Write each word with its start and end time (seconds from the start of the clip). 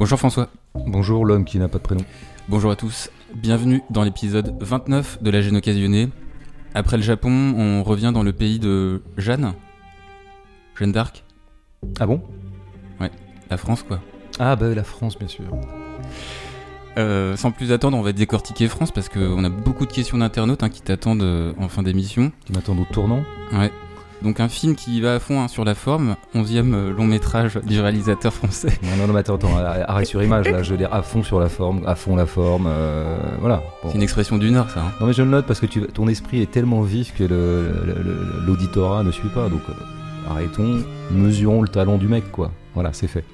Bonjour 0.00 0.18
François. 0.18 0.48
Bonjour 0.86 1.26
l'homme 1.26 1.44
qui 1.44 1.58
n'a 1.58 1.68
pas 1.68 1.76
de 1.76 1.82
prénom. 1.82 2.02
Bonjour 2.48 2.70
à 2.70 2.76
tous. 2.76 3.10
Bienvenue 3.34 3.82
dans 3.90 4.02
l'épisode 4.02 4.56
29 4.58 5.22
de 5.22 5.30
la 5.30 5.42
gêne 5.42 5.56
occasionnée. 5.58 6.08
Après 6.74 6.96
le 6.96 7.02
Japon, 7.02 7.30
on 7.30 7.82
revient 7.82 8.10
dans 8.14 8.22
le 8.22 8.32
pays 8.32 8.58
de 8.58 9.02
Jeanne. 9.18 9.52
Jeanne 10.74 10.92
d'Arc. 10.92 11.22
Ah 11.98 12.06
bon? 12.06 12.22
Ouais, 12.98 13.10
la 13.50 13.58
France 13.58 13.82
quoi. 13.82 14.00
Ah 14.38 14.56
bah 14.56 14.74
la 14.74 14.84
France 14.84 15.18
bien 15.18 15.28
sûr. 15.28 15.44
Euh, 16.96 17.36
sans 17.36 17.50
plus 17.50 17.70
attendre, 17.70 17.98
on 17.98 18.02
va 18.02 18.12
décortiquer 18.12 18.68
France 18.68 18.92
parce 18.92 19.10
qu'on 19.10 19.44
a 19.44 19.50
beaucoup 19.50 19.84
de 19.84 19.92
questions 19.92 20.16
d'internautes 20.16 20.62
hein, 20.62 20.70
qui 20.70 20.80
t'attendent 20.80 21.20
euh, 21.20 21.52
en 21.58 21.68
fin 21.68 21.82
d'émission. 21.82 22.32
Qui 22.46 22.54
m'attendent 22.54 22.80
au 22.80 22.86
tournant 22.90 23.22
Ouais. 23.52 23.70
Donc 24.22 24.38
un 24.38 24.48
film 24.48 24.74
qui 24.74 25.00
va 25.00 25.14
à 25.14 25.18
fond 25.18 25.40
hein, 25.40 25.48
sur 25.48 25.64
la 25.64 25.74
forme, 25.74 26.16
11e 26.34 26.74
euh, 26.74 26.92
long 26.92 27.06
métrage 27.06 27.58
du 27.64 27.80
réalisateur 27.80 28.34
français. 28.34 28.68
Non, 28.82 28.96
non, 28.96 29.06
non, 29.06 29.12
mais 29.14 29.20
attends, 29.20 29.36
attends, 29.36 29.56
arrêt 29.56 30.04
sur 30.04 30.22
image, 30.22 30.48
là, 30.48 30.62
je 30.62 30.70
veux 30.72 30.76
dire 30.76 30.92
à 30.92 31.02
fond 31.02 31.22
sur 31.22 31.40
la 31.40 31.48
forme, 31.48 31.82
à 31.86 31.94
fond 31.94 32.16
la 32.16 32.26
forme, 32.26 32.66
euh, 32.68 33.16
voilà. 33.38 33.62
Bon. 33.82 33.88
C'est 33.88 33.96
une 33.96 34.02
expression 34.02 34.36
d'une 34.36 34.56
heure 34.56 34.70
ça. 34.70 34.80
Hein. 34.80 34.92
Non 35.00 35.06
mais 35.06 35.14
je 35.14 35.22
le 35.22 35.30
note 35.30 35.46
parce 35.46 35.60
que 35.60 35.66
tu, 35.66 35.80
ton 35.82 36.06
esprit 36.08 36.42
est 36.42 36.50
tellement 36.50 36.82
vif 36.82 37.14
que 37.16 37.24
l'auditorat 38.46 39.02
ne 39.02 39.10
suit 39.10 39.30
pas, 39.30 39.48
donc 39.48 39.62
euh, 39.70 40.30
arrêtons, 40.30 40.82
mesurons 41.10 41.62
le 41.62 41.68
talent 41.68 41.96
du 41.96 42.08
mec, 42.08 42.30
quoi. 42.30 42.52
Voilà, 42.74 42.92
c'est 42.92 43.08
fait. 43.08 43.24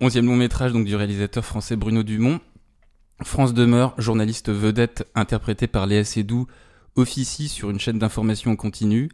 11e 0.00 0.24
long 0.24 0.36
métrage 0.36 0.72
donc 0.72 0.86
du 0.86 0.96
réalisateur 0.96 1.44
français 1.44 1.76
Bruno 1.76 2.02
Dumont. 2.02 2.40
France 3.22 3.52
demeure, 3.52 3.94
journaliste 3.98 4.50
vedette 4.50 5.06
interprétée 5.14 5.66
par 5.66 5.86
Léa 5.86 6.04
Seydoux, 6.04 6.46
officie 6.96 7.48
sur 7.48 7.70
une 7.70 7.78
chaîne 7.78 7.98
d'information 7.98 8.50
en 8.50 8.56
continu, 8.56 9.10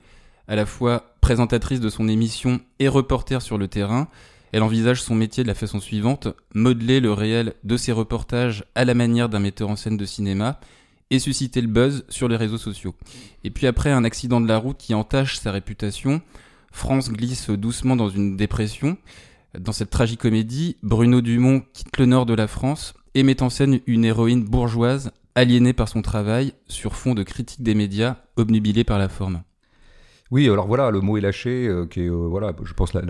à 0.49 0.57
la 0.57 0.67
fois 0.67 1.17
présentatrice 1.21 1.81
de 1.81 1.89
son 1.89 2.09
émission 2.09 2.61
et 2.79 2.89
reporter 2.89 3.43
sur 3.43 3.59
le 3.59 3.69
terrain. 3.69 4.09
Elle 4.53 4.63
envisage 4.63 5.03
son 5.03 5.15
métier 5.15 5.43
de 5.43 5.49
la 5.49 5.55
façon 5.55 5.81
suivante, 5.81 6.29
modeler 6.55 7.01
le 7.01 7.13
réel 7.13 7.55
de 7.65 7.77
ses 7.77 7.93
reportages 7.93 8.65
à 8.75 8.85
la 8.85 8.95
manière 8.95 9.29
d'un 9.29 9.41
metteur 9.41 9.69
en 9.69 9.77
scène 9.77 9.97
de 9.97 10.05
cinéma 10.05 10.61
et 11.11 11.19
susciter 11.19 11.61
le 11.61 11.69
buzz 11.69 12.05
sur 12.09 12.29
les 12.29 12.37
réseaux 12.37 12.59
sociaux. 12.59 12.95
Et 13.45 13.51
puis 13.51 13.67
après 13.67 13.91
un 13.91 14.05
accident 14.05 14.41
de 14.41 14.49
la 14.49 14.59
route 14.59 14.79
qui 14.79 14.95
entache 14.95 15.39
sa 15.39 15.53
réputation, 15.53 16.21
France 16.73 17.11
glisse 17.11 17.51
doucement 17.51 17.97
dans 17.97 18.09
une 18.09 18.37
dépression. 18.37 18.97
Dans 19.59 19.73
cette 19.73 19.91
tragicomédie, 19.91 20.77
Bruno 20.83 21.21
Dumont 21.21 21.63
quitte 21.73 21.99
le 21.99 22.07
nord 22.07 22.27
de 22.27 22.35
la 22.35 22.47
France 22.47 22.95
et 23.15 23.23
met 23.23 23.43
en 23.43 23.51
scène 23.51 23.81
une 23.87 24.05
héroïne 24.05 24.45
bourgeoise 24.45 25.11
aliénée 25.35 25.73
par 25.73 25.89
son 25.89 26.03
travail 26.03 26.53
sur 26.69 26.95
fond 26.97 27.15
de 27.15 27.23
critique 27.23 27.63
des 27.63 27.75
médias 27.75 28.17
obnubilée 28.37 28.85
par 28.85 28.99
la 28.99 29.09
forme. 29.09 29.43
Oui, 30.33 30.51
alors 30.51 30.67
voilà, 30.67 30.91
le 30.91 31.01
mot 31.01 31.17
est 31.17 31.21
lâché, 31.21 31.69
euh, 31.69 31.87
qui 31.87 32.01
est, 32.01 32.09
euh, 32.09 32.27
voilà, 32.29 32.53
je 32.65 32.73
pense 32.73 32.95
la, 32.95 33.03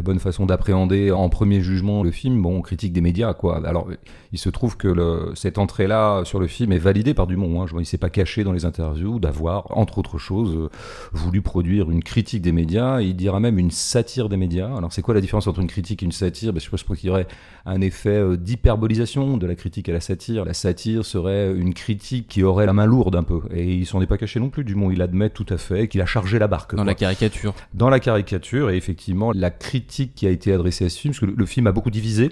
bonne 0.00 0.20
façon 0.20 0.46
d'appréhender 0.46 1.10
en 1.10 1.28
premier 1.28 1.60
jugement 1.60 2.04
le 2.04 2.12
film. 2.12 2.40
Bon, 2.40 2.58
on 2.58 2.62
critique 2.62 2.92
des 2.92 3.00
médias, 3.00 3.34
quoi. 3.34 3.66
Alors, 3.66 3.88
il 4.32 4.38
se 4.38 4.48
trouve 4.48 4.76
que 4.76 5.32
cette 5.34 5.58
entrée-là 5.58 6.24
sur 6.24 6.38
le 6.38 6.46
film 6.46 6.70
est 6.70 6.78
validée 6.78 7.14
par 7.14 7.26
Dumont. 7.26 7.60
Hein. 7.60 7.66
Je 7.66 7.72
vois, 7.72 7.82
il 7.82 7.86
s'est 7.86 7.98
pas 7.98 8.10
caché 8.10 8.44
dans 8.44 8.52
les 8.52 8.64
interviews 8.64 9.18
d'avoir, 9.18 9.76
entre 9.76 9.98
autres 9.98 10.18
choses, 10.18 10.56
euh, 10.56 10.68
voulu 11.12 11.42
produire 11.42 11.90
une 11.90 12.02
critique 12.02 12.42
des 12.42 12.52
médias. 12.52 13.00
Il 13.00 13.16
dira 13.16 13.40
même 13.40 13.58
une 13.58 13.72
satire 13.72 14.28
des 14.28 14.36
médias. 14.36 14.74
Alors, 14.76 14.92
c'est 14.92 15.02
quoi 15.02 15.14
la 15.14 15.20
différence 15.20 15.48
entre 15.48 15.58
une 15.58 15.66
critique 15.66 16.04
et 16.04 16.06
une 16.06 16.12
satire? 16.12 16.52
Ben, 16.52 16.60
Je 16.60 16.70
pense 16.70 16.84
qu'il 16.84 17.08
y 17.08 17.10
aurait 17.10 17.26
un 17.66 17.80
effet 17.80 18.36
d'hyperbolisation 18.36 19.36
de 19.36 19.46
la 19.48 19.56
critique 19.56 19.88
à 19.88 19.92
la 19.92 20.00
satire. 20.00 20.44
La 20.44 20.54
satire 20.54 21.04
serait 21.04 21.52
une 21.52 21.74
critique 21.74 22.28
qui 22.28 22.44
aurait 22.44 22.66
la 22.66 22.72
main 22.72 22.86
lourde 22.86 23.16
un 23.16 23.24
peu. 23.24 23.40
Et 23.52 23.74
il 23.74 23.84
s'en 23.84 24.00
est 24.00 24.06
pas 24.06 24.16
caché 24.16 24.38
non 24.38 24.48
plus. 24.48 24.62
Dumont, 24.62 24.92
il 24.92 25.02
admet 25.02 25.30
tout 25.30 25.46
à 25.48 25.58
fait 25.58 25.88
qu'il 25.88 26.00
a 26.00 26.06
la 26.38 26.46
barque. 26.48 26.72
Dans 26.74 26.82
quoi 26.82 26.84
la 26.84 26.94
caricature. 26.94 27.54
dans 27.74 27.88
la 27.90 28.00
caricature 28.00 28.70
et 28.70 28.76
effectivement 28.76 29.32
la 29.32 29.50
critique 29.50 30.14
qui 30.14 30.26
a 30.26 30.30
été 30.30 30.52
adressée 30.52 30.84
à 30.86 30.88
ce 30.88 30.98
film, 30.98 31.12
parce 31.12 31.20
que 31.20 31.26
le, 31.26 31.34
le 31.36 31.46
film 31.46 31.66
a 31.66 31.72
beaucoup 31.72 31.90
divisé, 31.90 32.30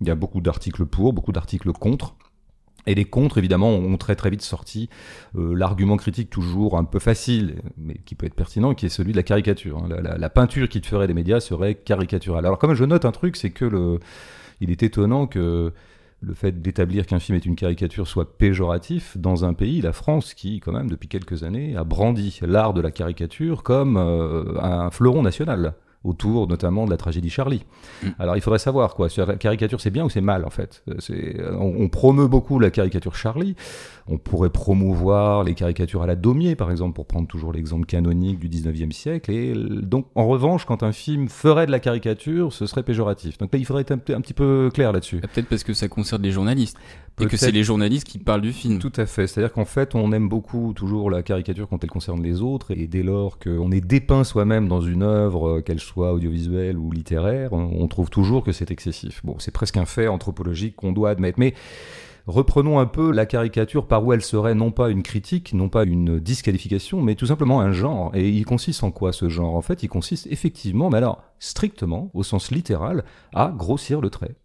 il 0.00 0.06
y 0.08 0.10
a 0.10 0.14
beaucoup 0.14 0.40
d'articles 0.40 0.86
pour, 0.86 1.12
beaucoup 1.12 1.32
d'articles 1.32 1.72
contre. 1.72 2.14
Et 2.86 2.94
les 2.94 3.04
contre, 3.04 3.36
évidemment, 3.36 3.68
ont 3.74 3.98
très 3.98 4.16
très 4.16 4.30
vite 4.30 4.40
sorti 4.40 4.88
euh, 5.36 5.52
l'argument 5.54 5.98
critique 5.98 6.30
toujours 6.30 6.78
un 6.78 6.84
peu 6.84 6.98
facile, 6.98 7.60
mais 7.76 7.96
qui 8.06 8.14
peut 8.14 8.24
être 8.24 8.34
pertinent, 8.34 8.72
qui 8.72 8.86
est 8.86 8.88
celui 8.88 9.12
de 9.12 9.18
la 9.18 9.22
caricature. 9.22 9.76
hein. 9.78 9.86
La, 9.90 10.00
la- 10.00 10.16
la 10.16 10.30
peinture 10.30 10.66
qui 10.68 10.80
te 10.80 10.86
ferait 10.86 11.06
des 11.06 11.12
médias 11.12 11.40
serait 11.40 11.74
caricaturale. 11.74 12.46
Alors, 12.46 12.58
comme 12.58 12.72
je 12.72 12.84
note 12.84 13.04
un 13.04 13.12
truc, 13.12 13.36
c'est 13.36 13.50
que 13.50 13.66
le, 13.66 13.98
il 14.62 14.70
est 14.70 14.82
étonnant 14.82 15.26
que 15.26 15.74
le 16.22 16.34
fait 16.34 16.60
d'établir 16.60 17.06
qu'un 17.06 17.18
film 17.18 17.36
est 17.36 17.46
une 17.46 17.56
caricature 17.56 18.06
soit 18.06 18.36
péjoratif 18.36 19.16
dans 19.16 19.44
un 19.44 19.54
pays, 19.54 19.80
la 19.80 19.92
France, 19.92 20.34
qui, 20.34 20.60
quand 20.60 20.72
même, 20.72 20.90
depuis 20.90 21.08
quelques 21.08 21.44
années, 21.44 21.76
a 21.76 21.84
brandi 21.84 22.40
l'art 22.42 22.74
de 22.74 22.80
la 22.80 22.90
caricature 22.90 23.62
comme 23.62 23.96
euh, 23.96 24.60
un 24.60 24.90
fleuron 24.90 25.22
national 25.22 25.74
autour 26.02 26.48
notamment 26.48 26.86
de 26.86 26.90
la 26.90 26.96
tragédie 26.96 27.30
Charlie. 27.30 27.62
Mm. 28.02 28.08
Alors 28.18 28.36
il 28.36 28.40
faudrait 28.40 28.58
savoir 28.58 28.94
quoi, 28.94 29.08
sur 29.08 29.26
la 29.26 29.36
caricature 29.36 29.80
c'est 29.80 29.90
bien 29.90 30.04
ou 30.04 30.10
c'est 30.10 30.20
mal 30.20 30.44
en 30.44 30.50
fait? 30.50 30.82
On, 30.88 31.74
on 31.78 31.88
promeut 31.88 32.28
beaucoup 32.28 32.58
la 32.58 32.70
caricature 32.70 33.14
Charlie. 33.14 33.54
On 34.06 34.18
pourrait 34.18 34.50
promouvoir 34.50 35.44
les 35.44 35.54
caricatures 35.54 36.02
à 36.02 36.06
la 36.06 36.16
Daumier 36.16 36.56
par 36.56 36.70
exemple 36.70 36.94
pour 36.94 37.06
prendre 37.06 37.28
toujours 37.28 37.52
l'exemple 37.52 37.86
canonique 37.86 38.38
du 38.38 38.48
19e 38.48 38.92
siècle. 38.92 39.30
Et 39.30 39.52
donc 39.54 40.06
en 40.14 40.26
revanche 40.26 40.64
quand 40.64 40.82
un 40.82 40.92
film 40.92 41.28
ferait 41.28 41.66
de 41.66 41.70
la 41.70 41.80
caricature 41.80 42.52
ce 42.52 42.66
serait 42.66 42.82
péjoratif. 42.82 43.38
Donc 43.38 43.52
là 43.52 43.58
il 43.58 43.66
faudrait 43.66 43.82
être 43.82 43.92
un, 43.92 44.14
un 44.14 44.20
petit 44.20 44.34
peu 44.34 44.70
clair 44.72 44.92
là-dessus. 44.92 45.20
Peut-être 45.20 45.48
parce 45.48 45.64
que 45.64 45.74
ça 45.74 45.88
concerne 45.88 46.22
les 46.22 46.32
journalistes. 46.32 46.78
Et 47.20 47.26
que 47.26 47.36
c'est 47.36 47.50
les 47.50 47.64
journalistes 47.64 48.06
qui 48.06 48.18
parlent 48.18 48.40
du 48.40 48.52
film. 48.52 48.78
Tout 48.78 48.92
à 48.96 49.06
fait. 49.06 49.26
C'est-à-dire 49.26 49.52
qu'en 49.52 49.64
fait, 49.64 49.94
on 49.94 50.12
aime 50.12 50.28
beaucoup 50.28 50.72
toujours 50.74 51.10
la 51.10 51.22
caricature 51.22 51.68
quand 51.68 51.82
elle 51.84 51.90
concerne 51.90 52.22
les 52.22 52.40
autres, 52.40 52.70
et 52.70 52.86
dès 52.86 53.02
lors 53.02 53.38
qu'on 53.38 53.70
est 53.72 53.80
dépeint 53.80 54.24
soi-même 54.24 54.68
dans 54.68 54.80
une 54.80 55.02
œuvre, 55.02 55.48
euh, 55.48 55.60
qu'elle 55.60 55.80
soit 55.80 56.12
audiovisuelle 56.12 56.78
ou 56.78 56.90
littéraire, 56.90 57.52
on 57.52 57.86
trouve 57.88 58.10
toujours 58.10 58.42
que 58.42 58.52
c'est 58.52 58.70
excessif. 58.70 59.20
Bon, 59.24 59.36
c'est 59.38 59.50
presque 59.50 59.76
un 59.76 59.84
fait 59.84 60.08
anthropologique 60.08 60.76
qu'on 60.76 60.92
doit 60.92 61.10
admettre. 61.10 61.38
Mais 61.38 61.54
reprenons 62.26 62.78
un 62.78 62.86
peu 62.86 63.12
la 63.12 63.26
caricature 63.26 63.86
par 63.86 64.04
où 64.04 64.12
elle 64.12 64.22
serait 64.22 64.54
non 64.54 64.70
pas 64.70 64.88
une 64.88 65.02
critique, 65.02 65.52
non 65.52 65.68
pas 65.68 65.84
une 65.84 66.20
disqualification, 66.20 67.02
mais 67.02 67.14
tout 67.14 67.26
simplement 67.26 67.60
un 67.60 67.72
genre. 67.72 68.12
Et 68.14 68.28
il 68.28 68.44
consiste 68.44 68.82
en 68.84 68.90
quoi 68.90 69.12
ce 69.12 69.28
genre? 69.28 69.54
En 69.54 69.62
fait, 69.62 69.82
il 69.82 69.88
consiste 69.88 70.26
effectivement, 70.30 70.90
mais 70.90 70.98
alors 70.98 71.22
strictement, 71.38 72.10
au 72.14 72.22
sens 72.22 72.50
littéral, 72.50 73.04
à 73.34 73.52
grossir 73.54 74.00
le 74.00 74.10
trait. 74.10 74.36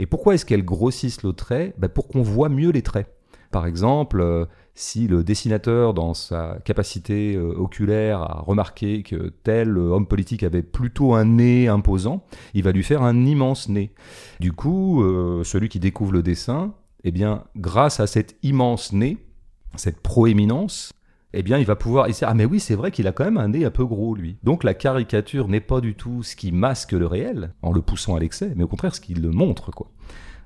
Et 0.00 0.06
pourquoi 0.06 0.34
est-ce 0.34 0.46
qu'elles 0.46 0.64
grossissent 0.64 1.22
le 1.22 1.34
trait? 1.34 1.74
Ben, 1.76 1.88
Pour 1.88 2.08
qu'on 2.08 2.22
voit 2.22 2.48
mieux 2.48 2.70
les 2.70 2.80
traits. 2.80 3.06
Par 3.50 3.66
exemple, 3.66 4.22
euh, 4.22 4.46
si 4.74 5.08
le 5.08 5.22
dessinateur, 5.22 5.92
dans 5.92 6.14
sa 6.14 6.56
capacité 6.64 7.34
euh, 7.34 7.52
oculaire, 7.54 8.22
a 8.22 8.40
remarqué 8.40 9.02
que 9.02 9.34
tel 9.42 9.76
euh, 9.76 9.90
homme 9.90 10.06
politique 10.06 10.42
avait 10.42 10.62
plutôt 10.62 11.12
un 11.12 11.26
nez 11.26 11.68
imposant, 11.68 12.24
il 12.54 12.62
va 12.62 12.72
lui 12.72 12.82
faire 12.82 13.02
un 13.02 13.26
immense 13.26 13.68
nez. 13.68 13.92
Du 14.40 14.52
coup, 14.52 15.04
celui 15.44 15.68
qui 15.68 15.80
découvre 15.80 16.12
le 16.12 16.22
dessin, 16.22 16.72
eh 17.04 17.10
bien, 17.10 17.44
grâce 17.56 18.00
à 18.00 18.06
cet 18.06 18.36
immense 18.42 18.94
nez, 18.94 19.18
cette 19.76 20.00
proéminence, 20.00 20.94
eh 21.32 21.42
bien, 21.42 21.58
il 21.58 21.66
va 21.66 21.76
pouvoir. 21.76 22.08
Ah, 22.22 22.34
mais 22.34 22.44
oui, 22.44 22.60
c'est 22.60 22.74
vrai 22.74 22.90
qu'il 22.90 23.06
a 23.06 23.12
quand 23.12 23.24
même 23.24 23.38
un 23.38 23.48
nez 23.48 23.64
un 23.64 23.70
peu 23.70 23.84
gros, 23.84 24.14
lui. 24.14 24.38
Donc, 24.42 24.64
la 24.64 24.74
caricature 24.74 25.48
n'est 25.48 25.60
pas 25.60 25.80
du 25.80 25.94
tout 25.94 26.22
ce 26.22 26.34
qui 26.34 26.52
masque 26.52 26.92
le 26.92 27.06
réel, 27.06 27.54
en 27.62 27.72
le 27.72 27.82
poussant 27.82 28.16
à 28.16 28.20
l'excès, 28.20 28.52
mais 28.56 28.64
au 28.64 28.68
contraire, 28.68 28.94
ce 28.94 29.00
qui 29.00 29.14
le 29.14 29.30
montre, 29.30 29.70
quoi. 29.70 29.90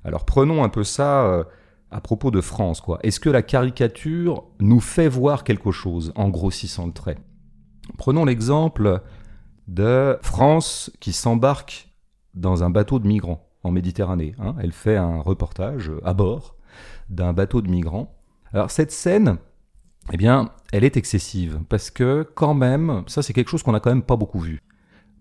Alors, 0.05 0.25
prenons 0.25 0.63
un 0.63 0.69
peu 0.69 0.85
ça 0.85 1.25
euh, 1.25 1.45
à 1.91 2.01
propos 2.01 2.31
de 2.31 2.41
France, 2.43 2.81
quoi. 2.81 2.99
Est-ce 3.03 3.21
que 3.21 3.31
la 3.31 3.43
caricature 3.43 4.45
nous 4.61 4.81
fait 4.81 5.09
voir 5.09 5.45
quelque 5.45 5.71
chose 5.71 6.13
en 6.17 6.29
grossissant 6.29 6.87
le 6.87 6.93
trait? 6.93 7.17
Prenons 7.97 8.25
l'exemple 8.25 9.01
de 9.69 10.19
France 10.21 10.91
qui 11.01 11.13
s'embarque 11.13 11.89
dans 12.35 12.63
un 12.65 12.71
bateau 12.71 12.99
de 12.99 13.07
migrants 13.07 13.47
en 13.63 13.71
Méditerranée. 13.71 14.35
hein. 14.39 14.55
Elle 14.61 14.73
fait 14.73 14.97
un 14.97 15.21
reportage 15.21 15.91
à 16.05 16.13
bord 16.13 16.57
d'un 17.09 17.33
bateau 17.33 17.63
de 17.63 17.71
migrants. 17.71 18.15
Alors, 18.53 18.71
cette 18.71 18.93
scène, 18.93 19.39
eh 20.13 20.17
bien, 20.17 20.51
elle 20.73 20.85
est 20.85 20.97
excessive 20.97 21.61
parce 21.69 21.91
que 21.91 22.27
quand 22.35 22.55
même, 22.55 23.03
ça 23.07 23.23
c'est 23.23 23.33
quelque 23.33 23.51
chose 23.51 23.63
qu'on 23.63 23.75
a 23.75 23.81
quand 23.81 23.91
même 23.91 24.03
pas 24.03 24.17
beaucoup 24.17 24.39
vu. 24.41 24.63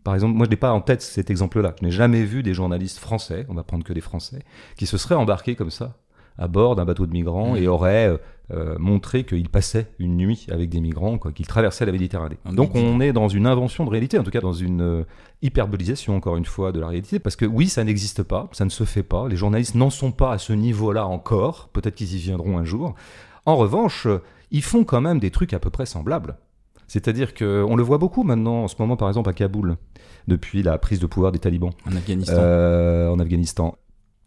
Par 0.03 0.13
exemple, 0.15 0.35
moi 0.35 0.45
je 0.45 0.49
n'ai 0.49 0.57
pas 0.57 0.71
en 0.73 0.81
tête 0.81 1.01
cet 1.01 1.29
exemple-là. 1.29 1.75
Je 1.79 1.85
n'ai 1.85 1.91
jamais 1.91 2.23
vu 2.23 2.43
des 2.43 2.53
journalistes 2.53 2.99
français, 2.99 3.45
on 3.49 3.53
va 3.53 3.63
prendre 3.63 3.85
que 3.85 3.93
des 3.93 4.01
Français, 4.01 4.39
qui 4.75 4.85
se 4.85 4.97
seraient 4.97 5.15
embarqués 5.15 5.55
comme 5.55 5.69
ça 5.71 5.95
à 6.37 6.47
bord 6.47 6.75
d'un 6.75 6.83
bateau 6.83 7.05
de 7.05 7.11
migrants 7.13 7.51
Mhm. 7.51 7.57
et 7.63 7.67
auraient 7.67 8.09
euh, 8.09 8.17
euh, 8.51 8.75
montré 8.79 9.23
qu'ils 9.23 9.47
passaient 9.49 9.91
une 9.99 10.17
nuit 10.17 10.47
avec 10.51 10.67
des 10.69 10.81
migrants, 10.81 11.17
qu'ils 11.19 11.45
traversaient 11.47 11.85
la 11.85 11.91
Méditerranée. 11.91 12.37
Un 12.43 12.53
Donc 12.53 12.73
midi. 12.73 12.85
on 12.85 12.99
est 12.99 13.13
dans 13.13 13.27
une 13.29 13.45
invention 13.47 13.85
de 13.85 13.89
réalité, 13.91 14.17
en 14.19 14.23
tout 14.23 14.31
cas 14.31 14.41
dans 14.41 14.51
une 14.51 14.81
euh, 14.81 15.03
hyperbolisation 15.43 16.15
encore 16.17 16.35
une 16.35 16.45
fois 16.45 16.71
de 16.71 16.79
la 16.79 16.87
réalité, 16.87 17.19
parce 17.19 17.35
que 17.35 17.45
oui, 17.45 17.69
ça 17.69 17.83
n'existe 17.83 18.23
pas, 18.23 18.49
ça 18.51 18.65
ne 18.65 18.69
se 18.71 18.83
fait 18.83 19.03
pas. 19.03 19.27
Les 19.29 19.35
journalistes 19.35 19.75
n'en 19.75 19.89
sont 19.91 20.11
pas 20.11 20.31
à 20.33 20.37
ce 20.39 20.53
niveau-là 20.53 21.05
encore. 21.05 21.69
Peut-être 21.71 21.95
qu'ils 21.95 22.15
y 22.15 22.17
viendront 22.17 22.57
un 22.57 22.65
jour. 22.65 22.95
En 23.45 23.55
revanche, 23.55 24.07
ils 24.53 24.63
font 24.63 24.85
quand 24.85 25.01
même 25.01 25.19
des 25.19 25.31
trucs 25.31 25.51
à 25.53 25.59
peu 25.59 25.69
près 25.69 25.85
semblables. 25.85 26.37
C'est-à-dire 26.87 27.33
qu'on 27.33 27.75
le 27.75 27.83
voit 27.83 27.97
beaucoup 27.97 28.23
maintenant, 28.23 28.63
en 28.63 28.67
ce 28.67 28.75
moment 28.79 28.95
par 28.95 29.07
exemple 29.09 29.29
à 29.29 29.33
Kaboul, 29.33 29.77
depuis 30.27 30.63
la 30.63 30.77
prise 30.77 30.99
de 30.99 31.05
pouvoir 31.07 31.31
des 31.31 31.39
talibans 31.39 31.71
En 31.89 31.95
Afghanistan. 31.95 32.35
euh, 32.37 33.09
en 33.09 33.19
Afghanistan. 33.19 33.75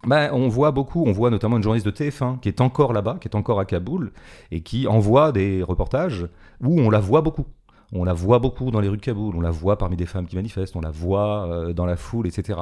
Ben, 0.06 0.30
on 0.32 0.48
voit 0.48 0.70
beaucoup, 0.72 1.04
on 1.06 1.12
voit 1.12 1.30
notamment 1.30 1.56
une 1.56 1.62
journaliste 1.62 1.86
de 1.86 1.90
TF1 1.92 2.38
qui 2.40 2.48
est 2.48 2.60
encore 2.60 2.92
là-bas, 2.92 3.18
qui 3.20 3.28
est 3.28 3.34
encore 3.36 3.58
à 3.60 3.64
Kaboul, 3.64 4.12
et 4.50 4.60
qui 4.60 4.86
envoie 4.86 5.32
des 5.32 5.62
reportages 5.62 6.28
où 6.62 6.80
on 6.80 6.90
la 6.90 7.00
voit 7.00 7.22
beaucoup. 7.22 7.46
On 7.92 8.04
la 8.04 8.12
voit 8.12 8.38
beaucoup 8.40 8.70
dans 8.70 8.80
les 8.80 8.88
rues 8.88 8.96
de 8.96 9.02
Kaboul, 9.02 9.36
on 9.36 9.40
la 9.40 9.50
voit 9.50 9.78
parmi 9.78 9.96
des 9.96 10.06
femmes 10.06 10.26
qui 10.26 10.36
manifestent, 10.36 10.74
on 10.74 10.80
la 10.80 10.90
voit 10.90 11.46
euh, 11.46 11.72
dans 11.72 11.86
la 11.86 11.96
foule, 11.96 12.26
etc. 12.26 12.60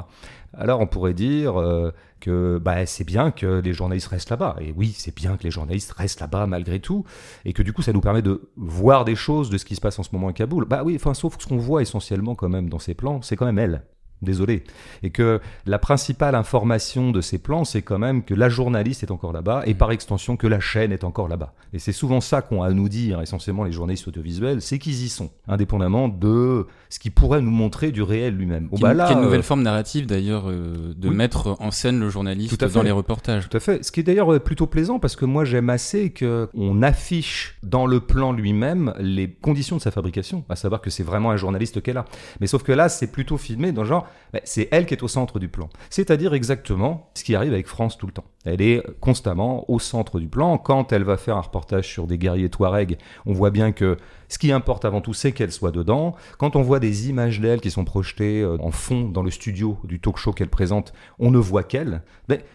Alors 0.52 0.80
on 0.80 0.86
pourrait 0.86 1.14
dire 1.14 1.58
euh, 1.58 1.92
que 2.20 2.58
bah, 2.62 2.84
c'est 2.86 3.04
bien 3.04 3.30
que 3.30 3.60
les 3.60 3.72
journalistes 3.72 4.08
restent 4.08 4.30
là-bas. 4.30 4.56
Et 4.60 4.74
oui, 4.76 4.94
c'est 4.96 5.14
bien 5.14 5.36
que 5.36 5.44
les 5.44 5.50
journalistes 5.50 5.92
restent 5.92 6.20
là-bas 6.20 6.46
malgré 6.46 6.78
tout. 6.78 7.04
Et 7.44 7.52
que 7.52 7.62
du 7.62 7.72
coup, 7.72 7.82
ça 7.82 7.92
nous 7.92 8.00
permet 8.00 8.22
de 8.22 8.50
voir 8.56 9.04
des 9.04 9.16
choses 9.16 9.48
de 9.48 9.56
ce 9.56 9.64
qui 9.64 9.76
se 9.76 9.80
passe 9.80 9.98
en 9.98 10.02
ce 10.02 10.10
moment 10.12 10.28
à 10.28 10.32
Kaboul. 10.32 10.66
Bah 10.66 10.82
oui, 10.84 10.94
enfin, 10.96 11.14
sauf 11.14 11.36
que 11.36 11.42
ce 11.42 11.48
qu'on 11.48 11.58
voit 11.58 11.82
essentiellement 11.82 12.34
quand 12.34 12.48
même 12.48 12.68
dans 12.68 12.78
ces 12.78 12.94
plans, 12.94 13.22
c'est 13.22 13.36
quand 13.36 13.46
même 13.46 13.58
elle 13.58 13.82
désolé. 14.24 14.64
Et 15.02 15.10
que 15.10 15.40
la 15.66 15.78
principale 15.78 16.34
information 16.34 17.10
de 17.10 17.20
ces 17.20 17.38
plans, 17.38 17.64
c'est 17.64 17.82
quand 17.82 17.98
même 17.98 18.24
que 18.24 18.34
la 18.34 18.48
journaliste 18.48 19.02
est 19.02 19.10
encore 19.10 19.32
là-bas 19.32 19.62
et 19.66 19.74
par 19.74 19.92
extension 19.92 20.36
que 20.36 20.46
la 20.46 20.60
chaîne 20.60 20.92
est 20.92 21.04
encore 21.04 21.28
là-bas. 21.28 21.54
Et 21.72 21.78
c'est 21.78 21.92
souvent 21.92 22.20
ça 22.20 22.42
qu'ont 22.42 22.62
à 22.62 22.70
nous 22.70 22.88
dire 22.88 23.20
essentiellement 23.20 23.64
les 23.64 23.72
journalistes 23.72 24.08
audiovisuels, 24.08 24.62
c'est 24.62 24.78
qu'ils 24.78 25.04
y 25.04 25.08
sont, 25.08 25.30
indépendamment 25.48 26.08
de 26.08 26.66
ce 26.88 26.98
qui 26.98 27.10
pourrait 27.10 27.42
nous 27.42 27.50
montrer 27.50 27.90
du 27.90 28.02
réel 28.02 28.34
lui-même. 28.34 28.68
Bon, 28.68 28.78
bah 28.78 28.94
là, 28.94 29.14
nouvelle 29.14 29.40
euh, 29.40 29.42
forme 29.42 29.62
narrative 29.62 30.06
d'ailleurs 30.06 30.48
euh, 30.48 30.94
de 30.96 31.08
mettre 31.08 31.56
en 31.60 31.70
scène 31.70 31.98
le 32.00 32.08
journaliste 32.08 32.62
dans 32.64 32.82
les 32.82 32.90
reportages. 32.90 33.48
Tout 33.48 33.56
à 33.56 33.60
fait. 33.60 33.84
Ce 33.84 33.92
qui 33.92 34.00
est 34.00 34.04
d'ailleurs 34.04 34.32
euh, 34.32 34.38
plutôt 34.38 34.66
plaisant 34.66 34.98
parce 34.98 35.16
que 35.16 35.24
moi 35.24 35.44
j'aime 35.44 35.70
assez 35.70 36.12
qu'on 36.12 36.82
affiche 36.82 37.58
dans 37.62 37.86
le 37.86 38.00
plan 38.00 38.32
lui-même 38.32 38.94
les 38.98 39.30
conditions 39.30 39.76
de 39.76 39.82
sa 39.82 39.90
fabrication, 39.90 40.44
à 40.48 40.56
savoir 40.56 40.80
que 40.80 40.90
c'est 40.90 41.02
vraiment 41.02 41.30
un 41.30 41.36
journaliste 41.36 41.82
qu'elle 41.82 41.98
a. 41.98 42.04
Mais 42.40 42.46
sauf 42.46 42.62
que 42.62 42.72
là, 42.72 42.88
c'est 42.88 43.08
plutôt 43.08 43.36
filmé 43.36 43.72
dans 43.72 43.84
genre 43.84 44.06
c'est 44.44 44.68
elle 44.72 44.86
qui 44.86 44.94
est 44.94 45.02
au 45.02 45.08
centre 45.08 45.38
du 45.38 45.48
plan. 45.48 45.68
C'est-à-dire 45.90 46.34
exactement 46.34 47.10
ce 47.14 47.24
qui 47.24 47.34
arrive 47.34 47.52
avec 47.52 47.66
France 47.66 47.96
tout 47.96 48.06
le 48.06 48.12
temps. 48.12 48.24
Elle 48.44 48.60
est 48.60 48.82
constamment 49.00 49.70
au 49.70 49.78
centre 49.78 50.20
du 50.20 50.28
plan. 50.28 50.58
Quand 50.58 50.92
elle 50.92 51.04
va 51.04 51.16
faire 51.16 51.36
un 51.36 51.40
reportage 51.42 51.88
sur 51.88 52.06
des 52.06 52.18
guerriers 52.18 52.50
Touareg, 52.50 52.98
on 53.26 53.32
voit 53.32 53.50
bien 53.50 53.72
que 53.72 53.96
ce 54.28 54.38
qui 54.38 54.52
importe 54.52 54.84
avant 54.84 55.00
tout, 55.00 55.14
c'est 55.14 55.32
qu'elle 55.32 55.52
soit 55.52 55.70
dedans. 55.70 56.14
Quand 56.38 56.56
on 56.56 56.62
voit 56.62 56.80
des 56.80 57.08
images 57.08 57.40
d'elle 57.40 57.60
qui 57.60 57.70
sont 57.70 57.84
projetées 57.84 58.42
euh, 58.42 58.56
en 58.60 58.70
fond 58.70 59.08
dans 59.08 59.22
le 59.22 59.30
studio 59.30 59.78
du 59.84 60.00
talk 60.00 60.16
show 60.16 60.32
qu'elle 60.32 60.50
présente, 60.50 60.92
on 61.18 61.30
ne 61.30 61.38
voit 61.38 61.62
qu'elle. 61.62 62.02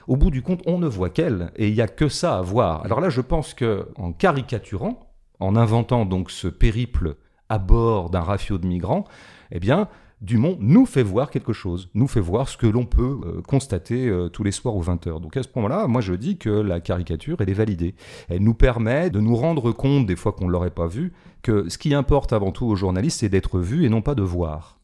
Au 0.07 0.17
bout 0.17 0.31
du 0.31 0.41
compte, 0.41 0.61
on 0.65 0.77
ne 0.77 0.87
voit 0.87 1.09
qu'elle. 1.09 1.51
Et 1.55 1.69
il 1.69 1.73
n'y 1.73 1.81
a 1.81 1.87
que 1.87 2.09
ça 2.09 2.37
à 2.37 2.41
voir. 2.41 2.83
Alors 2.85 2.99
là, 2.99 3.09
je 3.09 3.21
pense 3.21 3.53
que 3.53 3.87
en 3.95 4.11
caricaturant, 4.11 4.99
en 5.39 5.55
inventant 5.55 6.05
donc 6.05 6.31
ce 6.31 6.47
périple 6.47 7.15
à 7.47 7.57
bord 7.57 8.09
d'un 8.09 8.21
rafio 8.21 8.57
de 8.57 8.67
migrants, 8.67 9.05
eh 9.51 9.59
bien, 9.59 9.87
Dumont 10.21 10.57
nous 10.59 10.85
fait 10.85 11.03
voir 11.03 11.31
quelque 11.31 11.53
chose, 11.53 11.89
nous 11.93 12.07
fait 12.07 12.19
voir 12.19 12.49
ce 12.49 12.57
que 12.57 12.67
l'on 12.67 12.85
peut 12.85 13.21
euh, 13.23 13.41
constater 13.41 14.09
euh, 14.09 14.27
tous 14.27 14.43
les 14.43 14.51
soirs 14.51 14.75
aux 14.75 14.83
20h. 14.83 15.21
Donc 15.21 15.37
à 15.37 15.43
ce 15.43 15.47
moment-là, 15.55 15.87
moi 15.87 16.01
je 16.01 16.13
dis 16.13 16.37
que 16.37 16.49
la 16.49 16.81
caricature, 16.81 17.37
elle 17.39 17.49
est 17.49 17.53
validée. 17.53 17.95
Elle 18.27 18.43
nous 18.43 18.53
permet 18.53 19.09
de 19.09 19.21
nous 19.21 19.35
rendre 19.35 19.71
compte, 19.71 20.05
des 20.05 20.17
fois 20.17 20.33
qu'on 20.33 20.47
ne 20.47 20.51
l'aurait 20.51 20.71
pas 20.71 20.87
vu, 20.87 21.13
que 21.41 21.69
ce 21.69 21.77
qui 21.77 21.93
importe 21.93 22.33
avant 22.33 22.51
tout 22.51 22.65
aux 22.65 22.75
journalistes, 22.75 23.21
c'est 23.21 23.29
d'être 23.29 23.59
vu 23.59 23.85
et 23.85 23.89
non 23.89 24.01
pas 24.01 24.13
de 24.13 24.21
voir. 24.21 24.79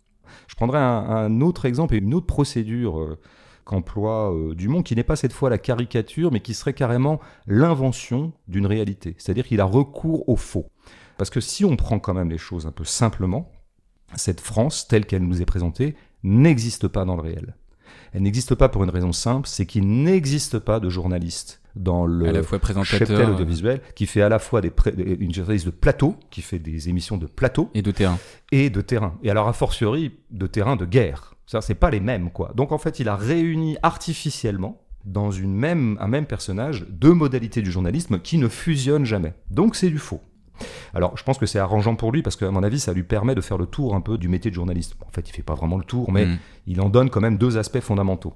Je 0.48 0.56
prendrai 0.56 0.80
un, 0.80 1.42
autre 1.42 1.66
exemple 1.66 1.96
et 1.96 1.98
une 1.98 2.14
autre 2.14 2.28
procédure 2.28 3.00
euh, 3.00 3.20
qu'emploie 3.66 4.34
Dumont, 4.54 4.84
qui 4.84 4.96
n'est 4.96 5.04
pas 5.04 5.16
cette 5.18 5.34
fois 5.34 5.50
la 5.50 5.58
caricature, 5.58 6.32
mais 6.32 6.40
qui 6.40 6.54
serait 6.54 6.74
carrément 6.74 7.20
l'invention 7.46 8.32
d'une 8.48 8.68
réalité. 8.68 9.16
C'est-à-dire 9.18 9.48
qu'il 9.48 9.60
a 9.60 9.66
recours 9.66 10.30
au 10.30 10.36
faux. 10.36 10.70
Parce 11.18 11.30
que 11.30 11.42
si 11.42 11.66
on 11.66 11.76
prend 11.76 12.00
quand 12.00 12.14
même 12.14 12.30
les 12.30 12.38
choses 12.38 12.68
un 12.68 12.72
peu 12.72 12.84
simplement, 12.84 13.52
cette 14.16 14.42
France, 14.42 14.88
telle 14.88 15.06
qu'elle 15.06 15.24
nous 15.24 15.42
est 15.42 15.46
présentée, 15.46 15.96
n'existe 16.24 16.88
pas 16.88 17.06
dans 17.06 17.16
le 17.16 17.22
réel. 17.22 17.56
Elle 18.14 18.22
n'existe 18.24 18.56
pas 18.56 18.70
pour 18.70 18.84
une 18.84 18.90
raison 18.90 19.12
simple, 19.12 19.48
c'est 19.48 19.66
qu'il 19.66 20.04
n'existe 20.04 20.60
pas 20.60 20.80
de 20.80 20.90
journaliste 20.90 21.62
dans 21.76 22.06
le 22.06 22.42
cheptel 22.84 23.30
audiovisuel 23.30 23.82
qui 23.96 24.06
fait 24.06 24.22
à 24.22 24.30
la 24.30 24.40
fois 24.40 24.62
des 24.62 24.72
une 25.20 25.34
journaliste 25.34 25.66
de 25.66 25.72
plateau, 25.72 26.16
qui 26.30 26.42
fait 26.42 26.60
des 26.60 26.88
émissions 26.88 27.18
de 27.18 27.26
plateau 27.26 27.70
et 27.74 27.82
de 27.82 27.92
terrain 27.92 28.18
et 28.52 28.70
de 28.70 28.82
terrain. 28.82 29.18
Et 29.24 29.30
alors 29.30 29.48
a 29.48 29.54
fortiori 29.54 30.14
de 30.32 30.48
terrain 30.48 30.78
de 30.78 30.86
guerre. 30.86 31.36
Ça 31.46 31.62
c'est 31.62 31.76
pas 31.76 31.90
les 31.90 32.00
mêmes 32.00 32.32
quoi. 32.32 32.54
Donc 32.56 32.72
en 32.72 32.78
fait, 32.78 33.00
il 33.00 33.10
a 33.10 33.16
réuni 33.16 33.78
artificiellement 33.84 34.82
dans 35.04 35.32
une 35.32 35.54
même 35.54 35.98
un 36.00 36.08
même 36.08 36.26
personnage 36.26 36.86
deux 36.90 37.14
modalités 37.14 37.62
du 37.62 37.72
journalisme 37.72 38.20
qui 38.20 38.38
ne 38.38 38.48
fusionnent 38.48 39.06
jamais. 39.06 39.34
Donc 39.52 39.76
c'est 39.76 39.90
du 39.90 40.00
faux. 40.00 40.22
Alors, 40.96 41.18
je 41.18 41.24
pense 41.24 41.38
que 41.38 41.46
c'est 41.46 41.60
arrangeant 41.60 41.96
pour 41.96 42.14
lui 42.14 42.22
parce 42.22 42.38
qu'à 42.38 42.50
mon 42.50 42.64
avis, 42.64 42.80
ça 42.80 42.94
lui 42.94 43.04
permet 43.04 43.36
de 43.36 43.42
faire 43.42 43.58
le 43.58 43.66
tour 43.66 43.96
un 43.96 44.02
peu 44.02 44.18
du 44.18 44.30
métier 44.30 44.50
de 44.50 44.56
journaliste. 44.56 44.96
En 45.06 45.12
fait, 45.12 45.28
il 45.30 45.34
fait 45.34 45.44
pas 45.44 45.54
vraiment 45.54 45.78
le 45.78 45.84
tour, 45.84 46.10
mais 46.12 46.26
mm. 46.26 46.38
il 46.68 46.82
en 46.82 46.90
donne 46.90 47.10
quand 47.10 47.20
même 47.20 47.38
deux 47.38 47.58
aspects 47.58 47.82
fondamentaux. 47.82 48.34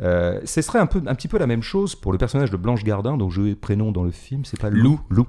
Euh, 0.00 0.40
ce 0.44 0.60
serait 0.60 0.80
un, 0.80 0.86
peu, 0.86 1.00
un 1.06 1.14
petit 1.14 1.28
peu 1.28 1.38
la 1.38 1.46
même 1.46 1.62
chose 1.62 1.94
pour 1.94 2.10
le 2.10 2.18
personnage 2.18 2.50
de 2.50 2.56
Blanche 2.56 2.82
Gardin, 2.82 3.16
dont 3.16 3.30
je 3.30 3.54
prénom 3.54 3.92
dans 3.92 4.02
le 4.02 4.10
film, 4.10 4.44
c'est 4.44 4.60
pas 4.60 4.70
Lou. 4.70 5.00
Lou. 5.08 5.26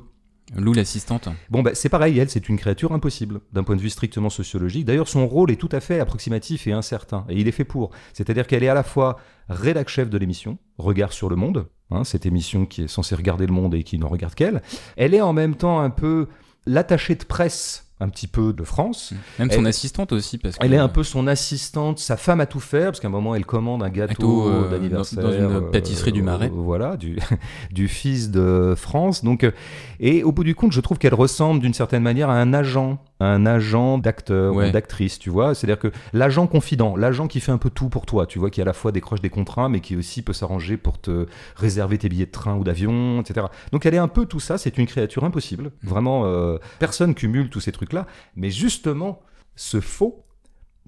Lou 0.55 0.73
l'assistante. 0.73 1.29
Bon, 1.49 1.61
bah, 1.61 1.71
c'est 1.75 1.87
pareil, 1.87 2.17
elle, 2.19 2.29
c'est 2.29 2.49
une 2.49 2.57
créature 2.57 2.91
impossible, 2.91 3.39
d'un 3.53 3.63
point 3.63 3.75
de 3.75 3.81
vue 3.81 3.89
strictement 3.89 4.29
sociologique. 4.29 4.85
D'ailleurs, 4.85 5.07
son 5.07 5.25
rôle 5.27 5.51
est 5.51 5.55
tout 5.55 5.69
à 5.71 5.79
fait 5.79 5.99
approximatif 5.99 6.67
et 6.67 6.73
incertain, 6.73 7.25
et 7.29 7.39
il 7.39 7.47
est 7.47 7.53
fait 7.53 7.63
pour. 7.63 7.91
C'est-à-dire 8.11 8.47
qu'elle 8.47 8.63
est 8.63 8.69
à 8.69 8.73
la 8.73 8.83
fois 8.83 9.17
rédac 9.49 9.87
chef 9.87 10.09
de 10.09 10.17
l'émission, 10.17 10.57
Regard 10.77 11.13
sur 11.13 11.29
le 11.29 11.35
monde, 11.35 11.67
hein, 11.91 12.03
cette 12.03 12.25
émission 12.25 12.65
qui 12.65 12.83
est 12.83 12.87
censée 12.87 13.15
regarder 13.15 13.45
le 13.45 13.53
monde 13.53 13.75
et 13.75 13.83
qui 13.83 13.97
ne 13.97 14.05
regarde 14.05 14.33
qu'elle. 14.33 14.61
Elle 14.97 15.13
est 15.13 15.21
en 15.21 15.31
même 15.31 15.55
temps 15.55 15.79
un 15.79 15.89
peu 15.89 16.27
l'attachée 16.65 17.15
de 17.15 17.23
presse 17.23 17.91
un 18.01 18.09
petit 18.09 18.27
peu 18.27 18.51
de 18.51 18.63
France. 18.63 19.13
Même 19.37 19.51
son 19.51 19.63
assistante 19.65 20.11
aussi. 20.11 20.39
Parce 20.39 20.57
Elle 20.59 20.73
est 20.73 20.77
un 20.77 20.87
peu 20.87 21.03
son 21.03 21.27
assistante, 21.27 21.99
sa 21.99 22.17
femme 22.17 22.41
à 22.41 22.47
tout 22.47 22.59
faire, 22.59 22.85
parce 22.85 22.99
qu'à 22.99 23.07
un 23.07 23.11
moment, 23.11 23.35
elle 23.35 23.45
commande 23.45 23.83
un 23.83 23.89
gâteau 23.89 24.49
euh, 24.49 24.69
d'anniversaire. 24.69 25.21
Dans, 25.21 25.31
une 25.31 25.71
pâtisserie 25.71 26.11
du 26.11 26.23
Marais. 26.23 26.47
Euh, 26.47 26.55
voilà, 26.55 26.97
du, 26.97 27.19
du 27.71 27.87
fils 27.87 28.31
de 28.31 28.73
France. 28.75 29.23
Donc, 29.23 29.43
euh, 29.43 29.51
et 29.99 30.23
au 30.23 30.31
bout 30.31 30.43
du 30.43 30.55
compte, 30.55 30.71
je 30.71 30.81
trouve 30.81 30.97
qu'elle 30.97 31.13
ressemble 31.13 31.61
d'une 31.61 31.75
certaine 31.75 32.01
manière 32.01 32.29
à 32.29 32.35
un 32.35 32.53
agent 32.53 32.97
un 33.21 33.45
agent 33.45 33.97
d'acteur 33.97 34.55
ou 34.55 34.69
d'actrice, 34.71 35.19
tu 35.19 35.29
vois. 35.29 35.53
C'est-à-dire 35.53 35.79
que 35.79 35.91
l'agent 36.13 36.47
confident, 36.47 36.95
l'agent 36.95 37.27
qui 37.27 37.39
fait 37.39 37.51
un 37.51 37.57
peu 37.57 37.69
tout 37.69 37.89
pour 37.89 38.05
toi, 38.05 38.25
tu 38.25 38.39
vois, 38.39 38.49
qui 38.49 38.61
à 38.61 38.65
la 38.65 38.73
fois 38.73 38.91
décroche 38.91 39.21
des 39.21 39.29
contrats, 39.29 39.69
mais 39.69 39.79
qui 39.79 39.95
aussi 39.95 40.21
peut 40.21 40.33
s'arranger 40.33 40.77
pour 40.77 40.99
te 40.99 41.27
réserver 41.55 41.97
tes 41.97 42.09
billets 42.09 42.25
de 42.25 42.31
train 42.31 42.55
ou 42.55 42.63
d'avion, 42.63 43.21
etc. 43.21 43.47
Donc 43.71 43.85
elle 43.85 43.93
est 43.93 43.99
un 43.99 44.07
peu 44.07 44.25
tout 44.25 44.39
ça, 44.39 44.57
c'est 44.57 44.77
une 44.77 44.87
créature 44.87 45.23
impossible. 45.23 45.65
Mmh. 45.65 45.87
Vraiment, 45.87 46.25
euh, 46.25 46.57
personne 46.79 47.13
cumule 47.13 47.49
tous 47.49 47.59
ces 47.59 47.71
trucs-là. 47.71 48.07
Mais 48.35 48.49
justement, 48.49 49.21
ce 49.55 49.79
faux 49.79 50.25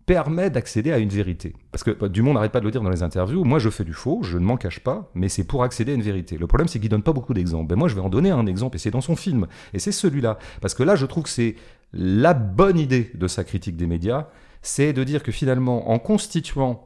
permet 0.06 0.50
d'accéder 0.50 0.92
à 0.92 0.98
une 0.98 1.10
vérité. 1.10 1.54
Parce 1.72 1.84
que 1.84 1.92
bah, 1.92 2.10
Dumont 2.10 2.34
n'arrête 2.34 2.52
pas 2.52 2.60
de 2.60 2.66
le 2.66 2.72
dire 2.72 2.82
dans 2.82 2.90
les 2.90 3.04
interviews, 3.04 3.44
moi 3.44 3.60
je 3.60 3.70
fais 3.70 3.84
du 3.84 3.94
faux, 3.94 4.22
je 4.24 4.38
ne 4.38 4.44
m'en 4.44 4.58
cache 4.58 4.80
pas, 4.80 5.10
mais 5.16 5.30
c'est 5.30 5.46
pour 5.46 5.64
accéder 5.64 5.94
à 5.94 5.96
une 5.96 6.02
vérité. 6.02 6.38
Le 6.38 6.48
problème 6.48 6.68
c'est 6.68 6.80
qu'il 6.80 6.90
donne 6.90 7.04
pas 7.04 7.14
beaucoup 7.14 7.34
d'exemples. 7.34 7.68
Ben 7.68 7.78
moi 7.78 7.88
je 7.88 7.96
vais 7.96 8.02
en 8.02 8.10
donner 8.10 8.32
un 8.32 8.46
exemple, 8.46 8.76
et 8.76 8.80
c'est 8.80 8.92
dans 8.92 9.02
son 9.02 9.16
film. 9.16 9.48
Et 9.74 9.80
c'est 9.80 9.92
celui-là. 9.92 10.38
Parce 10.62 10.74
que 10.74 10.84
là 10.84 10.96
je 10.96 11.06
trouve 11.06 11.24
que 11.24 11.30
c'est 11.30 11.56
la 11.94 12.34
bonne 12.34 12.80
idée 12.80 13.12
de 13.14 13.28
sa 13.28 13.44
critique 13.44 13.78
des 13.78 13.88
médias, 13.88 14.28
c'est 14.62 14.94
de 14.94 15.04
dire 15.04 15.24
que 15.24 15.32
finalement, 15.32 15.92
en 15.92 16.00
constituant 16.00 16.86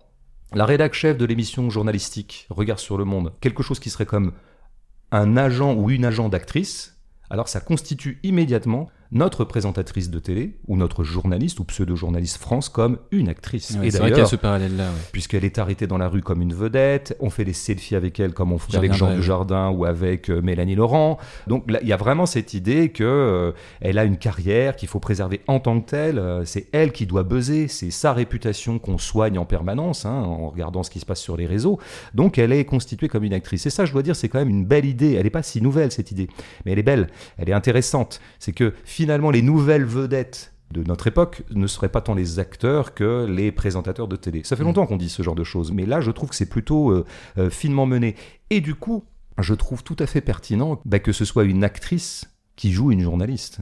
la 0.54 0.66
rédac 0.66 0.94
chef 0.94 1.18
de 1.18 1.26
l'émission 1.26 1.70
journalistique 1.70 2.48
Regard 2.50 2.80
sur 2.80 2.98
le 2.98 3.06
monde, 3.06 3.34
quelque 3.42 3.64
chose 3.64 3.80
qui 3.80 3.90
serait 3.90 4.06
comme 4.06 4.34
un 5.12 5.38
agent 5.38 5.74
ou 5.76 5.90
une 5.90 6.06
agent 6.06 6.30
d'actrice, 6.30 6.98
alors 7.30 7.48
ça 7.48 7.62
constitue 7.62 8.20
immédiatement 8.24 8.90
notre 9.12 9.46
présentatrice 9.46 10.10
de 10.10 10.20
télé 10.20 10.56
ou 10.68 10.78
notre 10.78 11.04
journaliste 11.04 11.60
ou 11.60 11.64
pseudo-journaliste 11.64 12.38
France 12.38 12.70
comme 12.70 12.98
une 13.12 13.30
actrice. 13.30 13.78
et 13.82 13.92
c'est 13.92 14.00
vrai 14.00 14.10
qu'il 14.12 14.20
y 14.20 14.22
a 14.22 14.26
ce 14.26 14.36
parallèle-là. 14.36 14.90
Puisqu'elle 15.12 15.46
est 15.46 15.58
arrêtée 15.58 15.88
dans 15.88 15.98
la 15.98 16.10
rue 16.10 16.22
comme 16.22 16.42
une 16.42 16.54
vedette, 16.54 17.16
on 17.20 17.30
fait 17.30 17.46
des 17.46 17.54
selfies 17.54 17.96
avec 17.96 18.20
elle 18.20 18.34
comme 18.34 18.52
on 18.52 18.58
fait 18.58 18.76
avec 18.76 18.94
Jean 18.94 19.14
Dujardin 19.14 19.70
ou 19.70 19.86
avec 19.86 20.30
euh, 20.30 20.42
Mélanie 20.42 20.76
Laurent. 20.76 21.18
Donc 21.48 21.66
il 21.82 21.88
y 21.88 21.94
a 21.94 21.98
vraiment 21.98 22.26
cette 22.26 22.54
idée 22.54 22.90
que 22.90 23.04
euh, 23.04 23.52
elle 23.82 23.98
a 23.98 24.04
une 24.04 24.18
carrière 24.18 24.76
qu'il 24.76 24.90
faut 24.90 25.00
préserver 25.00 25.42
en 25.48 25.60
tant 25.60 25.80
que 25.80 25.90
telle. 25.90 26.20
Euh, 26.20 26.46
c'est 26.46 26.68
elle 26.72 26.92
qui 26.92 27.06
doit 27.06 27.24
buzzer, 27.24 27.68
c'est 27.68 27.92
sa 27.92 28.14
réputation 28.14 28.80
qu'on 28.80 28.98
soigne 28.98 29.38
en 29.40 29.46
permanence 29.46 30.06
hein, 30.06 30.12
en 30.12 30.50
regardant 30.50 30.84
ce 30.84 30.90
qui 30.90 31.00
se 31.00 31.06
passe 31.06 31.22
sur 31.22 31.38
les 31.38 31.46
réseaux. 31.46 31.80
Donc 32.14 32.38
elle 32.38 32.52
est 32.52 32.66
constituée 32.66 33.08
comme 33.08 33.24
une 33.24 33.34
actrice. 33.34 33.66
Et 33.66 33.70
ça, 33.70 33.86
je 33.86 33.94
dois 33.94 34.04
dire, 34.04 34.16
c'est 34.16 34.30
quand 34.30 34.40
même 34.40 34.50
une 34.50 34.66
belle 34.66 34.86
idée. 34.86 35.14
Elle 35.14 35.24
n'est 35.24 35.30
pas 35.30 35.44
si 35.44 35.62
nouvelle 35.62 35.92
cette 35.92 36.12
idée, 36.12 36.28
mais 36.66 36.74
elle 36.74 36.80
est 36.80 36.84
belle, 36.84 37.08
elle 37.38 37.50
est 37.50 37.54
intéressante. 37.54 38.20
C'est 38.40 38.52
que 38.52 38.74
finalement 38.98 39.30
les 39.30 39.44
nouvelles 39.44 39.86
vedettes 39.86 40.56
de 40.72 40.82
notre 40.84 41.06
époque 41.06 41.44
ne 41.52 41.68
seraient 41.68 41.92
pas 41.92 42.02
tant 42.02 42.16
les 42.16 42.40
acteurs 42.40 42.96
que 42.96 43.28
les 43.30 43.52
présentateurs 43.52 44.08
de 44.08 44.16
télé. 44.16 44.42
Ça 44.44 44.56
fait 44.56 44.64
mm. 44.64 44.66
longtemps 44.66 44.88
qu'on 44.88 44.98
dit 44.98 45.10
ce 45.10 45.22
genre 45.22 45.36
de 45.36 45.44
choses, 45.44 45.72
mais 45.72 45.86
là 45.86 46.02
je 46.02 46.10
trouve 46.10 46.30
que 46.30 46.36
c'est 46.36 46.50
plutôt 46.50 46.90
euh, 46.90 47.06
euh, 47.38 47.52
finement 47.52 47.86
mené. 47.86 48.16
Et 48.50 48.60
du 48.60 48.74
coup, 48.74 49.06
je 49.38 49.54
trouve 49.54 49.84
tout 49.84 49.96
à 50.00 50.08
fait 50.08 50.22
pertinent 50.22 50.82
bah, 50.84 50.98
que 50.98 51.12
ce 51.12 51.26
soit 51.26 51.44
une 51.44 51.64
actrice 51.64 52.26
qui 52.56 52.72
joue 52.72 52.92
une 52.92 53.02
journaliste. 53.02 53.60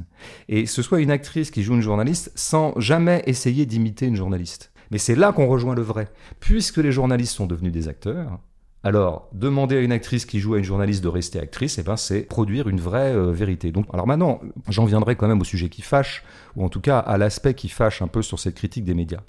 Et 0.48 0.66
ce 0.68 0.82
soit 0.82 1.02
une 1.02 1.12
actrice 1.12 1.52
qui 1.52 1.64
joue 1.64 1.74
une 1.74 1.82
journaliste 1.82 2.32
sans 2.36 2.74
jamais 2.80 3.22
essayer 3.26 3.66
d'imiter 3.66 4.06
une 4.06 4.16
journaliste. 4.16 4.72
Mais 4.90 5.00
c'est 5.00 5.16
là 5.16 5.34
qu'on 5.34 5.48
rejoint 5.48 5.76
le 5.76 5.82
vrai. 5.82 6.08
Puisque 6.40 6.78
les 6.78 6.94
journalistes 6.94 7.34
sont 7.34 7.46
devenus 7.46 7.74
des 7.74 7.90
acteurs, 7.90 8.40
alors, 8.86 9.28
demander 9.34 9.78
à 9.78 9.80
une 9.80 9.92
actrice 9.92 10.28
qui 10.28 10.40
joue 10.40 10.54
à 10.54 10.60
une 10.60 10.64
journaliste 10.64 11.04
de 11.04 11.08
rester 11.08 11.40
actrice, 11.40 11.80
eh 11.80 11.82
ben, 11.82 11.98
c'est 11.98 12.22
produire 12.22 12.70
une 12.70 12.80
vraie 12.80 13.16
euh, 13.16 13.32
vérité. 13.32 13.72
Donc, 13.72 13.88
alors 13.92 14.06
maintenant, 14.06 14.42
j'en 14.70 14.86
viendrai 14.86 15.16
quand 15.16 15.28
même 15.28 15.42
au 15.42 15.44
sujet 15.44 15.70
qui 15.70 15.82
fâche, 15.82 16.24
ou 16.56 16.64
en 16.64 16.70
tout 16.70 16.82
cas 16.82 17.00
à 17.00 17.18
l'aspect 17.18 17.56
qui 17.56 17.68
fâche 17.68 18.04
un 18.04 18.08
peu 18.08 18.22
sur 18.22 18.38
cette 18.38 18.54
critique 18.54 18.86
des 18.86 18.94
médias. 18.94 19.22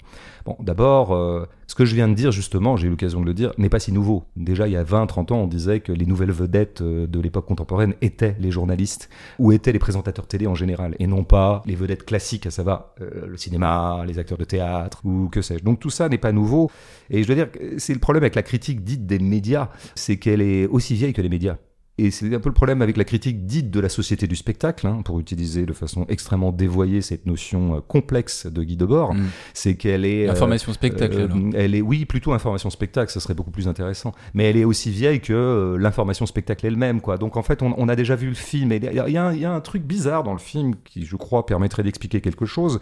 Bon, 0.45 0.57
d'abord, 0.59 1.11
euh, 1.15 1.47
Ce 1.67 1.75
que 1.75 1.83
je 1.83 1.95
viens 1.95 2.07
de 2.07 2.13
dire, 2.13 2.31
justement, 2.31 2.77
j'ai 2.77 2.87
eu 2.87 2.89
l'occasion 2.89 3.19
de 3.19 3.25
le 3.25 3.33
dire, 3.33 3.51
n'est 3.57 3.67
pas 3.67 3.79
si 3.79 3.91
nouveau. 3.91 4.23
Déjà, 4.37 4.67
il 4.67 4.71
y 4.71 4.77
a 4.77 4.85
20-30 4.85 5.33
ans, 5.33 5.41
on 5.41 5.47
disait 5.47 5.81
que 5.81 5.91
les 5.91 6.05
nouvelles 6.05 6.31
vedettes 6.31 6.81
euh, 6.81 7.07
de 7.07 7.19
l'époque 7.19 7.45
contemporaine 7.45 7.93
étaient 8.01 8.37
les 8.39 8.51
journalistes 8.51 9.09
ou 9.37 9.51
étaient 9.51 9.73
les 9.73 9.79
présentateurs 9.79 10.27
télé 10.27 10.47
en 10.47 10.55
général, 10.55 10.95
et 10.99 11.07
non 11.07 11.25
pas 11.25 11.63
les 11.65 11.75
vedettes 11.75 12.05
classiques, 12.05 12.45
à 12.45 12.51
savoir 12.51 12.93
euh, 13.01 13.27
le 13.27 13.35
cinéma, 13.35 14.03
les 14.07 14.17
acteurs 14.17 14.37
de 14.37 14.45
théâtre 14.45 15.01
ou 15.03 15.27
que 15.27 15.41
sais-je. 15.41 15.63
Donc 15.63 15.81
tout 15.81 15.89
ça 15.89 16.07
n'est 16.07 16.17
pas 16.17 16.31
nouveau. 16.31 16.71
Et 17.09 17.21
je 17.21 17.27
dois 17.27 17.35
dire, 17.35 17.49
c'est 17.77 17.93
le 17.93 17.99
problème 17.99 18.23
avec 18.23 18.35
la 18.35 18.43
critique 18.43 18.85
dite 18.85 19.05
des 19.05 19.19
médias, 19.19 19.69
c'est 19.93 20.17
qu'elle 20.17 20.41
est 20.41 20.67
aussi 20.67 20.93
vieille 20.93 21.13
que 21.13 21.21
les 21.21 21.29
médias. 21.29 21.57
Et 21.99 22.11
c'est 22.11 22.33
un 22.33 22.39
peu 22.39 22.49
le 22.49 22.53
problème 22.53 22.83
avec 22.83 22.95
la 22.95 23.03
critique 23.03 23.47
dite 23.47 23.71
de 23.71 23.79
la 23.79 23.89
société 23.89 24.27
du 24.27 24.35
spectacle, 24.35 24.85
hein, 24.85 25.01
pour 25.03 25.19
utiliser 25.19 25.65
de 25.65 25.73
façon 25.73 26.05
extrêmement 26.09 26.51
dévoyée 26.51 27.01
cette 27.01 27.25
notion 27.25 27.77
euh, 27.77 27.79
complexe 27.87 28.45
de 28.45 28.63
Guy 28.63 28.77
Debord, 28.77 29.15
mm. 29.15 29.25
c'est 29.55 29.75
qu'elle 29.75 30.05
est... 30.05 30.27
Euh, 30.27 30.31
information 30.31 30.73
spectacle, 30.73 31.27
euh, 31.31 31.51
Elle 31.55 31.73
est, 31.73 31.81
oui, 31.81 32.05
plutôt 32.05 32.33
information 32.33 32.69
spectacle, 32.69 33.11
ça 33.11 33.19
serait 33.19 33.33
beaucoup 33.33 33.49
plus 33.49 33.67
intéressant. 33.67 34.13
Mais 34.35 34.43
elle 34.43 34.57
est 34.57 34.63
aussi 34.63 34.91
vieille 34.91 35.21
que 35.21 35.75
l'information 35.79 36.27
spectacle 36.27 36.67
elle-même, 36.67 37.01
quoi. 37.01 37.17
Donc 37.17 37.35
en 37.35 37.43
fait, 37.43 37.63
on, 37.63 37.89
a 37.89 37.95
déjà 37.95 38.15
vu 38.15 38.27
le 38.27 38.35
film, 38.35 38.71
et 38.71 38.75
il 38.77 38.91
y, 38.91 39.13
y, 39.13 39.45
a 39.45 39.51
un 39.51 39.61
truc 39.61 39.81
bizarre 39.81 40.23
dans 40.23 40.33
le 40.33 40.39
film 40.39 40.75
qui, 40.85 41.03
je 41.03 41.15
crois, 41.15 41.47
permettrait 41.47 41.81
d'expliquer 41.81 42.21
quelque 42.21 42.45
chose 42.45 42.79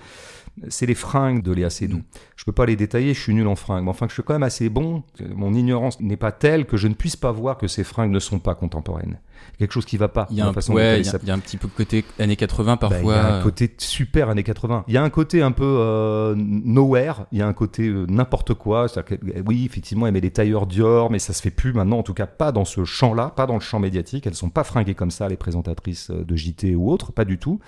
c'est 0.70 0.86
les 0.86 0.96
fringues 0.96 1.42
de 1.42 1.52
Léa 1.52 1.70
Seydoux. 1.70 1.98
Mm. 1.98 2.04
Je 2.36 2.46
peux 2.46 2.52
pas 2.52 2.66
les 2.66 2.76
détailler, 2.76 3.14
je 3.14 3.20
suis 3.20 3.34
nul 3.34 3.48
en 3.48 3.56
fringues. 3.56 3.84
Mais 3.84 3.90
enfin, 3.90 4.08
je 4.08 4.14
suis 4.14 4.24
quand 4.24 4.34
même 4.34 4.44
assez 4.44 4.70
bon. 4.70 5.04
Mon 5.36 5.54
ignorance 5.54 6.00
n'est 6.00 6.18
pas 6.18 6.32
telle 6.32 6.66
que 6.66 6.78
je 6.78 6.88
ne 6.88 6.94
puisse 6.94 7.16
pas 7.16 7.32
voir 7.32 7.58
que 7.58 7.68
ces 7.68 7.84
fringues 7.84 8.12
ne 8.12 8.20
sont 8.20 8.40
pas 8.40 8.56
contemporaines. 8.56 9.20
Quelque 9.58 9.72
chose 9.72 9.86
qui 9.86 9.98
va 9.98 10.08
pas. 10.08 10.28
Il 10.32 10.38
y 10.38 10.42
a, 10.42 10.48
un, 10.48 10.52
il 10.52 11.28
y 11.28 11.32
a, 11.32 11.34
un 11.34 11.40
petit 11.40 11.58
peu 11.58 11.68
côté 11.68 12.04
années 12.20 12.36
80 12.36 12.78
parfois. 12.78 13.00
Bah, 13.00 13.04
il 13.04 13.30
y 13.30 13.34
a 13.34 13.36
un 13.38 13.44
côté 13.44 13.74
super 13.78 14.30
années 14.30 14.44
80. 14.44 14.86
Il 14.88 14.94
y 14.94 14.98
a 14.98 15.04
un 15.04 15.10
côté 15.10 15.42
un 15.42 15.52
peu 15.52 15.64
euh, 15.66 16.36
nowhere. 16.36 17.26
Il 17.32 17.40
y 17.40 17.42
a 17.42 17.48
un 17.48 17.54
côté 17.54 17.88
euh, 17.88 18.06
n'importe 18.10 18.54
quoi. 18.54 18.88
Que, 18.90 19.16
oui, 19.46 19.66
effectivement, 19.66 20.08
elle 20.08 20.14
met 20.14 20.22
des 20.22 20.32
tailleurs 20.32 20.68
Dior, 20.68 21.12
mais 21.12 21.20
ça 21.20 21.34
se 21.34 21.42
fait 21.42 21.52
plus 21.52 21.74
maintenant. 21.74 22.00
En 22.00 22.04
tout 22.04 22.14
cas, 22.14 22.28
pas 22.28 22.52
dans 22.52 22.66
ce 22.66 22.84
champ-là, 22.86 23.32
pas 23.36 23.46
dans 23.46 23.56
le 23.56 23.60
champ 23.62 23.80
médiatique. 23.80 24.28
Elles 24.28 24.36
sont 24.36 24.50
pas 24.50 24.64
fringuées 24.64 24.96
comme 24.96 25.12
ça, 25.12 25.28
les 25.30 25.38
présentatrices 25.38 26.10
euh, 26.12 26.24
de 26.24 26.36
JT 26.36 26.76
ou 26.76 26.92
autres, 26.92 27.12
pas 27.12 27.26
du 27.26 27.38
tout. 27.38 27.60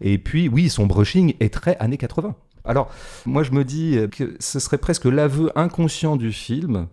Et 0.00 0.18
puis, 0.18 0.48
oui, 0.48 0.68
son 0.68 0.86
brushing 0.86 1.34
est 1.40 1.52
très 1.52 1.76
années 1.78 1.96
80. 1.96 2.34
Alors, 2.64 2.90
moi, 3.26 3.42
je 3.42 3.52
me 3.52 3.64
dis 3.64 3.98
que 4.12 4.36
ce 4.40 4.60
serait 4.60 4.78
presque 4.78 5.06
l'aveu 5.06 5.50
inconscient 5.56 6.16
du 6.16 6.32
film, 6.32 6.88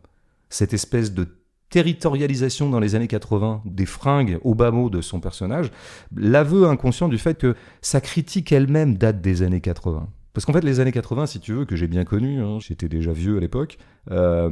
cette 0.49 0.73
espèce 0.73 1.13
de 1.13 1.27
territorialisation 1.69 2.69
dans 2.69 2.79
les 2.79 2.95
années 2.95 3.07
80 3.07 3.63
des 3.65 3.85
fringues 3.85 4.39
au 4.43 4.55
bas 4.55 4.71
mot 4.71 4.89
de 4.89 5.01
son 5.01 5.19
personnage, 5.19 5.71
l'aveu 6.15 6.67
inconscient 6.67 7.09
du 7.09 7.17
fait 7.17 7.37
que 7.37 7.55
sa 7.81 7.99
critique 8.01 8.51
elle-même 8.51 8.97
date 8.97 9.21
des 9.21 9.41
années 9.41 9.61
80. 9.61 10.07
Parce 10.33 10.45
qu'en 10.45 10.53
fait, 10.53 10.63
les 10.63 10.79
années 10.79 10.91
80, 10.91 11.25
si 11.25 11.39
tu 11.39 11.53
veux, 11.53 11.65
que 11.65 11.75
j'ai 11.75 11.87
bien 11.87 12.03
connu, 12.03 12.41
hein, 12.41 12.59
j'étais 12.59 12.87
déjà 12.87 13.11
vieux 13.11 13.37
à 13.37 13.39
l'époque, 13.39 13.77
euh, 14.11 14.51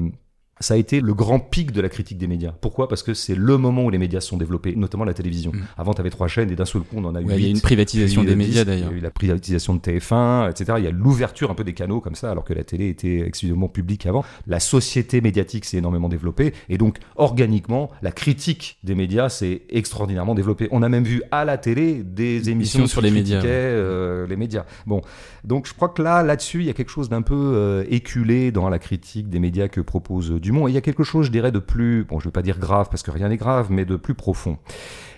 ça 0.60 0.76
a 0.76 0.78
été 0.78 1.02
le 1.02 1.14
grand 1.14 1.40
pic 1.40 1.72
de 1.72 1.82
la 1.82 1.90
critique 1.90 2.18
des 2.18 2.28
médias. 2.28 2.54
Pourquoi? 2.62 2.88
Parce 2.88 3.04
que 3.04 3.14
c'est 3.14 3.36
le 3.36 3.58
moment 3.58 3.86
où 3.86 3.90
les 3.90 3.98
médias 3.98 4.22
se 4.22 4.30
sont 4.30 4.38
développés, 4.38 4.76
notamment 4.76 5.04
la 5.04 5.14
télévision. 5.14 5.52
Mm. 5.52 5.62
Avant, 5.78 5.94
tu 5.94 6.02
avais 6.02 6.10
trois 6.10 6.28
chaînes 6.28 6.52
et 6.52 6.56
d'un 6.56 6.66
seul 6.66 6.84
coup, 6.84 6.96
on 6.98 7.06
en 7.06 7.16
a 7.16 7.22
eu 7.22 7.26
Il 7.30 7.42
y 7.42 7.46
a 7.46 7.50
une 7.50 7.62
privatisation 7.62 8.24
des 8.24 8.36
médias 8.36 8.64
d'ailleurs. 8.64 8.90
Il 8.90 8.94
y 8.94 8.96
a 8.96 8.98
eu 9.00 9.02
la 9.02 9.12
privatisation 9.12 9.76
de 9.76 9.80
TF1, 9.80 10.52
etc. 10.52 10.76
Il 10.78 10.84
y 10.84 10.88
a 10.88 10.92
l'ouverture 10.92 11.52
un 11.52 11.56
peu 11.56 11.64
des 11.64 11.74
canaux 11.74 12.02
comme 12.02 12.16
ça, 12.16 12.32
alors 12.32 12.44
que 12.44 12.54
la 12.54 12.64
télé 12.64 12.90
était 12.90 13.20
exclusivement 13.20 13.68
publique 13.68 14.06
avant. 14.06 14.24
La 14.48 14.60
société 14.60 15.22
médiatique 15.22 15.66
s'est 15.66 15.78
énormément 15.78 16.10
développée 16.10 16.54
et 16.70 16.78
donc 16.78 16.98
organiquement, 17.16 17.90
la 18.02 18.12
critique 18.12 18.78
des 18.84 18.96
médias 18.96 19.30
s'est 19.30 19.64
extraordinairement 19.70 20.36
développée. 20.36 20.68
On 20.72 20.84
a 20.84 20.90
même 20.90 21.04
vu 21.04 21.24
à 21.32 21.46
la 21.46 21.58
télé 21.58 22.04
des 22.04 22.50
émissions 22.50 22.88
sur 22.88 23.02
les 23.02 23.12
médias. 23.12 23.42
Euh, 23.44 24.28
les 24.28 24.36
médias. 24.36 24.66
Bon, 24.86 25.02
donc 25.44 25.68
je 25.68 25.74
crois 25.74 25.90
que 25.90 26.02
là, 26.02 26.24
là-dessus, 26.24 26.60
il 26.60 26.66
y 26.66 26.70
a 26.70 26.74
quelque 26.74 26.92
chose 26.92 27.10
d'un 27.10 27.22
peu 27.22 27.36
euh, 27.36 27.84
éculé 27.90 28.52
dans 28.52 28.70
la 28.70 28.80
critique 28.80 29.30
des 29.30 29.40
médias 29.40 29.68
que 29.68 29.82
propose 29.82 30.32
Dumont. 30.44 30.68
Et 30.68 30.72
il 30.72 30.74
y 30.74 30.78
a 30.78 30.82
quelque 30.82 31.04
chose, 31.04 31.26
je 31.26 31.32
dirais, 31.32 31.52
de 31.52 31.60
plus, 31.60 32.04
bon, 32.04 32.20
je 32.20 32.26
ne 32.26 32.28
veux 32.28 32.34
pas 32.34 32.44
dire 32.44 32.60
grave 32.60 32.90
parce 32.92 33.02
que 33.02 33.10
rien 33.10 33.30
n'est 33.30 33.38
grave, 33.38 33.72
mais 33.72 33.86
de 33.86 33.96
plus 33.96 34.14
profond. 34.14 34.60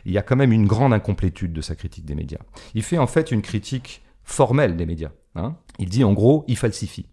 Il 0.05 0.13
y 0.13 0.17
a 0.17 0.22
quand 0.22 0.38
même 0.38 0.53
une 0.53 0.67
grande 0.67 0.94
incomplétude 0.94 1.51
de 1.51 1.62
sa 1.62 1.75
critique 1.75 2.05
des 2.05 2.15
médias. 2.15 2.39
Il 2.74 2.84
fait 2.84 2.98
en 2.98 3.08
fait 3.08 3.32
une 3.32 3.41
critique 3.41 4.03
formelle 4.24 4.77
des 4.77 4.86
médias. 4.86 5.12
Hein. 5.36 5.55
Il 5.79 5.89
dit 5.89 6.03
en 6.03 6.13
gros, 6.13 6.46
il 6.48 6.58
falsifie 6.58 7.08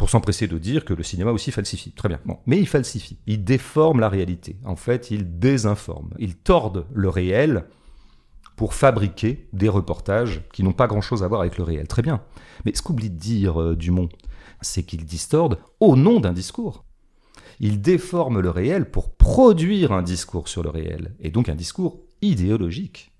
pour 0.00 0.08
s'empresser 0.08 0.48
de 0.48 0.56
dire 0.56 0.86
que 0.86 0.94
le 0.94 1.02
cinéma 1.02 1.30
aussi 1.30 1.50
falsifie. 1.52 1.92
Très 1.92 2.08
bien. 2.08 2.20
Bon. 2.24 2.38
Mais 2.46 2.58
il 2.58 2.66
falsifie. 2.66 3.18
Il 3.26 3.44
déforme 3.44 4.00
la 4.00 4.08
réalité. 4.08 4.56
En 4.64 4.74
fait, 4.74 5.10
il 5.10 5.38
désinforme. 5.38 6.14
Il 6.18 6.36
torde 6.36 6.86
le 6.94 7.10
réel 7.10 7.66
pour 8.56 8.72
fabriquer 8.72 9.46
des 9.52 9.68
reportages 9.68 10.40
qui 10.54 10.62
n'ont 10.62 10.72
pas 10.72 10.86
grand-chose 10.86 11.22
à 11.22 11.28
voir 11.28 11.42
avec 11.42 11.58
le 11.58 11.64
réel. 11.64 11.86
Très 11.86 12.00
bien. 12.00 12.22
Mais 12.64 12.72
ce 12.74 12.80
qu'oublie 12.80 13.10
de 13.10 13.18
dire 13.18 13.60
euh, 13.60 13.76
Dumont, 13.76 14.08
c'est 14.60 14.82
qu'il 14.82 15.04
distorde 15.04 15.58
au 15.80 15.96
nom 15.96 16.20
d'un 16.20 16.32
discours. 16.32 16.84
Il 17.60 17.80
déforme 17.80 18.40
le 18.40 18.50
réel 18.50 18.90
pour 18.90 19.10
produire 19.10 19.92
un 19.92 20.02
discours 20.02 20.48
sur 20.48 20.62
le 20.62 20.70
réel, 20.70 21.14
et 21.20 21.30
donc 21.30 21.48
un 21.48 21.54
discours 21.54 22.00
idéologique. 22.22 23.12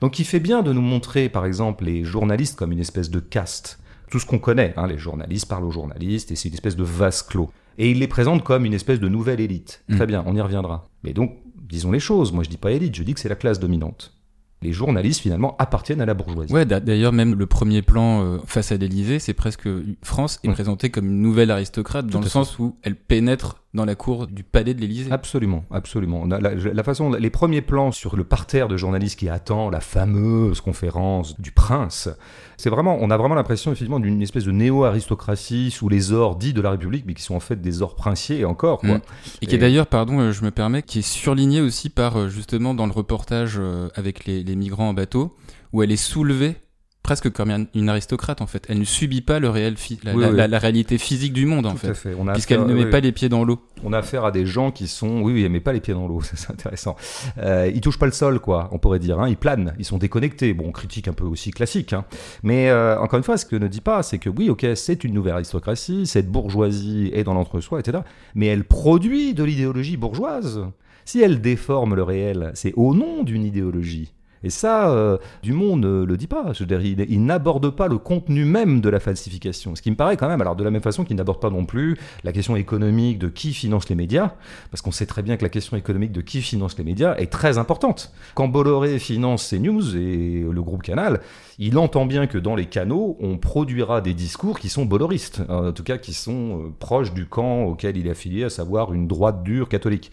Donc 0.00 0.18
il 0.18 0.24
fait 0.24 0.40
bien 0.40 0.62
de 0.62 0.72
nous 0.72 0.80
montrer, 0.80 1.28
par 1.28 1.44
exemple, 1.44 1.84
les 1.84 2.04
journalistes 2.04 2.56
comme 2.56 2.72
une 2.72 2.78
espèce 2.78 3.10
de 3.10 3.18
caste. 3.18 3.80
Tout 4.10 4.20
ce 4.20 4.26
qu'on 4.26 4.38
connaît, 4.38 4.74
hein, 4.76 4.86
les 4.86 4.98
journalistes 4.98 5.48
parlent 5.48 5.64
aux 5.64 5.72
journalistes, 5.72 6.30
et 6.30 6.36
c'est 6.36 6.48
une 6.48 6.54
espèce 6.54 6.76
de 6.76 6.84
vase 6.84 7.22
clos. 7.22 7.50
Et 7.78 7.90
il 7.90 7.98
les 7.98 8.08
présente 8.08 8.44
comme 8.44 8.64
une 8.64 8.74
espèce 8.74 9.00
de 9.00 9.08
nouvelle 9.08 9.40
élite. 9.40 9.82
Très 9.90 10.04
mm. 10.04 10.08
bien, 10.08 10.24
on 10.26 10.36
y 10.36 10.40
reviendra. 10.40 10.88
Mais 11.02 11.12
donc, 11.12 11.38
disons 11.56 11.90
les 11.90 12.00
choses, 12.00 12.32
moi 12.32 12.44
je 12.44 12.50
dis 12.50 12.58
pas 12.58 12.72
élite, 12.72 12.94
je 12.94 13.02
dis 13.02 13.14
que 13.14 13.20
c'est 13.20 13.28
la 13.28 13.34
classe 13.34 13.58
dominante 13.58 14.14
les 14.62 14.72
journalistes 14.72 15.20
finalement 15.20 15.56
appartiennent 15.58 16.00
à 16.00 16.06
la 16.06 16.14
bourgeoisie. 16.14 16.52
Ouais, 16.52 16.64
d'ailleurs 16.64 17.12
même 17.12 17.34
le 17.34 17.46
premier 17.46 17.82
plan 17.82 18.22
euh, 18.22 18.38
face 18.46 18.72
à 18.72 18.76
l'Élysée, 18.76 19.18
c'est 19.18 19.34
presque 19.34 19.68
France 20.02 20.40
est 20.44 20.50
présentée 20.50 20.90
comme 20.90 21.06
une 21.06 21.20
nouvelle 21.20 21.50
aristocrate 21.50 22.06
dans 22.06 22.20
le 22.20 22.28
sens 22.28 22.58
où 22.58 22.76
elle 22.82 22.96
pénètre 22.96 23.61
dans 23.74 23.86
la 23.86 23.94
cour 23.94 24.26
du 24.26 24.42
palais 24.42 24.74
de 24.74 24.80
l'Élysée. 24.80 25.10
Absolument, 25.10 25.64
absolument. 25.70 26.26
La, 26.26 26.54
la, 26.54 26.82
façon, 26.82 27.10
les 27.10 27.30
premiers 27.30 27.62
plans 27.62 27.90
sur 27.90 28.16
le 28.16 28.24
parterre 28.24 28.68
de 28.68 28.76
journalistes 28.76 29.18
qui 29.18 29.30
attend 29.30 29.70
la 29.70 29.80
fameuse 29.80 30.60
conférence 30.60 31.40
du 31.40 31.52
prince, 31.52 32.10
c'est 32.58 32.68
vraiment, 32.68 32.98
on 33.00 33.10
a 33.10 33.16
vraiment 33.16 33.34
l'impression 33.34 33.72
effectivement 33.72 33.98
d'une 33.98 34.20
espèce 34.20 34.44
de 34.44 34.52
néo-aristocratie 34.52 35.70
sous 35.70 35.88
les 35.88 36.12
ors 36.12 36.36
dits 36.36 36.52
de 36.52 36.60
la 36.60 36.70
République, 36.72 37.04
mais 37.06 37.14
qui 37.14 37.22
sont 37.22 37.34
en 37.34 37.40
fait 37.40 37.60
des 37.62 37.80
ors 37.80 37.96
princiers 37.96 38.44
encore. 38.44 38.80
Quoi. 38.80 38.98
Mm. 38.98 39.02
Et, 39.40 39.46
qui 39.46 39.54
est 39.54 39.58
d'ailleurs, 39.58 39.86
pardon, 39.86 40.20
euh, 40.20 40.32
je 40.32 40.44
me 40.44 40.50
permets, 40.50 40.82
qui 40.82 40.98
est 40.98 41.02
surligné 41.02 41.62
aussi 41.62 41.88
par 41.88 42.16
euh, 42.18 42.28
justement 42.28 42.74
dans 42.74 42.86
le 42.86 42.92
reportage 42.92 43.56
euh, 43.58 43.88
avec 43.94 44.26
les, 44.26 44.44
les 44.44 44.54
migrants 44.54 44.90
en 44.90 44.94
bateau, 44.94 45.34
où 45.72 45.82
elle 45.82 45.92
est 45.92 45.96
soulevée 45.96 46.56
presque 47.02 47.30
comme 47.30 47.66
une 47.74 47.88
aristocrate 47.88 48.40
en 48.40 48.46
fait. 48.46 48.66
Elle 48.68 48.78
ne 48.78 48.84
subit 48.84 49.20
pas 49.20 49.38
le 49.38 49.48
réel 49.48 49.74
la, 50.04 50.58
réalité 50.58 50.98
physique 50.98 51.32
du 51.32 51.46
monde 51.46 51.66
en 51.66 51.74
fait, 51.74 51.92
puisqu'elle 52.32 52.64
ne 52.64 52.74
met 52.74 52.86
pas 52.86 53.00
les 53.00 53.12
pieds 53.12 53.28
dans 53.28 53.44
l'eau. 53.44 53.60
On 53.84 53.92
a 53.92 53.98
affaire 53.98 54.24
à 54.24 54.30
des 54.30 54.46
gens 54.46 54.70
qui 54.70 54.86
sont, 54.86 55.20
oui, 55.22 55.32
oui, 55.32 55.42
elle 55.42 55.50
met 55.50 55.60
pas 55.60 55.72
les 55.72 55.80
pieds 55.80 55.94
dans 55.94 56.06
l'eau, 56.06 56.20
c'est 56.34 56.50
intéressant. 56.50 56.96
Euh, 57.38 57.70
ils 57.74 57.80
touchent 57.80 57.98
pas 57.98 58.06
le 58.06 58.12
sol, 58.12 58.38
quoi, 58.38 58.68
on 58.72 58.78
pourrait 58.78 59.00
dire. 59.00 59.18
Hein. 59.20 59.28
Ils 59.28 59.36
planent, 59.36 59.74
ils 59.78 59.84
sont 59.84 59.98
déconnectés. 59.98 60.54
Bon, 60.54 60.70
critique 60.70 61.08
un 61.08 61.12
peu 61.12 61.24
aussi 61.24 61.50
classique, 61.50 61.92
hein. 61.92 62.04
mais 62.42 62.68
euh, 62.70 62.98
encore 62.98 63.18
une 63.18 63.24
fois, 63.24 63.36
ce 63.36 63.46
que 63.46 63.56
ne 63.56 63.68
dit 63.68 63.80
pas, 63.80 64.02
c'est 64.02 64.18
que 64.18 64.30
oui, 64.30 64.48
ok, 64.50 64.66
c'est 64.74 65.04
une 65.04 65.14
nouvelle 65.14 65.34
aristocratie, 65.34 66.06
cette 66.06 66.30
bourgeoisie 66.30 67.10
est 67.12 67.24
dans 67.24 67.34
l'entre-soi, 67.34 67.80
etc. 67.80 67.98
Mais 68.34 68.46
elle 68.46 68.64
produit 68.64 69.34
de 69.34 69.42
l'idéologie 69.44 69.96
bourgeoise. 69.96 70.60
Si 71.04 71.20
elle 71.20 71.40
déforme 71.40 71.96
le 71.96 72.04
réel, 72.04 72.52
c'est 72.54 72.72
au 72.76 72.94
nom 72.94 73.24
d'une 73.24 73.44
idéologie. 73.44 74.12
Et 74.44 74.50
ça, 74.50 74.90
euh, 74.90 75.18
Dumont 75.42 75.76
ne 75.76 76.04
le 76.04 76.16
dit 76.16 76.26
pas. 76.26 76.52
Je 76.52 76.64
il, 76.64 77.24
n'aborde 77.24 77.70
pas 77.70 77.88
le 77.88 77.98
contenu 77.98 78.44
même 78.44 78.80
de 78.80 78.88
la 78.88 79.00
falsification. 79.00 79.74
Ce 79.74 79.82
qui 79.82 79.90
me 79.90 79.96
paraît 79.96 80.16
quand 80.16 80.28
même, 80.28 80.40
alors 80.40 80.56
de 80.56 80.64
la 80.64 80.70
même 80.70 80.82
façon 80.82 81.04
qu'il 81.04 81.16
n'aborde 81.16 81.40
pas 81.40 81.50
non 81.50 81.64
plus 81.64 81.98
la 82.24 82.32
question 82.32 82.56
économique 82.56 83.18
de 83.18 83.28
qui 83.28 83.52
finance 83.52 83.88
les 83.88 83.94
médias, 83.94 84.32
parce 84.70 84.82
qu'on 84.82 84.90
sait 84.90 85.06
très 85.06 85.22
bien 85.22 85.36
que 85.36 85.42
la 85.42 85.48
question 85.48 85.76
économique 85.76 86.12
de 86.12 86.20
qui 86.20 86.42
finance 86.42 86.76
les 86.78 86.84
médias 86.84 87.14
est 87.16 87.30
très 87.30 87.58
importante. 87.58 88.12
Quand 88.34 88.48
Bolloré 88.48 88.98
finance 88.98 89.50
CNews 89.50 89.96
et 89.96 90.44
le 90.50 90.62
groupe 90.62 90.82
Canal, 90.82 91.20
il 91.58 91.78
entend 91.78 92.06
bien 92.06 92.26
que 92.26 92.38
dans 92.38 92.54
les 92.54 92.66
canaux, 92.66 93.16
on 93.20 93.38
produira 93.38 94.00
des 94.00 94.14
discours 94.14 94.58
qui 94.58 94.68
sont 94.68 94.84
bolloristes, 94.84 95.42
en 95.48 95.72
tout 95.72 95.84
cas 95.84 95.98
qui 95.98 96.14
sont 96.14 96.32
euh, 96.32 96.74
proches 96.78 97.12
du 97.12 97.26
camp 97.26 97.64
auquel 97.64 97.96
il 97.96 98.06
est 98.06 98.10
affilié, 98.10 98.44
à 98.44 98.50
savoir 98.50 98.92
une 98.92 99.06
droite 99.06 99.42
dure 99.42 99.68
catholique. 99.68 100.10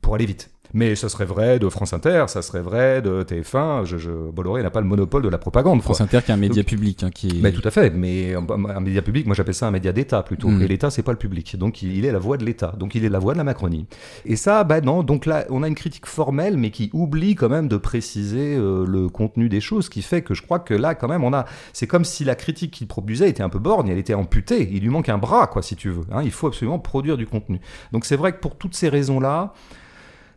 Pour 0.00 0.14
aller 0.14 0.26
vite. 0.26 0.50
Mais 0.72 0.94
ça 0.94 1.08
serait 1.08 1.24
vrai 1.24 1.58
de 1.58 1.68
France 1.68 1.92
Inter, 1.92 2.24
ça 2.28 2.42
serait 2.42 2.60
vrai 2.60 3.02
de 3.02 3.22
TF1. 3.22 3.84
Je, 3.84 3.98
je, 3.98 4.10
Bolloré 4.10 4.62
n'a 4.62 4.70
pas 4.70 4.80
le 4.80 4.86
monopole 4.86 5.22
de 5.22 5.28
la 5.28 5.38
propagande. 5.38 5.82
France 5.82 6.00
Inter 6.00 6.20
qui 6.24 6.30
est 6.30 6.34
un 6.34 6.38
média 6.38 6.62
public. 6.62 7.02
Hein, 7.02 7.10
qui 7.12 7.28
est... 7.28 7.42
Mais 7.42 7.52
tout 7.52 7.66
à 7.66 7.70
fait. 7.70 7.90
Mais 7.90 8.34
un, 8.34 8.80
média 8.80 9.02
public, 9.02 9.26
moi 9.26 9.34
j'appelle 9.34 9.54
ça 9.54 9.66
un 9.66 9.70
média 9.70 9.92
d'État 9.92 10.22
plutôt. 10.22 10.48
Mm. 10.48 10.62
Et 10.62 10.68
l'État, 10.68 10.90
c'est 10.90 11.02
pas 11.02 11.12
le 11.12 11.18
public. 11.18 11.56
Donc 11.56 11.82
il, 11.82 12.04
est 12.04 12.12
la 12.12 12.18
voix 12.18 12.36
de 12.36 12.44
l'État. 12.44 12.74
Donc 12.78 12.94
il 12.94 13.04
est 13.04 13.08
la 13.08 13.18
voix 13.18 13.32
de 13.32 13.38
la 13.38 13.44
Macronie. 13.44 13.86
Et 14.24 14.36
ça, 14.36 14.64
bah 14.64 14.80
non. 14.80 15.02
Donc 15.02 15.26
là, 15.26 15.44
on 15.50 15.62
a 15.62 15.68
une 15.68 15.74
critique 15.74 16.06
formelle, 16.06 16.56
mais 16.56 16.70
qui 16.70 16.90
oublie 16.92 17.34
quand 17.34 17.48
même 17.48 17.68
de 17.68 17.76
préciser 17.76 18.56
euh, 18.56 18.84
le 18.86 19.08
contenu 19.08 19.48
des 19.48 19.60
choses, 19.60 19.88
qui 19.88 20.02
fait 20.02 20.22
que 20.22 20.34
je 20.34 20.42
crois 20.42 20.60
que 20.60 20.74
là, 20.74 20.94
quand 20.94 21.08
même, 21.08 21.24
on 21.24 21.32
a. 21.32 21.46
C'est 21.72 21.86
comme 21.86 22.04
si 22.04 22.24
la 22.24 22.34
critique 22.34 22.72
qu'il 22.72 22.86
produisait 22.86 23.28
était 23.28 23.42
un 23.42 23.48
peu 23.48 23.58
borgne. 23.58 23.88
Elle 23.88 23.98
était 23.98 24.14
amputée. 24.14 24.68
Il 24.72 24.82
lui 24.82 24.90
manque 24.90 25.08
un 25.08 25.18
bras, 25.18 25.46
quoi, 25.46 25.62
si 25.62 25.76
tu 25.76 25.90
veux. 25.90 26.04
Hein. 26.12 26.22
Il 26.22 26.30
faut 26.30 26.46
absolument 26.46 26.78
produire 26.78 27.16
du 27.16 27.26
contenu. 27.26 27.60
Donc 27.92 28.04
c'est 28.04 28.16
vrai 28.16 28.32
que 28.32 28.38
pour 28.38 28.56
toutes 28.56 28.74
ces 28.74 28.88
raisons-là 28.88 29.52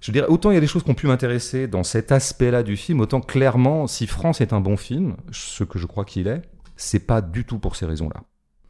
je 0.04 0.12
dirais, 0.12 0.28
autant 0.28 0.52
il 0.52 0.56
y 0.56 0.58
a 0.58 0.62
des 0.62 0.68
choses 0.68 0.84
qui 0.84 0.92
ont 0.92 0.96
pu 0.96 1.08
m'intéresser 1.08 1.68
dans 1.68 1.84
cet 1.84 2.12
aspect-là 2.12 2.62
du 2.62 2.76
film, 2.76 3.00
autant 3.00 3.22
clairement, 3.22 3.88
si 3.88 4.06
France 4.06 4.42
est 4.42 4.52
un 4.52 4.60
bon 4.60 4.76
film, 4.76 5.16
ce 5.32 5.64
que 5.64 5.80
je 5.80 5.86
crois 5.86 6.04
qu'il 6.04 6.28
est, 6.28 6.42
c'est 6.76 7.08
pas 7.08 7.22
du 7.22 7.46
tout 7.46 7.58
pour 7.58 7.78
ces 7.78 7.86
raisons-là. 7.86 8.22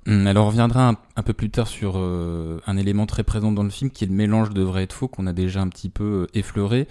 Alors 0.06 0.46
on 0.46 0.50
reviendra 0.50 0.96
un, 1.16 1.24
peu 1.24 1.34
plus 1.34 1.50
tard 1.50 1.68
sur 1.68 1.94
euh, 1.96 2.60
un 2.68 2.78
élément 2.78 3.06
très 3.06 3.24
présent 3.24 3.52
dans 3.52 3.64
le 3.64 3.70
film 3.70 3.90
qui 3.90 4.04
est 4.04 4.08
le 4.08 4.14
mélange 4.14 4.50
de 4.50 4.62
vrai 4.62 4.84
et 4.84 4.88
de 4.88 4.94
faux 4.94 5.08
qu'on 5.08 5.28
a 5.28 5.34
déjà 5.34 5.62
un 5.62 5.70
petit 5.70 5.90
peu 5.90 6.04
euh, 6.04 6.38
effleuré. 6.38 6.88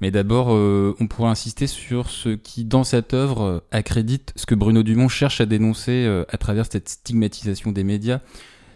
Mais 0.00 0.10
d'abord, 0.10 0.48
euh, 0.50 0.94
on 1.00 1.06
pourra 1.06 1.30
insister 1.30 1.66
sur 1.66 2.10
ce 2.10 2.30
qui, 2.30 2.64
dans 2.64 2.84
cette 2.84 3.14
œuvre, 3.14 3.62
accrédite 3.70 4.32
ce 4.36 4.44
que 4.44 4.54
Bruno 4.54 4.82
Dumont 4.82 5.08
cherche 5.08 5.40
à 5.40 5.46
dénoncer 5.46 6.06
à 6.28 6.36
travers 6.36 6.66
cette 6.70 6.88
stigmatisation 6.88 7.72
des 7.72 7.84
médias, 7.84 8.20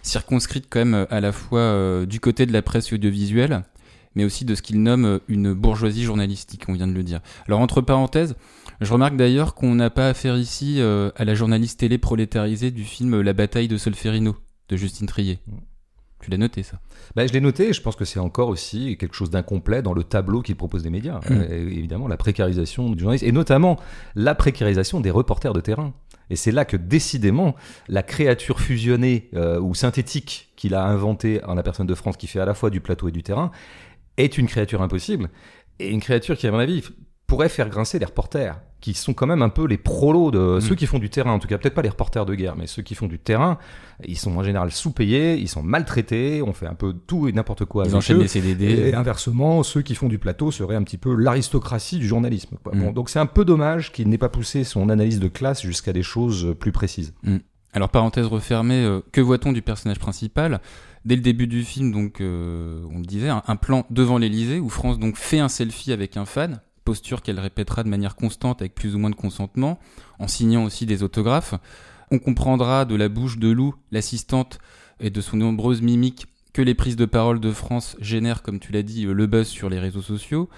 circonscrite 0.03 0.67
quand 0.71 0.81
même 0.85 1.07
à 1.11 1.21
la 1.21 1.33
fois 1.33 2.07
du 2.07 2.19
côté 2.19 2.45
de 2.45 2.53
la 2.53 2.61
presse 2.63 2.93
audiovisuelle, 2.93 3.63
mais 4.15 4.25
aussi 4.25 4.45
de 4.45 4.55
ce 4.55 4.63
qu'il 4.63 4.83
nomme 4.83 5.21
une 5.29 5.53
bourgeoisie 5.53 6.05
journalistique, 6.05 6.65
on 6.69 6.75
vient 6.75 6.87
de 6.87 6.93
le 6.93 7.03
dire. 7.03 7.21
Alors 7.47 7.61
entre 7.61 7.81
parenthèses, 7.81 8.35
je 8.81 8.93
remarque 8.93 9.17
d'ailleurs 9.17 9.55
qu'on 9.55 9.75
n'a 9.75 9.91
pas 9.91 10.09
affaire 10.09 10.37
ici 10.37 10.77
euh, 10.81 11.11
à 11.17 11.25
la 11.25 11.35
journaliste 11.35 11.81
télé 11.81 11.99
prolétarisée 11.99 12.71
du 12.71 12.85
film 12.85 13.21
La 13.21 13.33
bataille 13.33 13.69
de 13.69 13.77
Solferino 13.77 14.37
de 14.69 14.77
Justine 14.77 15.07
Trier. 15.07 15.39
Tu 16.21 16.31
l'as 16.31 16.39
noté 16.39 16.63
ça? 16.63 16.81
Bah, 17.17 17.27
Je 17.27 17.33
l'ai 17.33 17.41
noté 17.41 17.69
et 17.69 17.73
je 17.73 17.83
pense 17.83 17.97
que 17.97 18.05
c'est 18.05 18.21
encore 18.21 18.49
aussi 18.49 18.97
quelque 18.97 19.15
chose 19.15 19.31
d'incomplet 19.31 19.83
dans 19.83 19.93
le 19.93 20.05
tableau 20.05 20.41
qu'il 20.41 20.57
propose 20.57 20.83
des 20.83 20.91
médias. 20.91 21.19
Mmh. 21.19 21.33
Euh, 21.33 21.69
évidemment, 21.69 22.09
la 22.09 22.17
précarisation 22.17 22.91
du 22.91 23.01
journaliste 23.01 23.25
et 23.25 23.33
notamment 23.33 23.79
la 24.15 24.35
précarisation 24.35 25.01
des 25.01 25.11
reporters 25.11 25.53
de 25.53 25.61
terrain. 25.61 25.93
Et 26.31 26.37
c'est 26.37 26.53
là 26.53 26.65
que 26.65 26.77
décidément, 26.77 27.55
la 27.89 28.03
créature 28.03 28.61
fusionnée 28.61 29.29
euh, 29.35 29.61
ou 29.61 29.75
synthétique 29.75 30.53
qu'il 30.57 30.75
a 30.75 30.85
inventée 30.85 31.45
en 31.45 31.55
la 31.55 31.63
personne 31.63 31.87
de 31.87 31.95
France, 31.95 32.17
qui 32.17 32.27
fait 32.27 32.41
à 32.41 32.47
la 32.47 32.55
fois 32.55 32.71
du 32.71 32.81
plateau 32.81 33.09
et 33.09 33.13
du 33.13 33.23
terrain, 33.23 33.51
est 34.17 34.39
une 34.39 34.47
créature 34.47 34.83
impossible. 34.83 35.31
Et 35.79 35.89
une 35.89 36.01
créature 36.01 36.37
qui, 36.37 36.47
à 36.47 36.53
mon 36.53 36.59
avis, 36.59 36.83
pourrait 37.33 37.49
faire 37.49 37.71
grincer 37.71 37.99
les 37.99 38.05
reporters, 38.05 38.61
qui 38.83 38.93
sont 38.93 39.15
quand 39.15 39.27
même 39.27 39.41
un 39.41 39.49
peu 39.49 39.67
les 39.67 39.79
prolos 39.79 40.31
de 40.31 40.59
mm. 40.59 40.61
ceux 40.61 40.75
qui 40.75 40.85
font 40.85 40.99
du 40.99 41.09
terrain, 41.09 41.33
en 41.33 41.39
tout 41.39 41.49
cas 41.49 41.57
peut-être 41.57 41.75
pas 41.75 41.81
les 41.81 41.89
reporters 41.89 42.27
de 42.27 42.35
guerre, 42.35 42.57
mais 42.57 42.67
ceux 42.67 42.83
qui 42.83 42.95
font 42.95 43.07
du 43.07 43.19
terrain, 43.19 43.57
ils 44.05 44.19
sont 44.19 44.37
en 44.37 44.43
général 44.43 44.71
sous-payés, 44.71 45.39
ils 45.39 45.49
sont 45.49 45.63
maltraités, 45.63 46.43
on 46.43 46.53
fait 46.53 46.67
un 46.67 46.75
peu 46.75 46.93
tout 46.93 47.29
et 47.29 47.33
n'importe 47.33 47.65
quoi. 47.65 47.85
Ils 47.87 47.97
enchaînent 47.97 48.19
les 48.19 48.29
CDD. 48.29 48.67
Et 48.67 48.95
inversement, 48.95 49.63
ceux 49.63 49.81
qui 49.81 49.95
font 49.95 50.09
du 50.09 50.19
plateau 50.19 50.51
seraient 50.51 50.77
un 50.77 50.83
petit 50.83 50.99
peu 50.99 51.15
l'aristocratie 51.15 51.99
du 51.99 52.07
journalisme. 52.07 52.59
Mm. 52.71 52.81
Bon, 52.81 52.93
donc 52.93 53.09
c'est 53.09 53.19
un 53.19 53.25
peu 53.25 53.47
dommage 53.47 53.93
qu'il 53.93 54.11
n'ait 54.11 54.19
pas 54.19 54.29
poussé 54.29 54.63
son 54.63 54.91
analyse 54.91 55.19
de 55.19 55.29
classe 55.29 55.63
jusqu'à 55.63 55.95
des 55.95 56.03
choses 56.03 56.55
plus 56.61 56.73
précises. 56.73 57.15
Mm. 57.23 57.39
Alors 57.73 57.89
parenthèse 57.89 58.27
refermée, 58.27 58.85
euh, 58.85 59.01
que 59.13 59.23
voit-on 59.23 59.53
du 59.53 59.63
personnage 59.63 59.99
principal? 59.99 60.61
Dès 61.05 61.17
le 61.17 61.23
début 61.23 61.49
du 61.49 61.65
film, 61.65 61.91
donc 61.91 62.21
euh, 62.21 62.85
on 62.91 62.99
le 62.99 63.05
disait, 63.05 63.29
un, 63.29 63.57
plan 63.57 63.87
devant 63.91 64.19
l'Elysée 64.19 64.61
où 64.61 64.69
France 64.69 64.99
donc 65.01 65.17
fait 65.17 65.41
un 65.41 65.49
selfie 65.49 65.93
avec 65.93 66.17
un 66.17 66.27
fan 66.27 66.61
posture 66.85 67.23
qu'elle 67.23 67.41
répétera 67.41 67.83
de 67.83 67.89
manière 67.89 68.17
constante 68.17 68.61
avec 68.61 68.75
plus 68.75 68.95
ou 68.95 68.99
moins 68.99 69.11
de 69.11 69.15
consentement, 69.15 69.79
en 70.19 70.29
signant 70.29 70.65
aussi 70.65 70.87
des 70.87 71.03
autographes. 71.03 71.55
On 72.11 72.19
comprendra 72.19 72.85
de 72.85 72.95
la 72.95 73.09
bouche 73.09 73.39
de 73.39 73.49
Lou, 73.49 73.75
l'assistante, 73.91 74.59
et 75.01 75.11
de 75.11 75.21
son 75.21 75.37
nombreuses 75.37 75.83
mimiques 75.83 76.27
que 76.53 76.63
les 76.63 76.75
prises 76.75 76.97
de 76.97 77.07
parole 77.07 77.41
de 77.41 77.51
France 77.53 77.97
génèrent, 78.01 78.43
comme 78.43 78.61
tu 78.61 78.73
l'as 78.73 78.83
dit, 78.83 79.05
le 79.05 79.27
buzz 79.27 79.49
sur 79.49 79.71
les 79.71 79.79
réseaux 79.79 80.03
sociaux. 80.03 80.49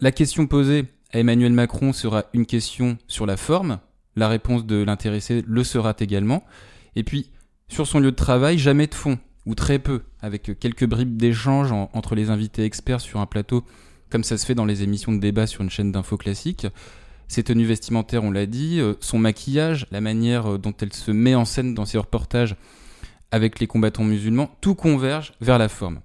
La 0.00 0.12
question 0.12 0.46
posée 0.46 0.86
à 1.12 1.18
Emmanuel 1.18 1.52
Macron 1.52 1.92
sera 1.92 2.24
une 2.32 2.46
question 2.46 2.96
sur 3.06 3.26
la 3.26 3.36
forme. 3.36 3.78
La 4.16 4.28
réponse 4.28 4.66
de 4.66 4.82
l'intéressé 4.82 5.44
le 5.46 5.64
sera 5.64 5.94
également. 5.98 6.44
Et 6.96 7.04
puis, 7.04 7.30
sur 7.68 7.86
son 7.86 8.00
lieu 8.00 8.10
de 8.10 8.16
travail, 8.16 8.58
jamais 8.58 8.86
de 8.86 8.94
fond, 8.94 9.18
ou 9.46 9.54
très 9.54 9.78
peu, 9.78 10.02
avec 10.20 10.58
quelques 10.58 10.86
bribes 10.86 11.16
d'échange 11.16 11.72
entre 11.72 12.14
les 12.14 12.30
invités 12.30 12.64
experts 12.64 13.00
sur 13.00 13.20
un 13.20 13.26
plateau 13.26 13.64
comme 14.12 14.24
ça 14.24 14.36
se 14.36 14.44
fait 14.44 14.54
dans 14.54 14.66
les 14.66 14.82
émissions 14.82 15.12
de 15.12 15.18
débat 15.18 15.46
sur 15.46 15.62
une 15.62 15.70
chaîne 15.70 15.90
d'info 15.90 16.18
classique. 16.18 16.66
Ses 17.28 17.44
tenues 17.44 17.64
vestimentaires, 17.64 18.22
on 18.22 18.30
l'a 18.30 18.44
dit, 18.44 18.78
euh, 18.78 18.92
son 19.00 19.18
maquillage, 19.18 19.86
la 19.90 20.02
manière 20.02 20.52
euh, 20.52 20.58
dont 20.58 20.74
elle 20.82 20.92
se 20.92 21.10
met 21.10 21.34
en 21.34 21.46
scène 21.46 21.72
dans 21.72 21.86
ses 21.86 21.96
reportages 21.96 22.56
avec 23.30 23.58
les 23.58 23.66
combattants 23.66 24.04
musulmans, 24.04 24.54
tout 24.60 24.74
converge 24.74 25.32
vers 25.40 25.56
la 25.56 25.70
forme. 25.70 26.00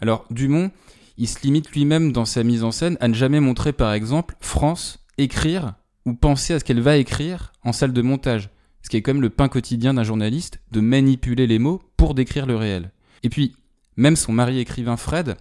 Alors 0.00 0.24
Dumont, 0.30 0.70
il 1.18 1.28
se 1.28 1.42
limite 1.42 1.70
lui-même 1.72 2.12
dans 2.12 2.24
sa 2.24 2.42
mise 2.42 2.64
en 2.64 2.70
scène 2.70 2.96
à 3.00 3.08
ne 3.08 3.14
jamais 3.14 3.40
montrer 3.40 3.74
par 3.74 3.92
exemple 3.92 4.36
France 4.40 5.04
écrire 5.18 5.74
ou 6.06 6.14
penser 6.14 6.54
à 6.54 6.60
ce 6.60 6.64
qu'elle 6.64 6.80
va 6.80 6.96
écrire 6.96 7.52
en 7.62 7.74
salle 7.74 7.92
de 7.92 8.00
montage, 8.00 8.48
ce 8.82 8.90
qui 8.90 8.96
est 8.96 9.02
comme 9.02 9.20
le 9.20 9.30
pain 9.30 9.48
quotidien 9.48 9.94
d'un 9.94 10.04
journaliste 10.04 10.60
de 10.72 10.80
manipuler 10.80 11.46
les 11.46 11.58
mots 11.58 11.82
pour 11.96 12.14
décrire 12.14 12.46
le 12.46 12.56
réel. 12.56 12.90
Et 13.22 13.28
puis, 13.28 13.54
même 13.96 14.16
son 14.16 14.32
mari 14.32 14.58
écrivain 14.58 14.96
Fred, 14.96 15.36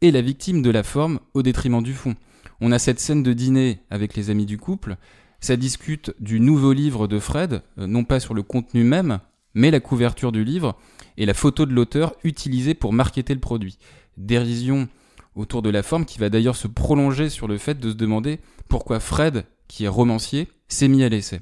et 0.00 0.10
la 0.10 0.20
victime 0.20 0.62
de 0.62 0.70
la 0.70 0.82
forme 0.82 1.20
au 1.32 1.42
détriment 1.42 1.82
du 1.82 1.94
fond. 1.94 2.14
On 2.60 2.72
a 2.72 2.78
cette 2.78 3.00
scène 3.00 3.22
de 3.22 3.32
dîner 3.32 3.80
avec 3.90 4.14
les 4.14 4.30
amis 4.30 4.46
du 4.46 4.58
couple, 4.58 4.96
ça 5.40 5.56
discute 5.56 6.14
du 6.20 6.40
nouveau 6.40 6.72
livre 6.72 7.06
de 7.06 7.18
Fred, 7.18 7.62
euh, 7.78 7.86
non 7.86 8.04
pas 8.04 8.20
sur 8.20 8.34
le 8.34 8.42
contenu 8.42 8.84
même, 8.84 9.18
mais 9.54 9.70
la 9.70 9.80
couverture 9.80 10.32
du 10.32 10.44
livre 10.44 10.76
et 11.16 11.26
la 11.26 11.34
photo 11.34 11.66
de 11.66 11.72
l'auteur 11.72 12.14
utilisée 12.24 12.74
pour 12.74 12.92
marketer 12.92 13.34
le 13.34 13.40
produit. 13.40 13.78
Dérision 14.16 14.88
autour 15.34 15.62
de 15.62 15.70
la 15.70 15.82
forme 15.82 16.04
qui 16.04 16.18
va 16.18 16.30
d'ailleurs 16.30 16.56
se 16.56 16.68
prolonger 16.68 17.28
sur 17.28 17.48
le 17.48 17.58
fait 17.58 17.78
de 17.78 17.90
se 17.90 17.94
demander 17.94 18.40
pourquoi 18.68 19.00
Fred, 19.00 19.44
qui 19.68 19.84
est 19.84 19.88
romancier, 19.88 20.48
s'est 20.68 20.88
mis 20.88 21.02
à 21.02 21.08
l'essai. 21.08 21.40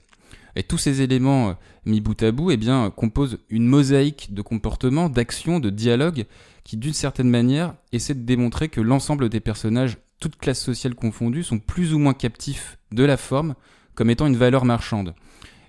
Et 0.54 0.62
tous 0.62 0.78
ces 0.78 1.02
éléments 1.02 1.50
euh, 1.50 1.52
mis 1.86 2.00
bout 2.00 2.20
à 2.22 2.30
bout, 2.30 2.50
eh 2.50 2.56
bien, 2.56 2.90
composent 2.90 3.38
une 3.48 3.66
mosaïque 3.66 4.34
de 4.34 4.42
comportements, 4.42 5.08
d'actions, 5.08 5.60
de 5.60 5.70
dialogues 5.70 6.26
qui 6.64 6.76
d'une 6.76 6.92
certaine 6.92 7.30
manière 7.30 7.74
essaie 7.92 8.14
de 8.14 8.24
démontrer 8.24 8.68
que 8.68 8.80
l'ensemble 8.80 9.28
des 9.28 9.40
personnages, 9.40 9.98
toutes 10.20 10.36
classes 10.36 10.62
sociales 10.62 10.94
confondues, 10.94 11.42
sont 11.42 11.58
plus 11.58 11.94
ou 11.94 11.98
moins 11.98 12.14
captifs 12.14 12.78
de 12.92 13.04
la 13.04 13.16
forme 13.16 13.54
comme 13.94 14.10
étant 14.10 14.26
une 14.26 14.36
valeur 14.36 14.64
marchande. 14.64 15.14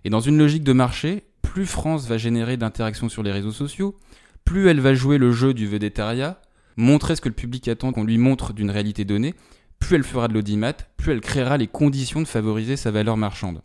Et 0.05 0.09
dans 0.09 0.19
une 0.19 0.37
logique 0.37 0.63
de 0.63 0.73
marché, 0.73 1.23
plus 1.41 1.65
France 1.65 2.07
va 2.07 2.17
générer 2.17 2.57
d'interactions 2.57 3.09
sur 3.09 3.23
les 3.23 3.31
réseaux 3.31 3.51
sociaux, 3.51 3.97
plus 4.43 4.67
elle 4.67 4.79
va 4.79 4.93
jouer 4.93 5.17
le 5.17 5.31
jeu 5.31 5.53
du 5.53 5.67
vedettariat, 5.67 6.41
montrer 6.75 7.15
ce 7.15 7.21
que 7.21 7.29
le 7.29 7.35
public 7.35 7.67
attend 7.67 7.91
qu'on 7.91 8.03
lui 8.03 8.17
montre 8.17 8.53
d'une 8.53 8.71
réalité 8.71 9.05
donnée, 9.05 9.35
plus 9.83 9.97
elle 9.97 10.03
fera 10.03 10.29
de 10.29 10.33
l'audimat, 10.33 10.73
plus 10.95 11.11
elle 11.11 11.19
créera 11.19 11.57
les 11.57 11.67
conditions 11.67 12.21
de 12.21 12.27
favoriser 12.27 12.77
sa 12.77 12.89
valeur 12.89 13.17
marchande. 13.17 13.61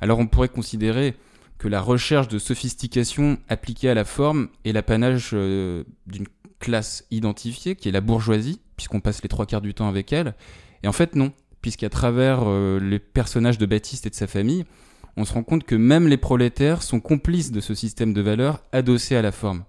Alors 0.00 0.20
on 0.20 0.28
pourrait 0.28 0.48
considérer 0.48 1.16
que 1.58 1.66
la 1.66 1.80
recherche 1.80 2.28
de 2.28 2.38
sophistication 2.38 3.38
appliquée 3.48 3.88
à 3.90 3.94
la 3.94 4.04
forme 4.04 4.48
est 4.64 4.72
l'apanage 4.72 5.30
euh, 5.32 5.82
d'une 6.06 6.26
classe 6.60 7.04
identifiée, 7.10 7.74
qui 7.74 7.88
est 7.88 7.92
la 7.92 8.00
bourgeoisie, 8.00 8.60
puisqu'on 8.76 9.00
passe 9.00 9.22
les 9.22 9.28
trois 9.28 9.44
quarts 9.44 9.60
du 9.60 9.74
temps 9.74 9.88
avec 9.88 10.12
elle. 10.12 10.34
Et 10.84 10.88
en 10.88 10.92
fait, 10.92 11.16
non, 11.16 11.32
puisqu'à 11.62 11.88
travers 11.88 12.42
euh, 12.44 12.78
les 12.78 13.00
personnages 13.00 13.58
de 13.58 13.66
Baptiste 13.66 14.06
et 14.06 14.10
de 14.10 14.14
sa 14.14 14.28
famille, 14.28 14.64
on 15.16 15.24
se 15.24 15.32
rend 15.32 15.42
compte 15.42 15.64
que 15.64 15.74
même 15.74 16.06
les 16.06 16.18
prolétaires 16.18 16.82
sont 16.82 17.00
complices 17.00 17.50
de 17.50 17.60
ce 17.60 17.74
système 17.74 18.12
de 18.12 18.20
valeurs 18.20 18.60
adossé 18.70 19.16
à 19.16 19.22
la 19.22 19.32
forme. 19.32 19.64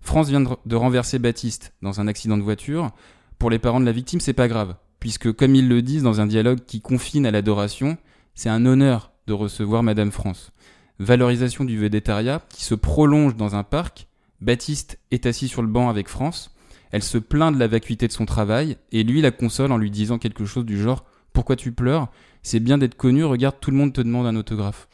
France 0.00 0.30
vient 0.30 0.40
de 0.40 0.76
renverser 0.76 1.18
Baptiste 1.18 1.74
dans 1.82 2.00
un 2.00 2.08
accident 2.08 2.38
de 2.38 2.42
voiture. 2.42 2.90
Pour 3.38 3.50
les 3.50 3.58
parents 3.58 3.80
de 3.80 3.86
la 3.86 3.92
victime, 3.92 4.20
c'est 4.20 4.32
pas 4.32 4.48
grave, 4.48 4.76
puisque 5.02 5.32
comme 5.32 5.56
ils 5.56 5.68
le 5.68 5.82
disent 5.82 6.04
dans 6.04 6.20
un 6.20 6.28
dialogue 6.28 6.60
qui 6.64 6.80
confine 6.80 7.26
à 7.26 7.32
l'adoration, 7.32 7.98
c'est 8.36 8.48
un 8.48 8.64
honneur 8.64 9.10
de 9.26 9.32
recevoir 9.32 9.82
Madame 9.82 10.12
France. 10.12 10.52
Valorisation 11.00 11.64
du 11.64 11.76
védétariat 11.76 12.40
qui 12.50 12.62
se 12.62 12.76
prolonge 12.76 13.34
dans 13.34 13.56
un 13.56 13.64
parc 13.64 14.06
Baptiste 14.40 15.00
est 15.10 15.26
assis 15.26 15.48
sur 15.48 15.60
le 15.60 15.66
banc 15.66 15.88
avec 15.88 16.06
France. 16.06 16.54
Elle 16.92 17.02
se 17.02 17.18
plaint 17.18 17.52
de 17.52 17.58
la 17.58 17.66
vacuité 17.66 18.06
de 18.06 18.12
son 18.12 18.26
travail 18.26 18.76
et 18.92 19.02
lui 19.02 19.20
la 19.22 19.32
console 19.32 19.72
en 19.72 19.76
lui 19.76 19.90
disant 19.90 20.18
quelque 20.18 20.44
chose 20.44 20.64
du 20.64 20.80
genre 20.80 21.04
Pourquoi 21.32 21.56
tu 21.56 21.72
pleures? 21.72 22.06
C'est 22.44 22.60
bien 22.60 22.78
d'être 22.78 22.94
connu, 22.94 23.24
regarde, 23.24 23.56
tout 23.60 23.72
le 23.72 23.78
monde 23.78 23.92
te 23.92 24.02
demande 24.02 24.26
un 24.26 24.36
autographe. 24.36 24.88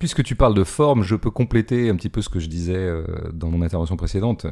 Puisque 0.00 0.24
tu 0.24 0.34
parles 0.34 0.54
de 0.54 0.64
forme, 0.64 1.04
je 1.04 1.14
peux 1.14 1.30
compléter 1.30 1.88
un 1.88 1.94
petit 1.94 2.10
peu 2.10 2.20
ce 2.20 2.28
que 2.28 2.40
je 2.40 2.48
disais 2.48 2.74
euh, 2.74 3.04
dans 3.32 3.52
mon 3.52 3.62
intervention 3.62 3.96
précédente. 3.96 4.44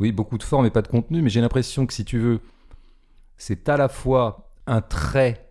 Oui, 0.00 0.12
beaucoup 0.12 0.38
de 0.38 0.42
forme 0.42 0.66
et 0.66 0.70
pas 0.70 0.82
de 0.82 0.88
contenu, 0.88 1.22
mais 1.22 1.30
j'ai 1.30 1.40
l'impression 1.40 1.86
que 1.86 1.92
si 1.92 2.04
tu 2.04 2.18
veux, 2.18 2.40
c'est 3.36 3.68
à 3.68 3.76
la 3.76 3.88
fois 3.88 4.52
un 4.66 4.80
trait 4.80 5.50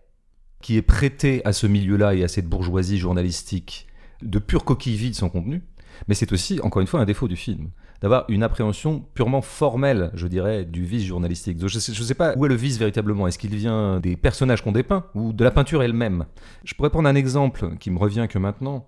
qui 0.60 0.76
est 0.76 0.82
prêté 0.82 1.44
à 1.44 1.52
ce 1.52 1.66
milieu-là 1.66 2.14
et 2.14 2.24
à 2.24 2.28
cette 2.28 2.46
bourgeoisie 2.46 2.98
journalistique 2.98 3.86
de 4.22 4.38
pure 4.38 4.64
coquille 4.64 4.96
vide 4.96 5.14
sans 5.14 5.28
contenu, 5.28 5.62
mais 6.06 6.14
c'est 6.14 6.32
aussi, 6.32 6.60
encore 6.60 6.80
une 6.80 6.86
fois, 6.86 7.00
un 7.00 7.04
défaut 7.04 7.28
du 7.28 7.36
film 7.36 7.70
d'avoir 8.00 8.24
une 8.28 8.42
appréhension 8.42 9.04
purement 9.14 9.42
formelle, 9.42 10.10
je 10.14 10.28
dirais, 10.28 10.64
du 10.64 10.84
vice 10.84 11.04
journalistique. 11.04 11.58
Je 11.58 11.76
ne 11.76 11.80
sais, 11.80 12.14
pas 12.14 12.34
où 12.36 12.46
est 12.46 12.48
le 12.48 12.54
vice 12.54 12.78
véritablement. 12.78 13.26
Est-ce 13.26 13.38
qu'il 13.38 13.54
vient 13.54 13.98
des 13.98 14.16
personnages 14.16 14.62
qu'on 14.62 14.72
dépeint 14.72 15.06
ou 15.14 15.32
de 15.32 15.42
la 15.42 15.50
peinture 15.50 15.82
elle-même? 15.82 16.26
Je 16.64 16.74
pourrais 16.74 16.90
prendre 16.90 17.08
un 17.08 17.14
exemple 17.14 17.76
qui 17.80 17.90
me 17.90 17.98
revient 17.98 18.26
que 18.30 18.38
maintenant 18.38 18.86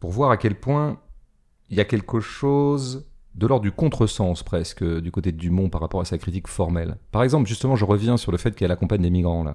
pour 0.00 0.10
voir 0.10 0.30
à 0.30 0.36
quel 0.36 0.56
point 0.56 1.00
il 1.70 1.76
y 1.76 1.80
a 1.80 1.84
quelque 1.84 2.20
chose 2.20 3.07
de 3.38 3.46
l'ordre 3.46 3.62
du 3.62 3.72
contresens 3.72 4.42
presque 4.42 4.84
du 4.84 5.12
côté 5.12 5.30
de 5.30 5.36
Dumont 5.36 5.70
par 5.70 5.80
rapport 5.80 6.00
à 6.00 6.04
sa 6.04 6.18
critique 6.18 6.48
formelle. 6.48 6.96
Par 7.12 7.22
exemple, 7.22 7.48
justement, 7.48 7.76
je 7.76 7.84
reviens 7.84 8.16
sur 8.16 8.32
le 8.32 8.38
fait 8.38 8.54
qu'elle 8.54 8.72
accompagne 8.72 9.00
des 9.00 9.10
migrants 9.10 9.44
là. 9.44 9.54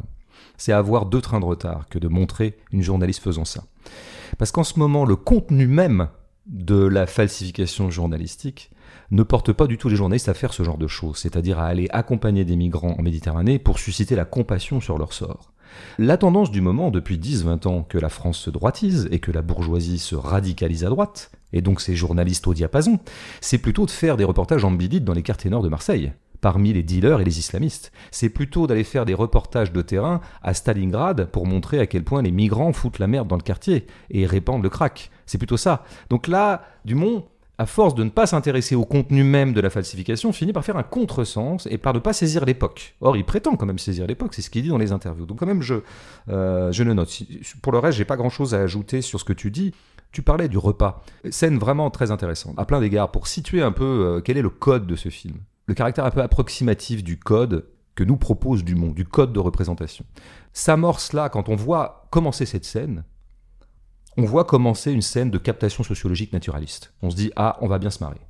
C'est 0.58 0.72
avoir 0.72 1.06
deux 1.06 1.19
trains 1.19 1.41
de 1.41 1.46
retard 1.46 1.89
que 1.89 2.00
de 2.00 2.08
montrer 2.08 2.58
une 2.72 2.82
journaliste 2.82 3.22
faisant 3.22 3.46
ça. 3.46 3.63
Parce 4.38 4.52
qu'en 4.52 4.63
ce 4.63 4.80
moment, 4.80 5.04
le 5.04 5.17
contenu 5.17 5.67
même 5.67 6.08
de 6.46 6.78
la 6.78 7.06
falsification 7.06 7.89
journalistique 7.89 8.72
ne 9.12 9.24
porte 9.24 9.52
pas 9.52 9.67
du 9.67 9.78
tout 9.78 9.89
les 9.89 9.96
journalistes 9.96 10.30
à 10.30 10.34
faire 10.34 10.54
ce 10.54 10.63
genre 10.63 10.78
de 10.78 10.88
choses, 10.88 11.17
c'est-à-dire 11.17 11.60
à 11.60 11.65
aller 11.65 11.88
accompagner 11.91 12.46
des 12.46 12.56
migrants 12.56 12.96
en 12.98 13.02
Méditerranée 13.02 13.60
pour 13.60 13.80
susciter 13.80 14.15
la 14.15 14.26
compassion 14.26 14.80
sur 14.80 14.98
leur 14.98 15.13
sort. 15.13 15.53
La 15.98 16.18
tendance 16.18 16.52
du 16.52 16.62
moment 16.62 16.92
depuis 16.92 17.18
10-20 17.18 17.68
ans 17.68 17.84
que 17.84 17.98
la 17.98 18.10
France 18.10 18.38
se 18.38 18.50
droitise 18.50 19.08
et 19.12 19.20
que 19.20 19.32
la 19.32 19.42
bourgeoisie 19.42 20.00
se 20.00 20.16
radicalise 20.16 20.86
à 20.86 20.90
droite, 20.90 21.32
et 21.52 21.62
donc 21.62 21.82
ces 21.82 21.96
journalistes 21.96 22.48
au 22.48 22.54
diapason, 22.54 23.00
c'est 23.42 23.58
plutôt 23.58 23.86
de 23.86 23.92
faire 23.92 24.18
des 24.18 24.24
reportages 24.24 24.66
ambidites 24.66 25.06
dans 25.06 25.14
les 25.14 25.24
quartiers 25.24 25.50
nord 25.50 25.64
de 25.64 25.70
Marseille 25.70 26.12
parmi 26.44 26.74
les 26.74 26.84
dealers 26.84 27.22
et 27.22 27.24
les 27.24 27.40
islamistes. 27.40 27.94
C'est 28.12 28.28
plutôt 28.28 28.68
d'aller 28.68 28.84
faire 28.84 29.06
des 29.06 29.14
reportages 29.14 29.72
de 29.72 29.82
terrain 29.82 30.20
à 30.44 30.54
Stalingrad 30.54 31.28
pour 31.28 31.48
montrer 31.48 31.80
à 31.80 31.88
quel 31.88 32.04
point 32.04 32.22
les 32.22 32.32
migrants 32.32 32.74
foutent 32.74 33.00
la 33.00 33.08
merde 33.08 33.30
dans 33.30 33.38
le 33.38 33.42
quartier 33.42 33.88
et 34.10 34.26
répandent 34.26 34.62
le 34.62 34.70
crack. 34.70 35.10
C'est 35.26 35.38
plutôt 35.38 35.56
ça. 35.56 35.86
Donc 36.10 36.28
là, 36.28 36.64
Dumont, 36.84 37.24
à 37.58 37.66
force 37.66 37.94
de 37.96 38.04
ne 38.04 38.10
pas 38.10 38.26
s'intéresser 38.26 38.76
au 38.76 38.86
contenu 38.86 39.24
même 39.24 39.54
de 39.54 39.62
la 39.62 39.70
falsification, 39.70 40.32
finit 40.32 40.54
par 40.54 40.66
faire 40.66 40.78
un 40.78 40.84
contresens 40.84 41.68
et 41.70 41.78
par 41.78 41.94
ne 41.94 42.00
pas 42.00 42.13
saisir 42.13 42.46
l'époque. 42.46 42.96
Or, 43.00 43.16
il 43.16 43.26
prétend 43.26 43.56
quand 43.56 43.66
même 43.66 43.80
saisir 43.80 44.08
l'époque, 44.08 44.34
c'est 44.34 44.42
ce 44.42 44.50
qu'il 44.50 44.63
dit 44.63 44.70
dans 44.70 44.78
les 44.78 44.92
interviews. 44.92 45.26
Donc 45.26 45.39
quand 45.39 45.46
même, 45.46 45.62
je, 45.62 45.76
euh, 46.30 46.72
je 46.72 46.84
le 46.84 46.94
note. 46.94 47.16
Pour 47.62 47.72
le 47.72 47.80
reste, 47.80 47.98
j'ai 47.98 48.06
pas 48.06 48.18
grand-chose 48.18 48.56
à 48.56 48.60
ajouter 48.60 49.02
sur 49.02 49.20
ce 49.20 49.26
que 49.26 49.34
tu 49.34 49.52
dis. 49.52 49.74
Tu 50.12 50.22
parlais 50.22 50.48
du 50.48 50.58
repas. 50.58 51.04
Scène 51.30 51.58
vraiment 51.58 51.89
très 51.89 52.12
intéressante, 52.12 52.54
à 52.58 52.66
plein 52.66 52.80
d'égards, 52.80 53.12
pour 53.12 53.28
situer 53.28 53.62
un 53.62 53.72
peu 53.72 53.84
euh, 53.84 54.22
quel 54.22 54.38
est 54.38 54.44
le 54.44 54.50
code 54.50 54.86
de 54.88 54.96
ce 54.96 55.10
film 55.10 55.38
le 55.66 55.74
caractère 55.74 56.06
un 56.06 56.12
peu 56.12 56.22
approximatif 56.22 57.04
du 57.04 57.18
code 57.18 57.66
que 57.96 58.04
nous 58.04 58.18
propose 58.18 58.63
Dumont, 58.63 58.92
du 58.92 59.06
code 59.06 59.34
de 59.34 59.39
représentation. 59.39 60.06
S'amorce 60.52 61.13
là, 61.13 61.30
quand 61.30 61.50
on 61.50 61.56
voit 61.56 62.08
commencer 62.10 62.46
cette 62.46 62.66
scène, 62.66 63.04
on 64.17 64.26
voit 64.26 64.43
commencer 64.43 64.91
une 64.91 65.02
scène 65.02 65.32
de 65.32 65.38
captation 65.38 65.84
sociologique 65.84 66.34
naturaliste. 66.34 66.93
On 67.02 67.10
se 67.10 67.15
dit, 67.15 67.32
ah, 67.36 67.58
on 67.62 67.67
va 67.67 67.80
bien 67.80 67.89
se 67.89 68.04
marrer. 68.04 68.21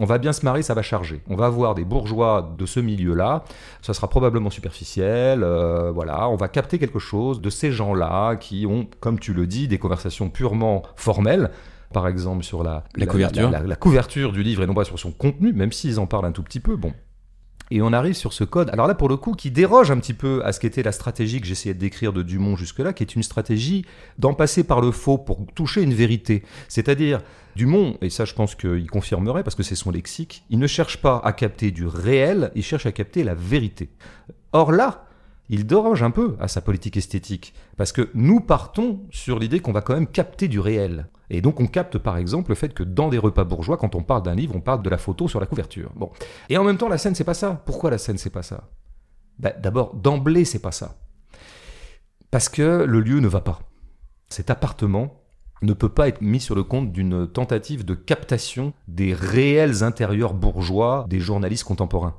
On 0.00 0.04
va 0.04 0.18
bien 0.18 0.32
se 0.32 0.44
marrer, 0.44 0.62
ça 0.62 0.74
va 0.74 0.82
charger. 0.82 1.22
On 1.28 1.34
va 1.34 1.46
avoir 1.46 1.74
des 1.74 1.84
bourgeois 1.84 2.54
de 2.56 2.66
ce 2.66 2.78
milieu-là, 2.78 3.44
ça 3.82 3.94
sera 3.94 4.08
probablement 4.08 4.50
superficiel, 4.50 5.42
euh, 5.42 5.90
voilà, 5.90 6.28
on 6.28 6.36
va 6.36 6.46
capter 6.46 6.78
quelque 6.78 7.00
chose 7.00 7.40
de 7.40 7.50
ces 7.50 7.72
gens-là 7.72 8.36
qui 8.36 8.64
ont, 8.66 8.86
comme 9.00 9.18
tu 9.18 9.34
le 9.34 9.46
dis, 9.46 9.66
des 9.66 9.78
conversations 9.78 10.30
purement 10.30 10.82
formelles, 10.94 11.50
par 11.92 12.06
exemple 12.06 12.44
sur 12.44 12.62
la, 12.62 12.84
la, 12.94 13.06
couverture. 13.06 13.50
La, 13.50 13.76
couverture 13.76 14.30
du 14.30 14.44
livre 14.44 14.62
et 14.62 14.66
non 14.66 14.74
pas 14.74 14.84
sur 14.84 14.98
son 14.98 15.10
contenu, 15.10 15.52
même 15.52 15.72
s'ils 15.72 15.98
en 15.98 16.06
parlent 16.06 16.26
un 16.26 16.32
tout 16.32 16.44
petit 16.44 16.60
peu. 16.60 16.76
Bon. 16.76 16.92
Et 17.70 17.82
on 17.82 17.92
arrive 17.92 18.14
sur 18.14 18.32
ce 18.32 18.44
code, 18.44 18.70
alors 18.70 18.86
là 18.86 18.94
pour 18.94 19.08
le 19.08 19.16
coup, 19.16 19.32
qui 19.32 19.50
déroge 19.50 19.90
un 19.90 19.98
petit 19.98 20.14
peu 20.14 20.42
à 20.44 20.52
ce 20.52 20.60
qu'était 20.60 20.82
la 20.82 20.92
stratégie 20.92 21.40
que 21.40 21.46
j'essayais 21.46 21.74
de 21.74 21.78
décrire 21.78 22.12
de 22.12 22.22
Dumont 22.22 22.56
jusque-là, 22.56 22.92
qui 22.92 23.02
est 23.02 23.14
une 23.14 23.22
stratégie 23.22 23.84
d'en 24.18 24.34
passer 24.34 24.64
par 24.64 24.80
le 24.80 24.90
faux 24.90 25.18
pour 25.18 25.46
toucher 25.54 25.82
une 25.82 25.94
vérité. 25.94 26.42
C'est-à-dire, 26.68 27.20
Dumont, 27.56 27.98
et 28.00 28.10
ça 28.10 28.24
je 28.24 28.34
pense 28.34 28.54
qu'il 28.54 28.88
confirmerait 28.90 29.42
parce 29.42 29.56
que 29.56 29.62
c'est 29.62 29.74
son 29.74 29.90
lexique, 29.90 30.44
il 30.48 30.58
ne 30.58 30.66
cherche 30.66 30.98
pas 30.98 31.20
à 31.24 31.32
capter 31.32 31.70
du 31.70 31.86
réel, 31.86 32.52
il 32.54 32.62
cherche 32.62 32.86
à 32.86 32.92
capter 32.92 33.24
la 33.24 33.34
vérité. 33.34 33.90
Or 34.52 34.72
là, 34.72 35.07
il 35.48 35.66
déroge 35.66 36.02
un 36.02 36.10
peu 36.10 36.36
à 36.40 36.48
sa 36.48 36.60
politique 36.60 36.96
esthétique, 36.96 37.54
parce 37.76 37.92
que 37.92 38.10
nous 38.14 38.40
partons 38.40 39.00
sur 39.10 39.38
l'idée 39.38 39.60
qu'on 39.60 39.72
va 39.72 39.80
quand 39.80 39.94
même 39.94 40.06
capter 40.06 40.48
du 40.48 40.60
réel. 40.60 41.08
Et 41.30 41.40
donc 41.40 41.60
on 41.60 41.66
capte 41.66 41.98
par 41.98 42.16
exemple 42.16 42.50
le 42.50 42.54
fait 42.54 42.72
que 42.74 42.82
dans 42.82 43.08
des 43.08 43.18
repas 43.18 43.44
bourgeois, 43.44 43.76
quand 43.76 43.94
on 43.94 44.02
parle 44.02 44.22
d'un 44.22 44.34
livre, 44.34 44.54
on 44.56 44.60
parle 44.60 44.82
de 44.82 44.90
la 44.90 44.98
photo 44.98 45.28
sur 45.28 45.40
la 45.40 45.46
couverture. 45.46 45.90
Bon. 45.96 46.10
Et 46.48 46.56
en 46.56 46.64
même 46.64 46.78
temps, 46.78 46.88
la 46.88 46.98
scène, 46.98 47.14
c'est 47.14 47.24
pas 47.24 47.34
ça. 47.34 47.62
Pourquoi 47.66 47.90
la 47.90 47.98
scène, 47.98 48.18
c'est 48.18 48.30
pas 48.30 48.42
ça? 48.42 48.68
Ben, 49.38 49.52
D'abord, 49.60 49.94
d'emblée, 49.94 50.44
c'est 50.44 50.58
pas 50.58 50.72
ça. 50.72 50.96
Parce 52.30 52.48
que 52.48 52.84
le 52.86 53.00
lieu 53.00 53.20
ne 53.20 53.28
va 53.28 53.40
pas. 53.40 53.60
Cet 54.28 54.50
appartement 54.50 55.22
ne 55.62 55.72
peut 55.72 55.88
pas 55.88 56.08
être 56.08 56.20
mis 56.20 56.40
sur 56.40 56.54
le 56.54 56.62
compte 56.62 56.92
d'une 56.92 57.26
tentative 57.26 57.84
de 57.84 57.94
captation 57.94 58.72
des 58.86 59.12
réels 59.14 59.82
intérieurs 59.82 60.34
bourgeois 60.34 61.06
des 61.08 61.20
journalistes 61.20 61.64
contemporains. 61.64 62.16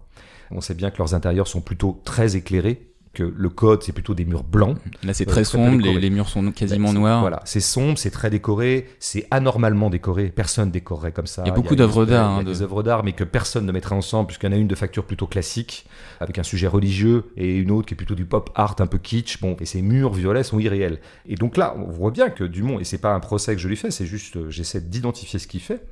On 0.52 0.62
sait 0.62 0.74
bien 0.74 0.90
que 0.90 0.98
leurs 0.98 1.14
intérieurs 1.14 1.48
sont 1.48 1.62
plutôt 1.62 2.02
très 2.04 2.36
éclairés, 2.36 2.92
que 3.14 3.24
le 3.24 3.50
code 3.50 3.84
c'est 3.84 3.92
plutôt 3.92 4.14
des 4.14 4.26
murs 4.26 4.44
blancs. 4.44 4.78
Là 5.04 5.14
c'est 5.14 5.26
très 5.26 5.44
sombre, 5.44 5.82
les, 5.82 6.10
murs 6.10 6.30
sont 6.30 6.52
quasiment 6.52 6.94
noirs. 6.94 7.22
Voilà, 7.22 7.42
c'est 7.46 7.60
sombre, 7.60 7.98
c'est 7.98 8.12
très 8.12 8.30
décoré, 8.30 8.88
c'est 9.00 9.28
anormalement 9.32 9.90
décoré, 9.90 10.30
personne 10.30 10.72
décorerait 10.72 11.12
comme 11.12 11.28
ça. 11.28 11.44
Il 11.46 11.50
y 11.50 11.52
a 11.52 11.56
beaucoup 11.56 11.76
d'œuvres 11.76 12.06
d'art. 12.06 12.30
Hein, 12.30 12.44
des 12.44 12.62
œuvres 12.62 12.84
d'art 12.84 13.04
mais 13.04 13.14
que 13.14 13.24
personne 13.24 13.66
ne 13.66 13.72
mettrait 13.72 13.96
ensemble 13.96 14.28
puisqu'il 14.28 14.48
y 14.48 14.50
en 14.50 14.54
a 14.54 14.60
une 14.60 14.68
de 14.68 14.76
facture 14.76 15.06
plutôt 15.06 15.28
classique 15.28 15.86
avec 16.20 16.38
un 16.38 16.44
sujet 16.44 16.68
religieux 16.68 17.32
et 17.38 17.56
une 17.56 17.72
autre 17.72 17.88
qui 17.88 17.94
est 17.94 17.98
plutôt 17.98 18.16
du 18.16 18.26
pop 18.26 18.50
art 18.56 18.76
un 18.80 18.88
peu 18.88 18.98
kitsch. 18.98 19.40
Bon, 19.42 19.56
et 19.60 19.66
ces 19.66 19.82
murs 19.82 20.14
violets 20.14 20.44
sont 20.44 20.60
irréels. 20.60 21.00
Et 21.28 21.36
donc 21.36 21.58
là, 21.58 21.76
on 21.78 21.90
voit 21.90 22.12
bien 22.12 22.30
que 22.30 22.44
Dumont, 22.44 22.80
et 22.80 22.84
c'est 22.84 22.98
pas 22.98 23.14
un 23.14 23.20
procès 23.20 23.56
que 23.56 23.62
je 23.62 23.68
lui 23.68 23.76
fais, 23.76 23.92
c'est 23.92 24.06
juste 24.06 24.38
euh, 24.38 24.50
j'essaie 24.50 24.82
d'identifier 24.82 25.40
ce 25.40 25.48
qu'il 25.48 25.62
fait, 25.62 25.84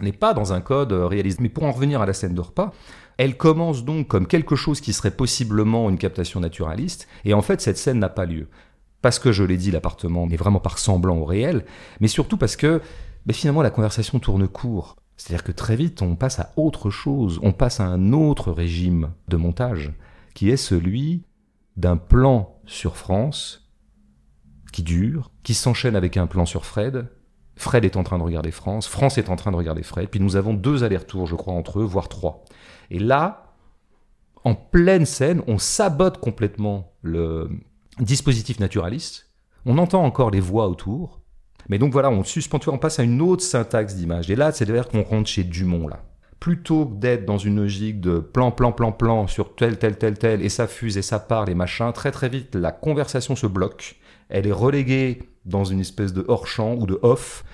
n'est 0.00 0.12
pas 0.12 0.34
dans 0.34 0.52
un 0.52 0.60
code 0.60 0.92
euh, 0.92 1.06
réalisé. 1.06 1.38
Mais 1.40 1.48
pour 1.48 1.64
en 1.64 1.72
revenir 1.72 2.00
à 2.00 2.06
la 2.06 2.12
scène 2.12 2.34
de 2.34 2.40
repas, 2.40 2.72
elle 3.18 3.36
commence 3.36 3.84
donc 3.84 4.08
comme 4.08 4.26
quelque 4.26 4.56
chose 4.56 4.80
qui 4.80 4.92
serait 4.92 5.10
possiblement 5.10 5.88
une 5.88 5.98
captation 5.98 6.40
naturaliste, 6.40 7.08
et 7.24 7.34
en 7.34 7.42
fait 7.42 7.60
cette 7.60 7.78
scène 7.78 7.98
n'a 7.98 8.08
pas 8.08 8.26
lieu. 8.26 8.48
Parce 9.02 9.18
que 9.18 9.32
je 9.32 9.44
l'ai 9.44 9.56
dit, 9.56 9.70
l'appartement 9.70 10.26
n'est 10.26 10.36
vraiment 10.36 10.60
pas 10.60 10.70
ressemblant 10.70 11.16
au 11.16 11.24
réel, 11.24 11.64
mais 12.00 12.08
surtout 12.08 12.36
parce 12.36 12.56
que 12.56 12.80
ben, 13.24 13.34
finalement 13.34 13.62
la 13.62 13.70
conversation 13.70 14.18
tourne 14.18 14.48
court. 14.48 14.96
C'est-à-dire 15.16 15.44
que 15.44 15.52
très 15.52 15.76
vite 15.76 16.02
on 16.02 16.16
passe 16.16 16.40
à 16.40 16.52
autre 16.56 16.90
chose, 16.90 17.40
on 17.42 17.52
passe 17.52 17.80
à 17.80 17.86
un 17.86 18.12
autre 18.12 18.52
régime 18.52 19.12
de 19.28 19.36
montage, 19.36 19.92
qui 20.34 20.50
est 20.50 20.58
celui 20.58 21.22
d'un 21.76 21.96
plan 21.96 22.58
sur 22.66 22.96
France 22.96 23.66
qui 24.72 24.82
dure, 24.82 25.30
qui 25.42 25.54
s'enchaîne 25.54 25.96
avec 25.96 26.18
un 26.18 26.26
plan 26.26 26.44
sur 26.44 26.66
Fred, 26.66 27.08
Fred 27.56 27.84
est 27.84 27.96
en 27.96 28.02
train 28.02 28.18
de 28.18 28.22
regarder 28.22 28.50
France, 28.50 28.86
France 28.86 29.18
est 29.18 29.30
en 29.30 29.36
train 29.36 29.50
de 29.50 29.56
regarder 29.56 29.82
Fred, 29.82 30.08
puis 30.08 30.20
nous 30.20 30.36
avons 30.36 30.54
deux 30.54 30.84
allers-retours, 30.84 31.26
je 31.26 31.34
crois, 31.34 31.54
entre 31.54 31.80
eux, 31.80 31.84
voire 31.84 32.08
trois. 32.08 32.44
Et 32.90 32.98
là, 32.98 33.54
en 34.44 34.54
pleine 34.54 35.06
scène, 35.06 35.42
on 35.46 35.58
sabote 35.58 36.18
complètement 36.18 36.92
le 37.02 37.48
dispositif 37.98 38.60
naturaliste, 38.60 39.30
on 39.64 39.78
entend 39.78 40.04
encore 40.04 40.30
les 40.30 40.40
voix 40.40 40.68
autour, 40.68 41.22
mais 41.68 41.78
donc 41.78 41.92
voilà, 41.92 42.10
on 42.10 42.22
suspend, 42.22 42.60
on 42.68 42.78
passe 42.78 43.00
à 43.00 43.02
une 43.02 43.20
autre 43.20 43.42
syntaxe 43.42 43.96
d'image. 43.96 44.30
Et 44.30 44.36
là, 44.36 44.52
c'est 44.52 44.66
d'ailleurs 44.66 44.88
qu'on 44.88 45.02
rentre 45.02 45.28
chez 45.28 45.44
Dumont, 45.44 45.88
là. 45.88 46.04
Plutôt 46.38 46.84
que 46.84 46.94
d'être 46.96 47.24
dans 47.24 47.38
une 47.38 47.56
logique 47.56 48.00
de 48.00 48.18
plan, 48.18 48.52
plan, 48.52 48.70
plan, 48.70 48.92
plan 48.92 49.26
sur 49.26 49.56
tel, 49.56 49.78
tel, 49.78 49.96
tel, 49.96 50.18
tel, 50.18 50.42
et 50.42 50.50
ça 50.50 50.66
fuse 50.66 50.98
et 50.98 51.02
ça 51.02 51.18
part, 51.18 51.46
les 51.46 51.54
machins, 51.54 51.90
très 51.92 52.12
très 52.12 52.28
vite, 52.28 52.54
la 52.54 52.72
conversation 52.72 53.34
se 53.34 53.46
bloque, 53.46 53.96
elle 54.28 54.46
est 54.46 54.52
reléguée 54.52 55.30
dans 55.46 55.64
une 55.64 55.80
espèce 55.80 56.12
de 56.12 56.24
hors-champ 56.28 56.74
ou 56.74 56.86
de 56.86 56.98
off, 57.02 57.44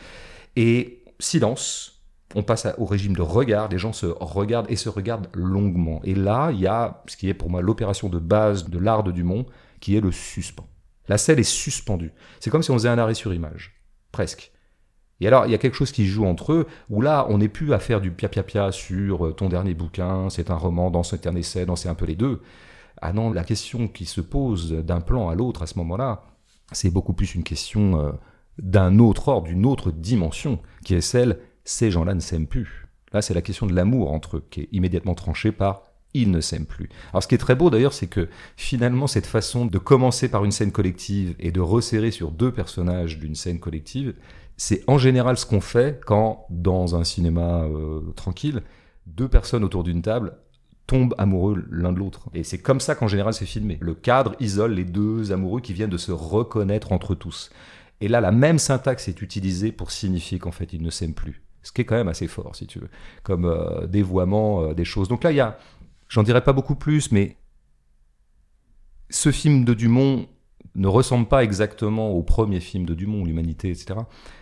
et 0.56 1.04
silence, 1.18 2.02
on 2.34 2.42
passe 2.42 2.66
au 2.78 2.84
régime 2.84 3.14
de 3.14 3.22
regard, 3.22 3.68
les 3.68 3.78
gens 3.78 3.92
se 3.92 4.06
regardent 4.06 4.70
et 4.70 4.76
se 4.76 4.88
regardent 4.88 5.28
longuement. 5.34 6.00
Et 6.04 6.14
là, 6.14 6.50
il 6.52 6.60
y 6.60 6.66
a 6.66 7.02
ce 7.06 7.16
qui 7.16 7.28
est 7.28 7.34
pour 7.34 7.50
moi 7.50 7.62
l'opération 7.62 8.08
de 8.08 8.18
base 8.18 8.68
de 8.68 8.78
l'art 8.78 9.02
de 9.02 9.12
Dumont, 9.12 9.46
qui 9.80 9.96
est 9.96 10.00
le 10.00 10.12
suspens. 10.12 10.66
La 11.08 11.18
scène 11.18 11.38
est 11.38 11.42
suspendue. 11.42 12.12
C'est 12.40 12.50
comme 12.50 12.62
si 12.62 12.70
on 12.70 12.74
faisait 12.74 12.88
un 12.88 12.98
arrêt 12.98 13.14
sur 13.14 13.34
image, 13.34 13.74
presque. 14.12 14.52
Et 15.20 15.28
alors, 15.28 15.46
il 15.46 15.52
y 15.52 15.54
a 15.54 15.58
quelque 15.58 15.76
chose 15.76 15.92
qui 15.92 16.06
joue 16.06 16.26
entre 16.26 16.52
eux, 16.52 16.66
où 16.90 17.00
là, 17.00 17.26
on 17.28 17.38
n'est 17.38 17.48
plus 17.48 17.72
à 17.72 17.78
faire 17.78 18.00
du 18.00 18.10
pia-pia-pia 18.10 18.72
sur 18.72 19.26
euh, 19.26 19.32
ton 19.32 19.48
dernier 19.48 19.74
bouquin, 19.74 20.28
c'est 20.30 20.50
un 20.50 20.56
roman, 20.56 20.90
dans 20.90 21.04
c'est 21.04 21.26
un 21.26 21.36
essai, 21.36 21.64
dans 21.64 21.76
c'est 21.76 21.88
un 21.88 21.94
peu 21.94 22.06
les 22.06 22.16
deux. 22.16 22.42
Ah 23.00 23.12
non, 23.12 23.32
la 23.32 23.44
question 23.44 23.88
qui 23.88 24.04
se 24.04 24.20
pose 24.20 24.72
d'un 24.72 25.00
plan 25.00 25.28
à 25.28 25.34
l'autre 25.34 25.62
à 25.62 25.66
ce 25.66 25.78
moment-là, 25.78 26.24
c'est 26.72 26.90
beaucoup 26.90 27.12
plus 27.12 27.34
une 27.34 27.44
question 27.44 28.00
euh, 28.00 28.12
d'un 28.58 28.98
autre 28.98 29.28
ordre, 29.28 29.48
d'une 29.48 29.66
autre 29.66 29.90
dimension, 29.90 30.58
qui 30.84 30.94
est 30.94 31.00
celle 31.00 31.38
ces 31.64 31.90
gens-là 31.90 32.14
ne 32.14 32.20
s'aiment 32.20 32.46
plus. 32.46 32.88
Là, 33.12 33.22
c'est 33.22 33.34
la 33.34 33.42
question 33.42 33.66
de 33.66 33.74
l'amour 33.74 34.12
entre 34.12 34.38
eux, 34.38 34.46
qui 34.50 34.62
est 34.62 34.68
immédiatement 34.72 35.14
tranchée 35.14 35.52
par 35.52 35.82
ils 36.14 36.30
ne 36.30 36.40
s'aiment 36.40 36.66
plus. 36.66 36.90
Alors, 37.12 37.22
ce 37.22 37.28
qui 37.28 37.34
est 37.34 37.38
très 37.38 37.54
beau 37.54 37.70
d'ailleurs, 37.70 37.92
c'est 37.94 38.06
que 38.06 38.28
finalement, 38.56 39.06
cette 39.06 39.26
façon 39.26 39.64
de 39.64 39.78
commencer 39.78 40.28
par 40.28 40.44
une 40.44 40.52
scène 40.52 40.72
collective 40.72 41.34
et 41.38 41.52
de 41.52 41.60
resserrer 41.60 42.10
sur 42.10 42.30
deux 42.30 42.52
personnages 42.52 43.18
d'une 43.18 43.34
scène 43.34 43.60
collective, 43.60 44.14
c'est 44.56 44.84
en 44.88 44.98
général 44.98 45.38
ce 45.38 45.46
qu'on 45.46 45.60
fait 45.60 46.00
quand, 46.04 46.46
dans 46.50 46.96
un 46.96 47.04
cinéma 47.04 47.62
euh, 47.62 48.12
tranquille, 48.14 48.62
deux 49.06 49.28
personnes 49.28 49.64
autour 49.64 49.84
d'une 49.84 50.02
table 50.02 50.36
amoureux 51.18 51.64
l'un 51.70 51.92
de 51.92 51.98
l'autre. 51.98 52.28
Et 52.34 52.44
c'est 52.44 52.58
comme 52.58 52.80
ça 52.80 52.94
qu'en 52.94 53.08
général 53.08 53.34
c'est 53.34 53.46
filmé. 53.46 53.78
Le 53.80 53.94
cadre 53.94 54.34
isole 54.40 54.72
les 54.72 54.84
deux 54.84 55.32
amoureux 55.32 55.60
qui 55.60 55.72
viennent 55.72 55.90
de 55.90 55.96
se 55.96 56.12
reconnaître 56.12 56.92
entre 56.92 57.14
tous. 57.14 57.50
Et 58.02 58.08
là, 58.08 58.20
la 58.20 58.32
même 58.32 58.58
syntaxe 58.58 59.06
est 59.06 59.22
utilisée 59.22 59.70
pour 59.70 59.92
signifier 59.92 60.40
qu'en 60.40 60.50
fait, 60.50 60.72
ils 60.72 60.82
ne 60.82 60.90
s'aiment 60.90 61.14
plus. 61.14 61.40
Ce 61.62 61.70
qui 61.70 61.82
est 61.82 61.84
quand 61.84 61.94
même 61.94 62.08
assez 62.08 62.26
fort, 62.26 62.56
si 62.56 62.66
tu 62.66 62.80
veux, 62.80 62.88
comme 63.22 63.44
euh, 63.44 63.86
dévoiement 63.86 64.62
euh, 64.62 64.74
des 64.74 64.84
choses. 64.84 65.06
Donc 65.06 65.22
là, 65.22 65.30
il 65.30 65.36
y 65.36 65.40
a, 65.40 65.56
j'en 66.08 66.24
dirais 66.24 66.42
pas 66.42 66.52
beaucoup 66.52 66.74
plus, 66.74 67.12
mais 67.12 67.36
ce 69.08 69.30
film 69.30 69.64
de 69.64 69.72
Dumont 69.72 70.26
ne 70.74 70.88
ressemble 70.88 71.28
pas 71.28 71.44
exactement 71.44 72.10
au 72.10 72.24
premier 72.24 72.58
film 72.58 72.86
de 72.86 72.94
Dumont, 72.94 73.24
L'Humanité, 73.24 73.70
etc. 73.70 74.00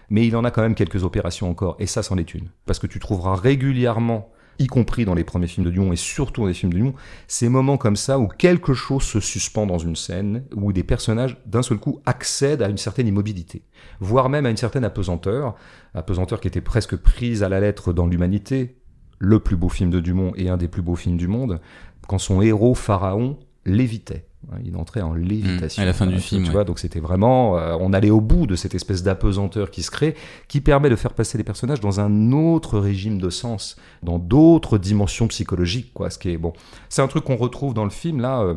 Mais 0.09 0.27
il 0.27 0.35
en 0.37 0.45
a 0.45 0.51
quand 0.51 0.63
même 0.63 0.75
quelques 0.75 1.05
opérations 1.05 1.51
encore, 1.51 1.77
et 1.79 1.87
ça, 1.87 2.03
c'en 2.03 2.17
est 2.17 2.33
une. 2.33 2.49
Parce 2.65 2.79
que 2.79 2.87
tu 2.87 2.99
trouveras 2.99 3.35
régulièrement 3.35 4.33
y 4.61 4.67
compris 4.67 5.05
dans 5.05 5.15
les 5.15 5.25
premiers 5.25 5.47
films 5.49 5.67
de 5.67 5.71
Dumont 5.71 5.93
et 5.93 5.97
surtout 5.97 6.43
dans 6.43 6.47
les 6.47 6.55
films 6.55 6.73
de 6.73 6.79
Dumont, 6.79 6.95
ces 7.27 7.49
moments 7.49 7.79
comme 7.79 7.97
ça 7.97 8.19
où 8.19 8.29
quelque 8.29 8.75
chose 8.75 9.03
se 9.03 9.19
suspend 9.19 9.67
dans 9.67 9.79
une 9.79 9.97
scène, 9.97 10.45
où 10.55 10.73
des 10.73 10.85
personnages 10.85 11.37
d'un 11.47 11.63
seul 11.63 11.79
coup 11.79 12.01
accèdent 12.07 12.63
à 12.63 12.69
une 12.69 12.77
certaine 12.77 13.09
immobilité, 13.09 13.65
voire 13.99 14.29
même 14.29 14.47
à 14.47 14.51
une 14.51 14.57
certaine 14.57 14.85
apesanteur, 14.85 15.57
apesanteur 15.95 16.41
qui 16.41 16.49
était 16.49 16.61
presque 16.61 16.97
prise 16.97 17.43
à 17.43 17.49
la 17.49 17.59
lettre 17.59 17.93
dans 17.93 18.07
l'humanité, 18.07 18.77
le 19.19 19.41
plus 19.41 19.57
beau 19.57 19.69
film 19.69 19.91
de 19.91 20.01
Dumont 20.01 20.33
et 20.37 20.49
un 20.49 20.57
des 20.57 20.69
plus 20.69 20.83
beaux 20.83 20.97
films 20.97 21.17
du 21.17 21.29
monde, 21.29 21.61
quand 22.07 22.19
son 22.19 22.41
héros 22.43 22.75
Pharaon 22.75 23.39
lévitait. 23.65 24.30
Hein, 24.51 24.57
il 24.65 24.77
entrait 24.77 25.03
en 25.03 25.13
lévitation. 25.13 25.81
Mmh, 25.81 25.85
à 25.85 25.87
la 25.87 25.93
fin 25.93 26.07
du 26.07 26.19
film, 26.19 26.43
Tu 26.43 26.49
ouais. 26.49 26.53
vois, 26.55 26.65
donc 26.65 26.79
c'était 26.79 27.01
vraiment. 27.01 27.59
euh, 27.59 27.77
on 27.79 27.93
allait 27.93 28.11
au 28.11 28.21
bout 28.21 28.47
de 28.47 28.57
cette 28.57 28.75
espèce 28.75 29.03
d'apesanteur 29.03 29.71
qui 29.71 29.83
se 29.83 29.91
crée, 29.91 30.15
qui 30.49 30.61
permet 30.61 30.89
de 30.89 30.97
faire 30.97 31.13
passer 31.13 31.37
les 31.37 31.45
personnages 31.45 31.81
dans 31.81 32.01
un 32.01 32.33
autre 32.33 32.79
régime 32.79 33.19
de 33.21 33.29
sens, 33.31 33.77
dans 34.03 34.19
d'autres 34.19 34.79
dimensions 34.79 35.29
psychologiques, 35.29 35.93
quoi. 35.93 36.09
Ce 36.11 36.19
qui 36.19 36.31
est 36.31 36.39
bon. 36.39 36.53
C'est 36.89 37.03
un 37.03 37.09
truc 37.09 37.25
qu'on 37.25 37.37
retrouve 37.37 37.75
dans 37.75 37.85
le 37.85 37.91
film, 37.91 38.21
là. 38.21 38.41
euh, 38.41 38.55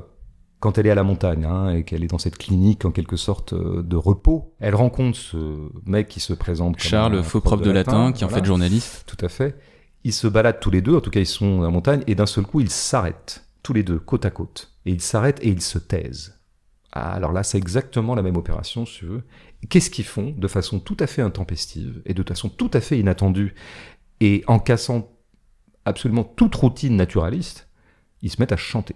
quand 0.59 0.77
elle 0.77 0.87
est 0.87 0.91
à 0.91 0.95
la 0.95 1.03
montagne 1.03 1.43
hein, 1.43 1.71
et 1.75 1.83
qu'elle 1.83 2.05
est 2.05 2.07
dans 2.07 2.17
cette 2.17 2.37
clinique 2.37 2.85
en 2.85 2.91
quelque 2.91 3.17
sorte 3.17 3.51
euh, 3.51 3.83
de 3.83 3.97
repos, 3.97 4.53
elle 4.61 4.75
rencontre 4.75 5.17
ce 5.17 5.57
mec 5.85 6.07
qui 6.07 6.21
se 6.21 6.31
présente 6.31 6.79
Charles, 6.79 7.21
faux 7.21 7.41
prof 7.41 7.61
de 7.61 7.69
latin, 7.69 8.13
qui 8.13 8.23
est 8.23 8.25
en 8.25 8.29
fait 8.29 8.45
journaliste. 8.45 9.03
Tout 9.05 9.17
à 9.25 9.27
fait. 9.27 9.57
Ils 10.05 10.13
se 10.13 10.25
baladent 10.27 10.61
tous 10.61 10.71
les 10.71 10.81
deux, 10.81 10.95
en 10.95 11.01
tout 11.01 11.09
cas 11.09 11.19
ils 11.19 11.25
sont 11.25 11.59
à 11.59 11.63
la 11.65 11.69
montagne, 11.69 12.01
et 12.07 12.15
d'un 12.15 12.25
seul 12.25 12.45
coup 12.45 12.61
ils 12.61 12.69
s'arrêtent, 12.69 13.45
tous 13.63 13.73
les 13.73 13.83
deux, 13.83 13.99
côte 13.99 14.25
à 14.25 14.29
côte. 14.29 14.73
Et 14.85 14.91
ils 14.91 15.01
s'arrêtent 15.01 15.43
et 15.43 15.49
ils 15.49 15.61
se 15.61 15.79
taisent. 15.79 16.39
Ah, 16.91 17.13
alors 17.13 17.31
là 17.31 17.41
c'est 17.41 17.57
exactement 17.57 18.13
la 18.13 18.21
même 18.21 18.37
opération, 18.37 18.85
si 18.85 18.99
tu 18.99 19.05
veux. 19.05 19.23
Qu'est-ce 19.69 19.89
qu'ils 19.89 20.05
font 20.05 20.35
de 20.37 20.47
façon 20.47 20.79
tout 20.79 20.97
à 20.99 21.07
fait 21.07 21.21
intempestive 21.21 22.01
et 22.05 22.13
de 22.13 22.23
façon 22.23 22.49
tout 22.49 22.69
à 22.73 22.81
fait 22.81 22.99
inattendue, 22.99 23.55
et 24.19 24.43
en 24.47 24.59
cassant 24.59 25.09
absolument 25.85 26.23
toute 26.23 26.53
routine 26.55 26.95
naturaliste, 26.95 27.67
ils 28.21 28.29
se 28.29 28.39
mettent 28.39 28.51
à 28.51 28.57
chanter. 28.57 28.95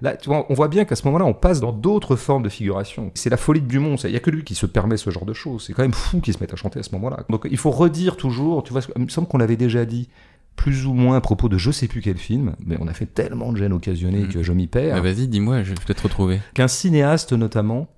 Là, 0.00 0.16
tu 0.16 0.28
vois, 0.28 0.46
on 0.50 0.54
voit 0.54 0.68
bien 0.68 0.84
qu'à 0.84 0.96
ce 0.96 1.04
moment-là, 1.06 1.24
on 1.24 1.34
passe 1.34 1.60
dans 1.60 1.72
d'autres 1.72 2.16
formes 2.16 2.42
de 2.42 2.48
figuration. 2.48 3.12
C'est 3.14 3.30
la 3.30 3.36
folie 3.36 3.62
de 3.62 3.66
Dumont. 3.66 3.96
Il 3.96 4.10
n'y 4.10 4.16
a 4.16 4.20
que 4.20 4.30
lui 4.30 4.44
qui 4.44 4.54
se 4.54 4.66
permet 4.66 4.96
ce 4.96 5.10
genre 5.10 5.24
de 5.24 5.32
choses. 5.32 5.64
C'est 5.66 5.72
quand 5.72 5.82
même 5.82 5.92
fou 5.92 6.20
qu'ils 6.20 6.34
se 6.34 6.40
mettent 6.40 6.52
à 6.52 6.56
chanter 6.56 6.80
à 6.80 6.82
ce 6.82 6.92
moment-là. 6.92 7.24
Donc 7.30 7.46
il 7.50 7.56
faut 7.56 7.70
redire 7.70 8.16
toujours, 8.16 8.62
tu 8.64 8.72
vois, 8.72 8.82
il 8.96 9.02
me 9.02 9.08
semble 9.08 9.28
qu'on 9.28 9.38
l'avait 9.38 9.56
déjà 9.56 9.84
dit, 9.84 10.08
plus 10.56 10.86
ou 10.86 10.94
moins 10.94 11.16
à 11.16 11.20
propos 11.20 11.48
de 11.48 11.58
je 11.58 11.70
sais 11.70 11.88
plus 11.88 12.00
quel 12.00 12.16
film, 12.16 12.54
mais 12.60 12.76
on 12.80 12.86
a 12.88 12.94
fait 12.94 13.06
tellement 13.06 13.52
de 13.52 13.58
gêne 13.58 13.72
occasionné 13.72 14.20
Mhm. 14.20 14.28
que 14.32 14.42
je 14.42 14.52
m'y 14.52 14.66
perds, 14.66 15.02
Vas-y, 15.02 15.28
dis-moi, 15.28 15.62
je 15.62 15.70
vais 15.70 15.74
peut-être 15.84 16.04
retrouver. 16.04 16.40
qu'un 16.54 16.68
cinéaste 16.68 17.32
notamment 17.32 17.88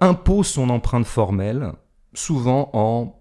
impose 0.00 0.46
son 0.46 0.70
empreinte 0.70 1.06
formelle, 1.06 1.72
souvent 2.14 2.70
en 2.72 3.16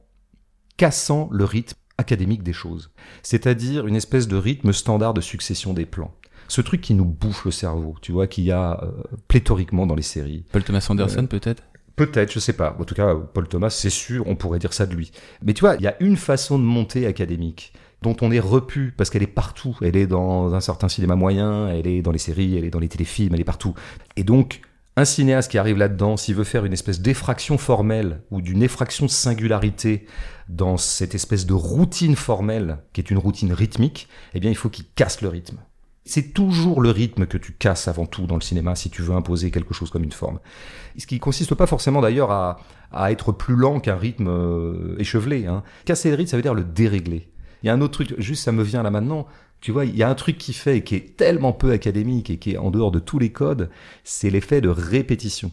cassant 0.78 1.30
le 1.32 1.44
rythme 1.46 1.76
académique 1.98 2.44
des 2.44 2.54
choses. 2.54 2.92
C'est-à-dire 3.24 3.86
une 3.86 3.96
espèce 3.96 4.28
de 4.28 4.38
rythme 4.38 4.72
standard 4.72 5.14
de 5.14 5.22
succession 5.22 5.74
des 5.74 5.86
plans. 5.86 6.12
Ce 6.48 6.62
truc 6.62 6.82
qui 6.82 6.94
nous 6.94 7.06
bouffe 7.06 7.46
le 7.46 7.52
cerveau, 7.52 7.96
tu 8.02 8.12
vois, 8.12 8.26
qu'il 8.28 8.46
y 8.46 8.52
a 8.52 8.82
euh, 8.84 8.92
pléthoriquement 9.28 9.86
dans 9.86 9.96
les 9.96 10.02
séries. 10.02 10.46
Paul 10.52 10.64
Thomas 10.64 10.86
Anderson, 10.90 11.24
Euh, 11.24 11.28
peut-être? 11.28 11.64
Peut-être, 11.96 12.32
je 12.32 12.40
sais 12.40 12.54
pas. 12.54 12.76
En 12.80 12.86
tout 12.86 12.96
cas, 12.96 13.14
Paul 13.14 13.48
Thomas, 13.50 13.70
c'est 13.70 13.90
sûr, 13.90 14.24
on 14.26 14.36
pourrait 14.38 14.58
dire 14.60 14.72
ça 14.74 14.86
de 14.86 14.96
lui. 14.96 15.12
Mais 15.44 15.54
tu 15.54 15.60
vois, 15.60 15.76
il 15.76 15.82
y 15.82 15.88
a 15.88 16.02
une 16.02 16.16
façon 16.16 16.58
de 16.58 16.64
monter 16.64 17.06
académique 17.06 17.74
dont 18.02 18.16
on 18.22 18.32
est 18.32 18.40
repu 18.40 18.94
parce 18.96 19.10
qu'elle 19.10 19.24
est 19.24 19.28
partout. 19.28 19.78
Elle 19.82 19.98
est 19.98 20.08
dans 20.08 20.54
un 20.54 20.62
certain 20.62 20.90
cinéma 20.90 21.16
moyen, 21.16 21.68
elle 21.70 21.88
est 21.88 22.02
dans 22.02 22.12
les 22.12 22.20
séries, 22.20 22.58
elle 22.58 22.66
est 22.66 22.70
dans 22.70 22.80
les 22.80 22.88
téléfilms, 22.88 23.34
elle 23.34 23.42
est 23.42 23.46
partout. 23.46 23.74
Et 24.16 24.24
donc, 24.24 24.62
un 24.96 25.06
cinéaste 25.06 25.52
qui 25.52 25.58
arrive 25.58 25.78
là-dedans, 25.78 26.18
s'il 26.18 26.36
veut 26.36 26.44
faire 26.44 26.66
une 26.66 26.74
espèce 26.74 27.00
d'effraction 27.00 27.58
formelle 27.58 28.22
ou 28.32 28.42
d'une 28.42 28.64
effraction 28.64 29.06
de 29.06 29.12
singularité 29.12 30.06
dans 30.50 30.78
cette 30.78 31.16
espèce 31.16 31.46
de 31.46 31.54
routine 31.54 32.16
formelle 32.16 32.80
qui 32.92 33.02
est 33.02 33.10
une 33.10 33.18
routine 33.18 33.54
rythmique, 33.54 34.10
eh 34.34 34.40
bien, 34.40 34.50
il 34.50 34.58
faut 34.58 34.70
qu'il 34.70 34.86
casse 34.96 35.22
le 35.22 35.30
rythme. 35.30 35.58
C'est 36.06 36.34
toujours 36.34 36.82
le 36.82 36.90
rythme 36.90 37.28
que 37.28 37.38
tu 37.38 37.54
casses 37.54 37.88
avant 37.88 38.08
tout 38.08 38.26
dans 38.26 38.36
le 38.36 38.42
cinéma 38.42 38.76
si 38.76 38.90
tu 38.90 39.04
veux 39.04 39.14
imposer 39.14 39.52
quelque 39.52 39.74
chose 39.74 39.92
comme 39.92 40.04
une 40.04 40.12
forme. 40.12 40.40
Ce 40.98 41.06
qui 41.06 41.20
consiste 41.20 41.54
pas 41.54 41.68
forcément 41.68 42.02
d'ailleurs 42.02 42.32
à, 42.32 42.60
à 42.92 43.12
être 43.12 43.32
plus 43.32 43.56
lent 43.56 43.80
qu'un 43.80 43.96
rythme 43.96 44.28
euh, 44.28 44.96
échevelé. 44.98 45.46
Hein. 45.46 45.64
Casser 45.86 46.10
le 46.10 46.16
rythme, 46.16 46.32
ça 46.32 46.38
veut 46.38 46.44
dire 46.44 46.56
le 46.56 46.64
dérégler. 46.64 47.32
Il 47.64 47.68
y 47.68 47.70
a 47.70 47.74
un 47.74 47.82
autre 47.82 48.04
truc, 48.04 48.20
juste 48.20 48.44
ça 48.44 48.52
me 48.52 48.64
vient 48.64 48.84
là 48.84 48.92
maintenant. 48.92 49.28
Tu 49.62 49.72
vois, 49.72 49.86
il 49.86 49.96
y 49.96 50.04
a 50.04 50.10
un 50.10 50.16
truc 50.16 50.38
qui 50.38 50.54
fait 50.54 50.78
et 50.78 50.84
qui 50.84 50.96
est 50.96 51.18
tellement 51.18 51.52
peu 51.52 51.72
académique 51.72 52.30
et 52.30 52.38
qui 52.38 52.54
est 52.54 52.58
en 52.58 52.72
dehors 52.72 52.92
de 52.92 53.00
tous 53.00 53.20
les 53.20 53.32
codes, 53.32 53.70
c'est 54.04 54.30
l'effet 54.30 54.62
de 54.62 54.70
répétition. 54.70 55.52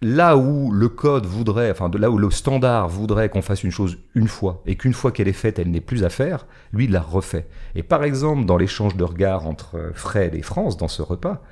Là 0.00 0.36
où 0.36 0.72
le 0.72 0.88
code 0.88 1.26
voudrait, 1.26 1.70
enfin 1.70 1.88
de 1.88 1.96
là 1.96 2.10
où 2.10 2.18
le 2.18 2.30
standard 2.30 2.88
voudrait 2.88 3.28
qu'on 3.28 3.42
fasse 3.42 3.62
une 3.62 3.70
chose 3.70 3.98
une 4.14 4.26
fois 4.26 4.62
et 4.66 4.76
qu'une 4.76 4.92
fois 4.92 5.12
qu'elle 5.12 5.28
est 5.28 5.32
faite, 5.32 5.58
elle 5.58 5.70
n'est 5.70 5.80
plus 5.80 6.04
à 6.04 6.10
faire, 6.10 6.46
lui 6.72 6.84
il 6.84 6.90
la 6.90 7.00
refait. 7.00 7.46
Et 7.76 7.84
par 7.84 8.02
exemple, 8.02 8.44
dans 8.44 8.56
l'échange 8.56 8.96
de 8.96 9.04
regards 9.04 9.46
entre 9.46 9.92
Fred 9.94 10.34
et 10.34 10.42
France 10.42 10.76
dans 10.76 10.88
ce 10.88 11.02
repas, 11.02 11.42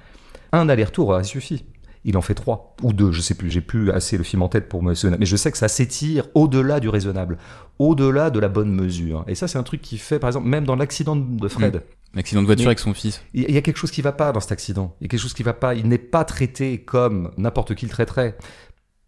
un 0.52 0.68
aller-retour 0.68 1.10
aurait 1.10 1.24
suffi. 1.24 1.64
Il 2.04 2.16
en 2.16 2.22
fait 2.22 2.34
trois 2.34 2.74
ou 2.82 2.92
deux, 2.92 3.12
je 3.12 3.20
sais 3.20 3.34
plus. 3.34 3.50
J'ai 3.50 3.60
plus 3.60 3.90
assez 3.90 4.16
le 4.16 4.24
film 4.24 4.42
en 4.42 4.48
tête 4.48 4.68
pour 4.68 4.82
me 4.82 4.94
souvenir, 4.94 5.18
mais 5.18 5.26
je 5.26 5.36
sais 5.36 5.52
que 5.52 5.58
ça 5.58 5.68
s'étire 5.68 6.28
au-delà 6.34 6.80
du 6.80 6.88
raisonnable, 6.88 7.36
au-delà 7.78 8.30
de 8.30 8.38
la 8.38 8.48
bonne 8.48 8.72
mesure. 8.72 9.24
Et 9.26 9.34
ça, 9.34 9.48
c'est 9.48 9.58
un 9.58 9.62
truc 9.62 9.82
qui 9.82 9.98
fait, 9.98 10.18
par 10.18 10.28
exemple, 10.28 10.48
même 10.48 10.64
dans 10.64 10.76
l'accident 10.76 11.16
de 11.16 11.48
Fred. 11.48 11.82
L'accident 12.14 12.40
de 12.40 12.46
voiture 12.46 12.64
Mais- 12.64 12.68
avec 12.68 12.78
son 12.78 12.94
fils. 12.94 13.22
Il 13.34 13.44
il 13.48 13.54
y 13.54 13.58
a 13.58 13.62
quelque 13.62 13.76
chose 13.76 13.90
qui 13.90 14.02
va 14.02 14.12
pas 14.12 14.32
dans 14.32 14.40
cet 14.40 14.52
accident. 14.52 14.96
Il 15.00 15.04
y 15.04 15.06
a 15.06 15.08
quelque 15.08 15.20
chose 15.20 15.34
qui 15.34 15.42
va 15.42 15.52
pas. 15.52 15.74
Il 15.74 15.88
n'est 15.88 15.98
pas 15.98 16.24
traité 16.24 16.78
comme 16.82 17.30
n'importe 17.36 17.74
qui 17.74 17.84
le 17.86 17.90
traiterait. 17.90 18.36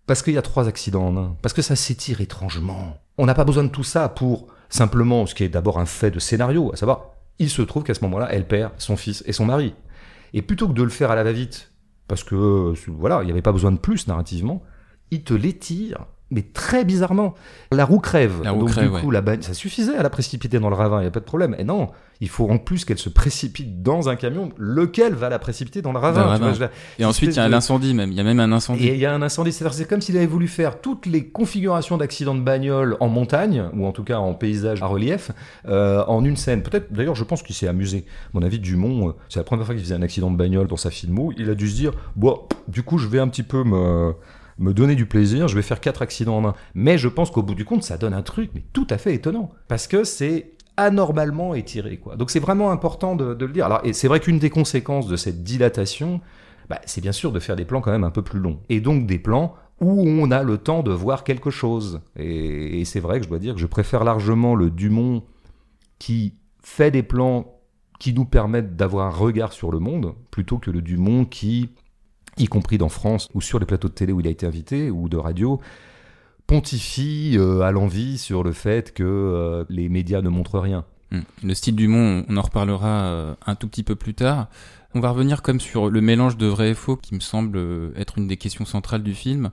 Parce 0.06 0.22
qu'il 0.22 0.34
y 0.34 0.38
a 0.38 0.42
trois 0.42 0.68
accidents 0.68 1.06
en 1.08 1.16
un. 1.16 1.36
Parce 1.42 1.52
que 1.54 1.62
ça 1.62 1.76
s'étire 1.76 2.20
étrangement. 2.20 2.98
On 3.18 3.26
n'a 3.26 3.34
pas 3.34 3.44
besoin 3.44 3.64
de 3.64 3.68
tout 3.68 3.84
ça 3.84 4.08
pour 4.08 4.48
simplement 4.68 5.26
ce 5.26 5.34
qui 5.34 5.44
est 5.44 5.48
d'abord 5.48 5.78
un 5.78 5.86
fait 5.86 6.10
de 6.10 6.18
scénario, 6.18 6.72
à 6.72 6.76
savoir, 6.76 7.10
il 7.38 7.50
se 7.50 7.62
trouve 7.62 7.82
qu'à 7.82 7.94
ce 7.94 8.02
moment-là, 8.02 8.28
elle 8.30 8.46
perd 8.46 8.72
son 8.78 8.96
fils 8.96 9.22
et 9.26 9.32
son 9.32 9.46
mari. 9.46 9.74
Et 10.34 10.42
plutôt 10.42 10.68
que 10.68 10.72
de 10.72 10.82
le 10.82 10.88
faire 10.88 11.10
à 11.10 11.14
la 11.14 11.24
va-vite, 11.24 11.71
parce 12.12 12.24
que 12.24 12.34
euh, 12.34 12.74
voilà, 12.88 13.22
il 13.22 13.24
n'y 13.24 13.30
avait 13.30 13.40
pas 13.40 13.52
besoin 13.52 13.72
de 13.72 13.78
plus 13.78 14.06
narrativement, 14.06 14.62
il 15.10 15.24
te 15.24 15.32
l'étire, 15.32 16.04
mais 16.32 16.42
très 16.42 16.84
bizarrement. 16.84 17.34
La 17.70 17.84
roue 17.84 18.00
crève. 18.00 18.40
La 18.42 18.50
roue 18.52 18.60
Donc 18.60 18.70
crève, 18.70 18.92
du 18.94 19.00
coup, 19.00 19.10
la 19.10 19.22
ça 19.40 19.54
suffisait 19.54 19.96
à 19.96 20.02
la 20.02 20.10
précipiter 20.10 20.58
dans 20.58 20.68
le 20.70 20.74
ravin, 20.74 20.98
il 20.98 21.02
n'y 21.02 21.08
a 21.08 21.10
pas 21.10 21.20
de 21.20 21.24
problème. 21.24 21.54
Et 21.58 21.64
non, 21.64 21.88
il 22.20 22.28
faut 22.28 22.48
en 22.48 22.58
plus 22.58 22.84
qu'elle 22.84 22.98
se 22.98 23.08
précipite 23.08 23.82
dans 23.82 24.08
un 24.08 24.16
camion, 24.16 24.50
lequel 24.56 25.14
va 25.14 25.28
la 25.28 25.38
précipiter 25.38 25.82
dans 25.82 25.92
le 25.92 25.98
ravin. 25.98 26.38
Dans 26.38 26.52
tu. 26.52 26.62
Et 26.98 27.04
ensuite, 27.04 27.30
il 27.34 27.36
y 27.36 27.40
a 27.40 27.46
de- 27.46 27.50
l'incendie 27.50 27.94
même. 27.94 28.10
Il 28.12 28.16
y 28.16 28.20
a 28.20 28.24
même 28.24 28.40
un 28.40 28.52
incendie. 28.52 28.86
Et 28.86 28.94
il 28.94 29.00
y 29.00 29.06
a 29.06 29.12
un 29.12 29.22
incendie. 29.22 29.52
C'est 29.52 29.88
comme 29.88 30.00
s'il 30.00 30.16
avait 30.16 30.26
voulu 30.26 30.48
faire 30.48 30.80
toutes 30.80 31.06
les 31.06 31.26
configurations 31.26 31.96
d'accidents 31.96 32.34
de 32.34 32.40
bagnole 32.40 32.96
en 33.00 33.08
montagne, 33.08 33.64
ou 33.74 33.86
en 33.86 33.92
tout 33.92 34.04
cas 34.04 34.18
en 34.18 34.34
paysage 34.34 34.82
à 34.82 34.86
relief, 34.86 35.30
euh, 35.68 36.04
en 36.06 36.24
une 36.24 36.36
scène. 36.36 36.62
Peut-être, 36.62 36.92
d'ailleurs, 36.92 37.14
je 37.16 37.24
pense 37.24 37.42
qu'il 37.42 37.54
s'est 37.54 37.68
amusé. 37.68 38.04
À 38.26 38.30
mon 38.34 38.42
avis, 38.42 38.58
Dumont, 38.58 39.08
euh, 39.08 39.12
c'est 39.28 39.40
la 39.40 39.44
première 39.44 39.66
fois 39.66 39.74
qu'il 39.74 39.84
faisait 39.84 39.94
un 39.94 40.02
accident 40.02 40.30
de 40.30 40.36
bagnole 40.36 40.66
dans 40.68 40.76
sa 40.76 40.90
filmo. 40.90 41.32
Il 41.36 41.50
a 41.50 41.54
dû 41.54 41.68
se 41.68 41.74
dire, 41.74 41.92
bon, 42.16 42.38
du 42.68 42.82
coup, 42.82 42.98
je 42.98 43.08
vais 43.08 43.18
un 43.18 43.28
petit 43.28 43.42
peu 43.42 43.64
me 43.64 44.14
me 44.58 44.72
donner 44.72 44.94
du 44.94 45.06
plaisir, 45.06 45.48
je 45.48 45.54
vais 45.54 45.62
faire 45.62 45.80
quatre 45.80 46.02
accidents 46.02 46.38
en 46.38 46.48
un. 46.48 46.54
Mais 46.74 46.98
je 46.98 47.08
pense 47.08 47.30
qu'au 47.30 47.42
bout 47.42 47.54
du 47.54 47.64
compte, 47.64 47.82
ça 47.82 47.96
donne 47.96 48.14
un 48.14 48.22
truc, 48.22 48.50
mais 48.54 48.62
tout 48.72 48.86
à 48.90 48.98
fait 48.98 49.14
étonnant. 49.14 49.50
Parce 49.68 49.86
que 49.86 50.04
c'est 50.04 50.52
anormalement 50.76 51.54
étiré, 51.54 51.98
quoi. 51.98 52.16
Donc 52.16 52.30
c'est 52.30 52.40
vraiment 52.40 52.70
important 52.70 53.14
de, 53.14 53.36
le 53.38 53.52
dire. 53.52 53.66
Alors, 53.66 53.80
et 53.84 53.92
c'est 53.92 54.08
vrai 54.08 54.20
qu'une 54.20 54.38
des 54.38 54.50
conséquences 54.50 55.06
de 55.06 55.16
cette 55.16 55.42
dilatation, 55.42 56.20
bah, 56.68 56.80
c'est 56.86 57.00
bien 57.00 57.12
sûr 57.12 57.32
de 57.32 57.40
faire 57.40 57.56
des 57.56 57.64
plans 57.64 57.80
quand 57.80 57.92
même 57.92 58.04
un 58.04 58.10
peu 58.10 58.22
plus 58.22 58.40
longs. 58.40 58.60
Et 58.68 58.80
donc 58.80 59.06
des 59.06 59.18
plans 59.18 59.54
où 59.80 60.04
on 60.06 60.30
a 60.30 60.42
le 60.42 60.58
temps 60.58 60.82
de 60.82 60.92
voir 60.92 61.24
quelque 61.24 61.50
chose. 61.50 62.00
Et 62.16 62.84
c'est 62.84 63.00
vrai 63.00 63.18
que 63.18 63.24
je 63.24 63.28
dois 63.28 63.40
dire 63.40 63.54
que 63.54 63.60
je 63.60 63.66
préfère 63.66 64.04
largement 64.04 64.54
le 64.54 64.70
Dumont 64.70 65.24
qui 65.98 66.34
fait 66.62 66.90
des 66.90 67.02
plans 67.02 67.58
qui 67.98 68.12
nous 68.12 68.24
permettent 68.24 68.76
d'avoir 68.76 69.06
un 69.06 69.10
regard 69.10 69.52
sur 69.52 69.70
le 69.70 69.78
monde, 69.78 70.14
plutôt 70.30 70.58
que 70.58 70.70
le 70.70 70.82
Dumont 70.82 71.24
qui, 71.24 71.70
y 72.38 72.46
compris 72.46 72.78
dans 72.78 72.88
France, 72.88 73.28
ou 73.34 73.40
sur 73.40 73.58
les 73.58 73.66
plateaux 73.66 73.88
de 73.88 73.94
télé 73.94 74.12
où 74.12 74.20
il 74.20 74.26
a 74.26 74.30
été 74.30 74.46
invité, 74.46 74.90
ou 74.90 75.08
de 75.08 75.16
radio, 75.16 75.60
pontifie 76.46 77.36
euh, 77.36 77.60
à 77.60 77.70
l'envie 77.70 78.18
sur 78.18 78.42
le 78.42 78.52
fait 78.52 78.92
que 78.92 79.02
euh, 79.04 79.64
les 79.68 79.88
médias 79.88 80.22
ne 80.22 80.28
montrent 80.28 80.58
rien. 80.58 80.84
Hmm. 81.12 81.20
Le 81.44 81.54
style 81.54 81.76
du 81.76 81.88
monde, 81.88 82.24
on 82.28 82.36
en 82.38 82.42
reparlera 82.42 83.04
euh, 83.04 83.34
un 83.46 83.54
tout 83.54 83.68
petit 83.68 83.82
peu 83.82 83.96
plus 83.96 84.14
tard. 84.14 84.48
On 84.94 85.00
va 85.00 85.10
revenir 85.10 85.42
comme 85.42 85.60
sur 85.60 85.90
le 85.90 86.00
mélange 86.00 86.38
de 86.38 86.46
vrai 86.46 86.70
et 86.70 86.74
faux 86.74 86.96
qui 86.96 87.14
me 87.14 87.20
semble 87.20 87.58
euh, 87.58 87.92
être 87.96 88.16
une 88.16 88.28
des 88.28 88.38
questions 88.38 88.64
centrales 88.64 89.02
du 89.02 89.14
film. 89.14 89.50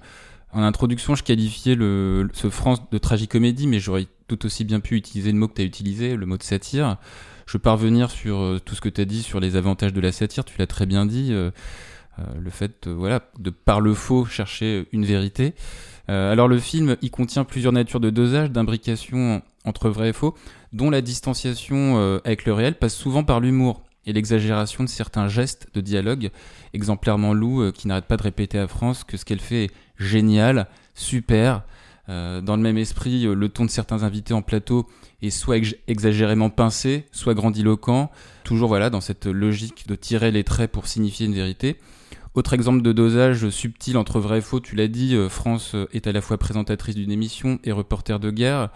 En 0.54 0.64
introduction, 0.64 1.16
je 1.16 1.24
qualifiais 1.24 1.76
le, 1.76 2.30
ce 2.34 2.50
France 2.50 2.82
de 2.90 2.98
tragicomédie, 2.98 3.68
mais 3.68 3.80
j'aurais 3.80 4.08
tout 4.28 4.46
aussi 4.46 4.64
bien 4.64 4.80
pu 4.80 4.96
utiliser 4.96 5.32
le 5.34 5.38
mot 5.38 5.50
que 5.50 5.56
tu 5.56 5.62
as 5.62 5.66
utilisé, 5.66 6.16
le 6.16 6.26
mot 6.26 6.38
de 6.38 6.44
satire. 6.44 6.98
Je 7.46 7.58
vais 7.58 7.62
pas 7.62 7.74
revenir 7.74 8.10
sur 8.10 8.40
euh, 8.40 8.60
tout 8.64 8.74
ce 8.74 8.82
que 8.82 8.90
tu 8.90 9.02
as 9.02 9.06
dit 9.06 9.22
sur 9.22 9.42
les 9.42 9.58
avantages 9.58 9.94
de 9.94 10.02
la 10.02 10.14
satire, 10.14 10.46
tu 10.46 10.58
l'as 10.60 10.68
très 10.68 10.86
bien 10.86 11.06
dit. 11.06 11.34
Euh, 12.20 12.24
le 12.40 12.50
fait 12.50 12.88
euh, 12.88 12.94
voilà, 12.94 13.22
de 13.40 13.50
par 13.50 13.82
le 13.82 13.94
faux 13.94 14.26
chercher 14.26 14.88
une 14.92 15.06
vérité. 15.06 15.54
Euh, 16.10 16.32
alors 16.32 16.48
le 16.48 16.60
film, 16.60 16.98
il 17.02 17.12
contient 17.12 17.44
plusieurs 17.44 17.74
natures 17.74 18.00
de 18.00 18.10
dosage, 18.10 18.52
d'imbrication 18.52 19.42
entre 19.66 19.90
vrai 19.90 20.10
et 20.10 20.14
faux, 20.14 20.36
dont 20.74 20.90
la 20.90 21.02
distanciation 21.02 22.20
avec 22.24 22.46
le 22.46 22.54
réel 22.54 22.76
passe 22.76 22.96
souvent 22.96 23.24
par 23.24 23.40
l'humour 23.40 23.84
et 24.06 24.14
l'exagération 24.14 24.84
de 24.84 24.90
certains 24.90 25.28
gestes 25.28 25.68
de 25.74 25.82
dialogue, 25.82 26.32
exemplairement 26.74 27.34
Lou 27.34 27.72
qui 27.72 27.88
n'arrête 27.88 28.06
pas 28.06 28.18
de 28.18 28.24
répéter 28.24 28.58
à 28.58 28.68
France 28.68 29.04
que 29.04 29.18
ce 29.18 29.26
qu'elle 29.26 29.42
fait 29.42 29.66
est 29.66 29.72
génial, 29.98 30.68
super. 30.96 31.64
Dans 32.08 32.56
le 32.56 32.62
même 32.62 32.78
esprit, 32.78 33.24
le 33.24 33.50
ton 33.50 33.66
de 33.66 33.70
certains 33.70 34.02
invités 34.02 34.34
en 34.34 34.42
plateau 34.42 34.88
est 35.22 35.30
soit 35.30 35.58
ex- 35.58 35.76
exagérément 35.88 36.50
pincé, 36.50 37.06
soit 37.12 37.36
grandiloquent, 37.36 38.10
toujours 38.44 38.70
voilà 38.70 38.90
dans 38.90 39.02
cette 39.02 39.28
logique 39.28 39.88
de 39.88 39.94
tirer 39.94 40.32
les 40.32 40.44
traits 40.44 40.72
pour 40.72 40.88
signifier 40.88 41.28
une 41.28 41.36
vérité. 41.36 41.76
Autre 42.40 42.54
exemple 42.54 42.82
de 42.82 42.94
dosage 42.94 43.50
subtil 43.50 43.98
entre 43.98 44.22
vrai 44.22 44.38
et 44.38 44.42
faux, 44.42 44.62
tu 44.62 44.78
l'as 44.78 44.88
dit, 44.88 45.14
euh, 45.14 45.28
France 45.28 45.76
euh, 45.76 45.90
est 45.92 46.08
à 46.08 46.14
la 46.14 46.22
fois 46.22 46.38
présentatrice 46.38 46.96
d'une 46.96 47.12
émission 47.12 47.60
et 47.66 47.74
reporter 47.74 48.18
de 48.18 48.32
guerre. 48.32 48.70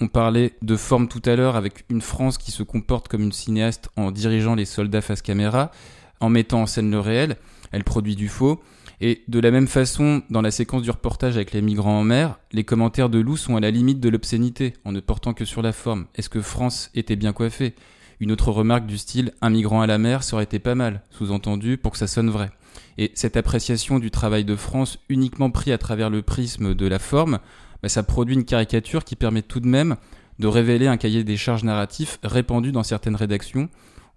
On 0.00 0.08
parlait 0.08 0.54
de 0.62 0.76
forme 0.76 1.08
tout 1.08 1.20
à 1.26 1.36
l'heure 1.36 1.56
avec 1.56 1.84
une 1.90 2.00
France 2.00 2.38
qui 2.38 2.52
se 2.52 2.62
comporte 2.62 3.08
comme 3.08 3.20
une 3.20 3.32
cinéaste 3.32 3.90
en 3.98 4.12
dirigeant 4.12 4.54
les 4.54 4.64
soldats 4.64 5.02
face 5.02 5.20
caméra. 5.20 5.72
en 6.20 6.30
mettant 6.30 6.62
en 6.62 6.66
scène 6.66 6.90
le 6.90 7.00
réel, 7.00 7.36
elle 7.70 7.84
produit 7.84 8.16
du 8.16 8.28
faux. 8.28 8.62
Et 9.02 9.24
de 9.28 9.40
la 9.40 9.50
même 9.50 9.68
façon, 9.68 10.22
dans 10.30 10.40
la 10.40 10.50
séquence 10.50 10.80
du 10.80 10.90
reportage 10.90 11.36
avec 11.36 11.52
les 11.52 11.60
migrants 11.60 12.00
en 12.00 12.04
mer, 12.04 12.38
les 12.50 12.64
commentaires 12.64 13.10
de 13.10 13.18
Lou 13.18 13.36
sont 13.36 13.56
à 13.56 13.60
la 13.60 13.70
limite 13.70 14.00
de 14.00 14.08
l'obscénité, 14.08 14.72
en 14.86 14.92
ne 14.92 15.00
portant 15.00 15.34
que 15.34 15.44
sur 15.44 15.60
la 15.60 15.74
forme. 15.74 16.06
Est-ce 16.14 16.30
que 16.30 16.40
France 16.40 16.90
était 16.94 17.16
bien 17.16 17.34
coiffée? 17.34 17.74
Une 18.20 18.32
autre 18.32 18.52
remarque 18.52 18.86
du 18.86 18.96
style 18.96 19.34
Un 19.42 19.50
migrant 19.50 19.82
à 19.82 19.86
la 19.86 19.98
mer, 19.98 20.22
ça 20.22 20.36
aurait 20.36 20.44
été 20.44 20.60
pas 20.60 20.74
mal, 20.74 21.02
sous-entendu 21.10 21.76
pour 21.76 21.92
que 21.92 21.98
ça 21.98 22.06
sonne 22.06 22.30
vrai. 22.30 22.50
Et 22.98 23.10
cette 23.14 23.36
appréciation 23.36 23.98
du 23.98 24.10
travail 24.10 24.44
de 24.44 24.56
France 24.56 24.98
uniquement 25.08 25.50
pris 25.50 25.72
à 25.72 25.78
travers 25.78 26.10
le 26.10 26.22
prisme 26.22 26.74
de 26.74 26.86
la 26.86 26.98
forme, 26.98 27.38
bah, 27.82 27.88
ça 27.88 28.02
produit 28.02 28.34
une 28.34 28.44
caricature 28.44 29.04
qui 29.04 29.16
permet 29.16 29.42
tout 29.42 29.60
de 29.60 29.68
même 29.68 29.96
de 30.38 30.46
révéler 30.46 30.86
un 30.86 30.96
cahier 30.96 31.24
des 31.24 31.36
charges 31.36 31.64
narratifs 31.64 32.18
répandu 32.22 32.72
dans 32.72 32.82
certaines 32.82 33.16
rédactions, 33.16 33.68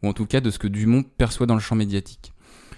ou 0.03 0.07
en 0.07 0.13
tout 0.13 0.25
cas 0.25 0.41
de 0.41 0.49
ce 0.49 0.59
que 0.59 0.67
Dumont 0.67 1.03
perçoit 1.03 1.45
dans 1.45 1.55
le 1.55 1.59
champ 1.59 1.75
médiatique. 1.75 2.33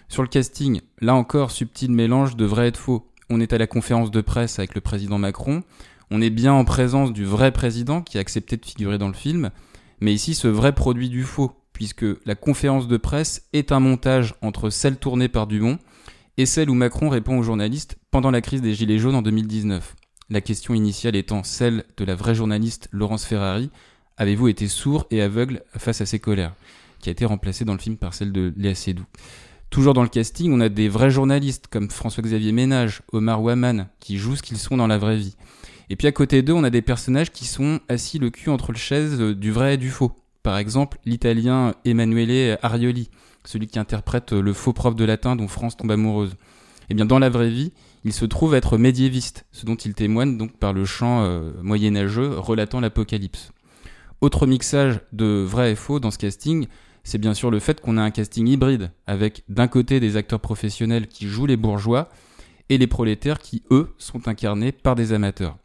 Sur 0.10 0.22
le 0.22 0.30
casting, 0.30 0.82
là 1.02 1.16
encore, 1.16 1.52
subtil 1.52 1.92
mélange 1.92 2.36
de 2.36 2.46
vrai 2.46 2.70
et 2.70 2.72
de 2.72 2.78
faux. 2.78 3.12
On 3.30 3.42
est 3.42 3.54
à 3.54 3.58
la 3.58 3.68
conférence 3.68 4.12
de 4.12 4.22
presse 4.22 4.60
avec 4.60 4.74
le 4.74 4.82
président 4.82 5.18
Macron, 5.18 5.64
on 6.10 6.22
est 6.22 6.30
bien 6.30 6.54
en 6.54 6.64
présence 6.64 7.12
du 7.12 7.26
vrai 7.26 7.52
président 7.52 8.02
qui 8.02 8.18
a 8.18 8.22
accepté 8.22 8.56
de 8.56 8.66
figurer 8.66 8.98
dans 8.98 9.10
le 9.10 9.14
film, 9.14 9.52
mais 10.00 10.14
ici 10.14 10.36
ce 10.36 10.48
vrai 10.48 10.74
produit 10.74 11.10
du 11.10 11.24
faux, 11.24 11.52
puisque 11.74 12.06
la 12.26 12.36
conférence 12.36 12.88
de 12.88 12.98
presse 12.98 13.48
est 13.52 13.74
un 13.74 13.82
montage 13.82 14.36
entre 14.42 14.70
celle 14.70 14.98
tournée 14.98 15.28
par 15.28 15.48
Dumont 15.48 15.80
et 16.38 16.45
celle 16.45 16.69
où 16.69 16.76
Macron 16.76 17.10
répond 17.10 17.38
aux 17.38 17.43
journalistes 17.43 17.97
pendant 18.12 18.32
la 18.32 18.41
crise 18.41 18.62
des 18.62 18.73
Gilets 18.73 19.00
jaunes 19.00 19.15
en 19.15 19.21
2019. 19.21 19.95
La 20.30 20.41
question 20.41 20.73
initiale 20.73 21.15
étant 21.15 21.43
celle 21.43 21.84
de 21.97 22.06
la 22.06 22.15
vraie 22.15 22.36
journaliste 22.36 22.89
Laurence 22.91 23.26
Ferrari, 23.26 23.71
avez-vous 24.17 24.47
été 24.47 24.67
sourd 24.67 25.08
et 25.10 25.21
aveugle 25.21 25.63
face 25.78 26.02
à 26.02 26.06
ses 26.06 26.19
colères? 26.19 26.56
Qui 27.00 27.10
a 27.10 27.12
été 27.12 27.26
remplacée 27.26 27.65
dans 27.65 27.73
le 27.73 27.80
film 27.80 27.97
par 27.97 28.13
celle 28.13 28.32
de 28.32 28.54
Léa 28.58 28.76
Seydoux. 28.76 29.06
Toujours 29.69 29.93
dans 29.93 30.04
le 30.04 30.10
casting, 30.10 30.52
on 30.52 30.62
a 30.62 30.69
des 30.69 30.89
vrais 30.89 31.12
journalistes 31.12 31.67
comme 31.67 31.89
François-Xavier 31.89 32.52
Ménage, 32.52 33.02
Omar 33.12 33.41
Waman, 33.41 33.89
qui 34.00 34.17
jouent 34.17 34.36
ce 34.36 34.43
qu'ils 34.43 34.58
sont 34.58 34.78
dans 34.78 34.88
la 34.88 34.97
vraie 34.97 35.17
vie. 35.17 35.36
Et 35.89 35.95
puis 35.95 36.08
à 36.08 36.12
côté 36.12 36.41
d'eux, 36.41 36.54
on 36.54 36.63
a 36.63 36.69
des 36.69 36.82
personnages 36.82 37.32
qui 37.32 37.45
sont 37.45 37.80
assis 37.89 38.19
le 38.19 38.30
cul 38.30 38.50
entre 38.50 38.71
le 38.71 38.78
chaise 38.78 39.19
du 39.19 39.52
vrai 39.52 39.76
et 39.76 39.78
du 39.78 39.89
faux. 39.89 40.12
Par 40.43 40.58
exemple, 40.58 40.97
l'italien 41.06 41.73
Emanuele 41.86 42.58
Arioli, 42.62 43.10
celui 43.48 43.68
qui 43.68 43.80
interprète 43.80 44.34
le 44.34 44.54
faux 44.54 44.74
prof 44.74 44.96
de 44.96 45.06
latin 45.06 45.36
dont 45.36 45.48
France 45.48 45.78
tombe 45.78 45.92
amoureuse. 45.92 46.36
Eh 46.90 46.94
bien, 46.94 47.06
dans 47.06 47.20
la 47.20 47.30
vraie 47.30 47.50
vie, 47.50 47.72
il 48.04 48.14
se 48.14 48.26
trouve 48.26 48.56
être 48.56 48.78
médiéviste, 48.78 49.46
ce 49.52 49.66
dont 49.66 49.76
il 49.76 49.94
témoigne 49.94 50.38
donc 50.38 50.58
par 50.58 50.74
le 50.74 50.86
chant 50.86 51.24
euh, 51.24 51.52
moyenâgeux 51.62 52.38
relatant 52.38 52.80
l'Apocalypse. 52.80 53.52
Autre 54.22 54.48
mixage 54.48 55.00
de 55.14 55.44
vrai 55.48 55.72
et 55.72 55.76
faux 55.76 56.00
dans 56.00 56.12
ce 56.12 56.18
casting, 56.18 56.68
c'est 57.04 57.18
bien 57.18 57.34
sûr 57.34 57.52
le 57.52 57.60
fait 57.60 57.80
qu'on 57.82 57.98
a 57.98 58.02
un 58.02 58.12
casting 58.12 58.48
hybride, 58.48 58.92
avec 59.06 59.44
d'un 59.48 59.68
côté 59.68 60.00
des 60.00 60.18
acteurs 60.18 60.40
professionnels 60.40 61.08
qui 61.08 61.28
jouent 61.28 61.46
les 61.46 61.58
bourgeois, 61.58 62.10
et 62.70 62.78
les 62.78 62.88
prolétaires 62.88 63.40
qui, 63.40 63.64
eux, 63.72 63.94
sont 63.98 64.28
incarnés 64.28 64.74
par 64.74 64.96
des 64.96 65.14
amateurs. 65.14 65.58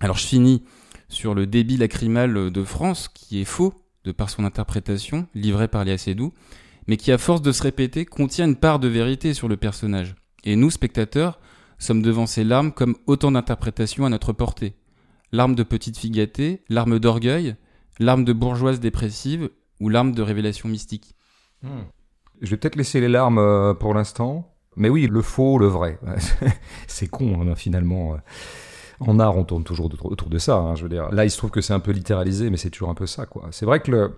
Alors 0.00 0.16
je 0.16 0.26
finis 0.26 0.64
sur 1.08 1.34
le 1.34 1.46
débit 1.46 1.76
lacrymal 1.76 2.50
de 2.50 2.64
France, 2.64 3.08
qui 3.08 3.40
est 3.40 3.44
faux, 3.44 3.74
de 4.04 4.12
par 4.12 4.30
son 4.30 4.44
interprétation, 4.44 5.28
livrée 5.34 5.68
par 5.68 5.84
Léa 5.84 5.98
Seydoux, 5.98 6.32
mais 6.90 6.96
qui, 6.96 7.12
à 7.12 7.18
force 7.18 7.40
de 7.40 7.52
se 7.52 7.62
répéter, 7.62 8.04
contient 8.04 8.46
une 8.46 8.56
part 8.56 8.80
de 8.80 8.88
vérité 8.88 9.32
sur 9.32 9.46
le 9.46 9.56
personnage. 9.56 10.16
Et 10.42 10.56
nous, 10.56 10.72
spectateurs, 10.72 11.38
sommes 11.78 12.02
devant 12.02 12.26
ces 12.26 12.42
larmes 12.42 12.72
comme 12.72 12.96
autant 13.06 13.30
d'interprétations 13.30 14.06
à 14.06 14.08
notre 14.08 14.32
portée. 14.32 14.74
Larmes 15.30 15.54
de 15.54 15.62
petite 15.62 15.96
fille 15.96 16.28
larmes 16.68 16.98
d'orgueil, 16.98 17.54
larmes 18.00 18.24
de 18.24 18.32
bourgeoise 18.32 18.80
dépressive, 18.80 19.50
ou 19.78 19.88
l'arme 19.88 20.10
de 20.10 20.20
révélation 20.20 20.68
mystique 20.68 21.14
hmm. 21.62 21.82
Je 22.40 22.50
vais 22.50 22.56
peut-être 22.56 22.74
laisser 22.74 23.00
les 23.00 23.08
larmes 23.08 23.38
euh, 23.38 23.72
pour 23.72 23.94
l'instant. 23.94 24.52
Mais 24.74 24.88
oui, 24.88 25.06
le 25.06 25.22
faux, 25.22 25.58
le 25.58 25.68
vrai. 25.68 26.00
c'est 26.88 27.06
con, 27.06 27.48
hein, 27.48 27.54
finalement. 27.54 28.16
En 28.98 29.20
art, 29.20 29.36
on 29.36 29.44
tourne 29.44 29.62
toujours 29.62 29.88
autour 30.02 30.28
de 30.28 30.38
ça. 30.38 30.56
Hein. 30.56 30.74
Là, 31.12 31.24
il 31.24 31.30
se 31.30 31.38
trouve 31.38 31.50
que 31.50 31.60
c'est 31.60 31.72
un 31.72 31.78
peu 31.78 31.92
littéralisé, 31.92 32.50
mais 32.50 32.56
c'est 32.56 32.70
toujours 32.70 32.90
un 32.90 32.94
peu 32.94 33.06
ça. 33.06 33.26
quoi. 33.26 33.46
C'est 33.52 33.64
vrai 33.64 33.78
que 33.78 33.92
le, 33.92 34.12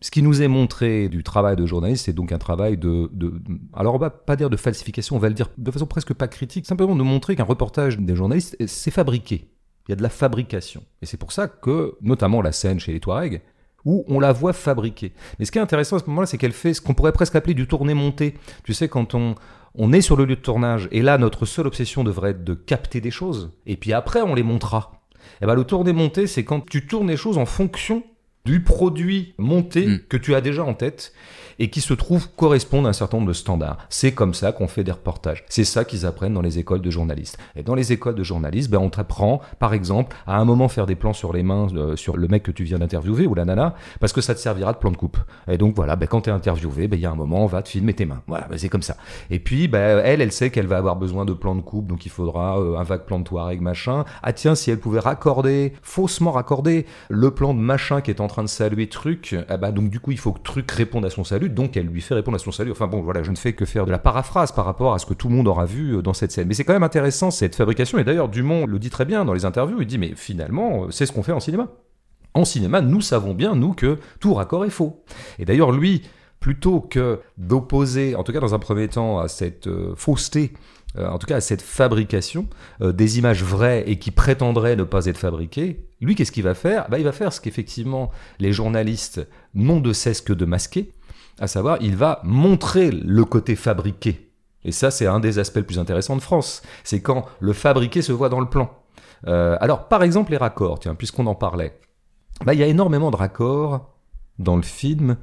ce 0.00 0.10
qui 0.10 0.22
nous 0.22 0.40
est 0.42 0.48
montré 0.48 1.08
du 1.08 1.22
travail 1.22 1.56
de 1.56 1.66
journaliste, 1.66 2.06
c'est 2.06 2.14
donc 2.14 2.32
un 2.32 2.38
travail 2.38 2.78
de, 2.78 3.10
de, 3.12 3.34
Alors, 3.74 3.94
on 3.94 3.98
va 3.98 4.10
pas 4.10 4.36
dire 4.36 4.48
de 4.48 4.56
falsification, 4.56 5.16
on 5.16 5.18
va 5.18 5.28
le 5.28 5.34
dire 5.34 5.50
de 5.58 5.70
façon 5.70 5.86
presque 5.86 6.14
pas 6.14 6.28
critique, 6.28 6.66
simplement 6.66 6.96
de 6.96 7.02
montrer 7.02 7.36
qu'un 7.36 7.44
reportage 7.44 7.98
des 7.98 8.16
journalistes, 8.16 8.56
c'est 8.66 8.90
fabriqué. 8.90 9.50
Il 9.86 9.90
y 9.90 9.92
a 9.92 9.96
de 9.96 10.02
la 10.02 10.08
fabrication. 10.08 10.82
Et 11.02 11.06
c'est 11.06 11.16
pour 11.16 11.32
ça 11.32 11.48
que, 11.48 11.96
notamment 12.00 12.40
la 12.40 12.52
scène 12.52 12.80
chez 12.80 12.92
les 12.92 13.00
Touaregs, 13.00 13.42
où 13.84 14.04
on 14.08 14.20
la 14.20 14.32
voit 14.32 14.52
fabriquer. 14.52 15.12
Mais 15.38 15.44
ce 15.44 15.52
qui 15.52 15.58
est 15.58 15.62
intéressant 15.62 15.96
à 15.96 15.98
ce 15.98 16.06
moment-là, 16.06 16.26
c'est 16.26 16.38
qu'elle 16.38 16.52
fait 16.52 16.74
ce 16.74 16.80
qu'on 16.80 16.94
pourrait 16.94 17.12
presque 17.12 17.36
appeler 17.36 17.54
du 17.54 17.66
tourné-monté. 17.66 18.34
Tu 18.64 18.72
sais, 18.72 18.88
quand 18.88 19.14
on, 19.14 19.34
on 19.74 19.92
est 19.92 20.00
sur 20.00 20.16
le 20.16 20.24
lieu 20.24 20.36
de 20.36 20.40
tournage, 20.40 20.88
et 20.92 21.02
là, 21.02 21.18
notre 21.18 21.44
seule 21.44 21.66
obsession 21.66 22.04
devrait 22.04 22.30
être 22.30 22.44
de 22.44 22.54
capter 22.54 23.00
des 23.00 23.10
choses, 23.10 23.52
et 23.66 23.76
puis 23.76 23.92
après, 23.92 24.22
on 24.22 24.34
les 24.34 24.42
montrera. 24.42 24.92
Et 25.14 25.44
eh 25.44 25.46
ben, 25.46 25.54
le 25.54 25.64
tourné-monté, 25.64 26.26
c'est 26.26 26.44
quand 26.44 26.64
tu 26.66 26.86
tournes 26.86 27.08
les 27.08 27.16
choses 27.16 27.36
en 27.36 27.46
fonction 27.46 28.02
du 28.44 28.62
produit 28.62 29.34
monté 29.38 29.86
mm. 29.86 30.00
que 30.08 30.16
tu 30.16 30.34
as 30.34 30.40
déjà 30.40 30.64
en 30.64 30.74
tête 30.74 31.12
et 31.60 31.68
qui 31.68 31.82
se 31.82 31.94
trouve 31.94 32.28
correspondre 32.30 32.86
à 32.86 32.90
un 32.90 32.94
certain 32.94 33.18
nombre 33.18 33.28
de 33.28 33.34
standards. 33.34 33.76
C'est 33.90 34.12
comme 34.12 34.32
ça 34.32 34.50
qu'on 34.50 34.66
fait 34.66 34.82
des 34.82 34.92
reportages. 34.92 35.44
C'est 35.48 35.64
ça 35.64 35.84
qu'ils 35.84 36.06
apprennent 36.06 36.32
dans 36.32 36.40
les 36.40 36.58
écoles 36.58 36.80
de 36.80 36.90
journalistes. 36.90 37.38
Et 37.54 37.62
dans 37.62 37.74
les 37.74 37.92
écoles 37.92 38.14
de 38.14 38.24
journalistes, 38.24 38.70
ben, 38.70 38.78
on 38.78 38.88
t'apprend, 38.88 39.42
par 39.58 39.74
exemple, 39.74 40.16
à 40.26 40.38
un 40.38 40.44
moment 40.46 40.68
faire 40.68 40.86
des 40.86 40.94
plans 40.94 41.12
sur 41.12 41.34
les 41.34 41.42
mains 41.42 41.68
euh, 41.74 41.96
sur 41.96 42.16
le 42.16 42.26
mec 42.28 42.42
que 42.42 42.50
tu 42.50 42.64
viens 42.64 42.78
d'interviewer 42.78 43.26
ou 43.26 43.34
la 43.34 43.44
nana, 43.44 43.74
parce 44.00 44.14
que 44.14 44.22
ça 44.22 44.34
te 44.34 44.40
servira 44.40 44.72
de 44.72 44.78
plan 44.78 44.90
de 44.90 44.96
coupe. 44.96 45.18
Et 45.48 45.58
donc 45.58 45.76
voilà, 45.76 45.96
ben, 45.96 46.06
quand 46.06 46.22
tu 46.22 46.30
es 46.30 46.32
interviewé, 46.32 46.88
ben, 46.88 46.98
il 46.98 47.02
y 47.02 47.06
a 47.06 47.10
un 47.10 47.14
moment, 47.14 47.44
on 47.44 47.46
va 47.46 47.60
te 47.60 47.68
filmer 47.68 47.92
tes 47.92 48.06
mains. 48.06 48.22
Voilà, 48.26 48.46
ben, 48.48 48.56
c'est 48.56 48.70
comme 48.70 48.82
ça. 48.82 48.96
Et 49.28 49.38
puis, 49.38 49.68
ben, 49.68 50.00
elle, 50.02 50.22
elle 50.22 50.32
sait 50.32 50.48
qu'elle 50.48 50.66
va 50.66 50.78
avoir 50.78 50.96
besoin 50.96 51.26
de 51.26 51.34
plan 51.34 51.54
de 51.54 51.60
coupe, 51.60 51.86
donc 51.86 52.06
il 52.06 52.10
faudra 52.10 52.58
euh, 52.58 52.78
un 52.78 52.84
vague 52.84 53.04
plan 53.04 53.18
de 53.18 53.24
Touareg, 53.24 53.60
machin. 53.60 54.06
Ah 54.22 54.32
tiens, 54.32 54.54
si 54.54 54.70
elle 54.70 54.80
pouvait 54.80 55.00
raccorder, 55.00 55.74
faussement 55.82 56.32
raccorder, 56.32 56.86
le 57.10 57.30
plan 57.32 57.52
de 57.52 57.60
machin 57.60 58.00
qui 58.00 58.10
est 58.10 58.22
en 58.22 58.28
train 58.28 58.42
de 58.42 58.48
saluer 58.48 58.88
truc, 58.88 59.36
eh 59.36 59.56
ben, 59.58 59.72
donc 59.72 59.90
du 59.90 60.00
coup, 60.00 60.10
il 60.10 60.18
faut 60.18 60.32
que 60.32 60.40
truc 60.40 60.70
réponde 60.70 61.04
à 61.04 61.10
son 61.10 61.22
salut 61.22 61.49
donc 61.54 61.76
elle 61.76 61.86
lui 61.86 62.00
fait 62.00 62.14
répondre 62.14 62.36
à 62.36 62.38
son 62.38 62.52
salut. 62.52 62.70
Enfin 62.70 62.86
bon, 62.86 63.00
voilà, 63.00 63.22
je 63.22 63.30
ne 63.30 63.36
fais 63.36 63.52
que 63.52 63.64
faire 63.64 63.86
de 63.86 63.90
la 63.90 63.98
paraphrase 63.98 64.52
par 64.52 64.64
rapport 64.64 64.94
à 64.94 64.98
ce 64.98 65.06
que 65.06 65.14
tout 65.14 65.28
le 65.28 65.34
monde 65.34 65.48
aura 65.48 65.66
vu 65.66 65.96
euh, 65.96 66.02
dans 66.02 66.14
cette 66.14 66.32
scène. 66.32 66.48
Mais 66.48 66.54
c'est 66.54 66.64
quand 66.64 66.72
même 66.72 66.82
intéressant 66.82 67.30
cette 67.30 67.54
fabrication, 67.54 67.98
et 67.98 68.04
d'ailleurs 68.04 68.28
Dumont 68.28 68.66
le 68.66 68.78
dit 68.78 68.90
très 68.90 69.04
bien 69.04 69.24
dans 69.24 69.32
les 69.32 69.44
interviews, 69.44 69.80
il 69.80 69.86
dit 69.86 69.98
mais 69.98 70.14
finalement, 70.14 70.84
euh, 70.84 70.90
c'est 70.90 71.06
ce 71.06 71.12
qu'on 71.12 71.22
fait 71.22 71.32
en 71.32 71.40
cinéma. 71.40 71.68
En 72.34 72.44
cinéma, 72.44 72.80
nous 72.80 73.00
savons 73.00 73.34
bien, 73.34 73.56
nous, 73.56 73.72
que 73.72 73.98
tout 74.20 74.34
raccord 74.34 74.64
est 74.64 74.70
faux. 74.70 75.02
Et 75.40 75.44
d'ailleurs, 75.44 75.72
lui, 75.72 76.02
plutôt 76.38 76.80
que 76.80 77.20
d'opposer, 77.38 78.14
en 78.14 78.22
tout 78.22 78.32
cas 78.32 78.40
dans 78.40 78.54
un 78.54 78.60
premier 78.60 78.88
temps, 78.88 79.18
à 79.18 79.28
cette 79.28 79.66
euh, 79.66 79.94
fausseté 79.96 80.52
en 80.98 81.20
tout 81.20 81.28
cas 81.28 81.36
à 81.36 81.40
cette 81.40 81.62
fabrication 81.62 82.48
des 82.80 83.18
images 83.18 83.44
vraies 83.44 83.84
et 83.86 84.00
qui 84.00 84.10
prétendraient 84.10 84.74
ne 84.74 84.82
pas 84.82 85.06
être 85.06 85.18
fabriquées, 85.18 85.86
lui, 86.00 86.14
qu'est-ce 86.14 86.32
qu'il 86.32 86.44
va 86.44 86.54
faire? 86.54 86.88
Bah, 86.88 86.98
Il 86.98 87.04
va 87.04 87.12
faire 87.12 87.32
ce 87.32 87.40
qu'effectivement 87.40 88.10
les 88.38 88.52
journalistes 88.52 89.26
n'ont 89.54 89.80
de 89.80 89.92
cesse 89.92 90.20
que 90.20 90.32
de 90.32 90.44
masquer, 90.44 90.92
à 91.38 91.46
savoir, 91.46 91.78
il 91.80 91.96
va 91.96 92.20
montrer 92.24 92.90
le 92.90 93.24
côté 93.24 93.56
fabriqué. 93.56 94.32
Et 94.64 94.72
ça, 94.72 94.90
c'est 94.90 95.06
un 95.06 95.20
des 95.20 95.38
aspects 95.38 95.56
les 95.56 95.62
plus 95.62 95.78
intéressants 95.78 96.16
de 96.16 96.22
France. 96.22 96.62
C'est 96.84 97.00
quand 97.00 97.24
le 97.40 97.52
fabriqué 97.52 98.02
se 98.02 98.12
voit 98.12 98.28
dans 98.28 98.40
le 98.40 98.48
plan. 98.48 98.70
Euh, 99.26 99.56
alors, 99.60 99.88
par 99.88 100.02
exemple, 100.02 100.32
les 100.32 100.36
raccords, 100.36 100.80
tiens, 100.80 100.94
puisqu'on 100.94 101.26
en 101.26 101.34
parlait. 101.34 101.78
Bah, 102.44 102.54
il 102.54 102.60
y 102.60 102.62
a 102.62 102.66
énormément 102.66 103.10
de 103.10 103.16
raccords 103.16 103.94
dans 104.38 104.56
le 104.56 104.62
film 104.62 105.16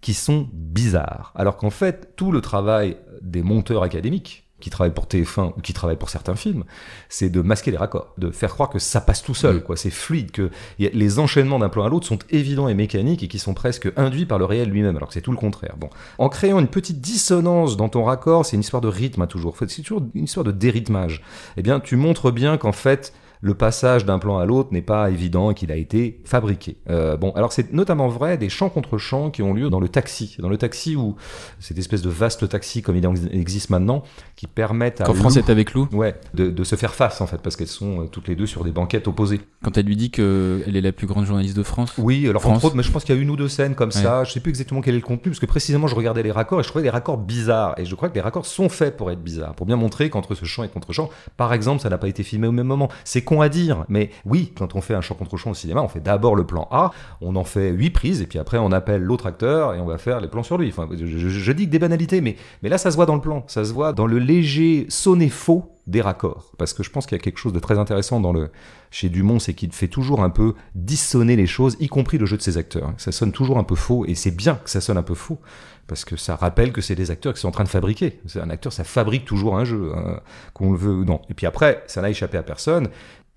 qui 0.00 0.14
sont 0.14 0.48
bizarres. 0.52 1.32
Alors 1.34 1.56
qu'en 1.56 1.70
fait, 1.70 2.16
tout 2.16 2.32
le 2.32 2.40
travail 2.40 2.96
des 3.22 3.42
monteurs 3.42 3.82
académiques, 3.82 4.49
qui 4.60 4.70
travaillent 4.70 4.94
pour 4.94 5.06
TF1 5.06 5.52
ou 5.56 5.60
qui 5.60 5.72
travaillent 5.72 5.96
pour 5.96 6.10
certains 6.10 6.36
films, 6.36 6.64
c'est 7.08 7.30
de 7.30 7.40
masquer 7.40 7.70
les 7.70 7.76
raccords, 7.76 8.12
de 8.18 8.30
faire 8.30 8.50
croire 8.50 8.70
que 8.70 8.78
ça 8.78 9.00
passe 9.00 9.22
tout 9.22 9.34
seul, 9.34 9.56
mm. 9.56 9.62
quoi. 9.62 9.76
C'est 9.76 9.90
fluide, 9.90 10.30
que 10.30 10.50
les 10.78 11.18
enchaînements 11.18 11.58
d'un 11.58 11.68
plan 11.68 11.84
à 11.84 11.88
l'autre 11.88 12.06
sont 12.06 12.18
évidents 12.30 12.68
et 12.68 12.74
mécaniques 12.74 13.22
et 13.22 13.28
qui 13.28 13.38
sont 13.38 13.54
presque 13.54 13.90
induits 13.96 14.26
par 14.26 14.38
le 14.38 14.44
réel 14.44 14.68
lui-même, 14.68 14.96
alors 14.96 15.08
que 15.08 15.14
c'est 15.14 15.20
tout 15.20 15.32
le 15.32 15.36
contraire. 15.36 15.74
Bon, 15.78 15.90
en 16.18 16.28
créant 16.28 16.58
une 16.58 16.68
petite 16.68 17.00
dissonance 17.00 17.76
dans 17.76 17.88
ton 17.88 18.04
raccord, 18.04 18.46
c'est 18.46 18.56
une 18.56 18.60
histoire 18.60 18.80
de 18.80 18.88
rythme 18.88 19.22
à 19.22 19.26
toujours. 19.26 19.56
C'est 19.58 19.82
toujours 19.82 20.02
une 20.14 20.24
histoire 20.24 20.44
de 20.44 20.52
dérythmage. 20.52 21.22
Eh 21.56 21.62
bien, 21.62 21.80
tu 21.80 21.96
montres 21.96 22.32
bien 22.32 22.56
qu'en 22.56 22.72
fait, 22.72 23.12
le 23.40 23.54
passage 23.54 24.04
d'un 24.04 24.18
plan 24.18 24.38
à 24.38 24.44
l'autre 24.44 24.68
n'est 24.72 24.82
pas 24.82 25.10
évident 25.10 25.50
et 25.50 25.54
qu'il 25.54 25.72
a 25.72 25.76
été 25.76 26.20
fabriqué. 26.24 26.76
Euh, 26.90 27.16
bon, 27.16 27.30
alors 27.32 27.52
c'est 27.52 27.72
notamment 27.72 28.08
vrai 28.08 28.36
des 28.36 28.48
champs 28.48 28.68
contre 28.68 28.98
champs 28.98 29.30
qui 29.30 29.42
ont 29.42 29.54
lieu 29.54 29.70
dans 29.70 29.80
le 29.80 29.88
taxi. 29.88 30.36
Dans 30.38 30.48
le 30.48 30.58
taxi 30.58 30.94
où 30.94 31.16
cette 31.58 31.78
espèce 31.78 32.02
de 32.02 32.10
vaste 32.10 32.48
taxi 32.48 32.82
comme 32.82 32.96
il 32.96 33.08
existe 33.32 33.70
maintenant, 33.70 34.02
qui 34.36 34.46
permettent 34.46 35.00
à 35.00 35.04
quand 35.04 35.14
France 35.14 35.36
est 35.36 35.48
avec 35.48 35.72
Lou, 35.72 35.88
ouais, 35.92 36.14
de, 36.34 36.50
de, 36.50 36.64
se 36.64 36.76
faire 36.76 36.94
face 36.94 37.20
en 37.20 37.26
fait, 37.26 37.38
parce 37.38 37.56
qu'elles 37.56 37.66
sont 37.66 38.02
euh, 38.02 38.06
toutes 38.06 38.28
les 38.28 38.36
deux 38.36 38.46
sur 38.46 38.64
des 38.64 38.72
banquettes 38.72 39.08
opposées. 39.08 39.40
Quand 39.64 39.76
elle 39.78 39.86
lui 39.86 39.96
dit 39.96 40.10
qu'elle 40.10 40.76
est 40.76 40.80
la 40.80 40.92
plus 40.92 41.06
grande 41.06 41.24
journaliste 41.24 41.56
de 41.56 41.62
France. 41.62 41.94
Oui, 41.98 42.28
alors 42.28 42.42
France. 42.42 42.56
entre 42.56 42.66
autres, 42.66 42.76
mais 42.76 42.82
je 42.82 42.90
pense 42.90 43.04
qu'il 43.04 43.14
y 43.14 43.18
a 43.18 43.20
une 43.20 43.30
ou 43.30 43.36
deux 43.36 43.48
scènes 43.48 43.74
comme 43.74 43.90
ça. 43.90 44.24
Je 44.24 44.32
sais 44.32 44.40
plus 44.40 44.50
exactement 44.50 44.80
quel 44.80 44.94
est 44.94 44.98
le 44.98 45.02
contenu, 45.02 45.30
parce 45.30 45.40
que 45.40 45.46
précisément 45.46 45.86
je 45.86 45.94
regardais 45.94 46.22
les 46.22 46.32
raccords 46.32 46.60
et 46.60 46.62
je 46.62 46.68
trouvais 46.68 46.82
des 46.82 46.90
raccords 46.90 47.18
bizarres. 47.18 47.74
Et 47.78 47.86
je 47.86 47.94
crois 47.94 48.10
que 48.10 48.14
les 48.14 48.20
raccords 48.20 48.46
sont 48.46 48.68
faits 48.68 48.96
pour 48.96 49.10
être 49.10 49.22
bizarres, 49.22 49.54
pour 49.54 49.66
bien 49.66 49.76
montrer 49.76 50.10
qu'entre 50.10 50.34
ce 50.34 50.44
champ 50.44 50.62
et 50.62 50.68
contre 50.68 50.92
champ, 50.92 51.08
par 51.36 51.54
exemple, 51.54 51.80
ça 51.80 51.88
n'a 51.88 51.98
pas 51.98 52.08
été 52.08 52.22
filmé 52.22 52.46
au 52.46 52.52
même 52.52 52.66
moment. 52.66 52.90
C'est 53.04 53.22
con 53.30 53.42
à 53.42 53.48
dire, 53.48 53.84
mais 53.88 54.10
oui, 54.24 54.52
quand 54.58 54.74
on 54.74 54.80
fait 54.80 54.94
un 54.94 55.00
champ 55.00 55.14
contre 55.14 55.36
champ 55.36 55.52
au 55.52 55.54
cinéma, 55.54 55.82
on 55.82 55.88
fait 55.88 56.00
d'abord 56.00 56.34
le 56.34 56.44
plan 56.44 56.66
A, 56.72 56.90
on 57.20 57.36
en 57.36 57.44
fait 57.44 57.70
huit 57.70 57.90
prises, 57.90 58.20
et 58.20 58.26
puis 58.26 58.40
après 58.40 58.58
on 58.58 58.72
appelle 58.72 59.02
l'autre 59.02 59.26
acteur 59.26 59.72
et 59.74 59.78
on 59.78 59.86
va 59.86 59.98
faire 59.98 60.20
les 60.20 60.26
plans 60.26 60.42
sur 60.42 60.58
lui. 60.58 60.68
Enfin, 60.68 60.88
je, 60.92 61.52
dis 61.52 61.66
que 61.66 61.70
des 61.70 61.78
banalités, 61.78 62.20
mais, 62.20 62.34
mais 62.64 62.68
là 62.68 62.76
ça 62.76 62.90
se 62.90 62.96
voit 62.96 63.06
dans 63.06 63.14
le 63.14 63.20
plan, 63.20 63.44
ça 63.46 63.64
se 63.64 63.72
voit 63.72 63.92
dans 63.92 64.08
le 64.08 64.18
léger 64.18 64.86
sonné 64.88 65.28
faux 65.28 65.70
des 65.86 66.00
raccords. 66.00 66.52
Parce 66.58 66.72
que 66.72 66.82
je 66.82 66.90
pense 66.90 67.06
qu'il 67.06 67.16
y 67.16 67.20
a 67.20 67.22
quelque 67.22 67.38
chose 67.38 67.52
de 67.52 67.60
très 67.60 67.78
intéressant 67.78 68.18
dans 68.18 68.32
le, 68.32 68.50
chez 68.90 69.08
Dumont, 69.08 69.38
c'est 69.38 69.54
qu'il 69.54 69.72
fait 69.72 69.88
toujours 69.88 70.22
un 70.22 70.30
peu 70.30 70.54
dissonner 70.74 71.36
les 71.36 71.46
choses, 71.46 71.76
y 71.78 71.88
compris 71.88 72.18
le 72.18 72.26
jeu 72.26 72.36
de 72.36 72.42
ses 72.42 72.58
acteurs. 72.58 72.92
Ça 72.96 73.12
sonne 73.12 73.32
toujours 73.32 73.58
un 73.58 73.64
peu 73.64 73.76
faux, 73.76 74.04
et 74.06 74.16
c'est 74.16 74.30
bien 74.30 74.56
que 74.56 74.70
ça 74.70 74.80
sonne 74.80 74.98
un 74.98 75.02
peu 75.02 75.14
faux, 75.14 75.38
parce 75.86 76.04
que 76.04 76.16
ça 76.16 76.36
rappelle 76.36 76.72
que 76.72 76.80
c'est 76.80 76.94
des 76.94 77.10
acteurs 77.10 77.34
qui 77.34 77.40
sont 77.40 77.48
en 77.48 77.52
train 77.52 77.64
de 77.64 77.68
fabriquer. 77.68 78.20
Un 78.36 78.50
acteur, 78.50 78.72
ça 78.72 78.84
fabrique 78.84 79.24
toujours 79.24 79.58
un 79.58 79.64
jeu, 79.64 79.92
hein, 79.96 80.20
qu'on 80.54 80.70
le 80.72 80.78
veut 80.78 80.94
ou 80.94 81.04
non. 81.04 81.20
Et 81.28 81.34
puis 81.34 81.46
après, 81.46 81.82
ça 81.88 82.00
n'a 82.00 82.10
échappé 82.10 82.38
à 82.38 82.44
personne. 82.44 82.88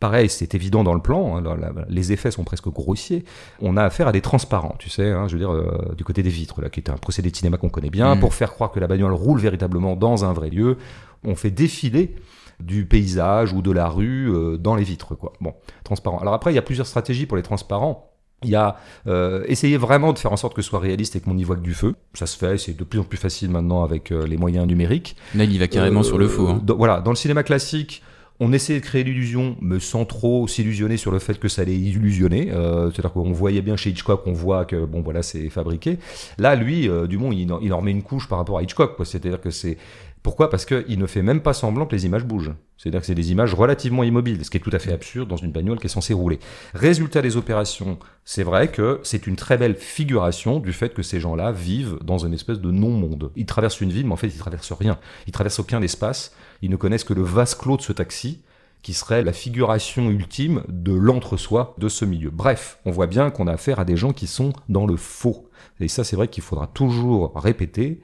Pareil, 0.03 0.27
c'est 0.27 0.53
évident 0.53 0.83
dans 0.83 0.93
le 0.93 0.99
plan, 0.99 1.37
hein, 1.37 1.43
les 1.87 2.11
effets 2.11 2.29
sont 2.29 2.43
presque 2.43 2.67
grossiers. 2.67 3.23
On 3.61 3.77
a 3.77 3.83
affaire 3.83 4.09
à 4.09 4.11
des 4.11 4.19
transparents, 4.19 4.75
tu 4.77 4.89
sais, 4.89 5.09
hein, 5.09 5.29
je 5.29 5.37
veux 5.37 5.39
dire, 5.39 5.53
euh, 5.53 5.95
du 5.95 6.03
côté 6.03 6.21
des 6.23 6.29
vitres, 6.29 6.59
là, 6.61 6.69
qui 6.69 6.81
est 6.81 6.89
un 6.89 6.97
procédé 6.97 7.31
de 7.31 7.35
cinéma 7.37 7.55
qu'on 7.55 7.69
connaît 7.69 7.89
bien, 7.89 8.15
mm. 8.15 8.19
pour 8.19 8.33
faire 8.33 8.51
croire 8.51 8.73
que 8.73 8.81
la 8.81 8.87
bagnole 8.87 9.13
roule 9.13 9.39
véritablement 9.39 9.95
dans 9.95 10.25
un 10.25 10.33
vrai 10.33 10.49
lieu. 10.49 10.75
On 11.23 11.35
fait 11.35 11.51
défiler 11.51 12.15
du 12.59 12.85
paysage 12.85 13.53
ou 13.53 13.61
de 13.61 13.71
la 13.71 13.87
rue 13.87 14.29
euh, 14.29 14.57
dans 14.57 14.75
les 14.75 14.83
vitres, 14.83 15.15
quoi. 15.15 15.31
Bon, 15.39 15.53
transparent. 15.85 16.19
Alors 16.19 16.33
après, 16.33 16.51
il 16.51 16.55
y 16.55 16.59
a 16.59 16.63
plusieurs 16.63 16.87
stratégies 16.87 17.25
pour 17.25 17.37
les 17.37 17.43
transparents. 17.43 18.11
Il 18.43 18.49
y 18.49 18.55
a 18.55 18.75
euh, 19.07 19.45
essayer 19.47 19.77
vraiment 19.77 20.11
de 20.11 20.19
faire 20.19 20.33
en 20.33 20.37
sorte 20.37 20.53
que 20.53 20.61
ce 20.61 20.67
soit 20.67 20.79
réaliste 20.79 21.15
et 21.15 21.21
qu'on 21.21 21.33
n'y 21.33 21.45
voit 21.45 21.55
que 21.55 21.61
du 21.61 21.73
feu. 21.73 21.95
Ça 22.13 22.25
se 22.25 22.37
fait, 22.37 22.57
c'est 22.57 22.75
de 22.75 22.83
plus 22.83 22.99
en 22.99 23.05
plus 23.05 23.17
facile 23.17 23.49
maintenant 23.49 23.83
avec 23.85 24.11
euh, 24.11 24.27
les 24.27 24.35
moyens 24.35 24.67
numériques. 24.67 25.15
Là, 25.33 25.45
il 25.45 25.53
y 25.53 25.57
va 25.57 25.69
carrément 25.69 26.03
sur 26.03 26.17
le 26.17 26.27
faux. 26.27 26.49
Hein. 26.49 26.61
voilà, 26.77 26.99
dans 26.99 27.11
le 27.11 27.15
cinéma 27.15 27.43
classique, 27.43 28.03
on 28.39 28.51
essaie 28.51 28.75
de 28.75 28.79
créer 28.79 29.03
l'illusion, 29.03 29.55
mais 29.61 29.79
sans 29.79 30.05
trop 30.05 30.47
s'illusionner 30.47 30.97
sur 30.97 31.11
le 31.11 31.19
fait 31.19 31.39
que 31.39 31.47
ça 31.47 31.61
allait 31.61 31.77
illusionner. 31.77 32.47
C'est-à-dire 32.47 33.13
qu'on 33.13 33.31
voyait 33.31 33.61
bien 33.61 33.75
chez 33.75 33.91
Hitchcock, 33.91 34.23
on 34.25 34.33
voit 34.33 34.65
que 34.65 34.85
bon 34.85 35.01
voilà, 35.01 35.23
c'est 35.23 35.49
fabriqué. 35.49 35.99
Là, 36.37 36.55
lui, 36.55 36.89
Dumont, 37.07 37.31
il, 37.31 37.47
il 37.61 37.73
en 37.73 37.77
remet 37.77 37.91
une 37.91 38.03
couche 38.03 38.27
par 38.27 38.39
rapport 38.39 38.57
à 38.57 38.63
Hitchcock. 38.63 38.95
C'est-à-dire 39.05 39.39
que 39.39 39.51
c'est 39.51 39.77
pourquoi? 40.23 40.49
Parce 40.49 40.65
qu'il 40.65 40.97
ne 40.97 41.05
fait 41.05 41.21
même 41.21 41.41
pas 41.41 41.53
semblant 41.53 41.85
que 41.85 41.93
les 41.93 42.05
images 42.05 42.23
bougent. 42.23 42.53
C'est-à-dire 42.77 43.01
que 43.01 43.05
c'est 43.05 43.15
des 43.15 43.31
images 43.31 43.53
relativement 43.53 44.03
immobiles, 44.03 44.43
ce 44.43 44.49
qui 44.49 44.55
est 44.55 44.61
tout 44.61 44.71
à 44.73 44.79
fait 44.79 44.93
absurde 44.93 45.27
dans 45.27 45.35
une 45.35 45.51
bagnole 45.51 45.79
qui 45.79 45.87
est 45.87 45.89
censée 45.89 46.13
rouler. 46.13 46.39
Résultat 46.73 47.21
des 47.21 47.35
opérations, 47.35 47.99
c'est 48.23 48.43
vrai 48.43 48.69
que 48.69 49.01
c'est 49.03 49.27
une 49.27 49.35
très 49.35 49.57
belle 49.57 49.75
figuration 49.75 50.59
du 50.59 50.71
fait 50.71 50.93
que 50.93 51.03
ces 51.03 51.19
gens-là 51.19 51.51
vivent 51.51 51.97
dans 52.03 52.19
une 52.19 52.33
espèce 52.33 52.59
de 52.61 52.71
non-monde. 52.71 53.31
Ils 53.35 53.45
traversent 53.45 53.81
une 53.81 53.91
ville, 53.91 54.05
mais 54.05 54.13
en 54.13 54.17
fait 54.17 54.27
ils 54.27 54.37
traversent 54.37 54.71
rien. 54.71 54.97
Ils 55.27 55.33
traversent 55.33 55.59
aucun 55.59 55.81
espace. 55.81 56.33
Ils 56.63 56.69
ne 56.69 56.77
connaissent 56.77 57.03
que 57.03 57.13
le 57.13 57.23
vase 57.23 57.55
clos 57.55 57.75
de 57.75 57.81
ce 57.81 57.91
taxi, 57.91 58.41
qui 58.83 58.93
serait 58.93 59.21
la 59.21 59.33
figuration 59.33 60.09
ultime 60.09 60.63
de 60.69 60.93
l'entre-soi 60.93 61.75
de 61.77 61.89
ce 61.89 62.05
milieu. 62.05 62.29
Bref, 62.29 62.79
on 62.85 62.91
voit 62.91 63.07
bien 63.07 63.31
qu'on 63.31 63.47
a 63.47 63.51
affaire 63.51 63.81
à 63.81 63.85
des 63.85 63.97
gens 63.97 64.13
qui 64.13 64.27
sont 64.27 64.53
dans 64.69 64.85
le 64.85 64.95
faux. 64.95 65.49
Et 65.81 65.89
ça, 65.89 66.05
c'est 66.05 66.15
vrai 66.15 66.29
qu'il 66.29 66.41
faudra 66.41 66.67
toujours 66.67 67.33
répéter 67.35 68.01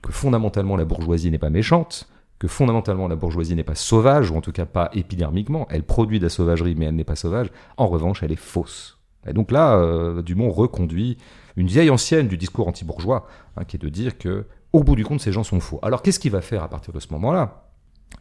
que 0.00 0.10
fondamentalement 0.10 0.76
la 0.76 0.86
bourgeoisie 0.86 1.30
n'est 1.30 1.38
pas 1.38 1.50
méchante, 1.50 2.08
que 2.38 2.48
fondamentalement 2.48 3.08
la 3.08 3.16
bourgeoisie 3.16 3.54
n'est 3.54 3.62
pas 3.62 3.74
sauvage, 3.74 4.30
ou 4.30 4.36
en 4.36 4.40
tout 4.40 4.52
cas 4.52 4.64
pas 4.64 4.88
épidermiquement, 4.94 5.66
elle 5.68 5.82
produit 5.82 6.18
de 6.18 6.24
la 6.24 6.30
sauvagerie 6.30 6.76
mais 6.76 6.86
elle 6.86 6.96
n'est 6.96 7.04
pas 7.04 7.14
sauvage, 7.14 7.50
en 7.76 7.88
revanche 7.88 8.22
elle 8.22 8.32
est 8.32 8.36
fausse. 8.36 8.98
Et 9.26 9.34
donc 9.34 9.50
là, 9.50 9.76
euh, 9.76 10.22
Dumont 10.22 10.50
reconduit 10.50 11.18
une 11.56 11.66
vieille 11.66 11.90
ancienne 11.90 12.26
du 12.26 12.38
discours 12.38 12.68
anti-bourgeois, 12.68 13.26
hein, 13.58 13.64
qui 13.64 13.76
est 13.76 13.82
de 13.82 13.90
dire 13.90 14.16
que, 14.16 14.46
au 14.72 14.82
bout 14.82 14.96
du 14.96 15.04
compte, 15.04 15.20
ces 15.20 15.32
gens 15.32 15.44
sont 15.44 15.60
faux. 15.60 15.78
Alors 15.82 16.00
qu'est-ce 16.00 16.18
qu'il 16.18 16.32
va 16.32 16.40
faire 16.40 16.62
à 16.62 16.68
partir 16.68 16.94
de 16.94 17.00
ce 17.00 17.12
moment-là? 17.12 17.67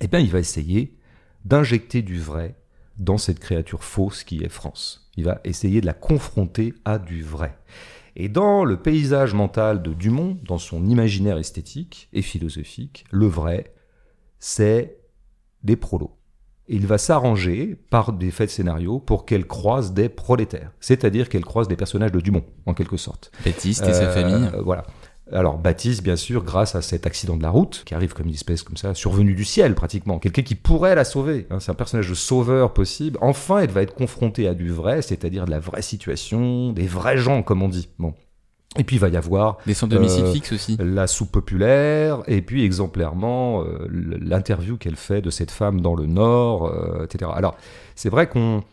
Eh 0.01 0.07
bien, 0.07 0.19
il 0.19 0.29
va 0.29 0.39
essayer 0.39 0.97
d'injecter 1.45 2.01
du 2.01 2.19
vrai 2.19 2.55
dans 2.97 3.17
cette 3.17 3.39
créature 3.39 3.83
fausse 3.83 4.23
qui 4.23 4.43
est 4.43 4.49
France. 4.49 5.09
Il 5.17 5.23
va 5.23 5.39
essayer 5.43 5.81
de 5.81 5.85
la 5.85 5.93
confronter 5.93 6.73
à 6.85 6.99
du 6.99 7.23
vrai. 7.23 7.57
Et 8.15 8.29
dans 8.29 8.65
le 8.65 8.77
paysage 8.77 9.33
mental 9.33 9.83
de 9.83 9.93
Dumont, 9.93 10.37
dans 10.43 10.57
son 10.57 10.85
imaginaire 10.85 11.37
esthétique 11.37 12.09
et 12.13 12.23
philosophique, 12.23 13.05
le 13.11 13.27
vrai, 13.27 13.73
c'est 14.39 14.97
des 15.63 15.75
prolos. 15.75 16.17
il 16.67 16.85
va 16.85 16.97
s'arranger 16.97 17.75
par 17.89 18.13
des 18.13 18.31
faits 18.31 18.49
de 18.49 18.53
scénario 18.53 18.99
pour 18.99 19.25
qu'elle 19.25 19.45
croise 19.45 19.93
des 19.93 20.09
prolétaires, 20.09 20.71
c'est-à-dire 20.79 21.29
qu'elle 21.29 21.45
croise 21.45 21.67
des 21.67 21.75
personnages 21.75 22.11
de 22.11 22.19
Dumont, 22.19 22.43
en 22.65 22.73
quelque 22.73 22.97
sorte. 22.97 23.31
Baptiste 23.45 23.85
et 23.87 23.93
sa 23.93 24.09
euh, 24.09 24.13
famille. 24.13 24.49
Voilà. 24.63 24.85
Alors 25.31 25.57
Baptiste, 25.57 26.03
bien 26.03 26.15
sûr, 26.15 26.43
grâce 26.43 26.75
à 26.75 26.81
cet 26.81 27.05
accident 27.05 27.35
de 27.35 27.43
la 27.43 27.49
route, 27.49 27.83
qui 27.85 27.93
arrive 27.93 28.13
comme 28.13 28.27
une 28.27 28.33
espèce 28.33 28.63
comme 28.63 28.77
ça, 28.77 28.93
survenu 28.93 29.33
du 29.33 29.43
ciel 29.43 29.75
pratiquement, 29.75 30.19
quelqu'un 30.19 30.41
qui 30.41 30.55
pourrait 30.55 30.95
la 30.95 31.03
sauver. 31.03 31.47
Hein, 31.49 31.59
c'est 31.59 31.71
un 31.71 31.75
personnage 31.75 32.09
de 32.09 32.15
sauveur 32.15 32.73
possible. 32.73 33.17
Enfin, 33.21 33.59
elle 33.59 33.71
va 33.71 33.81
être 33.81 33.93
confrontée 33.93 34.47
à 34.47 34.53
du 34.53 34.71
vrai, 34.71 35.01
c'est-à-dire 35.01 35.45
de 35.45 35.51
la 35.51 35.59
vraie 35.59 35.81
situation, 35.81 36.71
des 36.71 36.87
vrais 36.87 37.17
gens, 37.17 37.43
comme 37.43 37.61
on 37.61 37.69
dit. 37.69 37.89
Bon. 37.99 38.13
Et 38.77 38.83
puis 38.83 38.97
il 38.97 38.99
va 38.99 39.09
y 39.09 39.17
avoir 39.17 39.57
des 39.65 39.73
centres 39.73 39.97
de 39.97 40.03
euh, 40.03 40.33
fixes 40.33 40.51
aussi. 40.51 40.77
La 40.79 41.07
soupe 41.07 41.31
populaire, 41.31 42.21
et 42.27 42.41
puis 42.41 42.63
exemplairement 42.63 43.63
euh, 43.63 43.87
l'interview 43.89 44.77
qu'elle 44.77 44.95
fait 44.95 45.21
de 45.21 45.29
cette 45.29 45.51
femme 45.51 45.81
dans 45.81 45.95
le 45.95 46.05
Nord, 46.05 46.67
euh, 46.67 47.05
etc. 47.05 47.31
Alors 47.33 47.55
c'est 47.95 48.09
vrai 48.09 48.27
qu'on 48.27 48.63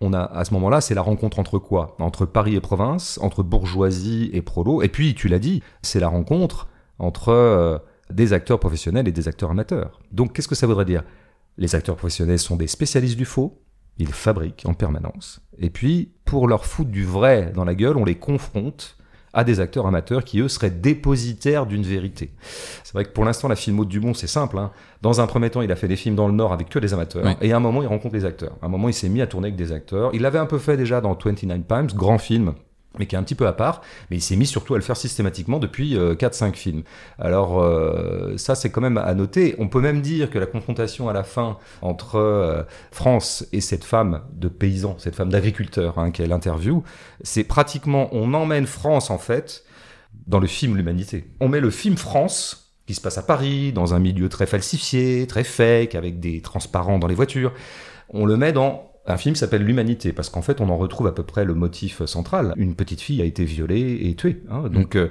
on 0.00 0.12
a 0.12 0.20
à 0.20 0.44
ce 0.44 0.54
moment-là, 0.54 0.80
c'est 0.80 0.94
la 0.94 1.02
rencontre 1.02 1.38
entre 1.38 1.58
quoi? 1.58 1.96
Entre 1.98 2.26
Paris 2.26 2.54
et 2.54 2.60
province, 2.60 3.18
entre 3.22 3.42
bourgeoisie 3.42 4.30
et 4.32 4.42
prolo. 4.42 4.82
Et 4.82 4.88
puis, 4.88 5.14
tu 5.14 5.28
l'as 5.28 5.38
dit, 5.38 5.62
c'est 5.82 6.00
la 6.00 6.08
rencontre 6.08 6.68
entre 6.98 7.30
euh, 7.30 7.78
des 8.10 8.32
acteurs 8.32 8.60
professionnels 8.60 9.08
et 9.08 9.12
des 9.12 9.28
acteurs 9.28 9.50
amateurs. 9.50 10.00
Donc, 10.12 10.32
qu'est-ce 10.32 10.48
que 10.48 10.54
ça 10.54 10.66
voudrait 10.66 10.84
dire? 10.84 11.04
Les 11.56 11.74
acteurs 11.74 11.96
professionnels 11.96 12.38
sont 12.38 12.56
des 12.56 12.68
spécialistes 12.68 13.16
du 13.16 13.24
faux. 13.24 13.60
Ils 13.98 14.12
fabriquent 14.12 14.64
en 14.66 14.74
permanence. 14.74 15.40
Et 15.58 15.70
puis, 15.70 16.12
pour 16.24 16.46
leur 16.46 16.64
foutre 16.64 16.90
du 16.90 17.04
vrai 17.04 17.52
dans 17.54 17.64
la 17.64 17.74
gueule, 17.74 17.96
on 17.96 18.04
les 18.04 18.14
confronte 18.14 18.96
à 19.38 19.44
des 19.44 19.60
acteurs 19.60 19.86
amateurs 19.86 20.24
qui, 20.24 20.40
eux, 20.40 20.48
seraient 20.48 20.68
dépositaires 20.70 21.64
d'une 21.64 21.84
vérité. 21.84 22.32
C'est 22.82 22.92
vrai 22.92 23.04
que 23.04 23.10
pour 23.10 23.24
l'instant, 23.24 23.46
la 23.46 23.54
filmo 23.54 23.84
de 23.84 23.90
Dumont, 23.90 24.12
c'est 24.12 24.26
simple. 24.26 24.58
Hein. 24.58 24.72
Dans 25.00 25.20
un 25.20 25.28
premier 25.28 25.48
temps, 25.48 25.62
il 25.62 25.70
a 25.70 25.76
fait 25.76 25.86
des 25.86 25.94
films 25.94 26.16
dans 26.16 26.26
le 26.26 26.34
Nord 26.34 26.52
avec 26.52 26.68
que 26.68 26.80
des 26.80 26.92
amateurs. 26.92 27.24
Et 27.40 27.52
à 27.52 27.56
un 27.56 27.60
moment, 27.60 27.80
il 27.80 27.86
rencontre 27.86 28.14
des 28.14 28.24
acteurs. 28.24 28.56
À 28.60 28.66
un 28.66 28.68
moment, 28.68 28.88
il 28.88 28.94
s'est 28.94 29.08
mis 29.08 29.22
à 29.22 29.28
tourner 29.28 29.46
avec 29.46 29.56
des 29.56 29.70
acteurs. 29.70 30.10
Il 30.12 30.22
l'avait 30.22 30.40
un 30.40 30.46
peu 30.46 30.58
fait 30.58 30.76
déjà 30.76 31.00
dans 31.00 31.16
29 31.16 31.60
Times, 31.68 31.86
grand 31.94 32.18
film 32.18 32.54
mais 32.98 33.06
qui 33.06 33.14
est 33.14 33.18
un 33.18 33.22
petit 33.22 33.34
peu 33.34 33.46
à 33.46 33.52
part, 33.52 33.82
mais 34.10 34.16
il 34.16 34.20
s'est 34.20 34.36
mis 34.36 34.46
surtout 34.46 34.74
à 34.74 34.78
le 34.78 34.82
faire 34.82 34.96
systématiquement 34.96 35.58
depuis 35.58 35.96
4-5 35.96 36.48
euh, 36.48 36.52
films. 36.52 36.82
Alors 37.18 37.60
euh, 37.60 38.36
ça 38.36 38.54
c'est 38.54 38.70
quand 38.70 38.80
même 38.80 38.98
à 38.98 39.14
noter. 39.14 39.54
On 39.58 39.68
peut 39.68 39.80
même 39.80 40.00
dire 40.00 40.30
que 40.30 40.38
la 40.38 40.46
confrontation 40.46 41.08
à 41.08 41.12
la 41.12 41.24
fin 41.24 41.58
entre 41.82 42.16
euh, 42.16 42.62
France 42.90 43.46
et 43.52 43.60
cette 43.60 43.84
femme 43.84 44.22
de 44.32 44.48
paysan, 44.48 44.96
cette 44.98 45.14
femme 45.14 45.30
d'agriculteur 45.30 45.98
hein, 45.98 46.10
qu'elle 46.10 46.32
interview, 46.32 46.82
c'est 47.22 47.44
pratiquement, 47.44 48.08
on 48.12 48.34
emmène 48.34 48.66
France 48.66 49.10
en 49.10 49.18
fait 49.18 49.64
dans 50.26 50.40
le 50.40 50.46
film 50.46 50.76
L'Humanité. 50.76 51.30
On 51.40 51.48
met 51.48 51.60
le 51.60 51.70
film 51.70 51.96
France 51.96 52.74
qui 52.86 52.94
se 52.94 53.02
passe 53.02 53.18
à 53.18 53.22
Paris, 53.22 53.72
dans 53.72 53.92
un 53.92 53.98
milieu 53.98 54.30
très 54.30 54.46
falsifié, 54.46 55.26
très 55.26 55.44
fake, 55.44 55.94
avec 55.94 56.20
des 56.20 56.40
transparents 56.40 56.98
dans 56.98 57.06
les 57.06 57.14
voitures. 57.14 57.52
On 58.08 58.24
le 58.24 58.38
met 58.38 58.52
dans 58.52 58.87
un 59.08 59.16
film 59.16 59.34
s'appelle 59.34 59.62
L'Humanité, 59.62 60.12
parce 60.12 60.30
qu'en 60.30 60.42
fait, 60.42 60.60
on 60.60 60.68
en 60.68 60.76
retrouve 60.76 61.06
à 61.06 61.12
peu 61.12 61.22
près 61.22 61.44
le 61.44 61.54
motif 61.54 62.04
central. 62.04 62.52
Une 62.56 62.74
petite 62.74 63.00
fille 63.00 63.22
a 63.22 63.24
été 63.24 63.44
violée 63.44 63.98
et 64.02 64.14
tuée. 64.14 64.42
Hein. 64.50 64.62
Mm. 64.62 64.68
Donc, 64.68 64.96
euh, 64.96 65.08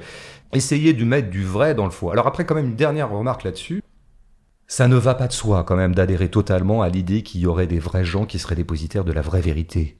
essayer 0.53 0.93
de 0.93 1.03
mettre 1.03 1.29
du 1.29 1.43
vrai 1.43 1.75
dans 1.75 1.85
le 1.85 1.91
faux. 1.91 2.11
Alors 2.11 2.27
après, 2.27 2.45
quand 2.45 2.55
même, 2.55 2.67
une 2.67 2.75
dernière 2.75 3.09
remarque 3.09 3.43
là-dessus. 3.43 3.81
Ça 4.67 4.87
ne 4.87 4.97
va 4.97 5.15
pas 5.15 5.27
de 5.27 5.33
soi, 5.33 5.63
quand 5.63 5.77
même, 5.77 5.95
d'adhérer 5.95 6.29
totalement 6.29 6.81
à 6.81 6.89
l'idée 6.89 7.23
qu'il 7.23 7.41
y 7.41 7.47
aurait 7.47 7.67
des 7.67 7.79
vrais 7.79 8.03
gens 8.03 8.25
qui 8.25 8.37
seraient 8.37 8.55
dépositaires 8.55 9.05
de 9.05 9.13
la 9.13 9.21
vraie 9.21 9.41
vérité. 9.41 9.97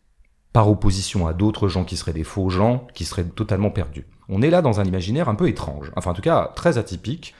Par 0.51 0.69
opposition 0.69 1.25
à 1.25 1.33
d'autres 1.33 1.69
gens 1.69 1.85
qui 1.85 1.95
seraient 1.95 2.13
des 2.13 2.25
faux 2.25 2.49
gens, 2.49 2.85
qui 2.93 3.05
seraient 3.05 3.23
totalement 3.23 3.71
perdus. 3.71 4.07
On 4.27 4.41
est 4.41 4.49
là 4.49 4.61
dans 4.61 4.81
un 4.81 4.83
imaginaire 4.83 5.29
un 5.29 5.35
peu 5.35 5.47
étrange. 5.47 5.91
Enfin, 5.95 6.11
en 6.11 6.13
tout 6.13 6.21
cas, 6.21 6.51
très 6.55 6.77
atypique. 6.77 7.33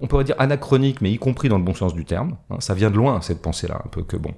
On 0.00 0.06
pourrait 0.06 0.24
dire 0.24 0.36
anachronique, 0.38 1.00
mais 1.00 1.10
y 1.10 1.18
compris 1.18 1.48
dans 1.48 1.58
le 1.58 1.64
bon 1.64 1.74
sens 1.74 1.94
du 1.94 2.04
terme. 2.04 2.36
Hein. 2.50 2.56
Ça 2.60 2.74
vient 2.74 2.90
de 2.90 2.96
loin, 2.96 3.20
cette 3.22 3.40
pensée-là, 3.40 3.80
un 3.84 3.88
peu 3.88 4.02
que 4.02 4.16
bon. 4.16 4.34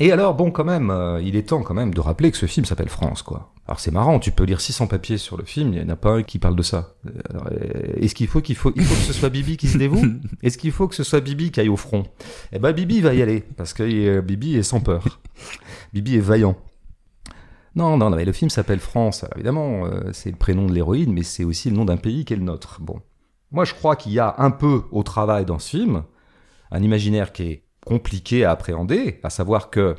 Et 0.00 0.12
alors, 0.12 0.34
bon, 0.34 0.50
quand 0.50 0.64
même, 0.64 0.90
euh, 0.90 1.20
il 1.22 1.34
est 1.34 1.48
temps 1.48 1.62
quand 1.62 1.74
même 1.74 1.92
de 1.92 2.00
rappeler 2.00 2.30
que 2.30 2.36
ce 2.36 2.46
film 2.46 2.64
s'appelle 2.64 2.88
France, 2.88 3.22
quoi. 3.22 3.52
Alors 3.66 3.80
c'est 3.80 3.90
marrant, 3.90 4.18
tu 4.18 4.30
peux 4.30 4.44
lire 4.44 4.62
600 4.62 4.86
papiers 4.86 5.18
sur 5.18 5.36
le 5.36 5.44
film, 5.44 5.74
il 5.74 5.80
n'y 5.80 5.84
en 5.84 5.92
a 5.92 5.96
pas 5.96 6.12
un 6.12 6.22
qui 6.22 6.38
parle 6.38 6.56
de 6.56 6.62
ça. 6.62 6.94
Euh, 7.06 7.92
est-ce 7.96 8.14
qu'il 8.14 8.26
faut 8.26 8.40
qu'il 8.40 8.56
faut, 8.56 8.72
il 8.74 8.82
faut 8.82 8.94
que 8.94 9.00
ce 9.00 9.12
soit 9.12 9.28
Bibi 9.28 9.58
qui 9.58 9.68
se 9.68 9.76
dévoue? 9.76 10.02
Est-ce 10.42 10.56
qu'il 10.56 10.72
faut 10.72 10.88
que 10.88 10.94
ce 10.94 11.04
soit 11.04 11.20
Bibi 11.20 11.50
qui 11.50 11.60
aille 11.60 11.68
au 11.68 11.76
front? 11.76 12.04
Eh 12.52 12.58
ben 12.58 12.72
Bibi 12.72 13.02
va 13.02 13.12
y 13.12 13.20
aller, 13.20 13.44
parce 13.56 13.74
que 13.74 13.82
euh, 13.82 14.22
Bibi 14.22 14.56
est 14.56 14.62
sans 14.62 14.80
peur. 14.80 15.20
Bibi 15.92 16.16
est 16.16 16.20
vaillant. 16.20 16.56
Non, 17.74 17.98
non, 17.98 18.08
non, 18.10 18.16
mais 18.16 18.24
le 18.24 18.32
film 18.32 18.48
s'appelle 18.48 18.80
France. 18.80 19.24
évidemment, 19.34 19.84
c'est 20.12 20.30
le 20.30 20.36
prénom 20.36 20.66
de 20.66 20.72
l'héroïne, 20.72 21.12
mais 21.12 21.22
c'est 21.22 21.44
aussi 21.44 21.70
le 21.70 21.76
nom 21.76 21.84
d'un 21.84 21.98
pays 21.98 22.24
qui 22.24 22.32
est 22.32 22.36
le 22.36 22.42
nôtre. 22.42 22.80
Bon. 22.80 23.00
Moi, 23.52 23.64
je 23.64 23.74
crois 23.74 23.94
qu'il 23.94 24.12
y 24.12 24.18
a 24.18 24.34
un 24.38 24.50
peu 24.50 24.82
au 24.90 25.02
travail 25.02 25.44
dans 25.44 25.58
ce 25.58 25.76
film, 25.76 26.02
un 26.72 26.82
imaginaire 26.82 27.32
qui 27.32 27.42
est 27.44 27.67
compliqué 27.88 28.44
à 28.44 28.50
appréhender, 28.50 29.18
à 29.22 29.30
savoir 29.30 29.70
que 29.70 29.96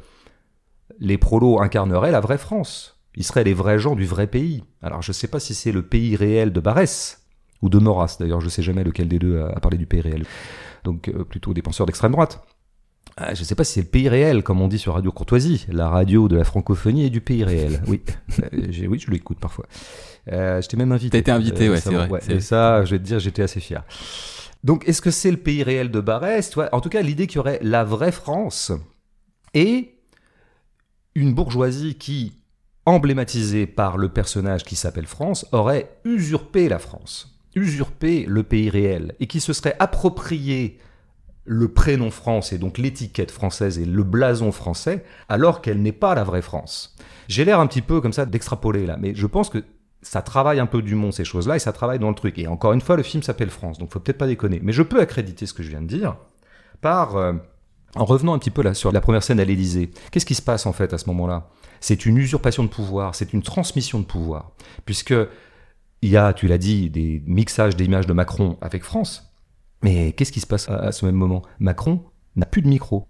les 0.99 1.17
prolos 1.17 1.59
incarneraient 1.59 2.11
la 2.11 2.19
vraie 2.19 2.37
France. 2.37 2.99
Ils 3.15 3.23
seraient 3.23 3.43
les 3.43 3.55
vrais 3.55 3.79
gens 3.79 3.95
du 3.95 4.05
vrai 4.05 4.27
pays. 4.27 4.63
Alors 4.83 5.01
je 5.01 5.09
ne 5.09 5.13
sais 5.13 5.27
pas 5.27 5.39
si 5.39 5.55
c'est 5.55 5.71
le 5.71 5.81
pays 5.81 6.15
réel 6.15 6.53
de 6.53 6.59
Barès 6.59 7.23
ou 7.63 7.69
de 7.69 7.79
Maurras, 7.79 8.17
d'ailleurs 8.19 8.41
je 8.41 8.45
ne 8.45 8.51
sais 8.51 8.61
jamais 8.61 8.83
lequel 8.83 9.07
des 9.07 9.17
deux 9.17 9.41
a 9.41 9.59
parlé 9.59 9.77
du 9.77 9.87
pays 9.87 10.01
réel. 10.01 10.23
Donc 10.83 11.09
euh, 11.09 11.23
plutôt 11.23 11.53
des 11.55 11.63
penseurs 11.63 11.87
d'extrême 11.87 12.11
droite. 12.11 12.45
Ah, 13.17 13.33
je 13.33 13.41
ne 13.41 13.45
sais 13.45 13.55
pas 13.55 13.63
si 13.63 13.73
c'est 13.73 13.81
le 13.81 13.87
pays 13.87 14.07
réel, 14.07 14.43
comme 14.43 14.61
on 14.61 14.67
dit 14.67 14.77
sur 14.77 14.93
Radio 14.93 15.11
Courtoisie, 15.11 15.65
la 15.67 15.89
radio 15.89 16.27
de 16.27 16.37
la 16.37 16.43
francophonie 16.43 17.05
et 17.05 17.09
du 17.09 17.21
pays 17.21 17.43
réel. 17.43 17.81
Oui, 17.87 18.01
euh, 18.53 18.87
oui, 18.87 18.99
je 18.99 19.09
l'écoute 19.09 19.39
parfois. 19.39 19.65
Euh, 20.31 20.61
je 20.61 20.67
t'ai 20.69 20.77
même 20.77 20.91
invité. 20.91 21.09
T'as 21.09 21.17
été 21.17 21.31
invité, 21.31 21.69
ouais, 21.69 21.81
c'est 21.81 21.93
vrai. 21.93 22.21
et 22.29 22.39
ça, 22.39 22.85
je 22.85 22.91
vais 22.91 22.99
te 22.99 23.03
dire, 23.03 23.19
j'étais 23.19 23.41
assez 23.41 23.59
fier. 23.59 23.83
Donc, 24.63 24.87
est-ce 24.87 25.01
que 25.01 25.11
c'est 25.11 25.31
le 25.31 25.37
pays 25.37 25.63
réel 25.63 25.91
de 25.91 26.01
Barès 26.01 26.51
En 26.71 26.81
tout 26.81 26.89
cas, 26.89 27.01
l'idée 27.01 27.27
qu'il 27.27 27.37
y 27.37 27.39
aurait 27.39 27.59
la 27.61 27.83
vraie 27.83 28.11
France 28.11 28.71
et 29.53 29.95
une 31.15 31.33
bourgeoisie 31.33 31.95
qui, 31.95 32.33
emblématisée 32.85 33.67
par 33.67 33.97
le 33.97 34.09
personnage 34.09 34.63
qui 34.63 34.75
s'appelle 34.75 35.07
France, 35.07 35.45
aurait 35.51 35.99
usurpé 36.03 36.69
la 36.69 36.79
France, 36.79 37.39
usurpé 37.55 38.25
le 38.27 38.43
pays 38.43 38.69
réel, 38.69 39.15
et 39.19 39.27
qui 39.27 39.39
se 39.39 39.53
serait 39.53 39.75
approprié 39.79 40.79
le 41.45 41.67
prénom 41.67 42.11
France 42.11 42.53
et 42.53 42.59
donc 42.59 42.77
l'étiquette 42.77 43.31
française 43.31 43.79
et 43.79 43.85
le 43.85 44.03
blason 44.03 44.51
français, 44.51 45.03
alors 45.29 45.61
qu'elle 45.61 45.81
n'est 45.81 45.91
pas 45.91 46.13
la 46.13 46.23
vraie 46.23 46.43
France. 46.43 46.95
J'ai 47.27 47.43
l'air 47.43 47.59
un 47.59 47.65
petit 47.65 47.81
peu 47.81 48.01
comme 48.01 48.13
ça 48.13 48.25
d'extrapoler 48.25 48.85
là, 48.85 48.97
mais 48.99 49.15
je 49.15 49.25
pense 49.25 49.49
que 49.49 49.63
ça 50.01 50.21
travaille 50.21 50.59
un 50.59 50.65
peu 50.65 50.81
du 50.81 50.95
monde 50.95 51.13
ces 51.13 51.25
choses-là 51.25 51.55
et 51.55 51.59
ça 51.59 51.73
travaille 51.73 51.99
dans 51.99 52.09
le 52.09 52.15
truc. 52.15 52.37
Et 52.39 52.47
encore 52.47 52.73
une 52.73 52.81
fois, 52.81 52.95
le 52.95 53.03
film 53.03 53.23
s'appelle 53.23 53.49
France, 53.49 53.77
donc 53.77 53.91
faut 53.91 53.99
peut-être 53.99 54.17
pas 54.17 54.27
déconner. 54.27 54.59
Mais 54.63 54.71
je 54.71 54.83
peux 54.83 54.99
accréditer 54.99 55.45
ce 55.45 55.53
que 55.53 55.63
je 55.63 55.69
viens 55.69 55.81
de 55.81 55.87
dire 55.87 56.15
par 56.81 57.17
euh, 57.17 57.33
en 57.95 58.05
revenant 58.05 58.33
un 58.33 58.39
petit 58.39 58.51
peu 58.51 58.61
là 58.61 58.73
sur 58.73 58.91
la 58.91 59.01
première 59.01 59.23
scène 59.23 59.39
à 59.39 59.45
l'Élysée. 59.45 59.91
Qu'est-ce 60.11 60.25
qui 60.25 60.35
se 60.35 60.41
passe 60.41 60.65
en 60.65 60.73
fait 60.73 60.93
à 60.93 60.97
ce 60.97 61.07
moment-là? 61.07 61.49
C'est 61.81 62.05
une 62.05 62.17
usurpation 62.17 62.63
de 62.63 62.69
pouvoir, 62.69 63.15
c'est 63.15 63.33
une 63.33 63.41
transmission 63.41 63.99
de 63.99 64.05
pouvoir, 64.05 64.51
puisque 64.85 65.13
il 66.01 66.09
y 66.09 66.17
a, 66.17 66.33
tu 66.33 66.47
l'as 66.47 66.57
dit, 66.57 66.89
des 66.89 67.23
mixages 67.25 67.75
d'images 67.75 68.07
de 68.07 68.13
Macron 68.13 68.57
avec 68.61 68.83
France, 68.83 69.33
mais 69.81 70.13
qu'est-ce 70.13 70.31
qui 70.31 70.39
se 70.39 70.47
passe 70.47 70.69
à, 70.69 70.91
ce 70.91 71.05
même 71.05 71.15
moment? 71.15 71.41
Macron 71.59 72.03
n'a 72.35 72.45
plus 72.45 72.61
de 72.61 72.67
micro. 72.67 73.07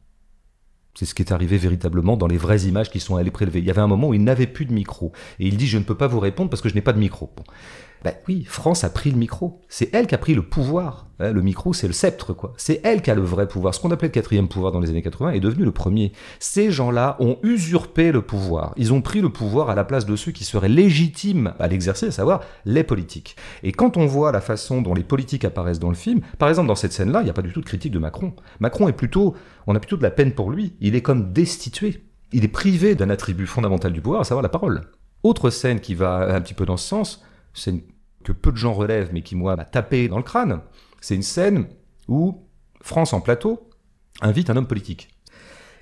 C'est 0.99 1.05
ce 1.05 1.15
qui 1.15 1.21
est 1.21 1.31
arrivé 1.31 1.57
véritablement 1.57 2.17
dans 2.17 2.27
les 2.27 2.35
vraies 2.35 2.63
images 2.63 2.89
qui 2.89 2.99
sont 2.99 3.15
allées 3.15 3.31
prélever. 3.31 3.59
Il 3.59 3.65
y 3.65 3.69
avait 3.69 3.79
un 3.79 3.87
moment 3.87 4.09
où 4.09 4.13
il 4.13 4.21
n'avait 4.21 4.47
plus 4.47 4.65
de 4.65 4.73
micro. 4.73 5.13
Et 5.39 5.47
il 5.47 5.55
dit, 5.55 5.65
je 5.65 5.77
ne 5.77 5.83
peux 5.85 5.95
pas 5.95 6.07
vous 6.07 6.19
répondre 6.19 6.49
parce 6.49 6.61
que 6.61 6.67
je 6.67 6.75
n'ai 6.75 6.81
pas 6.81 6.91
de 6.91 6.99
micro. 6.99 7.31
Ben 8.03 8.13
oui, 8.27 8.45
France 8.45 8.83
a 8.83 8.89
pris 8.89 9.11
le 9.11 9.17
micro. 9.17 9.59
C'est 9.67 9.93
elle 9.93 10.07
qui 10.07 10.15
a 10.15 10.17
pris 10.17 10.33
le 10.33 10.41
pouvoir. 10.41 11.07
Hein, 11.19 11.33
le 11.33 11.41
micro, 11.41 11.73
c'est 11.73 11.87
le 11.87 11.93
sceptre, 11.93 12.33
quoi. 12.33 12.53
C'est 12.55 12.79
elle 12.83 13.01
qui 13.01 13.11
a 13.11 13.15
le 13.15 13.21
vrai 13.21 13.47
pouvoir. 13.47 13.75
Ce 13.75 13.81
qu'on 13.81 13.91
appelait 13.91 14.07
le 14.07 14.13
quatrième 14.13 14.47
pouvoir 14.47 14.71
dans 14.71 14.79
les 14.79 14.89
années 14.89 15.01
80 15.01 15.31
est 15.31 15.39
devenu 15.41 15.65
le 15.65 15.71
premier. 15.71 16.13
Ces 16.39 16.71
gens-là 16.71 17.17
ont 17.19 17.37
usurpé 17.43 18.11
le 18.11 18.21
pouvoir. 18.21 18.73
Ils 18.77 18.93
ont 18.93 19.01
pris 19.01 19.19
le 19.19 19.29
pouvoir 19.29 19.69
à 19.69 19.75
la 19.75 19.83
place 19.83 20.05
de 20.05 20.15
ceux 20.15 20.31
qui 20.31 20.45
seraient 20.45 20.69
légitimes 20.69 21.53
à 21.59 21.67
l'exercer, 21.67 22.07
à 22.07 22.11
savoir 22.11 22.41
les 22.65 22.83
politiques. 22.83 23.35
Et 23.63 23.73
quand 23.73 23.97
on 23.97 24.05
voit 24.05 24.31
la 24.31 24.41
façon 24.41 24.81
dont 24.81 24.93
les 24.93 25.03
politiques 25.03 25.43
apparaissent 25.43 25.79
dans 25.79 25.89
le 25.89 25.95
film, 25.95 26.21
par 26.37 26.47
exemple 26.47 26.69
dans 26.69 26.75
cette 26.75 26.93
scène-là, 26.93 27.21
il 27.21 27.25
n'y 27.25 27.29
a 27.29 27.33
pas 27.33 27.41
du 27.41 27.51
tout 27.51 27.61
de 27.61 27.65
critique 27.65 27.91
de 27.91 27.99
Macron. 27.99 28.33
Macron 28.61 28.87
est 28.87 28.93
plutôt, 28.93 29.35
on 29.67 29.75
a 29.75 29.79
plutôt 29.79 29.97
de 29.97 30.03
la 30.03 30.11
peine 30.11 30.31
pour 30.31 30.51
lui. 30.51 30.75
Il 30.79 30.95
est 30.95 31.01
comme 31.01 31.33
destitué. 31.33 32.03
Il 32.31 32.45
est 32.45 32.49
privé 32.49 32.95
d'un 32.95 33.09
attribut 33.09 33.47
fondamental 33.47 33.91
du 33.91 34.01
pouvoir, 34.01 34.21
à 34.21 34.23
savoir 34.23 34.43
la 34.43 34.49
parole. 34.49 34.83
Autre 35.23 35.49
scène 35.49 35.81
qui 35.81 35.95
va 35.95 36.33
un 36.33 36.39
petit 36.39 36.53
peu 36.53 36.65
dans 36.65 36.77
ce 36.77 36.87
sens, 36.87 37.25
c'est 37.53 37.73
que 38.23 38.31
peu 38.31 38.51
de 38.51 38.57
gens 38.57 38.73
relèvent, 38.73 39.09
mais 39.13 39.21
qui, 39.21 39.35
moi, 39.35 39.55
m'a 39.55 39.65
tapé 39.65 40.07
dans 40.07 40.17
le 40.17 40.23
crâne. 40.23 40.61
C'est 41.01 41.15
une 41.15 41.23
scène 41.23 41.67
où 42.07 42.43
France 42.81 43.13
en 43.13 43.21
plateau 43.21 43.69
invite 44.21 44.49
un 44.49 44.57
homme 44.57 44.67
politique. 44.67 45.09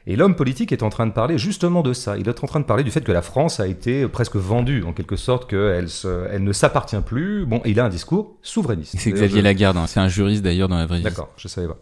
Et 0.09 0.15
l'homme 0.15 0.35
politique 0.35 0.71
est 0.71 0.83
en 0.83 0.89
train 0.89 1.05
de 1.05 1.11
parler 1.11 1.37
justement 1.37 1.81
de 1.81 1.91
ça. 1.91 2.17
Il 2.17 2.29
est 2.29 2.43
en 2.43 2.47
train 2.47 2.61
de 2.61 2.65
parler 2.65 2.85
du 2.85 2.91
fait 2.91 3.01
que 3.01 3.11
la 3.11 3.21
France 3.21 3.59
a 3.59 3.67
été 3.67 4.07
presque 4.07 4.37
vendue, 4.37 4.83
en 4.83 4.93
quelque 4.93 5.17
sorte, 5.17 5.49
qu'elle 5.49 5.89
elle 6.31 6.43
ne 6.43 6.53
s'appartient 6.53 7.01
plus. 7.05 7.45
Bon, 7.45 7.61
il 7.65 7.77
a 7.81 7.85
un 7.85 7.89
discours 7.89 8.37
souverainiste. 8.41 8.95
C'est 8.97 9.11
Xavier 9.11 9.41
Lagarde, 9.41 9.75
hein. 9.75 9.85
c'est 9.85 9.99
un 9.99 10.07
juriste 10.07 10.43
d'ailleurs 10.43 10.69
dans 10.69 10.77
la 10.77 10.85
vraie 10.85 10.99
vie. 10.99 11.03
D'accord, 11.03 11.33
je 11.35 11.49
savais 11.49 11.67
pas. 11.67 11.77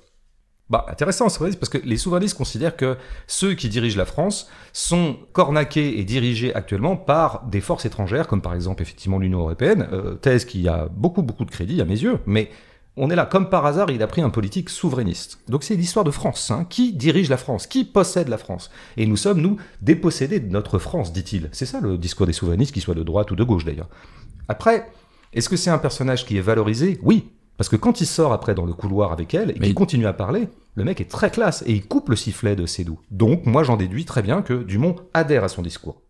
Bah, 0.70 0.86
intéressant, 0.89 1.30
c'est 1.30 1.59
parce 1.59 1.70
que 1.70 1.78
les 1.78 1.97
souverainistes 1.97 2.36
considèrent 2.36 2.76
que 2.76 2.97
ceux 3.28 3.53
qui 3.53 3.70
dirigent 3.70 3.97
la 3.97 4.05
France 4.05 4.49
sont 4.74 5.18
cornaqués 5.32 5.99
et 5.99 6.03
dirigés 6.03 6.55
actuellement 6.55 6.97
par 6.97 7.45
des 7.45 7.61
forces 7.61 7.86
étrangères, 7.86 8.28
comme 8.28 8.41
par 8.41 8.55
exemple 8.55 8.82
effectivement 8.82 9.20
l'Union 9.20 9.41
européenne, 9.41 9.88
euh, 9.91 10.16
thèse 10.16 10.43
qui 10.43 10.68
a 10.68 10.88
beaucoup 10.91 11.22
beaucoup 11.22 11.45
de 11.45 11.51
crédit 11.51 11.82
à 11.82 11.86
mes 11.86 12.01
yeux, 12.01 12.18
mais 12.26 12.49
on 12.97 13.09
est 13.09 13.16
là, 13.16 13.26
comme 13.26 13.49
par 13.49 13.66
hasard, 13.66 13.91
il 13.91 14.01
a 14.01 14.07
pris 14.07 14.22
un 14.22 14.30
politique 14.30 14.70
souverainiste. 14.70 15.39
Donc 15.49 15.63
c'est 15.63 15.76
l'histoire 15.76 16.05
de 16.05 16.11
France. 16.11 16.49
Hein. 16.49 16.66
Qui 16.70 16.93
dirige 16.93 17.30
la 17.30 17.38
France? 17.38 17.68
Qui 17.68 17.84
possède 17.84 18.30
la 18.30 18.38
France? 18.38 18.72
Et 18.95 19.05
nous 19.05 19.18
sommes, 19.18 19.41
nous, 19.41 19.57
dépossédés 19.82 20.39
de 20.39 20.49
notre 20.51 20.80
France, 20.80 21.11
dit-il. 21.11 21.49
C'est 21.51 21.66
ça 21.66 21.82
le 21.82 21.97
discours 21.97 22.26
des 22.26 22.34
souverainistes, 22.34 22.72
qu'ils 22.72 22.82
soient 22.82 22.95
de 22.95 23.03
droite 23.03 23.30
ou 23.32 23.36
de 23.36 23.43
gauche 23.43 23.66
d'ailleurs. 23.66 23.89
Après, 24.47 24.89
est-ce 25.34 25.49
que 25.49 25.57
c'est 25.57 25.70
un 25.70 25.78
personnage 25.78 26.26
qui 26.26 26.38
est 26.38 26.41
valorisé? 26.41 26.97
Oui, 27.03 27.34
parce 27.58 27.70
que 27.70 27.76
quand 27.76 28.01
il 28.01 28.06
sort 28.06 28.34
après 28.34 28.56
dans 28.56 28.66
le 28.66 28.74
couloir 28.74 29.12
avec 29.12 29.34
elle 29.34 29.51
et 29.51 29.60
qu'il 29.60 29.74
continue 29.74 30.08
à 30.08 30.14
parler, 30.14 30.49
le 30.76 30.84
mec 30.84 30.99
est 30.99 31.10
très 31.10 31.32
classe 31.32 31.64
et 31.66 31.72
il 31.72 31.86
coupe 31.86 32.10
le 32.10 32.16
sifflet 32.16 32.56
de 32.56 32.66
Cédou. 32.66 32.99
Donc 33.12 33.45
moi 33.45 33.64
j'en 33.64 33.78
déduis 33.78 34.06
très 34.06 34.22
bien 34.22 34.41
que 34.41 34.64
Dumont 34.64 34.95
adhère 35.14 35.43
à 35.43 35.47
son 35.47 35.62
discours. 35.62 36.01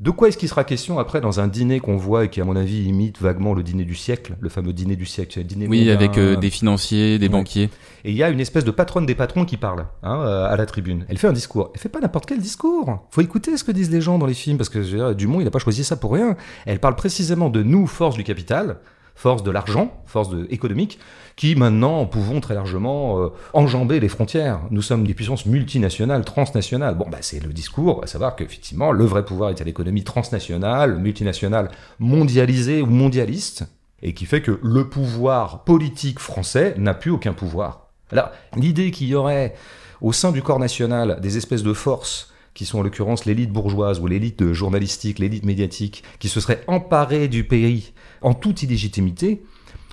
De 0.00 0.10
quoi 0.10 0.26
est-ce 0.26 0.36
qu'il 0.36 0.48
sera 0.48 0.64
question 0.64 0.98
après 0.98 1.20
dans 1.20 1.38
un 1.38 1.46
dîner 1.46 1.78
qu'on 1.78 1.96
voit 1.96 2.24
et 2.24 2.28
qui 2.28 2.40
à 2.40 2.44
mon 2.44 2.56
avis 2.56 2.82
imite 2.82 3.20
vaguement 3.20 3.54
le 3.54 3.62
dîner 3.62 3.84
du 3.84 3.94
siècle, 3.94 4.34
le 4.40 4.48
fameux 4.48 4.72
dîner 4.72 4.96
du 4.96 5.06
siècle, 5.06 5.38
le 5.38 5.44
dîner 5.44 5.68
Oui, 5.68 5.88
avec 5.88 6.18
euh, 6.18 6.34
des 6.34 6.50
financiers, 6.50 7.20
des 7.20 7.28
banquiers. 7.28 7.70
Et 8.04 8.10
il 8.10 8.16
y 8.16 8.24
a 8.24 8.28
une 8.28 8.40
espèce 8.40 8.64
de 8.64 8.72
patronne 8.72 9.06
des 9.06 9.14
patrons 9.14 9.44
qui 9.44 9.56
parle 9.56 9.86
hein, 10.02 10.20
euh, 10.22 10.52
à 10.52 10.56
la 10.56 10.66
tribune. 10.66 11.04
Elle 11.08 11.16
fait 11.16 11.28
un 11.28 11.32
discours. 11.32 11.70
Elle 11.74 11.80
fait 11.80 11.88
pas 11.88 12.00
n'importe 12.00 12.26
quel 12.26 12.40
discours. 12.40 13.06
Faut 13.12 13.20
écouter 13.20 13.56
ce 13.56 13.62
que 13.62 13.70
disent 13.70 13.92
les 13.92 14.00
gens 14.00 14.18
dans 14.18 14.26
les 14.26 14.34
films 14.34 14.56
parce 14.56 14.68
que 14.68 15.12
Dumont 15.12 15.40
il 15.40 15.44
n'a 15.44 15.52
pas 15.52 15.60
choisi 15.60 15.84
ça 15.84 15.96
pour 15.96 16.12
rien. 16.12 16.36
Elle 16.66 16.80
parle 16.80 16.96
précisément 16.96 17.48
de 17.48 17.62
nous, 17.62 17.86
force 17.86 18.16
du 18.16 18.24
capital, 18.24 18.78
force 19.14 19.42
de 19.42 19.50
l'argent, 19.50 19.92
force 20.06 20.30
économique, 20.50 20.98
qui 21.36 21.56
maintenant 21.56 22.06
pouvons 22.06 22.40
très 22.40 22.54
largement 22.54 23.20
euh, 23.20 23.28
enjamber 23.52 24.00
les 24.00 24.08
frontières. 24.08 24.60
Nous 24.70 24.82
sommes 24.82 25.06
des 25.06 25.14
puissances 25.14 25.46
multinationales, 25.46 26.24
transnationales. 26.24 26.96
Bon, 26.96 27.06
bah, 27.10 27.18
c'est 27.20 27.42
le 27.42 27.52
discours, 27.52 28.02
à 28.02 28.06
savoir 28.06 28.36
qu'effectivement, 28.36 28.92
le 28.92 29.04
vrai 29.04 29.24
pouvoir 29.24 29.50
est 29.50 29.60
à 29.60 29.64
l'économie 29.64 30.04
transnationale, 30.04 30.98
multinationale, 30.98 31.70
mondialisée 31.98 32.82
ou 32.82 32.86
mondialiste, 32.86 33.64
et 34.02 34.14
qui 34.14 34.26
fait 34.26 34.42
que 34.42 34.58
le 34.62 34.88
pouvoir 34.88 35.64
politique 35.64 36.18
français 36.18 36.74
n'a 36.76 36.94
plus 36.94 37.10
aucun 37.10 37.32
pouvoir. 37.32 37.88
Alors, 38.12 38.30
l'idée 38.56 38.90
qu'il 38.90 39.08
y 39.08 39.14
aurait 39.14 39.54
au 40.00 40.12
sein 40.12 40.30
du 40.30 40.42
corps 40.42 40.58
national 40.58 41.18
des 41.20 41.36
espèces 41.36 41.62
de 41.62 41.72
forces 41.72 42.33
qui 42.54 42.64
sont 42.64 42.78
en 42.78 42.82
l'occurrence 42.82 43.24
l'élite 43.24 43.52
bourgeoise 43.52 44.00
ou 44.00 44.06
l'élite 44.06 44.52
journalistique, 44.52 45.18
l'élite 45.18 45.44
médiatique, 45.44 46.04
qui 46.18 46.28
se 46.28 46.40
serait 46.40 46.64
emparée 46.66 47.28
du 47.28 47.44
pays 47.44 47.92
en 48.22 48.34
toute 48.34 48.62
illégitimité, 48.62 49.42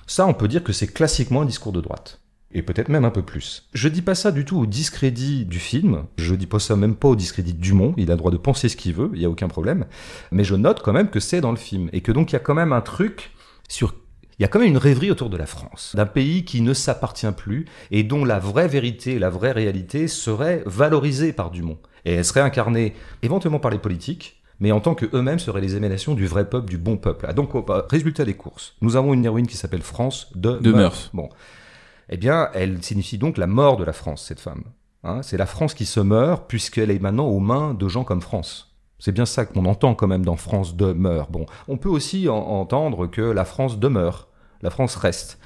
ça 0.06 0.26
on 0.26 0.34
peut 0.34 0.48
dire 0.48 0.64
que 0.64 0.72
c'est 0.72 0.86
classiquement 0.86 1.42
un 1.42 1.46
discours 1.46 1.72
de 1.72 1.80
droite. 1.80 2.20
Et 2.54 2.62
peut-être 2.62 2.90
même 2.90 3.06
un 3.06 3.10
peu 3.10 3.22
plus. 3.22 3.68
Je 3.72 3.88
dis 3.88 4.02
pas 4.02 4.14
ça 4.14 4.30
du 4.30 4.44
tout 4.44 4.58
au 4.58 4.66
discrédit 4.66 5.46
du 5.46 5.58
film, 5.58 6.04
je 6.18 6.34
dis 6.34 6.46
pas 6.46 6.58
ça 6.58 6.76
même 6.76 6.96
pas 6.96 7.08
au 7.08 7.16
discrédit 7.16 7.54
du 7.54 7.60
Dumont, 7.60 7.94
il 7.96 8.10
a 8.10 8.14
le 8.14 8.18
droit 8.18 8.30
de 8.30 8.36
penser 8.36 8.68
ce 8.68 8.76
qu'il 8.76 8.92
veut, 8.92 9.10
il 9.14 9.22
y 9.22 9.24
a 9.24 9.30
aucun 9.30 9.48
problème, 9.48 9.86
mais 10.30 10.44
je 10.44 10.54
note 10.54 10.82
quand 10.82 10.92
même 10.92 11.08
que 11.08 11.20
c'est 11.20 11.40
dans 11.40 11.50
le 11.50 11.56
film, 11.56 11.88
et 11.92 12.02
que 12.02 12.12
donc 12.12 12.30
il 12.30 12.34
y 12.34 12.36
a 12.36 12.40
quand 12.40 12.54
même 12.54 12.74
un 12.74 12.82
truc 12.82 13.32
sur 13.68 13.94
il 14.42 14.44
y 14.44 14.46
a 14.46 14.48
quand 14.48 14.58
même 14.58 14.70
une 14.70 14.76
rêverie 14.76 15.12
autour 15.12 15.30
de 15.30 15.36
la 15.36 15.46
France, 15.46 15.92
d'un 15.94 16.04
pays 16.04 16.44
qui 16.44 16.62
ne 16.62 16.74
s'appartient 16.74 17.30
plus 17.30 17.64
et 17.92 18.02
dont 18.02 18.24
la 18.24 18.40
vraie 18.40 18.66
vérité, 18.66 19.20
la 19.20 19.30
vraie 19.30 19.52
réalité 19.52 20.08
serait 20.08 20.64
valorisée 20.66 21.32
par 21.32 21.52
Dumont. 21.52 21.78
Et 22.04 22.14
elle 22.14 22.24
serait 22.24 22.40
incarnée 22.40 22.94
éventuellement 23.22 23.60
par 23.60 23.70
les 23.70 23.78
politiques, 23.78 24.42
mais 24.58 24.72
en 24.72 24.80
tant 24.80 24.96
qu'eux-mêmes 24.96 25.38
seraient 25.38 25.60
les 25.60 25.76
émanations 25.76 26.14
du 26.14 26.26
vrai 26.26 26.50
peuple, 26.50 26.68
du 26.68 26.76
bon 26.76 26.96
peuple. 26.96 27.26
Ah, 27.28 27.34
donc, 27.34 27.52
résultat 27.88 28.24
des 28.24 28.34
courses, 28.34 28.74
nous 28.80 28.96
avons 28.96 29.14
une 29.14 29.24
héroïne 29.24 29.46
qui 29.46 29.56
s'appelle 29.56 29.82
France 29.82 30.32
de, 30.34 30.58
de 30.58 30.72
Meurthe. 30.72 31.10
Bon. 31.14 31.28
Eh 32.08 32.16
bien, 32.16 32.48
elle 32.52 32.82
signifie 32.82 33.18
donc 33.18 33.38
la 33.38 33.46
mort 33.46 33.76
de 33.76 33.84
la 33.84 33.92
France, 33.92 34.24
cette 34.26 34.40
femme. 34.40 34.64
Hein, 35.04 35.22
c'est 35.22 35.36
la 35.36 35.46
France 35.46 35.72
qui 35.72 35.86
se 35.86 36.00
meurt, 36.00 36.48
puisqu'elle 36.48 36.90
est 36.90 36.98
maintenant 36.98 37.26
aux 37.26 37.38
mains 37.38 37.74
de 37.74 37.86
gens 37.86 38.02
comme 38.02 38.20
France. 38.20 38.74
C'est 38.98 39.12
bien 39.12 39.24
ça 39.24 39.46
qu'on 39.46 39.66
entend 39.66 39.94
quand 39.94 40.08
même 40.08 40.24
dans 40.24 40.34
France 40.34 40.74
demeure. 40.74 41.30
Bon, 41.30 41.46
on 41.68 41.76
peut 41.76 41.88
aussi 41.88 42.28
entendre 42.28 43.06
que 43.06 43.22
la 43.22 43.44
France 43.44 43.78
demeure 43.78 44.26
la 44.62 44.70
France 44.70 44.96
reste. 44.96 45.38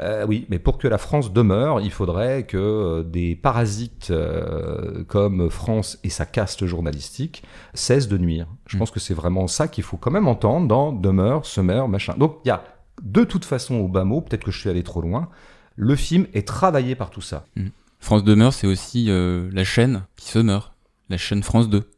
Euh, 0.00 0.26
oui, 0.26 0.46
mais 0.48 0.58
pour 0.58 0.78
que 0.78 0.88
la 0.88 0.98
France 0.98 1.32
demeure, 1.32 1.80
il 1.80 1.90
faudrait 1.90 2.44
que 2.44 2.56
euh, 2.56 3.02
des 3.02 3.36
parasites 3.36 4.10
euh, 4.10 5.04
comme 5.04 5.48
France 5.48 5.98
et 6.02 6.10
sa 6.10 6.26
caste 6.26 6.66
journalistique 6.66 7.44
cessent 7.72 8.08
de 8.08 8.18
nuire. 8.18 8.46
Je 8.66 8.76
mm. 8.76 8.78
pense 8.80 8.90
que 8.90 9.00
c'est 9.00 9.14
vraiment 9.14 9.46
ça 9.46 9.68
qu'il 9.68 9.84
faut 9.84 9.96
quand 9.96 10.10
même 10.10 10.28
entendre 10.28 10.66
dans 10.66 10.92
demeure, 10.92 11.46
se 11.46 11.60
meurt, 11.60 11.88
machin. 11.88 12.14
Donc 12.18 12.38
il 12.44 12.48
y 12.48 12.50
a 12.50 12.64
de 13.02 13.24
toute 13.24 13.44
façon 13.44 13.76
au 13.76 13.88
bas 13.88 14.04
mot, 14.04 14.20
peut-être 14.20 14.44
que 14.44 14.50
je 14.50 14.58
suis 14.58 14.70
allé 14.70 14.82
trop 14.82 15.00
loin, 15.00 15.28
le 15.76 15.96
film 15.96 16.26
est 16.34 16.46
travaillé 16.46 16.94
par 16.94 17.10
tout 17.10 17.22
ça. 17.22 17.46
Mm. 17.56 17.68
France 18.00 18.24
demeure, 18.24 18.52
c'est 18.52 18.66
aussi 18.66 19.06
la 19.08 19.64
chaîne 19.64 20.02
qui 20.16 20.28
se 20.28 20.38
meurt, 20.38 20.74
la 21.08 21.16
chaîne 21.16 21.42
France 21.42 21.70
2 21.70 21.88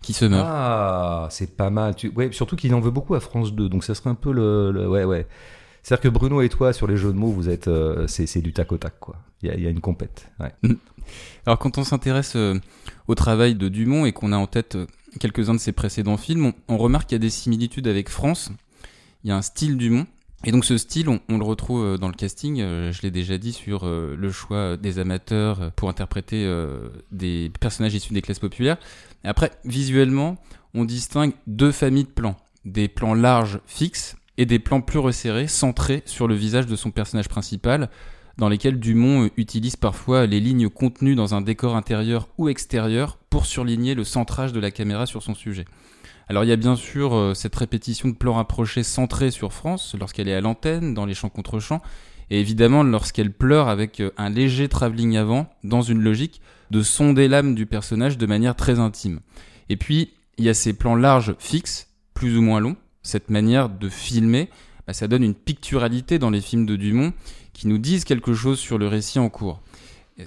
qui 0.00 0.14
se 0.14 0.24
meurt. 0.24 0.46
Ah, 0.50 1.28
c'est 1.30 1.56
pas 1.56 1.70
mal. 1.70 1.94
Tu... 1.94 2.08
Ouais, 2.08 2.32
surtout 2.32 2.56
qu'il 2.56 2.74
en 2.74 2.80
veut 2.80 2.90
beaucoup 2.90 3.14
à 3.14 3.20
France 3.20 3.52
2, 3.52 3.68
donc 3.68 3.84
ça 3.84 3.94
serait 3.94 4.10
un 4.10 4.14
peu 4.14 4.32
le... 4.32 4.88
ouais, 4.88 5.04
ouais. 5.04 5.26
C'est-à-dire 5.82 6.02
que 6.02 6.08
Bruno 6.08 6.40
et 6.42 6.48
toi, 6.48 6.72
sur 6.72 6.86
les 6.86 6.96
jeux 6.96 7.12
de 7.12 7.18
mots, 7.18 7.30
vous 7.30 7.48
êtes, 7.48 7.68
euh, 7.68 8.06
c'est 8.06 8.40
du 8.40 8.52
tac 8.52 8.70
au 8.72 8.78
tac, 8.78 8.98
quoi. 9.00 9.16
Il 9.42 9.60
y 9.60 9.66
a, 9.66 9.70
une 9.70 9.80
compète. 9.80 10.30
Mm. 10.62 10.74
Alors, 11.46 11.58
quand 11.58 11.78
on 11.78 11.84
s'intéresse 11.84 12.34
euh, 12.36 12.58
au 13.08 13.16
travail 13.16 13.56
de 13.56 13.68
Dumont 13.68 14.06
et 14.06 14.12
qu'on 14.12 14.32
a 14.32 14.36
en 14.36 14.46
tête 14.46 14.76
euh, 14.76 14.86
quelques-uns 15.18 15.54
de 15.54 15.58
ses 15.58 15.72
précédents 15.72 16.16
films, 16.16 16.52
on, 16.68 16.78
remarque 16.78 17.08
qu'il 17.08 17.16
y 17.16 17.20
a 17.20 17.26
des 17.26 17.30
similitudes 17.30 17.88
avec 17.88 18.08
France. 18.08 18.52
Il 19.24 19.28
y 19.28 19.32
a 19.32 19.36
un 19.36 19.42
style 19.42 19.76
Dumont 19.76 20.06
Et 20.44 20.52
donc 20.52 20.64
ce 20.64 20.78
style, 20.78 21.08
on, 21.08 21.20
le 21.28 21.44
retrouve 21.44 21.84
euh, 21.84 21.98
dans 21.98 22.06
le 22.06 22.14
casting, 22.14 22.58
je 22.58 23.02
l'ai 23.02 23.10
déjà 23.10 23.36
dit, 23.36 23.52
sur 23.52 23.84
le 23.84 24.30
choix 24.30 24.76
des 24.76 25.00
amateurs 25.00 25.72
pour 25.72 25.88
interpréter 25.88 26.48
des 27.10 27.50
personnages 27.60 27.94
issus 27.94 28.12
des 28.12 28.22
classes 28.22 28.38
populaires. 28.38 28.78
Et 29.24 29.28
après, 29.28 29.50
visuellement, 29.64 30.36
on 30.74 30.84
distingue 30.84 31.32
deux 31.48 31.72
familles 31.72 32.04
de 32.04 32.10
plans. 32.10 32.36
Des 32.64 32.86
plans 32.86 33.14
larges, 33.14 33.58
fixes, 33.66 34.16
et 34.38 34.46
des 34.46 34.58
plans 34.58 34.80
plus 34.80 34.98
resserrés, 34.98 35.46
centrés 35.46 36.02
sur 36.06 36.26
le 36.28 36.34
visage 36.34 36.66
de 36.66 36.76
son 36.76 36.90
personnage 36.90 37.28
principal, 37.28 37.90
dans 38.38 38.48
lesquels 38.48 38.78
Dumont 38.78 39.28
utilise 39.36 39.76
parfois 39.76 40.26
les 40.26 40.40
lignes 40.40 40.68
contenues 40.68 41.14
dans 41.14 41.34
un 41.34 41.42
décor 41.42 41.76
intérieur 41.76 42.28
ou 42.38 42.48
extérieur 42.48 43.18
pour 43.30 43.46
surligner 43.46 43.94
le 43.94 44.04
centrage 44.04 44.52
de 44.52 44.60
la 44.60 44.70
caméra 44.70 45.06
sur 45.06 45.22
son 45.22 45.34
sujet. 45.34 45.66
Alors 46.28 46.44
il 46.44 46.48
y 46.48 46.52
a 46.52 46.56
bien 46.56 46.76
sûr 46.76 47.14
euh, 47.14 47.34
cette 47.34 47.54
répétition 47.54 48.08
de 48.08 48.14
plans 48.14 48.34
rapprochés 48.34 48.84
centrés 48.84 49.30
sur 49.30 49.52
France 49.52 49.94
lorsqu'elle 49.98 50.28
est 50.28 50.34
à 50.34 50.40
l'antenne, 50.40 50.94
dans 50.94 51.04
les 51.04 51.14
champs 51.14 51.28
contre 51.28 51.60
champs, 51.60 51.82
et 52.30 52.40
évidemment 52.40 52.82
lorsqu'elle 52.82 53.32
pleure 53.32 53.68
avec 53.68 54.00
euh, 54.00 54.10
un 54.16 54.30
léger 54.30 54.68
travelling 54.68 55.16
avant, 55.16 55.50
dans 55.62 55.82
une 55.82 56.00
logique 56.00 56.40
de 56.70 56.82
sonder 56.82 57.28
l'âme 57.28 57.54
du 57.54 57.66
personnage 57.66 58.16
de 58.16 58.26
manière 58.26 58.56
très 58.56 58.78
intime. 58.78 59.20
Et 59.68 59.76
puis 59.76 60.14
il 60.38 60.44
y 60.44 60.48
a 60.48 60.54
ces 60.54 60.72
plans 60.72 60.96
larges 60.96 61.34
fixes, 61.38 61.88
plus 62.14 62.38
ou 62.38 62.42
moins 62.42 62.60
longs, 62.60 62.76
cette 63.02 63.30
manière 63.30 63.68
de 63.68 63.88
filmer, 63.88 64.48
bah, 64.86 64.92
ça 64.92 65.08
donne 65.08 65.22
une 65.22 65.34
picturalité 65.34 66.18
dans 66.18 66.30
les 66.30 66.40
films 66.40 66.66
de 66.66 66.76
Dumont 66.76 67.12
qui 67.52 67.68
nous 67.68 67.78
disent 67.78 68.04
quelque 68.04 68.34
chose 68.34 68.58
sur 68.58 68.78
le 68.78 68.88
récit 68.88 69.18
en 69.18 69.28
cours. 69.28 69.60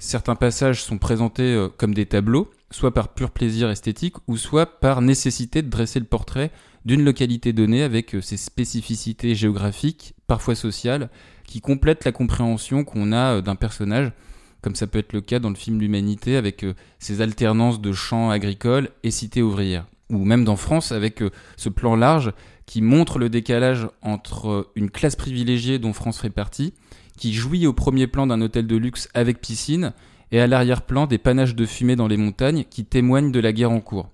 Certains 0.00 0.34
passages 0.34 0.82
sont 0.82 0.98
présentés 0.98 1.54
euh, 1.54 1.68
comme 1.68 1.94
des 1.94 2.06
tableaux, 2.06 2.50
soit 2.70 2.92
par 2.92 3.08
pur 3.08 3.30
plaisir 3.30 3.70
esthétique, 3.70 4.16
ou 4.26 4.36
soit 4.36 4.80
par 4.80 5.00
nécessité 5.00 5.62
de 5.62 5.70
dresser 5.70 6.00
le 6.00 6.06
portrait 6.06 6.50
d'une 6.84 7.04
localité 7.04 7.52
donnée 7.52 7.82
avec 7.82 8.14
euh, 8.14 8.20
ses 8.20 8.36
spécificités 8.36 9.34
géographiques, 9.34 10.14
parfois 10.26 10.54
sociales, 10.54 11.08
qui 11.44 11.60
complètent 11.60 12.04
la 12.04 12.12
compréhension 12.12 12.84
qu'on 12.84 13.12
a 13.12 13.36
euh, 13.36 13.42
d'un 13.42 13.54
personnage, 13.54 14.12
comme 14.60 14.74
ça 14.74 14.86
peut 14.86 14.98
être 14.98 15.12
le 15.12 15.20
cas 15.20 15.38
dans 15.38 15.50
le 15.50 15.54
film 15.54 15.80
L'Humanité 15.80 16.36
avec 16.36 16.66
ses 16.98 17.20
alternances 17.20 17.80
de 17.80 17.92
champs 17.92 18.30
agricoles 18.30 18.90
et 19.04 19.12
cités 19.12 19.42
ouvrières, 19.42 19.86
ou 20.10 20.24
même 20.24 20.44
dans 20.44 20.56
France 20.56 20.90
avec 20.90 21.22
ce 21.56 21.68
plan 21.68 21.94
large 21.94 22.32
qui 22.66 22.82
montre 22.82 23.18
le 23.18 23.28
décalage 23.28 23.88
entre 24.02 24.70
une 24.74 24.90
classe 24.90 25.16
privilégiée 25.16 25.78
dont 25.78 25.92
France 25.92 26.20
fait 26.20 26.30
partie, 26.30 26.74
qui 27.16 27.32
jouit 27.32 27.66
au 27.66 27.72
premier 27.72 28.06
plan 28.06 28.26
d'un 28.26 28.40
hôtel 28.40 28.66
de 28.66 28.76
luxe 28.76 29.08
avec 29.14 29.40
piscine, 29.40 29.92
et 30.32 30.40
à 30.40 30.46
l'arrière-plan 30.46 31.06
des 31.06 31.18
panaches 31.18 31.54
de 31.54 31.64
fumée 31.64 31.96
dans 31.96 32.08
les 32.08 32.16
montagnes 32.16 32.64
qui 32.68 32.84
témoignent 32.84 33.30
de 33.30 33.40
la 33.40 33.52
guerre 33.52 33.70
en 33.70 33.80
cours. 33.80 34.10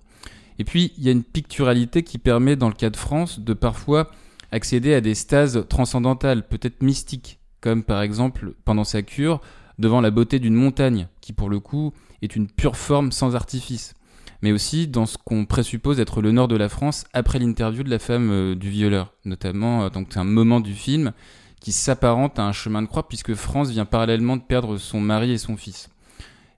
Et 0.59 0.63
puis, 0.63 0.93
il 0.97 1.03
y 1.03 1.09
a 1.09 1.11
une 1.11 1.23
picturalité 1.23 2.03
qui 2.03 2.19
permet, 2.19 2.55
dans 2.55 2.69
le 2.69 2.75
cas 2.75 2.91
de 2.91 2.97
France, 2.97 3.39
de 3.39 3.53
parfois 3.53 4.11
accéder 4.51 4.93
à 4.93 5.01
des 5.01 5.15
stases 5.15 5.65
transcendantales, 5.67 6.47
peut-être 6.47 6.83
mystiques, 6.83 7.39
comme 7.59 7.83
par 7.83 8.03
exemple 8.03 8.53
pendant 8.65 8.83
sa 8.83 9.01
cure, 9.01 9.41
devant 9.79 10.01
la 10.01 10.11
beauté 10.11 10.37
d'une 10.37 10.53
montagne, 10.53 11.07
qui 11.21 11.33
pour 11.33 11.49
le 11.49 11.59
coup 11.59 11.91
est 12.21 12.35
une 12.35 12.47
pure 12.47 12.77
forme 12.77 13.11
sans 13.11 13.35
artifice, 13.35 13.95
mais 14.43 14.51
aussi 14.51 14.89
dans 14.89 15.05
ce 15.05 15.17
qu'on 15.17 15.45
présuppose 15.45 16.01
être 16.01 16.21
le 16.21 16.33
nord 16.33 16.49
de 16.49 16.57
la 16.57 16.67
France 16.67 17.05
après 17.13 17.39
l'interview 17.39 17.81
de 17.81 17.89
la 17.89 17.97
femme 17.97 18.29
euh, 18.29 18.55
du 18.55 18.69
violeur, 18.69 19.13
notamment, 19.23 19.85
euh, 19.85 19.89
donc 19.89 20.17
un 20.17 20.25
moment 20.25 20.59
du 20.59 20.73
film 20.73 21.13
qui 21.61 21.71
s'apparente 21.71 22.37
à 22.37 22.43
un 22.43 22.51
chemin 22.51 22.81
de 22.81 22.87
croix 22.87 23.07
puisque 23.07 23.35
France 23.35 23.69
vient 23.69 23.85
parallèlement 23.85 24.35
de 24.35 24.41
perdre 24.41 24.77
son 24.77 24.99
mari 24.99 25.31
et 25.31 25.37
son 25.37 25.55
fils. 25.55 25.89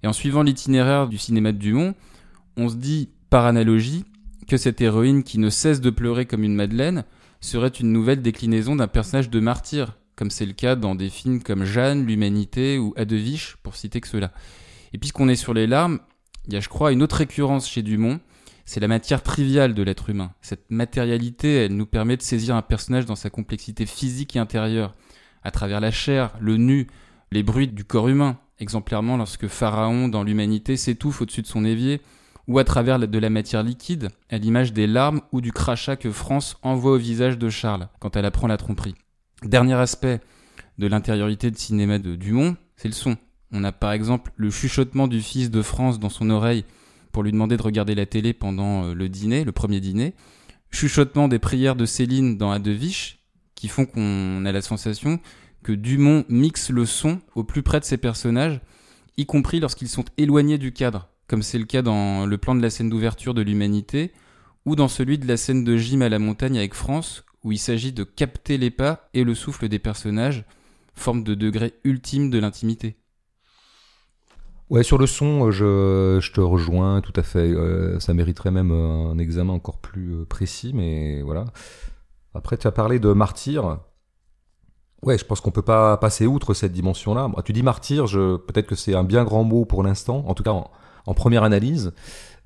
Et 0.02 0.08
en 0.08 0.14
suivant 0.14 0.42
l'itinéraire 0.42 1.08
du 1.08 1.20
cinéma 1.20 1.52
de 1.52 1.60
Dumont, 1.60 1.94
on 2.58 2.70
se 2.70 2.76
dit, 2.76 3.10
par 3.30 3.46
analogie, 3.46 4.04
que 4.48 4.58
cette 4.58 4.82
héroïne 4.82 5.22
qui 5.22 5.38
ne 5.38 5.52
cesse 5.52 5.80
de 5.80 5.92
pleurer 5.92 6.26
comme 6.26 6.44
une 6.44 6.56
Madeleine 6.56 7.04
serait 7.40 7.68
une 7.68 7.92
nouvelle 7.92 8.24
déclinaison 8.24 8.76
d'un 8.76 8.88
personnage 8.88 9.30
de 9.30 9.40
martyr, 9.40 9.96
comme 10.16 10.32
c'est 10.32 10.48
le 10.48 10.54
cas 10.54 10.76
dans 10.76 10.96
des 10.96 11.12
films 11.12 11.44
comme 11.44 11.66
Jeanne, 11.66 12.08
L'Humanité 12.08 12.80
ou 12.80 12.96
Adeviche, 12.98 13.58
pour 13.62 13.76
citer 13.76 14.02
que 14.02 14.08
cela. 14.08 14.32
Et 14.92 14.98
puisqu'on 14.98 15.30
est 15.30 15.36
sur 15.36 15.54
les 15.54 15.68
larmes, 15.68 16.00
il 16.48 16.54
y 16.54 16.58
a, 16.58 16.60
je 16.60 16.70
crois, 16.70 16.91
une 16.91 17.04
autre 17.04 17.18
récurrence 17.18 17.68
chez 17.68 17.82
Dumont, 17.82 18.20
c'est 18.66 18.80
la 18.80 18.88
matière 18.88 19.22
triviale 19.22 19.74
de 19.74 19.84
l'être 19.84 20.10
humain. 20.10 20.34
Cette 20.41 20.70
matérialité, 20.70 21.56
elle 21.56 21.76
nous 21.76 21.86
permet 21.86 22.18
de 22.18 22.22
saisir 22.22 22.56
un 22.56 22.62
personnage 22.62 23.06
dans 23.06 23.16
sa 23.16 23.30
complexité 23.30 23.86
physique 23.86 24.36
et 24.36 24.39
intérieure, 24.39 24.96
à 25.43 25.52
travers 25.52 25.80
la 25.80 25.91
chair, 25.91 26.34
le 26.39 26.58
nu, 26.58 26.88
les 27.32 27.43
bruits 27.43 27.68
du 27.68 27.86
corps 27.86 28.08
humain, 28.08 28.39
exemplairement 28.60 29.18
lorsque 29.18 29.48
Pharaon 29.48 30.08
dans 30.08 30.24
l'humanité 30.24 30.78
s'étouffe 30.78 31.22
au-dessus 31.22 31.43
de 31.43 31.48
son 31.48 31.66
évier, 31.66 32.02
ou 32.48 32.60
à 32.60 32.64
travers 32.64 33.00
de 33.00 33.20
la 33.20 33.30
matière 33.30 33.64
liquide, 33.64 34.10
à 34.30 34.38
l'image 34.38 34.74
des 34.74 34.88
larmes 34.88 35.22
ou 35.32 35.41
du 35.41 35.52
crachat 35.52 35.96
que 35.96 36.12
France 36.12 36.58
envoie 36.62 36.91
au 36.91 36.98
visage 36.98 37.38
de 37.38 37.50
Charles 37.50 37.88
quand 38.00 38.16
elle 38.16 38.26
apprend 38.26 38.48
la 38.48 38.58
tromperie. 38.58 38.96
Dernier 39.43 39.74
aspect 39.74 40.22
de 40.78 40.88
l'intériorité 40.88 41.52
de 41.52 41.58
cinéma 41.58 42.00
de 42.00 42.16
Dumont, 42.16 42.56
c'est 42.76 42.88
le 42.88 42.93
son. 42.93 43.18
On 43.52 43.64
a 43.64 43.72
par 43.72 43.91
exemple 43.91 44.32
le 44.36 44.50
chuchotement 44.50 45.08
du 45.08 45.22
fils 45.22 45.50
de 45.50 45.62
France 45.62 46.00
dans 46.00 46.10
son 46.10 46.30
oreille 46.30 46.66
pour 47.12 47.24
lui 47.24 47.32
demander 47.32 47.56
de 47.56 47.62
regarder 47.62 47.96
la 47.96 48.06
télé 48.06 48.34
pendant 48.34 48.86
euh, 48.86 48.93
le 48.93 49.08
dîner, 49.08 49.46
le 49.46 49.52
premier 49.52 49.80
dîner. 49.80 50.14
Chuchotement 50.72 51.30
des 51.30 51.39
prières 51.39 51.78
de 51.78 51.86
Céline 51.86 52.38
dans 52.38 52.52
Adeviche, 52.52 53.20
qui 53.56 53.70
font 53.70 53.86
qu'on 53.86 54.46
a 54.46 54.52
la 54.52 54.62
sensation 54.62 55.20
que 55.64 55.72
Dumont 55.72 56.26
mixe 56.28 56.70
le 56.70 56.86
son 56.86 57.22
au 57.34 57.43
plus 57.43 57.64
près 57.64 57.80
de 57.80 57.86
ses 57.86 57.98
personnages, 57.98 58.60
y 59.18 59.26
compris 59.26 59.60
lorsqu'ils 59.60 59.88
sont 59.88 60.06
éloignés 60.18 60.58
du 60.58 60.74
cadre, 60.74 61.08
comme 61.28 61.41
c'est 61.41 61.58
le 61.58 61.66
cas 61.66 61.82
dans 61.82 62.26
le 62.26 62.38
plan 62.38 62.54
de 62.54 62.62
la 62.62 62.70
scène 62.70 62.89
d'ouverture 62.89 63.34
de 63.34 63.41
l'humanité, 63.41 64.12
ou 64.66 64.76
dans 64.76 64.89
celui 64.89 65.18
de 65.18 65.28
la 65.28 65.38
scène 65.38 65.64
de 65.64 65.78
gym 65.78 66.02
à 66.02 66.10
la 66.10 66.20
montagne 66.20 66.58
avec 66.58 66.74
France, 66.74 67.24
où 67.43 67.52
il 67.52 67.60
s'agit 67.60 67.93
de 67.93 68.04
capter 68.04 68.58
les 68.58 68.72
pas 68.72 69.10
et 69.14 69.24
le 69.24 69.36
souffle 69.36 69.70
des 69.70 69.80
personnages, 69.80 70.43
forme 70.96 71.24
de 71.24 71.34
degré 71.34 71.74
ultime 71.84 72.30
de 72.30 72.39
l'intimité. 72.39 72.98
Ouais, 74.70 74.82
sur 74.82 74.97
le 74.97 75.05
son, 75.05 75.51
je, 75.51 76.18
je, 76.20 76.32
te 76.32 76.41
rejoins 76.41 77.01
tout 77.01 77.13
à 77.16 77.24
fait. 77.24 77.51
Euh, 77.51 77.99
ça 77.99 78.13
mériterait 78.13 78.51
même 78.51 78.72
un 78.72 79.18
examen 79.20 79.53
encore 79.53 79.78
plus 79.78 80.13
euh, 80.16 80.26
précis, 80.26 80.72
mais 80.74 81.22
voilà. 81.22 81.45
Après, 82.34 82.57
tu 82.57 82.66
as 82.66 82.72
parlé 82.72 82.97
de 82.99 83.13
Martyr. 83.13 83.78
Ouais, 85.03 85.20
je 85.20 85.26
pense 85.26 85.39
qu'on 85.39 85.51
peut 85.51 85.61
pas 85.61 85.97
passer 85.97 86.26
outre 86.26 86.55
cette 86.55 86.72
dimension-là. 86.72 87.30
Tu 87.45 87.53
dis 87.53 87.61
martyr, 87.61 88.07
je... 88.07 88.38
peut-être 88.38 88.66
que 88.66 88.76
c'est 88.76 88.95
un 88.95 89.03
bien 89.03 89.24
grand 89.24 89.43
mot 89.43 89.63
pour 89.63 89.84
l'instant, 89.84 90.24
en 90.28 90.34
tout 90.34 90.41
cas 90.41 90.51
en, 91.05 91.13
première 91.13 91.43
analyse, 91.43 91.93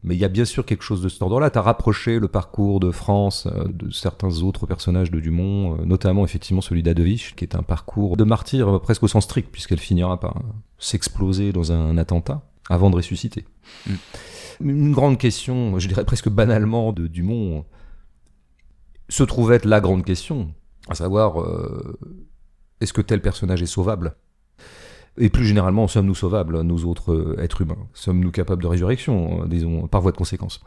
mais 0.04 0.16
il 0.16 0.20
y 0.20 0.26
a 0.26 0.30
bien 0.30 0.46
sûr 0.46 0.66
quelque 0.66 0.84
chose 0.84 1.02
de 1.02 1.10
cet 1.10 1.22
ordre-là. 1.22 1.50
Tu 1.50 1.58
as 1.58 1.62
rapproché 1.62 2.20
le 2.20 2.28
parcours 2.28 2.80
de 2.80 2.92
France 2.92 3.48
euh, 3.48 3.66
de 3.68 3.92
certains 3.92 4.42
autres 4.42 4.66
personnages 4.66 5.12
de 5.12 5.20
Dumont, 5.20 5.78
euh, 5.78 5.86
notamment 5.86 6.24
effectivement 6.24 6.62
celui 6.62 6.84
d'Adevich, 6.84 7.36
qui 7.36 7.44
est 7.44 7.56
un 7.56 7.64
parcours 7.64 8.16
de 8.16 8.24
martyr 8.24 8.76
euh, 8.76 8.80
presque 8.80 9.04
au 9.04 9.08
sens 9.08 9.26
strict, 9.26 9.50
puisqu'elle 9.52 9.80
finira 9.80 10.20
par 10.20 10.42
s'exploser 10.78 11.52
dans 11.52 11.72
un 11.72 11.98
attentat 11.98 12.42
avant 12.70 12.90
de 12.90 12.96
ressusciter. 12.96 13.46
Mm. 13.88 13.94
Une 14.62 14.92
grande 14.92 15.18
question, 15.18 15.80
je 15.80 15.88
dirais 15.88 16.04
presque 16.04 16.30
banalement, 16.30 16.92
de 16.92 17.08
Dumont 17.08 17.66
se 19.08 19.24
trouve 19.24 19.54
être 19.54 19.66
la 19.66 19.80
grande 19.80 20.04
question, 20.04 20.54
à 20.90 20.96
savoir 20.96 21.38
est-ce 22.82 22.92
que 22.92 23.00
tel 23.00 23.22
personnage 23.22 23.62
est 23.62 23.68
sauvable? 23.68 24.16
Et 25.20 25.30
plus 25.30 25.46
généralement, 25.46 25.88
sommes-nous 25.88 26.16
sauvables, 26.16 26.62
nous 26.62 26.86
autres 26.86 27.14
euh, 27.14 27.44
êtres 27.44 27.62
humains? 27.62 27.78
Sommes-nous 27.94 28.32
capables 28.32 28.62
de 28.62 28.68
résurrection, 28.68 29.44
euh, 29.44 29.48
disons, 29.48 29.88
par 29.88 30.02
voie 30.02 30.12
de 30.12 30.18
conséquence? 30.18 30.62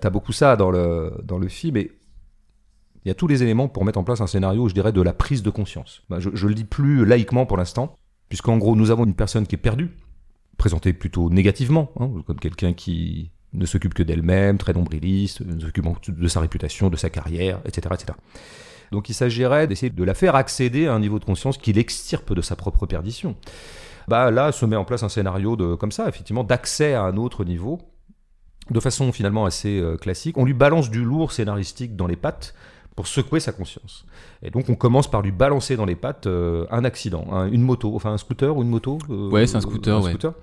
T'as 0.00 0.10
beaucoup 0.10 0.32
ça 0.32 0.56
dans 0.56 0.70
le, 0.70 1.12
dans 1.24 1.38
le 1.38 1.48
film, 1.48 1.76
et 1.76 1.90
il 3.04 3.08
y 3.08 3.10
a 3.10 3.14
tous 3.14 3.26
les 3.26 3.42
éléments 3.42 3.68
pour 3.68 3.84
mettre 3.84 3.98
en 3.98 4.04
place 4.04 4.20
un 4.20 4.26
scénario, 4.26 4.68
je 4.68 4.74
dirais, 4.74 4.92
de 4.92 5.02
la 5.02 5.12
prise 5.12 5.42
de 5.42 5.50
conscience. 5.50 6.02
Bah, 6.08 6.20
je, 6.20 6.30
je 6.34 6.46
le 6.46 6.54
dis 6.54 6.64
plus 6.64 7.04
laïquement 7.04 7.46
pour 7.46 7.56
l'instant, 7.56 7.96
puisqu'en 8.28 8.58
gros, 8.58 8.76
nous 8.76 8.90
avons 8.90 9.04
une 9.04 9.14
personne 9.14 9.46
qui 9.46 9.54
est 9.54 9.58
perdue, 9.58 9.90
présentée 10.58 10.92
plutôt 10.92 11.30
négativement, 11.30 11.90
hein, 11.98 12.10
comme 12.26 12.38
quelqu'un 12.38 12.72
qui 12.72 13.30
ne 13.54 13.66
s'occupe 13.66 13.94
que 13.94 14.02
d'elle-même, 14.02 14.58
très 14.58 14.72
nombriliste, 14.72 15.42
s'occupe 15.60 15.86
de 16.08 16.28
sa 16.28 16.40
réputation, 16.40 16.90
de 16.90 16.96
sa 16.96 17.08
carrière, 17.08 17.60
etc. 17.64 17.94
etc. 17.94 18.12
Donc 18.90 19.08
il 19.08 19.14
s'agirait 19.14 19.66
d'essayer 19.66 19.90
de 19.90 20.04
la 20.04 20.14
faire 20.14 20.34
accéder 20.34 20.86
à 20.86 20.94
un 20.94 21.00
niveau 21.00 21.18
de 21.18 21.24
conscience 21.24 21.56
qui 21.56 21.72
l'extirpe 21.72 22.34
de 22.34 22.42
sa 22.42 22.56
propre 22.56 22.86
perdition. 22.86 23.36
Bah 24.08 24.30
là 24.30 24.52
se 24.52 24.66
met 24.66 24.76
en 24.76 24.84
place 24.84 25.02
un 25.02 25.08
scénario 25.08 25.56
de 25.56 25.74
comme 25.74 25.92
ça, 25.92 26.08
effectivement, 26.08 26.44
d'accès 26.44 26.94
à 26.94 27.02
un 27.02 27.16
autre 27.16 27.44
niveau, 27.44 27.80
de 28.70 28.80
façon 28.80 29.12
finalement 29.12 29.44
assez 29.44 29.80
euh, 29.80 29.96
classique. 29.96 30.38
On 30.38 30.44
lui 30.44 30.54
balance 30.54 30.90
du 30.90 31.04
lourd 31.04 31.32
scénaristique 31.32 31.96
dans 31.96 32.06
les 32.06 32.16
pattes 32.16 32.54
pour 32.96 33.06
secouer 33.06 33.40
sa 33.40 33.52
conscience. 33.52 34.06
Et 34.42 34.50
donc 34.50 34.68
on 34.68 34.74
commence 34.74 35.10
par 35.10 35.22
lui 35.22 35.32
balancer 35.32 35.76
dans 35.76 35.84
les 35.84 35.96
pattes 35.96 36.26
euh, 36.26 36.66
un 36.70 36.84
accident, 36.84 37.46
une 37.50 37.62
moto, 37.62 37.94
enfin 37.94 38.12
un 38.12 38.18
scooter 38.18 38.56
ou 38.56 38.62
une 38.62 38.68
moto. 38.68 38.98
Euh, 39.10 39.30
ouais, 39.30 39.46
c'est 39.46 39.56
un 39.56 39.60
scooter. 39.60 40.34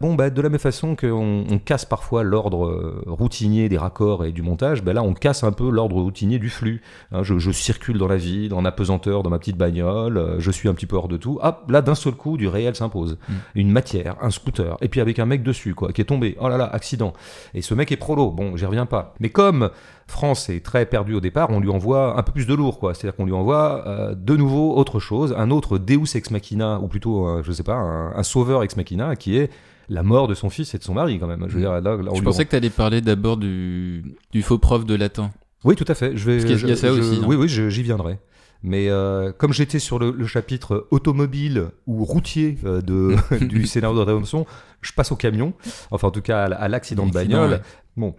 Bon, 0.00 0.14
bah, 0.14 0.30
de 0.30 0.40
la 0.40 0.48
même 0.48 0.58
façon 0.58 0.96
qu'on 0.96 1.44
on 1.50 1.58
casse 1.58 1.84
parfois 1.84 2.22
l'ordre 2.22 2.64
euh, 2.64 3.04
routinier 3.06 3.68
des 3.68 3.76
raccords 3.76 4.24
et 4.24 4.32
du 4.32 4.40
montage, 4.40 4.82
bah, 4.82 4.94
là, 4.94 5.02
on 5.02 5.12
casse 5.12 5.44
un 5.44 5.52
peu 5.52 5.68
l'ordre 5.68 5.96
routinier 6.00 6.38
du 6.38 6.48
flux. 6.48 6.80
Hein, 7.12 7.22
je, 7.22 7.38
je, 7.38 7.50
circule 7.50 7.98
dans 7.98 8.08
la 8.08 8.16
ville, 8.16 8.54
en 8.54 8.64
apesanteur, 8.64 9.22
dans 9.22 9.28
ma 9.28 9.38
petite 9.38 9.58
bagnole, 9.58 10.16
euh, 10.16 10.40
je 10.40 10.50
suis 10.50 10.70
un 10.70 10.74
petit 10.74 10.86
peu 10.86 10.96
hors 10.96 11.08
de 11.08 11.18
tout. 11.18 11.38
Hop, 11.42 11.70
là, 11.70 11.82
d'un 11.82 11.94
seul 11.94 12.14
coup, 12.14 12.38
du 12.38 12.48
réel 12.48 12.74
s'impose. 12.74 13.18
Mm. 13.28 13.34
Une 13.56 13.70
matière, 13.70 14.16
un 14.22 14.30
scooter, 14.30 14.78
et 14.80 14.88
puis 14.88 15.02
avec 15.02 15.18
un 15.18 15.26
mec 15.26 15.42
dessus, 15.42 15.74
quoi, 15.74 15.92
qui 15.92 16.00
est 16.00 16.06
tombé. 16.06 16.34
Oh 16.40 16.48
là 16.48 16.56
là, 16.56 16.64
accident. 16.64 17.12
Et 17.52 17.60
ce 17.60 17.74
mec 17.74 17.92
est 17.92 17.98
prolo. 17.98 18.30
Bon, 18.30 18.56
j'y 18.56 18.64
reviens 18.64 18.86
pas. 18.86 19.12
Mais 19.20 19.28
comme 19.28 19.68
France 20.06 20.48
est 20.48 20.64
très 20.64 20.86
perdu 20.86 21.12
au 21.12 21.20
départ, 21.20 21.50
on 21.50 21.60
lui 21.60 21.68
envoie 21.68 22.18
un 22.18 22.22
peu 22.22 22.32
plus 22.32 22.46
de 22.46 22.54
lourd, 22.54 22.78
quoi. 22.78 22.94
C'est-à-dire 22.94 23.16
qu'on 23.16 23.26
lui 23.26 23.34
envoie 23.34 23.86
euh, 23.86 24.14
de 24.14 24.34
nouveau 24.34 24.74
autre 24.76 24.98
chose, 24.98 25.34
un 25.36 25.50
autre 25.50 25.76
Deus 25.76 26.16
ex 26.16 26.30
machina, 26.30 26.80
ou 26.80 26.88
plutôt, 26.88 27.42
je 27.42 27.52
sais 27.52 27.64
pas, 27.64 27.74
un, 27.74 28.16
un 28.16 28.22
sauveur 28.22 28.62
ex 28.62 28.76
machina, 28.76 29.14
qui 29.14 29.36
est 29.36 29.50
la 29.90 30.04
mort 30.04 30.28
de 30.28 30.34
son 30.34 30.48
fils 30.48 30.72
et 30.74 30.78
de 30.78 30.84
son 30.84 30.94
mari 30.94 31.18
quand 31.18 31.26
même. 31.26 31.44
Je, 31.48 31.58
veux 31.58 31.60
dire, 31.60 31.74
je 32.14 32.22
pensais 32.22 32.44
que 32.44 32.50
tu 32.50 32.56
allais 32.56 32.70
parler 32.70 33.00
d'abord 33.00 33.36
du, 33.36 34.04
du 34.30 34.40
faux 34.40 34.56
prof 34.56 34.86
de 34.86 34.94
latin. 34.94 35.32
Oui, 35.64 35.74
tout 35.74 35.84
à 35.88 35.94
fait. 35.94 36.16
Je 36.16 36.24
vais, 36.24 36.38
Parce 36.38 36.60
qu'il 36.60 36.68
y 36.68 36.72
a 36.72 36.76
ça 36.76 36.92
aussi. 36.92 37.20
Oui, 37.26 37.36
oui, 37.36 37.48
j'y 37.48 37.82
viendrai. 37.82 38.18
Mais 38.62 38.88
euh, 38.88 39.32
comme 39.32 39.52
j'étais 39.52 39.78
sur 39.78 39.98
le, 39.98 40.26
chapitre 40.26 40.86
automobile 40.90 41.68
ou 41.86 42.04
routier 42.04 42.58
euh, 42.64 42.80
de, 42.80 43.16
du 43.44 43.66
scénario 43.66 43.96
de 43.98 44.02
Rédemption, 44.02 44.46
je 44.80 44.92
passe 44.92 45.12
au 45.12 45.16
camion, 45.16 45.54
enfin 45.90 46.08
en 46.08 46.10
tout 46.10 46.22
cas 46.22 46.44
à, 46.44 46.68
l'accident 46.68 47.06
de 47.06 47.12
bagnole. 47.12 47.60
Bon, 47.96 48.14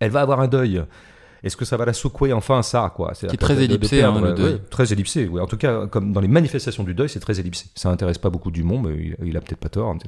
elle 0.00 0.10
va 0.10 0.22
avoir 0.22 0.40
un 0.40 0.48
deuil. 0.48 0.82
Est-ce 1.46 1.56
que 1.56 1.64
ça 1.64 1.76
va 1.76 1.84
la 1.84 1.92
secouer 1.92 2.32
enfin 2.32 2.60
ça 2.62 2.92
quoi? 2.94 3.12
C'est 3.14 3.28
très 3.36 3.62
ellipsé, 3.62 4.02
hein, 4.02 4.20
le 4.20 4.34
deuil. 4.34 4.60
très 4.68 4.92
ellipsé. 4.92 5.28
Oui. 5.30 5.40
En 5.40 5.46
tout 5.46 5.56
cas, 5.56 5.86
comme 5.86 6.12
dans 6.12 6.20
les 6.20 6.26
manifestations 6.26 6.82
du 6.82 6.92
deuil, 6.92 7.08
c'est 7.08 7.20
très 7.20 7.38
ellipsé. 7.38 7.66
Ça 7.76 7.88
intéresse 7.88 8.18
pas 8.18 8.30
beaucoup 8.30 8.50
du 8.50 8.64
monde, 8.64 8.88
mais 8.88 9.16
il, 9.24 9.36
a 9.36 9.40
peut-être 9.40 9.60
pas 9.60 9.68
tort. 9.68 9.88
Hein, 9.88 9.98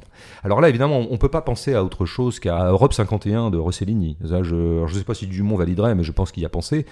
Alors 0.43 0.59
là, 0.59 0.67
évidemment, 0.67 1.07
on 1.09 1.17
peut 1.17 1.29
pas 1.29 1.41
penser 1.41 1.73
à 1.73 1.83
autre 1.83 2.05
chose 2.05 2.41
qu'à 2.41 2.65
Europe 2.65 2.91
51 2.91 3.51
de 3.51 3.57
Rossellini. 3.57 4.17
Ça, 4.27 4.43
je 4.43 4.83
je 4.85 4.93
sais 4.95 5.05
pas 5.05 5.13
si 5.13 5.27
Dumont 5.27 5.55
validerait, 5.55 5.95
mais 5.95 6.03
je 6.03 6.11
pense 6.11 6.33
qu'il 6.33 6.43
y 6.43 6.45
a 6.45 6.49
pensé. 6.49 6.85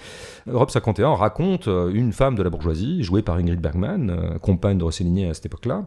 Europe 0.46 0.70
51 0.70 1.14
raconte 1.14 1.68
euh, 1.68 1.90
une 1.92 2.12
femme 2.12 2.34
de 2.34 2.42
la 2.42 2.48
bourgeoisie, 2.48 3.02
jouée 3.02 3.20
par 3.20 3.36
Ingrid 3.36 3.60
Bergman, 3.60 4.10
euh, 4.10 4.38
compagne 4.38 4.78
de 4.78 4.84
Rossellini 4.84 5.26
à 5.26 5.34
cette 5.34 5.46
époque-là. 5.46 5.86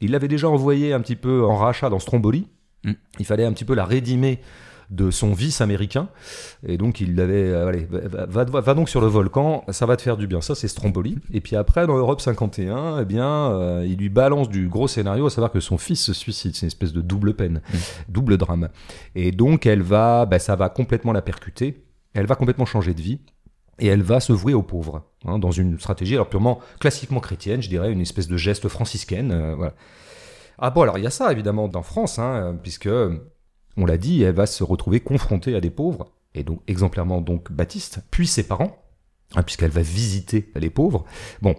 Il 0.00 0.10
l'avait 0.10 0.28
déjà 0.28 0.48
envoyée 0.48 0.92
un 0.92 1.00
petit 1.00 1.16
peu 1.16 1.44
en 1.44 1.54
rachat 1.54 1.90
dans 1.90 2.00
Stromboli. 2.00 2.48
Mm. 2.84 2.92
Il 3.20 3.24
fallait 3.24 3.44
un 3.44 3.52
petit 3.52 3.64
peu 3.64 3.74
la 3.74 3.84
rédimer 3.84 4.40
de 4.90 5.10
son 5.10 5.32
vice 5.32 5.60
américain. 5.60 6.08
Et 6.66 6.76
donc 6.76 7.00
il 7.00 7.18
avait, 7.20 7.48
euh, 7.48 7.68
allez, 7.68 7.86
va, 7.90 8.44
va, 8.44 8.74
donc 8.74 8.88
sur 8.88 9.00
le 9.00 9.06
volcan, 9.06 9.64
ça 9.70 9.86
va 9.86 9.96
te 9.96 10.02
faire 10.02 10.16
du 10.16 10.26
bien. 10.26 10.40
Ça 10.40 10.54
c'est 10.54 10.68
Stromboli. 10.68 11.18
Et 11.32 11.40
puis 11.40 11.56
après 11.56 11.86
dans 11.86 11.96
Europe 11.96 12.20
51, 12.20 13.00
eh 13.00 13.04
bien 13.04 13.52
euh, 13.52 13.86
il 13.88 13.96
lui 13.96 14.08
balance 14.08 14.48
du 14.48 14.68
gros 14.68 14.88
scénario, 14.88 15.26
à 15.26 15.30
savoir 15.30 15.52
que 15.52 15.60
son 15.60 15.78
fils 15.78 16.00
se 16.04 16.12
suicide. 16.12 16.54
C'est 16.54 16.62
une 16.62 16.68
espèce 16.68 16.92
de 16.92 17.00
double 17.00 17.34
peine, 17.34 17.62
mmh. 17.72 17.76
double 18.08 18.36
drame. 18.36 18.68
Et 19.14 19.30
donc 19.30 19.66
elle 19.66 19.82
va, 19.82 20.26
bah, 20.26 20.38
ça 20.38 20.56
va 20.56 20.68
complètement 20.68 21.12
la 21.12 21.22
percuter. 21.22 21.84
Elle 22.12 22.26
va 22.26 22.34
complètement 22.34 22.66
changer 22.66 22.92
de 22.92 23.00
vie 23.00 23.20
et 23.78 23.86
elle 23.86 24.02
va 24.02 24.20
se 24.20 24.32
vouer 24.32 24.54
aux 24.54 24.62
pauvres, 24.62 25.04
hein, 25.24 25.38
dans 25.38 25.50
une 25.50 25.78
stratégie 25.78 26.14
alors 26.14 26.28
purement 26.28 26.60
classiquement 26.80 27.20
chrétienne, 27.20 27.62
je 27.62 27.68
dirais, 27.68 27.92
une 27.92 28.00
espèce 28.00 28.28
de 28.28 28.36
geste 28.36 28.68
franciscaine. 28.68 29.32
Euh, 29.32 29.54
voilà. 29.56 29.74
Ah 30.58 30.70
bon, 30.70 30.82
alors 30.82 30.98
il 30.98 31.04
y 31.04 31.06
a 31.06 31.10
ça 31.10 31.32
évidemment 31.32 31.68
dans 31.68 31.82
France, 31.82 32.18
hein, 32.18 32.58
puisque 32.62 32.88
on 33.76 33.86
l'a 33.86 33.98
dit, 33.98 34.22
elle 34.22 34.34
va 34.34 34.46
se 34.46 34.64
retrouver 34.64 35.00
confrontée 35.00 35.54
à 35.54 35.60
des 35.60 35.70
pauvres, 35.70 36.12
et 36.34 36.42
donc 36.42 36.60
exemplairement 36.66 37.20
donc 37.20 37.50
Baptiste, 37.52 38.00
puis 38.10 38.26
ses 38.26 38.46
parents, 38.46 38.82
hein, 39.34 39.42
puisqu'elle 39.42 39.70
va 39.70 39.82
visiter 39.82 40.50
les 40.54 40.70
pauvres. 40.70 41.04
Bon, 41.42 41.54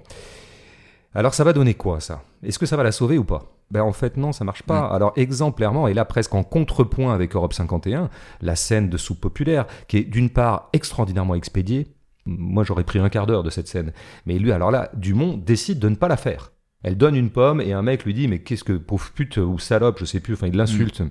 alors 1.13 1.33
ça 1.33 1.43
va 1.43 1.53
donner 1.53 1.73
quoi 1.73 1.99
ça? 1.99 2.23
Est-ce 2.43 2.57
que 2.57 2.65
ça 2.65 2.77
va 2.77 2.83
la 2.83 2.91
sauver 2.91 3.17
ou 3.17 3.25
pas? 3.25 3.57
Ben 3.69 3.81
en 3.81 3.93
fait 3.93 4.17
non, 4.17 4.31
ça 4.31 4.43
marche 4.43 4.63
pas. 4.63 4.89
Mm. 4.89 4.93
Alors 4.93 5.13
exemplairement, 5.15 5.87
et 5.87 5.93
là 5.93 6.05
presque 6.05 6.33
en 6.35 6.43
contrepoint 6.43 7.13
avec 7.13 7.35
Europe 7.35 7.53
51, 7.53 8.09
la 8.41 8.55
scène 8.55 8.89
de 8.89 8.97
soupe 8.97 9.21
populaire, 9.21 9.65
qui 9.87 9.97
est 9.97 10.03
d'une 10.03 10.29
part 10.29 10.69
extraordinairement 10.73 11.35
expédiée, 11.35 11.87
moi 12.25 12.63
j'aurais 12.63 12.83
pris 12.83 12.99
un 12.99 13.09
quart 13.09 13.27
d'heure 13.27 13.43
de 13.43 13.49
cette 13.49 13.67
scène, 13.67 13.93
mais 14.25 14.39
lui 14.39 14.51
alors 14.51 14.71
là, 14.71 14.91
Dumont 14.93 15.37
décide 15.37 15.79
de 15.79 15.89
ne 15.89 15.95
pas 15.95 16.07
la 16.07 16.17
faire. 16.17 16.51
Elle 16.83 16.97
donne 16.97 17.15
une 17.15 17.29
pomme 17.29 17.61
et 17.61 17.73
un 17.73 17.81
mec 17.81 18.05
lui 18.05 18.13
dit 18.13 18.27
mais 18.27 18.39
qu'est-ce 18.39 18.63
que 18.63 18.73
pauvre 18.73 19.11
pute 19.13 19.37
ou 19.37 19.59
salope, 19.59 19.99
je 19.99 20.05
sais 20.05 20.19
plus, 20.19 20.33
enfin 20.33 20.47
il 20.47 20.55
l'insulte. 20.55 21.01
Mm. 21.01 21.09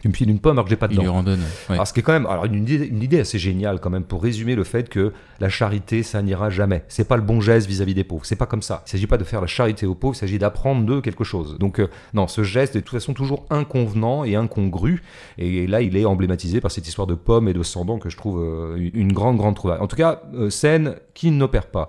Tu 0.00 0.08
me 0.08 0.12
files 0.12 0.30
une 0.30 0.38
pomme 0.38 0.52
alors 0.52 0.64
que 0.64 0.70
j'ai 0.70 0.76
pas 0.76 0.88
de 0.88 0.94
dents. 0.94 1.02
Il 1.02 1.06
lui 1.06 1.10
randonne. 1.10 1.40
Alors 1.68 1.86
ce 1.86 1.92
qui 1.92 2.00
est 2.00 2.02
quand 2.02 2.12
même, 2.12 2.26
alors 2.26 2.44
une 2.44 2.62
idée, 2.62 2.86
une 2.86 3.02
idée 3.02 3.20
assez 3.20 3.38
géniale 3.38 3.80
quand 3.80 3.90
même 3.90 4.04
pour 4.04 4.22
résumer 4.22 4.54
le 4.54 4.64
fait 4.64 4.88
que 4.88 5.12
la 5.40 5.48
charité 5.48 6.02
ça 6.02 6.22
n'ira 6.22 6.50
jamais. 6.50 6.84
C'est 6.88 7.06
pas 7.06 7.16
le 7.16 7.22
bon 7.22 7.40
geste 7.40 7.66
vis-à-vis 7.66 7.94
des 7.94 8.04
pauvres. 8.04 8.24
C'est 8.24 8.36
pas 8.36 8.46
comme 8.46 8.62
ça. 8.62 8.82
Il 8.86 8.90
s'agit 8.90 9.06
pas 9.06 9.18
de 9.18 9.24
faire 9.24 9.40
la 9.40 9.46
charité 9.46 9.86
aux 9.86 9.94
pauvres. 9.94 10.14
Il 10.14 10.18
s'agit 10.18 10.38
d'apprendre 10.38 10.84
d'eux 10.84 11.00
quelque 11.00 11.24
chose. 11.24 11.58
Donc 11.58 11.80
euh, 11.80 11.88
non, 12.14 12.28
ce 12.28 12.42
geste 12.42 12.76
est 12.76 12.80
de 12.80 12.84
toute 12.84 12.98
façon 12.98 13.14
toujours 13.14 13.46
inconvenant 13.50 14.24
et 14.24 14.36
incongru. 14.36 15.02
Et, 15.38 15.66
là, 15.66 15.82
il 15.82 15.96
est 15.96 16.04
emblématisé 16.04 16.60
par 16.60 16.70
cette 16.70 16.86
histoire 16.86 17.06
de 17.06 17.14
pomme 17.14 17.48
et 17.48 17.52
de 17.52 17.62
sang 17.62 17.78
que 17.98 18.10
je 18.10 18.16
trouve 18.16 18.42
euh, 18.42 18.90
une 18.92 19.12
grande 19.12 19.36
grande 19.36 19.54
trouvaille. 19.54 19.78
En 19.80 19.86
tout 19.86 19.96
cas, 19.96 20.22
euh, 20.34 20.50
scène 20.50 20.96
qui 21.14 21.30
n'opère 21.30 21.66
pas. 21.66 21.88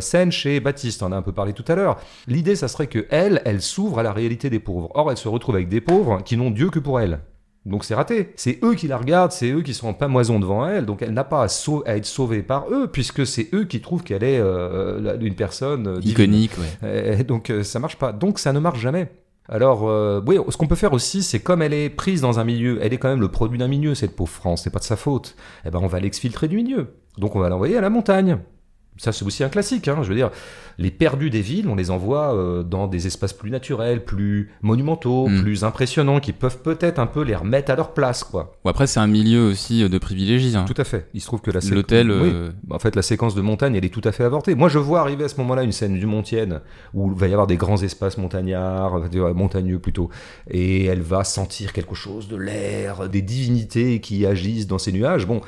scène 0.00 0.32
chez 0.32 0.60
Baptiste, 0.60 1.02
on 1.02 1.06
en 1.06 1.12
a 1.12 1.16
un 1.16 1.22
peu 1.22 1.32
parlé 1.32 1.52
tout 1.52 1.64
à 1.68 1.74
l'heure. 1.74 1.98
L'idée, 2.26 2.56
ça 2.56 2.68
serait 2.68 2.86
que 2.86 3.06
elle, 3.10 3.42
elle 3.44 3.60
s'ouvre 3.60 3.98
à 3.98 4.02
la 4.02 4.12
réalité 4.12 4.50
des 4.50 4.58
pauvres. 4.58 4.90
Or, 4.94 5.10
elle 5.10 5.16
se 5.16 5.28
retrouve 5.28 5.56
avec 5.56 5.68
des 5.68 5.80
pauvres 5.80 6.22
qui 6.24 6.36
n'ont 6.36 6.50
Dieu 6.50 6.70
que 6.70 6.78
pour 6.78 7.00
elle. 7.00 7.20
Donc 7.68 7.84
c'est 7.84 7.94
raté. 7.94 8.32
C'est 8.36 8.58
eux 8.64 8.74
qui 8.74 8.88
la 8.88 8.96
regardent, 8.96 9.32
c'est 9.32 9.50
eux 9.50 9.62
qui 9.62 9.74
sont 9.74 9.88
en 9.88 9.92
pamoison 9.92 10.40
devant 10.40 10.66
elle, 10.66 10.86
donc 10.86 11.02
elle 11.02 11.12
n'a 11.12 11.24
pas 11.24 11.46
à, 11.46 11.96
être 11.96 12.06
sauvée 12.06 12.42
par 12.42 12.70
eux, 12.70 12.88
puisque 12.90 13.26
c'est 13.26 13.48
eux 13.52 13.64
qui 13.64 13.80
trouvent 13.80 14.02
qu'elle 14.02 14.24
est 14.24 14.38
euh, 14.40 15.18
une 15.20 15.34
personne 15.34 15.86
euh, 15.86 16.00
iconique. 16.02 16.52
Ouais. 16.82 17.24
donc 17.24 17.50
euh, 17.50 17.62
ça 17.62 17.78
marche 17.78 17.96
pas. 17.96 18.12
Donc 18.12 18.38
ça 18.38 18.52
ne 18.52 18.58
marche 18.58 18.80
jamais. 18.80 19.12
Alors, 19.50 19.84
oui, 20.26 20.36
ce 20.50 20.58
qu'on 20.58 20.66
peut 20.66 20.76
faire 20.76 20.92
aussi, 20.92 21.22
c'est 21.22 21.40
comme 21.40 21.62
elle 21.62 21.72
est 21.72 21.88
prise 21.88 22.20
dans 22.20 22.38
un 22.38 22.44
milieu, 22.44 22.80
elle 22.82 22.92
est 22.92 22.98
quand 22.98 23.08
même 23.08 23.22
le 23.22 23.30
produit 23.30 23.58
d'un 23.58 23.66
milieu, 23.66 23.94
cette 23.94 24.14
pauvre 24.14 24.30
France, 24.30 24.64
c'est 24.64 24.70
pas 24.70 24.78
de 24.78 24.84
sa 24.84 24.96
faute. 24.96 25.36
Eh 25.64 25.70
ben, 25.70 25.78
on 25.82 25.86
va 25.86 26.00
l'exfiltrer 26.00 26.48
du 26.48 26.56
milieu. 26.56 26.88
Donc, 27.16 27.34
on 27.34 27.38
va 27.38 27.48
l'envoyer 27.48 27.78
à 27.78 27.80
la 27.80 27.88
montagne 27.88 28.40
ça 28.98 29.12
c'est 29.12 29.24
aussi 29.24 29.44
un 29.44 29.48
classique, 29.48 29.88
hein, 29.88 29.98
je 30.02 30.08
veux 30.08 30.14
dire, 30.14 30.30
les 30.78 30.90
perdus 30.90 31.30
des 31.30 31.40
villes, 31.40 31.68
on 31.68 31.74
les 31.74 31.90
envoie 31.90 32.34
euh, 32.34 32.62
dans 32.62 32.86
des 32.86 33.06
espaces 33.06 33.32
plus 33.32 33.50
naturels, 33.50 34.04
plus 34.04 34.50
monumentaux, 34.62 35.28
mm. 35.28 35.40
plus 35.40 35.64
impressionnants, 35.64 36.20
qui 36.20 36.32
peuvent 36.32 36.58
peut-être 36.62 36.98
un 36.98 37.06
peu 37.06 37.22
les 37.22 37.34
remettre 37.34 37.72
à 37.72 37.76
leur 37.76 37.94
place, 37.94 38.22
quoi. 38.22 38.56
Ou 38.64 38.68
après 38.68 38.86
c'est 38.86 39.00
un 39.00 39.06
milieu 39.06 39.48
aussi 39.48 39.82
euh, 39.82 39.88
de 39.88 39.98
privilégiés. 39.98 40.56
Hein. 40.56 40.64
Tout 40.66 40.80
à 40.80 40.84
fait. 40.84 41.08
Il 41.14 41.20
se 41.20 41.26
trouve 41.26 41.40
que 41.40 41.50
la 41.50 41.60
l'hôtel, 41.70 42.10
euh, 42.10 42.50
en 42.70 42.78
fait 42.78 42.94
la 42.94 43.02
séquence 43.02 43.34
de 43.34 43.40
montagne, 43.40 43.74
elle 43.74 43.84
est 43.84 43.92
tout 43.92 44.02
à 44.04 44.12
fait 44.12 44.24
avortée. 44.24 44.54
Moi 44.54 44.68
je 44.68 44.78
vois 44.78 45.00
arriver 45.00 45.24
à 45.24 45.28
ce 45.28 45.36
moment-là 45.38 45.62
une 45.62 45.72
scène 45.72 45.98
du 45.98 46.06
Montienne 46.06 46.60
où 46.94 47.10
il 47.12 47.18
va 47.18 47.26
y 47.26 47.32
avoir 47.32 47.46
des 47.46 47.56
grands 47.56 47.82
espaces 47.82 48.18
montagnards, 48.18 49.00
montagneux 49.34 49.78
plutôt, 49.78 50.10
et 50.50 50.84
elle 50.86 51.02
va 51.02 51.24
sentir 51.24 51.72
quelque 51.72 51.94
chose 51.94 52.28
de 52.28 52.36
l'air, 52.36 53.08
des 53.08 53.22
divinités 53.22 54.00
qui 54.00 54.26
agissent 54.26 54.66
dans 54.66 54.78
ces 54.78 54.92
nuages. 54.92 55.26
Bon. 55.26 55.40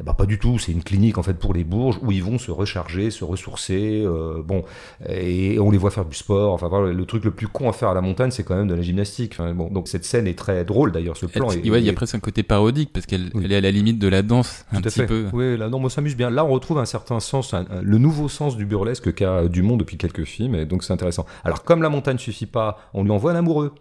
Eh 0.00 0.04
ben, 0.04 0.14
pas 0.14 0.26
du 0.26 0.38
tout, 0.38 0.58
c'est 0.58 0.70
une 0.70 0.84
clinique 0.84 1.18
en 1.18 1.24
fait 1.24 1.34
pour 1.34 1.52
les 1.52 1.64
bourges 1.64 1.98
où 2.02 2.12
ils 2.12 2.22
vont 2.22 2.38
se 2.38 2.52
recharger, 2.52 2.97
se 3.10 3.24
ressourcer, 3.24 4.02
euh, 4.04 4.42
bon, 4.44 4.64
et 5.08 5.58
on 5.58 5.70
les 5.70 5.78
voit 5.78 5.90
faire 5.90 6.04
du 6.04 6.16
sport. 6.16 6.52
Enfin, 6.52 6.68
le 6.90 7.04
truc 7.04 7.24
le 7.24 7.30
plus 7.30 7.48
con 7.48 7.68
à 7.68 7.72
faire 7.72 7.88
à 7.88 7.94
la 7.94 8.00
montagne, 8.00 8.30
c'est 8.30 8.44
quand 8.44 8.56
même 8.56 8.68
de 8.68 8.74
la 8.74 8.82
gymnastique. 8.82 9.32
Enfin, 9.34 9.54
bon, 9.54 9.70
donc 9.70 9.88
cette 9.88 10.04
scène 10.04 10.26
est 10.26 10.38
très 10.38 10.64
drôle 10.64 10.92
d'ailleurs, 10.92 11.16
ce 11.16 11.26
plan. 11.26 11.48
Il 11.50 11.66
y 11.66 11.88
a 11.88 11.92
presque 11.92 12.14
un 12.14 12.20
côté 12.20 12.42
parodique 12.42 12.92
parce 12.92 13.06
qu'elle 13.06 13.30
est 13.50 13.56
à 13.56 13.60
la 13.60 13.70
limite 13.70 13.98
de 13.98 14.08
la 14.08 14.22
danse 14.22 14.64
un 14.72 14.80
petit 14.80 15.02
peu. 15.02 15.26
Oui, 15.32 15.56
là, 15.56 15.68
non, 15.68 15.78
moi 15.78 15.90
s'amuse 15.90 16.16
bien. 16.16 16.30
Là, 16.30 16.44
on 16.44 16.50
retrouve 16.50 16.78
un 16.78 16.84
certain 16.84 17.20
sens, 17.20 17.54
le 17.82 17.98
nouveau 17.98 18.28
sens 18.28 18.56
du 18.56 18.66
burlesque 18.66 19.14
qu'a 19.14 19.48
Dumont 19.48 19.76
depuis 19.76 19.96
quelques 19.96 20.24
films, 20.24 20.54
et 20.54 20.66
donc 20.66 20.84
c'est 20.84 20.92
intéressant. 20.92 21.26
Alors, 21.44 21.64
comme 21.64 21.82
la 21.82 21.88
montagne 21.88 22.18
suffit 22.18 22.46
pas, 22.46 22.78
on 22.94 23.04
lui 23.04 23.10
envoie 23.10 23.32
un 23.32 23.36
amoureux. 23.36 23.74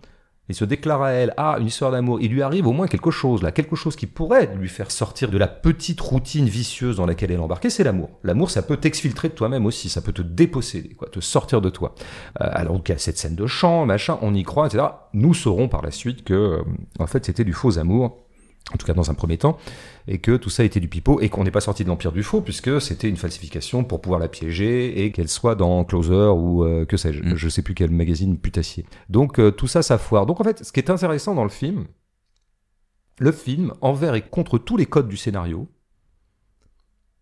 Il 0.50 0.56
se 0.56 0.66
déclare 0.66 1.02
à 1.02 1.12
elle, 1.12 1.34
ah, 1.38 1.58
une 1.60 1.68
histoire 1.68 1.92
d'amour. 1.92 2.20
Il 2.22 2.32
lui 2.32 2.42
arrive 2.42 2.68
au 2.68 2.72
moins 2.72 2.88
quelque 2.88 3.12
chose, 3.12 3.44
là, 3.44 3.52
quelque 3.52 3.76
chose 3.76 3.96
qui 3.96 4.08
pourrait 4.08 4.54
lui 4.56 4.70
faire 4.70 4.92
sortir 4.92 5.30
de 5.30 5.38
la 5.38 5.48
petite 5.48 6.00
routine 6.00 6.46
vicieuse 6.46 6.98
dans 6.98 7.06
laquelle 7.06 7.32
elle 7.32 7.38
est 7.38 7.44
embarquée, 7.44 7.70
c'est 7.70 7.84
l'amour. 7.84 8.10
L'amour, 8.24 8.50
ça 8.50 8.62
peut 8.62 8.78
t'exfiltrer 8.78 9.30
de 9.30 9.34
toi-même 9.34 9.66
aussi, 9.66 9.90
ça 9.90 10.02
peut 10.02 10.14
te 10.14 10.22
déposséder, 10.22 10.90
quoi, 10.90 11.10
te 11.10 11.20
sortir 11.20 11.62
de 11.62 11.70
toi. 11.70 11.96
Euh, 12.42 12.50
alors, 12.52 12.82
il 12.86 12.90
y 12.90 12.92
a 12.94 12.98
cette 12.98 13.18
scène 13.18 13.36
de 13.36 13.48
chant, 13.48 13.86
machin, 13.86 14.18
on 14.22 14.34
y 14.34 14.44
croit, 14.44 14.68
etc. 14.68 14.86
Nous 15.14 15.34
saurons 15.34 15.68
par 15.68 15.82
la 15.82 15.92
suite 15.92 16.24
que, 16.24 16.34
euh, 16.34 16.64
en 17.00 17.08
fait, 17.08 17.26
c'était 17.26 17.44
du 17.44 17.54
faux 17.54 17.78
amour 17.78 18.27
en 18.74 18.78
tout 18.78 18.86
cas 18.86 18.94
dans 18.94 19.10
un 19.10 19.14
premier 19.14 19.38
temps, 19.38 19.58
et 20.08 20.20
que 20.20 20.36
tout 20.36 20.50
ça 20.50 20.64
était 20.64 20.80
du 20.80 20.88
pipeau, 20.88 21.20
et 21.22 21.30
qu'on 21.30 21.44
n'est 21.44 21.52
pas 21.52 21.62
sorti 21.62 21.84
de 21.84 21.90
l'Empire 21.90 22.12
du 22.12 22.24
Faux, 22.24 22.42
puisque 22.42 22.82
c'était 22.82 23.10
une 23.10 23.18
falsification 23.18 23.84
pour 23.84 24.02
pouvoir 24.02 24.20
la 24.20 24.28
piéger, 24.28 25.04
et 25.04 25.12
qu'elle 25.12 25.30
soit 25.30 25.56
dans 25.56 25.84
Closer 25.84 26.34
ou 26.36 26.64
euh, 26.64 26.86
que 26.86 26.98
sais-je, 26.98 27.24
mm. 27.24 27.36
je 27.36 27.50
sais 27.50 27.62
plus 27.62 27.74
quel 27.74 27.92
magazine 27.92 28.38
putassier. 28.38 28.86
Donc 29.10 29.40
euh, 29.40 29.52
tout 29.52 29.68
ça, 29.68 29.82
ça 29.82 29.98
foire. 29.98 30.26
Donc 30.26 30.42
en 30.42 30.44
fait, 30.44 30.64
ce 30.64 30.72
qui 30.72 30.80
est 30.80 30.90
intéressant 30.90 31.34
dans 31.36 31.44
le 31.44 31.50
film, 31.50 31.86
le 33.20 33.32
film, 33.32 33.74
envers 33.82 34.16
et 34.16 34.22
contre 34.22 34.58
tous 34.58 34.78
les 34.78 34.86
codes 34.86 35.08
du 35.08 35.18
scénario, 35.18 35.68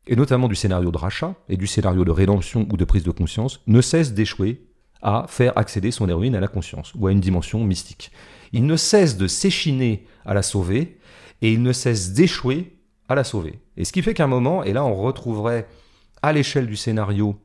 et 0.07 0.15
notamment 0.15 0.47
du 0.47 0.55
scénario 0.55 0.91
de 0.91 0.97
rachat, 0.97 1.35
et 1.49 1.57
du 1.57 1.67
scénario 1.67 2.05
de 2.05 2.11
rédemption 2.11 2.67
ou 2.71 2.77
de 2.77 2.85
prise 2.85 3.03
de 3.03 3.11
conscience, 3.11 3.61
ne 3.67 3.81
cesse 3.81 4.13
d'échouer 4.13 4.67
à 5.01 5.25
faire 5.27 5.57
accéder 5.57 5.91
son 5.91 6.09
héroïne 6.09 6.35
à 6.35 6.39
la 6.39 6.47
conscience, 6.47 6.93
ou 6.95 7.07
à 7.07 7.11
une 7.11 7.19
dimension 7.19 7.63
mystique. 7.63 8.11
Il 8.53 8.65
ne 8.65 8.75
cesse 8.75 9.17
de 9.17 9.27
s'échiner 9.27 10.05
à 10.25 10.33
la 10.33 10.41
sauver, 10.41 10.97
et 11.41 11.51
il 11.51 11.61
ne 11.61 11.73
cesse 11.73 12.13
d'échouer 12.13 12.77
à 13.07 13.15
la 13.15 13.23
sauver. 13.23 13.59
Et 13.77 13.85
ce 13.85 13.91
qui 13.91 14.01
fait 14.01 14.13
qu'à 14.13 14.23
un 14.23 14.27
moment, 14.27 14.63
et 14.63 14.73
là 14.73 14.85
on 14.85 14.95
retrouverait 14.95 15.67
à 16.21 16.33
l'échelle 16.33 16.67
du 16.67 16.75
scénario 16.75 17.37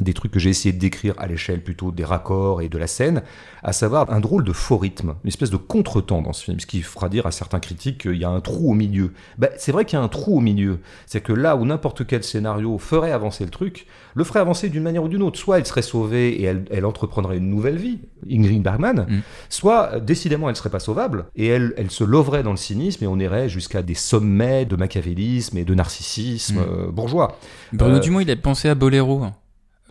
des 0.00 0.14
trucs 0.14 0.32
que 0.32 0.38
j'ai 0.38 0.50
essayé 0.50 0.72
de 0.72 0.78
décrire 0.78 1.14
à 1.18 1.26
l'échelle 1.26 1.62
plutôt 1.62 1.92
des 1.92 2.04
raccords 2.04 2.62
et 2.62 2.68
de 2.68 2.78
la 2.78 2.86
scène, 2.86 3.22
à 3.62 3.72
savoir 3.72 4.10
un 4.10 4.20
drôle 4.20 4.44
de 4.44 4.52
faux 4.52 4.78
rythme, 4.78 5.14
une 5.22 5.28
espèce 5.28 5.50
de 5.50 5.56
contretemps 5.56 6.22
dans 6.22 6.32
ce 6.32 6.44
film, 6.44 6.60
ce 6.60 6.66
qui 6.66 6.82
fera 6.82 7.08
dire 7.08 7.26
à 7.26 7.30
certains 7.30 7.60
critiques 7.60 7.98
qu'il 7.98 8.16
y 8.16 8.24
a 8.24 8.28
un 8.28 8.40
trou 8.40 8.70
au 8.70 8.74
milieu. 8.74 9.12
Ben, 9.38 9.50
c'est 9.58 9.72
vrai 9.72 9.84
qu'il 9.84 9.98
y 9.98 10.02
a 10.02 10.04
un 10.04 10.08
trou 10.08 10.38
au 10.38 10.40
milieu. 10.40 10.80
C'est 11.06 11.20
que 11.20 11.32
là 11.32 11.56
où 11.56 11.64
n'importe 11.64 12.06
quel 12.06 12.24
scénario 12.24 12.78
ferait 12.78 13.12
avancer 13.12 13.44
le 13.44 13.50
truc, 13.50 13.86
le 14.14 14.24
ferait 14.24 14.40
avancer 14.40 14.68
d'une 14.68 14.82
manière 14.82 15.04
ou 15.04 15.08
d'une 15.08 15.22
autre. 15.22 15.38
Soit 15.38 15.58
elle 15.58 15.66
serait 15.66 15.82
sauvée 15.82 16.42
et 16.42 16.44
elle, 16.44 16.84
entreprendrait 16.84 17.36
une 17.36 17.48
nouvelle 17.48 17.76
vie, 17.76 18.00
Ingrid 18.28 18.62
Bergman, 18.62 19.06
mm. 19.08 19.20
soit 19.48 20.00
décidément 20.00 20.48
elle 20.48 20.56
serait 20.56 20.70
pas 20.70 20.80
sauvable 20.80 21.26
et 21.36 21.46
elle, 21.46 21.74
elle 21.76 21.90
se 21.90 22.04
loverait 22.04 22.42
dans 22.42 22.50
le 22.50 22.56
cynisme 22.56 23.04
et 23.04 23.06
on 23.06 23.18
irait 23.18 23.48
jusqu'à 23.48 23.82
des 23.82 23.94
sommets 23.94 24.64
de 24.64 24.76
machiavélisme 24.76 25.58
et 25.58 25.64
de 25.64 25.74
narcissisme 25.74 26.56
mm. 26.56 26.66
euh, 26.68 26.90
bourgeois. 26.90 27.38
Bruno 27.72 27.96
euh, 27.96 28.00
Dumont, 28.00 28.20
il 28.20 28.30
a 28.30 28.36
pensé 28.36 28.68
à 28.68 28.74
Boléro. 28.74 29.22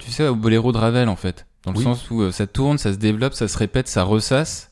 Tu 0.02 0.12
sais, 0.12 0.28
au 0.28 0.36
boléro 0.36 0.72
de 0.72 0.78
Ravel, 0.78 1.10
en 1.10 1.16
fait. 1.16 1.46
Dans 1.64 1.74
le 1.74 1.80
sens 1.80 2.10
où 2.10 2.22
euh, 2.22 2.32
ça 2.32 2.48
tourne, 2.48 2.78
ça 2.78 2.92
se 2.92 2.98
développe, 2.98 3.34
ça 3.34 3.48
se 3.48 3.58
répète, 3.58 3.88
ça 3.88 4.04
ressasse. 4.04 4.72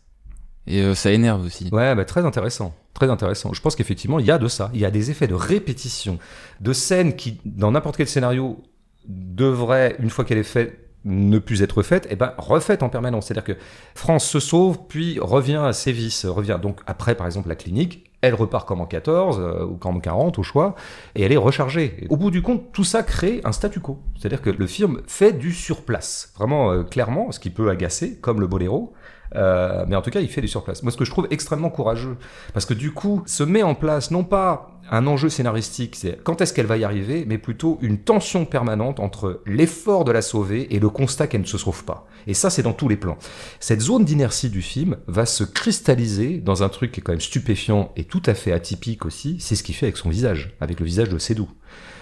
Et 0.66 0.82
euh, 0.82 0.96
ça 0.96 1.12
énerve 1.12 1.46
aussi. 1.46 1.70
Ouais, 1.72 1.94
bah, 1.96 2.04
très 2.06 2.26
intéressant. 2.26 2.74
Très 2.94 3.10
intéressant. 3.10 3.54
Je 3.54 3.62
pense 3.62 3.76
qu'effectivement, 3.76 4.20
il 4.20 4.26
y 4.26 4.32
a 4.32 4.40
de 4.40 4.48
ça. 4.48 4.72
Il 4.74 4.80
y 4.80 4.86
a 4.86 4.92
des 4.92 5.12
effets 5.12 5.28
de 5.28 5.36
répétition, 5.36 6.18
de 6.60 6.74
scènes 6.74 7.16
qui, 7.16 7.40
dans 7.46 7.72
n'importe 7.72 7.98
quel 7.98 8.08
scénario, 8.08 8.64
devraient, 9.08 9.96
une 10.00 10.10
fois 10.10 10.26
qu'elle 10.26 10.40
est 10.40 10.44
faite, 10.44 10.90
ne 11.06 11.40
plus 11.40 11.62
être 11.62 11.82
faite, 11.82 12.06
et 12.08 12.10
eh 12.12 12.16
ben 12.16 12.34
refaite 12.38 12.84
en 12.84 12.90
permanence. 12.90 13.28
C'est-à-dire 13.28 13.56
que 13.56 13.60
France 13.96 14.26
se 14.28 14.40
sauve, 14.40 14.80
puis 14.90 15.18
revient 15.20 15.62
à 15.64 15.74
ses 15.74 15.92
vices, 15.92 16.26
revient 16.26 16.60
donc 16.62 16.82
après 16.88 17.16
par 17.16 17.26
exemple 17.26 17.48
la 17.48 17.56
clinique, 17.56 18.09
elle 18.22 18.34
repart 18.34 18.68
comme 18.68 18.82
en 18.82 18.86
14 18.86 19.40
euh, 19.40 19.66
ou 19.66 19.76
comme 19.76 19.98
en 19.98 20.00
40 20.00 20.40
au 20.40 20.44
choix, 20.44 20.76
et 21.16 21.24
elle 21.24 21.32
est 21.32 21.38
rechargée. 21.38 22.06
au 22.10 22.18
bout 22.18 22.32
du 22.32 22.42
compte, 22.42 22.72
tout 22.72 22.84
ça 22.84 23.04
crée 23.04 23.42
un 23.44 23.52
statu 23.52 23.80
quo. 23.80 24.00
C'est-à-dire 24.18 24.42
que 24.42 24.50
le 24.50 24.68
film 24.68 25.02
fait 25.08 25.34
du 25.34 25.54
surplace, 25.54 26.34
vraiment 26.36 26.72
euh, 26.72 26.84
clairement, 26.84 27.32
ce 27.32 27.40
qui 27.40 27.50
peut 27.50 27.70
agacer, 27.70 28.18
comme 28.20 28.40
le 28.42 28.48
boléro, 28.48 28.94
euh, 29.36 29.86
mais 29.88 29.96
en 29.96 30.02
tout 30.02 30.10
cas, 30.10 30.22
il 30.22 30.30
fait 30.30 30.42
du 30.42 30.48
surplace. 30.48 30.84
Moi, 30.84 30.92
ce 30.92 30.98
que 30.98 31.06
je 31.06 31.12
trouve 31.12 31.28
extrêmement 31.32 31.70
courageux, 31.70 32.18
parce 32.54 32.66
que 32.66 32.74
du 32.74 32.92
coup, 32.92 33.24
se 33.26 33.44
met 33.44 33.64
en 33.64 33.76
place 33.76 34.12
non 34.12 34.24
pas 34.24 34.72
un 34.92 35.06
enjeu 35.06 35.30
scénaristique, 35.30 35.96
c'est 35.96 36.24
quand 36.24 36.42
est-ce 36.42 36.52
qu'elle 36.52 36.66
va 36.66 36.78
y 36.78 36.84
arriver, 36.84 37.24
mais 37.28 37.38
plutôt 37.38 37.78
une 37.82 38.00
tension 38.00 38.46
permanente 38.46 39.00
entre 39.00 39.42
l'effort 39.46 40.04
de 40.04 40.12
la 40.12 40.24
sauver 40.24 40.74
et 40.76 40.80
le 40.80 40.90
constat 40.90 41.28
qu'elle 41.28 41.42
ne 41.42 41.46
se 41.46 41.60
sauve 41.60 41.84
pas. 41.84 42.08
Et 42.26 42.34
ça, 42.34 42.50
c'est 42.50 42.64
dans 42.64 42.74
tous 42.74 42.88
les 42.88 42.98
plans. 42.98 43.18
Cette 43.60 43.82
zone 43.82 44.04
d'inertie 44.04 44.50
du 44.50 44.62
film 44.62 44.98
va 45.08 45.26
se 45.26 45.44
cristalliser 45.44 46.40
dans 46.40 46.64
un 46.64 46.70
truc 46.70 46.92
qui 46.92 47.02
est 47.02 47.04
quand 47.04 47.12
même 47.12 47.22
stupéfiant 47.22 47.92
et 47.96 48.04
tout 48.04 48.24
à 48.26 48.34
fait 48.34 48.52
atypique 48.52 49.06
aussi, 49.06 49.38
c'est 49.40 49.56
ce 49.56 49.64
qu'il 49.64 49.76
fait 49.76 49.86
avec 49.86 49.98
son 49.98 50.10
visage, 50.10 50.56
avec 50.60 50.80
le 50.80 50.86
visage 50.86 51.10
de 51.10 51.20
Sédou. 51.20 51.50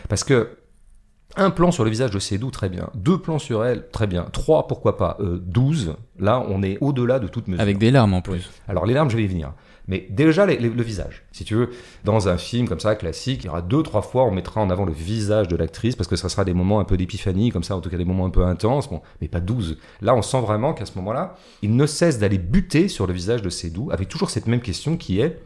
Parce 0.08 0.24
que 0.24 0.58
un 1.38 1.52
plan 1.52 1.72
sur 1.72 1.84
le 1.84 1.90
visage 1.90 2.12
de 2.12 2.20
Sédou, 2.20 2.52
très 2.52 2.70
bien. 2.70 2.90
Deux 2.96 3.18
plans 3.18 3.40
sur 3.40 3.64
elle, 3.64 3.90
très 3.90 4.08
bien. 4.08 4.26
Trois, 4.32 4.68
pourquoi 4.68 4.98
pas. 4.98 5.18
Euh, 5.20 5.40
douze, 5.42 5.96
là, 6.20 6.44
on 6.50 6.64
est 6.64 6.78
au-delà 6.82 7.20
de 7.20 7.28
toute 7.28 7.48
mesure. 7.48 7.62
Avec 7.62 7.78
des 7.78 7.92
larmes 7.92 8.14
en 8.14 8.22
plus. 8.22 8.50
Alors, 8.68 8.86
les 8.86 8.94
larmes, 8.94 9.10
je 9.10 9.18
vais 9.18 9.24
y 9.24 9.28
venir. 9.28 9.54
Mais 9.88 10.06
déjà, 10.10 10.46
le 10.46 10.84
visage. 10.84 11.24
Si 11.32 11.46
tu 11.46 11.56
veux, 11.56 11.70
dans 12.04 12.28
un 12.28 12.38
film 12.38 12.68
comme 12.68 12.80
ça, 12.80 12.96
classique, 12.96 13.44
il 13.44 13.48
y 13.48 13.50
aura 13.50 13.62
deux, 13.62 13.84
trois 13.84 14.02
fois, 14.02 14.26
on 14.26 14.32
mettra 14.32 14.60
en 14.60 14.70
avant 14.70 14.84
le 14.84 14.92
visage 14.92 15.48
de 15.48 15.56
l'actrice, 15.56 15.96
parce 15.96 16.10
que 16.10 16.18
ça 16.18 16.28
sera 16.28 16.44
des 16.44 16.54
moments 16.54 16.82
un 16.82 16.84
peu 16.84 16.98
d'épiphanie, 16.98 17.52
comme 17.52 17.64
ça, 17.64 17.76
en 17.76 17.80
tout 17.80 17.90
cas 17.90 17.98
des 17.98 18.04
moments 18.04 18.26
un 18.26 18.30
peu 18.30 18.44
intenses, 18.44 18.90
bon, 18.90 19.02
mais 19.22 19.30
pas 19.30 19.40
douze. 19.40 19.78
Là, 20.02 20.14
on 20.14 20.22
sent 20.22 20.42
vraiment 20.42 20.74
qu'à 20.74 20.86
ce 20.86 20.92
moment-là, 20.98 21.36
il 21.62 21.76
ne 21.76 21.86
cesse 21.86 22.20
d'aller 22.20 22.38
buter 22.38 22.90
sur 22.90 23.08
le 23.08 23.14
visage 23.14 23.42
de 23.42 23.50
Sédou, 23.50 23.90
avec 23.92 24.10
toujours 24.10 24.30
cette 24.30 24.48
même 24.48 24.62
question 24.62 24.98
qui 24.98 25.22
est 25.22 25.42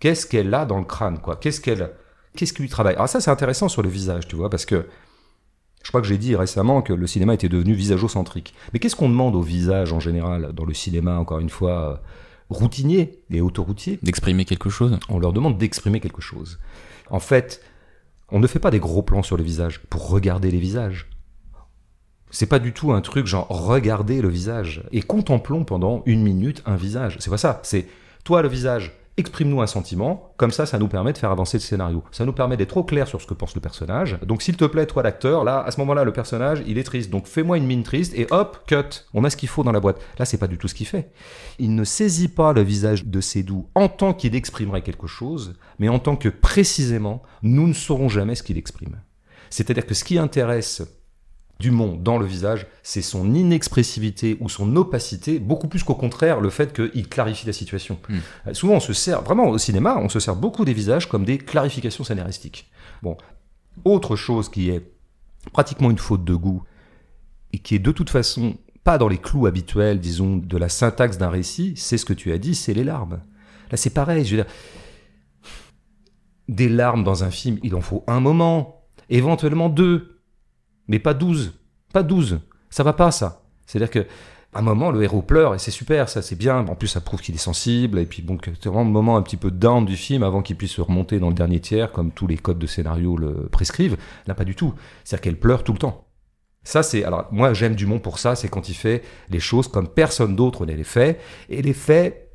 qu'est-ce 0.00 0.26
qu'elle 0.26 0.54
a 0.54 0.64
dans 0.64 0.78
le 0.78 0.84
crâne, 0.84 1.18
quoi? 1.18 1.36
Qu'est-ce 1.36 1.60
qu'elle. 1.60 1.90
Qu'est-ce 2.36 2.52
qui 2.52 2.62
lui 2.62 2.68
travaille? 2.68 2.94
Alors, 2.94 3.08
ça, 3.08 3.20
c'est 3.20 3.30
intéressant 3.30 3.68
sur 3.68 3.82
le 3.82 3.88
visage, 3.88 4.28
tu 4.28 4.36
vois, 4.36 4.48
parce 4.48 4.64
que 4.64 4.86
je 5.82 5.90
crois 5.90 6.00
que 6.00 6.06
j'ai 6.06 6.18
dit 6.18 6.36
récemment 6.36 6.82
que 6.82 6.92
le 6.92 7.06
cinéma 7.06 7.34
était 7.34 7.48
devenu 7.48 7.72
visageocentrique. 7.72 8.54
Mais 8.72 8.78
qu'est-ce 8.78 8.96
qu'on 8.96 9.08
demande 9.08 9.34
au 9.34 9.42
visage 9.42 9.92
en 9.92 10.00
général 10.00 10.52
dans 10.52 10.64
le 10.64 10.74
cinéma, 10.74 11.18
encore 11.18 11.38
une 11.38 11.50
fois, 11.50 11.92
euh, 11.92 11.96
routinier 12.50 13.22
et 13.30 13.40
autoroutier? 13.40 13.98
D'exprimer 14.02 14.44
quelque 14.44 14.70
chose 14.70 14.98
On 15.08 15.18
leur 15.18 15.32
demande 15.32 15.56
d'exprimer 15.56 16.00
quelque 16.00 16.20
chose. 16.20 16.58
En 17.10 17.20
fait, 17.20 17.62
on 18.30 18.38
ne 18.38 18.46
fait 18.46 18.58
pas 18.58 18.70
des 18.70 18.80
gros 18.80 19.02
plans 19.02 19.22
sur 19.22 19.36
le 19.36 19.42
visage 19.42 19.80
pour 19.88 20.08
regarder 20.08 20.50
les 20.50 20.58
visages. 20.58 21.08
C'est 22.30 22.46
pas 22.46 22.58
du 22.58 22.74
tout 22.74 22.92
un 22.92 23.00
truc 23.00 23.26
genre 23.26 23.48
regarder 23.48 24.20
le 24.20 24.28
visage 24.28 24.82
et 24.92 25.00
contemplons 25.00 25.64
pendant 25.64 26.02
une 26.04 26.22
minute 26.22 26.62
un 26.66 26.76
visage. 26.76 27.16
C'est 27.20 27.30
pas 27.30 27.38
ça. 27.38 27.60
C'est 27.62 27.86
toi 28.24 28.42
le 28.42 28.48
visage, 28.48 28.92
exprime-nous 29.18 29.60
un 29.60 29.66
sentiment, 29.66 30.32
comme 30.36 30.50
ça, 30.50 30.64
ça 30.64 30.78
nous 30.78 30.88
permet 30.88 31.12
de 31.12 31.18
faire 31.18 31.30
avancer 31.30 31.58
le 31.58 31.62
scénario. 31.62 32.02
Ça 32.12 32.24
nous 32.24 32.32
permet 32.32 32.56
d'être 32.56 32.70
trop 32.70 32.84
clair 32.84 33.06
sur 33.06 33.20
ce 33.20 33.26
que 33.26 33.34
pense 33.34 33.54
le 33.54 33.60
personnage. 33.60 34.18
Donc, 34.22 34.42
s'il 34.42 34.56
te 34.56 34.64
plaît, 34.64 34.86
toi, 34.86 35.02
l'acteur, 35.02 35.44
là, 35.44 35.60
à 35.60 35.70
ce 35.70 35.80
moment-là, 35.80 36.04
le 36.04 36.12
personnage, 36.12 36.62
il 36.66 36.78
est 36.78 36.84
triste. 36.84 37.10
Donc, 37.10 37.26
fais-moi 37.26 37.58
une 37.58 37.66
mine 37.66 37.82
triste 37.82 38.14
et 38.16 38.26
hop, 38.30 38.60
cut. 38.66 39.04
On 39.12 39.24
a 39.24 39.30
ce 39.30 39.36
qu'il 39.36 39.48
faut 39.48 39.64
dans 39.64 39.72
la 39.72 39.80
boîte. 39.80 40.00
Là, 40.18 40.24
c'est 40.24 40.38
pas 40.38 40.46
du 40.46 40.56
tout 40.56 40.68
ce 40.68 40.74
qu'il 40.74 40.86
fait. 40.86 41.10
Il 41.58 41.74
ne 41.74 41.84
saisit 41.84 42.28
pas 42.28 42.52
le 42.52 42.62
visage 42.62 43.04
de 43.04 43.20
Sédou 43.20 43.66
en 43.74 43.88
tant 43.88 44.14
qu'il 44.14 44.34
exprimerait 44.34 44.82
quelque 44.82 45.06
chose, 45.06 45.54
mais 45.78 45.88
en 45.88 45.98
tant 45.98 46.16
que 46.16 46.28
précisément, 46.28 47.22
nous 47.42 47.66
ne 47.66 47.72
saurons 47.72 48.08
jamais 48.08 48.36
ce 48.36 48.42
qu'il 48.42 48.58
exprime. 48.58 49.00
C'est-à-dire 49.50 49.86
que 49.86 49.94
ce 49.94 50.04
qui 50.04 50.18
intéresse 50.18 50.82
Dumont 51.60 51.96
dans 51.96 52.18
le 52.18 52.26
visage, 52.26 52.68
c'est 52.84 53.02
son 53.02 53.34
inexpressivité 53.34 54.36
ou 54.40 54.48
son 54.48 54.76
opacité, 54.76 55.40
beaucoup 55.40 55.66
plus 55.66 55.82
qu'au 55.82 55.96
contraire 55.96 56.40
le 56.40 56.50
fait 56.50 56.72
qu'il 56.72 57.08
clarifie 57.08 57.46
la 57.46 57.52
situation. 57.52 57.98
Hmm. 58.08 58.18
Euh, 58.46 58.54
souvent, 58.54 58.74
on 58.74 58.80
se 58.80 58.92
sert, 58.92 59.22
vraiment 59.22 59.48
au 59.48 59.58
cinéma, 59.58 59.98
on 59.98 60.08
se 60.08 60.20
sert 60.20 60.36
beaucoup 60.36 60.64
des 60.64 60.72
visages 60.72 61.08
comme 61.08 61.24
des 61.24 61.38
clarifications 61.38 62.04
scénaristiques. 62.04 62.70
Bon, 63.02 63.16
autre 63.84 64.14
chose 64.14 64.48
qui 64.48 64.70
est 64.70 64.88
pratiquement 65.52 65.90
une 65.90 65.98
faute 65.98 66.24
de 66.24 66.34
goût 66.34 66.62
et 67.52 67.58
qui 67.58 67.74
est 67.74 67.80
de 67.80 67.90
toute 67.90 68.10
façon 68.10 68.56
pas 68.84 68.96
dans 68.96 69.08
les 69.08 69.18
clous 69.18 69.46
habituels, 69.46 69.98
disons, 69.98 70.36
de 70.36 70.56
la 70.56 70.68
syntaxe 70.68 71.18
d'un 71.18 71.28
récit, 71.28 71.74
c'est 71.76 71.98
ce 71.98 72.04
que 72.04 72.12
tu 72.12 72.32
as 72.32 72.38
dit, 72.38 72.54
c'est 72.54 72.72
les 72.72 72.84
larmes. 72.84 73.20
Là, 73.70 73.76
c'est 73.76 73.90
pareil, 73.90 74.24
je 74.24 74.36
veux 74.36 74.42
dire, 74.42 74.52
des 76.48 76.68
larmes 76.68 77.04
dans 77.04 77.24
un 77.24 77.30
film, 77.30 77.58
il 77.62 77.74
en 77.74 77.80
faut 77.80 78.04
un 78.06 78.20
moment, 78.20 78.86
éventuellement 79.10 79.68
deux 79.68 80.17
mais 80.88 80.98
pas 80.98 81.14
12. 81.14 81.54
Pas 81.92 82.02
12. 82.02 82.40
Ça 82.70 82.82
va 82.82 82.92
pas, 82.92 83.10
ça. 83.10 83.42
C'est-à-dire 83.66 83.90
que 83.90 84.06
à 84.54 84.60
un 84.60 84.62
moment, 84.62 84.90
le 84.90 85.02
héros 85.02 85.20
pleure 85.20 85.54
et 85.54 85.58
c'est 85.58 85.70
super, 85.70 86.08
ça 86.08 86.22
c'est 86.22 86.36
bien. 86.36 86.66
En 86.66 86.74
plus, 86.74 86.88
ça 86.88 87.00
prouve 87.00 87.20
qu'il 87.20 87.34
est 87.34 87.38
sensible 87.38 87.98
et 87.98 88.06
puis 88.06 88.22
bon, 88.22 88.38
c'est 88.42 88.66
vraiment 88.66 88.84
le 88.84 88.90
moment 88.90 89.16
un 89.16 89.22
petit 89.22 89.36
peu 89.36 89.50
down 89.50 89.84
du 89.84 89.96
film 89.96 90.22
avant 90.22 90.40
qu'il 90.42 90.56
puisse 90.56 90.72
se 90.72 90.80
remonter 90.80 91.18
dans 91.18 91.28
le 91.28 91.34
dernier 91.34 91.60
tiers, 91.60 91.92
comme 91.92 92.10
tous 92.10 92.26
les 92.26 92.38
codes 92.38 92.58
de 92.58 92.66
scénario 92.66 93.16
le 93.16 93.48
prescrivent. 93.50 93.98
Là, 94.26 94.34
pas 94.34 94.44
du 94.44 94.54
tout. 94.54 94.74
C'est-à-dire 95.04 95.22
qu'elle 95.22 95.38
pleure 95.38 95.64
tout 95.64 95.72
le 95.72 95.78
temps. 95.78 96.06
Ça, 96.64 96.82
c'est 96.82 97.04
alors 97.04 97.28
moi 97.30 97.54
j'aime 97.54 97.74
Dumont 97.74 97.98
pour 97.98 98.18
ça, 98.18 98.34
c'est 98.34 98.48
quand 98.48 98.68
il 98.68 98.74
fait 98.74 99.02
les 99.28 99.40
choses 99.40 99.68
comme 99.68 99.88
personne 99.88 100.34
d'autre 100.34 100.66
ne 100.66 100.74
les 100.74 100.84
fait 100.84 101.20
et 101.48 101.62
les 101.62 101.72
fait 101.74 102.30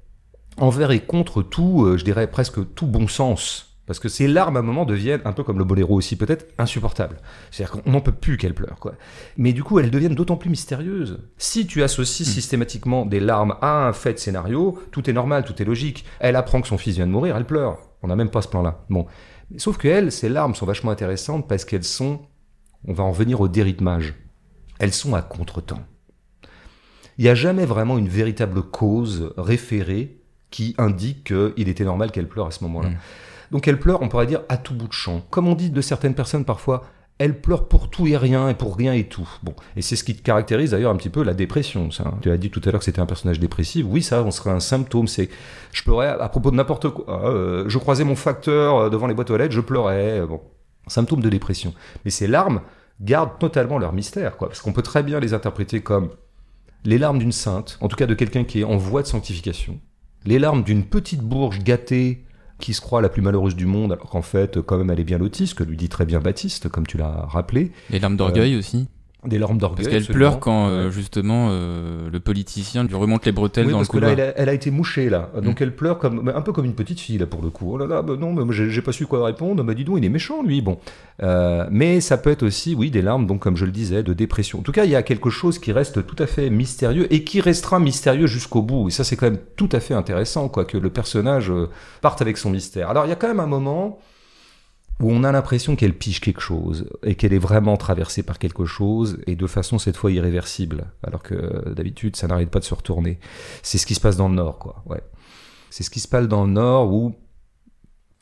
envers 0.57 0.91
et 0.91 0.99
contre 0.99 1.41
tout, 1.41 1.85
euh, 1.85 1.97
je 1.97 2.05
dirais 2.05 2.29
presque 2.29 2.73
tout 2.75 2.87
bon 2.87 3.07
sens. 3.07 3.72
Parce 3.85 3.99
que 3.99 4.07
ces 4.07 4.27
larmes, 4.27 4.55
à 4.55 4.59
un 4.61 4.63
moment, 4.63 4.85
deviennent, 4.85 5.21
un 5.25 5.33
peu 5.33 5.43
comme 5.43 5.59
le 5.59 5.65
boléro 5.65 5.95
aussi 5.95 6.15
peut-être, 6.15 6.45
insupportables. 6.57 7.17
C'est-à-dire 7.51 7.81
qu'on 7.81 7.91
n'en 7.91 7.99
peut 7.99 8.13
plus 8.13 8.37
qu'elles 8.37 8.53
pleurent, 8.53 8.79
quoi. 8.79 8.93
Mais 9.35 9.51
du 9.51 9.61
coup, 9.61 9.79
elles 9.79 9.91
deviennent 9.91 10.15
d'autant 10.15 10.37
plus 10.37 10.49
mystérieuses. 10.49 11.19
Si 11.37 11.67
tu 11.67 11.83
associes 11.83 12.23
hmm. 12.23 12.31
systématiquement 12.31 13.05
des 13.05 13.19
larmes 13.19 13.57
à 13.61 13.87
un 13.87 13.93
fait 13.93 14.13
de 14.13 14.19
scénario, 14.19 14.79
tout 14.91 15.09
est 15.09 15.13
normal, 15.13 15.43
tout 15.43 15.61
est 15.61 15.65
logique. 15.65 16.05
Elle 16.19 16.37
apprend 16.37 16.61
que 16.61 16.67
son 16.67 16.77
fils 16.77 16.95
vient 16.95 17.07
de 17.07 17.11
mourir, 17.11 17.35
elle 17.35 17.45
pleure. 17.45 17.77
On 18.01 18.07
n'a 18.07 18.15
même 18.15 18.29
pas 18.29 18.41
ce 18.41 18.47
plan-là. 18.47 18.85
Bon. 18.89 19.05
Sauf 19.57 19.77
que 19.77 19.87
elles, 19.89 20.11
ces 20.11 20.29
larmes 20.29 20.55
sont 20.55 20.65
vachement 20.65 20.91
intéressantes 20.91 21.47
parce 21.47 21.65
qu'elles 21.65 21.83
sont, 21.83 22.21
on 22.85 22.93
va 22.93 23.03
en 23.03 23.11
venir 23.11 23.41
au 23.41 23.49
dérythmage. 23.49 24.15
Elles 24.79 24.93
sont 24.93 25.13
à 25.13 25.21
contretemps. 25.21 25.83
Il 27.17 27.25
n'y 27.25 27.29
a 27.29 27.35
jamais 27.35 27.65
vraiment 27.65 27.97
une 27.97 28.09
véritable 28.09 28.63
cause 28.63 29.33
référée 29.37 30.21
qui 30.49 30.73
indique 30.77 31.25
qu'il 31.25 31.67
était 31.67 31.83
normal 31.83 32.11
qu'elle 32.11 32.27
pleure 32.27 32.47
à 32.47 32.51
ce 32.51 32.63
moment-là. 32.63 32.89
Hmm. 32.89 32.97
Donc 33.53 33.67
elle 33.67 33.79
pleure, 33.79 34.01
on 34.01 34.09
pourrait 34.09 34.25
dire, 34.25 34.41
à 34.49 34.57
tout 34.57 34.73
bout 34.73 34.87
de 34.87 34.93
champ. 34.93 35.21
Comme 35.29 35.47
on 35.47 35.55
dit 35.55 35.69
de 35.69 35.81
certaines 35.81 36.15
personnes 36.15 36.43
parfois, 36.43 36.83
elle 37.19 37.39
pleure 37.39 37.67
pour 37.67 37.91
tout 37.91 38.07
et 38.07 38.17
rien 38.17 38.49
et 38.49 38.55
pour 38.55 38.75
rien 38.75 38.93
et 38.93 39.03
tout. 39.03 39.29
Bon, 39.43 39.53
et 39.75 39.83
c'est 39.83 39.95
ce 39.95 40.03
qui 40.03 40.15
caractérise 40.15 40.71
d'ailleurs 40.71 40.91
un 40.91 40.95
petit 40.95 41.11
peu 41.11 41.23
la 41.23 41.35
dépression. 41.35 41.91
Ça. 41.91 42.15
Tu 42.21 42.31
as 42.31 42.37
dit 42.37 42.49
tout 42.49 42.61
à 42.65 42.71
l'heure 42.71 42.79
que 42.79 42.85
c'était 42.85 42.99
un 42.99 43.05
personnage 43.05 43.39
dépressif. 43.39 43.85
Oui, 43.87 44.01
ça, 44.01 44.23
on 44.23 44.31
serait 44.31 44.49
un 44.49 44.59
symptôme. 44.59 45.07
C'est, 45.07 45.29
je 45.71 45.83
pleurais 45.83 46.07
à 46.07 46.27
propos 46.29 46.49
de 46.49 46.55
n'importe 46.55 46.89
quoi. 46.89 47.29
Euh, 47.29 47.65
je 47.67 47.77
croisais 47.77 48.03
mon 48.03 48.15
facteur 48.15 48.77
euh, 48.77 48.89
devant 48.89 49.05
les 49.05 49.13
boîtes 49.13 49.29
aux 49.29 49.37
lettres, 49.37 49.53
je 49.53 49.61
pleurais. 49.61 50.25
Bon, 50.25 50.41
symptôme 50.87 51.21
de 51.21 51.29
dépression. 51.29 51.75
Mais 52.05 52.11
ces 52.11 52.25
larmes 52.25 52.61
gardent 53.01 53.37
totalement 53.37 53.77
leur 53.77 53.93
mystère, 53.93 54.35
quoi, 54.35 54.47
parce 54.47 54.61
qu'on 54.61 54.73
peut 54.73 54.81
très 54.81 55.03
bien 55.03 55.19
les 55.19 55.35
interpréter 55.35 55.81
comme 55.81 56.09
les 56.85 56.97
larmes 56.97 57.19
d'une 57.19 57.31
sainte, 57.31 57.77
en 57.81 57.87
tout 57.87 57.95
cas 57.95 58.07
de 58.07 58.13
quelqu'un 58.15 58.43
qui 58.43 58.61
est 58.61 58.63
en 58.65 58.77
voie 58.77 59.03
de 59.03 59.07
sanctification, 59.07 59.79
les 60.25 60.39
larmes 60.39 60.63
d'une 60.63 60.85
petite 60.85 61.21
bourge 61.21 61.59
gâtée 61.59 62.25
qui 62.63 62.73
se 62.73 62.79
croit 62.79 63.01
la 63.01 63.09
plus 63.09 63.21
malheureuse 63.21 63.57
du 63.57 63.65
monde, 63.65 63.91
alors 63.91 64.09
qu'en 64.09 64.21
fait, 64.21 64.61
quand 64.61 64.77
même, 64.77 64.89
elle 64.89 65.01
est 65.01 65.03
bien 65.03 65.17
lotie, 65.17 65.47
ce 65.47 65.53
que 65.53 65.65
lui 65.65 65.75
dit 65.75 65.89
très 65.89 66.05
bien 66.05 66.21
Baptiste, 66.21 66.69
comme 66.69 66.87
tu 66.87 66.97
l'as 66.97 67.25
rappelé. 67.27 67.73
Les 67.89 67.99
larmes 67.99 68.15
d'orgueil 68.15 68.55
euh, 68.55 68.59
aussi 68.59 68.87
Des 69.25 69.37
larmes 69.39 69.57
d'orgueil. 69.57 69.85
Parce 69.85 69.95
qu'elle 70.05 70.13
pleure 70.13 70.39
quand 70.39 70.67
euh, 70.67 70.89
justement 70.91 71.47
euh, 71.51 72.09
le 72.11 72.19
politicien 72.19 72.83
lui 72.83 72.95
remonte 72.95 73.25
les 73.25 73.31
bretelles 73.31 73.65
Oui, 73.67 73.71
dans 73.71 73.77
parce 73.79 73.89
le 73.93 73.99
que 73.99 74.05
là, 74.05 74.09
couloir. 74.11 74.27
elle 74.27 74.33
a, 74.33 74.39
elle 74.41 74.49
a 74.49 74.53
été 74.53 74.69
mouchée, 74.71 75.09
là. 75.09 75.29
Donc 75.41 75.59
Mm. 75.59 75.63
elle 75.63 75.75
pleure 75.75 75.99
comme, 75.99 76.31
un 76.33 76.41
peu 76.41 76.51
comme 76.51 76.65
une 76.65 76.75
petite 76.75 76.99
fille, 76.99 77.17
là, 77.17 77.25
pour 77.25 77.41
le 77.41 77.49
coup. 77.49 77.71
Oh 77.73 77.77
là 77.77 77.85
là, 77.87 78.01
bah 78.01 78.15
non, 78.19 78.33
mais 78.33 78.43
j'ai 78.53 78.81
pas 78.81 78.91
su 78.91 79.05
quoi 79.07 79.25
répondre. 79.25 79.63
Bah 79.63 79.73
dis 79.73 79.83
donc, 79.85 79.97
il 79.99 80.05
est 80.05 80.09
méchant, 80.09 80.43
lui. 80.43 80.61
Bon. 80.61 80.77
Euh, 81.21 81.65
mais 81.71 82.01
ça 82.01 82.17
peut 82.17 82.29
être 82.31 82.43
aussi, 82.43 82.75
oui, 82.75 82.91
des 82.91 83.01
larmes, 83.01 83.25
donc, 83.27 83.39
comme 83.39 83.55
je 83.57 83.65
le 83.65 83.71
disais, 83.71 84.03
de 84.03 84.13
dépression. 84.13 84.59
En 84.59 84.61
tout 84.63 84.71
cas, 84.71 84.85
il 84.85 84.91
y 84.91 84.95
a 84.95 85.03
quelque 85.03 85.29
chose 85.29 85.59
qui 85.59 85.71
reste 85.71 86.05
tout 86.05 86.15
à 86.19 86.27
fait 86.27 86.49
mystérieux 86.49 87.07
et 87.13 87.23
qui 87.23 87.39
restera 87.41 87.79
mystérieux 87.79 88.27
jusqu'au 88.27 88.61
bout. 88.61 88.89
Et 88.89 88.91
ça, 88.91 89.03
c'est 89.03 89.15
quand 89.15 89.27
même 89.27 89.39
tout 89.55 89.69
à 89.71 89.79
fait 89.79 89.93
intéressant, 89.93 90.49
quoi, 90.49 90.65
que 90.65 90.77
le 90.77 90.89
personnage 90.89 91.49
euh, 91.51 91.69
parte 92.01 92.21
avec 92.21 92.37
son 92.37 92.49
mystère. 92.49 92.89
Alors, 92.89 93.05
il 93.05 93.09
y 93.09 93.13
a 93.13 93.15
quand 93.15 93.27
même 93.27 93.39
un 93.39 93.47
moment 93.47 93.99
où 95.03 95.11
on 95.11 95.23
a 95.23 95.31
l'impression 95.31 95.75
qu'elle 95.75 95.97
pige 95.97 96.21
quelque 96.21 96.41
chose 96.41 96.89
et 97.03 97.15
qu'elle 97.15 97.33
est 97.33 97.39
vraiment 97.39 97.77
traversée 97.77 98.23
par 98.23 98.39
quelque 98.39 98.65
chose 98.65 99.19
et 99.27 99.35
de 99.35 99.47
façon 99.47 99.77
cette 99.77 99.97
fois 99.97 100.11
irréversible, 100.11 100.85
alors 101.03 101.21
que 101.21 101.35
euh, 101.35 101.73
d'habitude 101.73 102.15
ça 102.15 102.27
n'arrête 102.27 102.49
pas 102.49 102.59
de 102.59 102.65
se 102.65 102.73
retourner. 102.73 103.19
C'est 103.61 103.77
ce 103.77 103.85
qui 103.85 103.95
se 103.95 103.99
passe 103.99 104.17
dans 104.17 104.29
le 104.29 104.35
Nord, 104.35 104.59
quoi. 104.59 104.83
Ouais. 104.85 105.01
C'est 105.69 105.83
ce 105.83 105.89
qui 105.89 105.99
se 105.99 106.07
passe 106.07 106.27
dans 106.27 106.45
le 106.45 106.51
Nord 106.51 106.93
où 106.93 107.15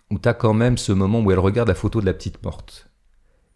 où 0.09 0.19
t'as 0.19 0.33
quand 0.33 0.53
même 0.53 0.77
ce 0.77 0.91
moment 0.91 1.21
où 1.21 1.31
elle 1.31 1.39
regarde 1.39 1.69
la 1.69 1.75
photo 1.75 2.01
de 2.01 2.05
la 2.05 2.13
petite 2.13 2.43
morte. 2.43 2.91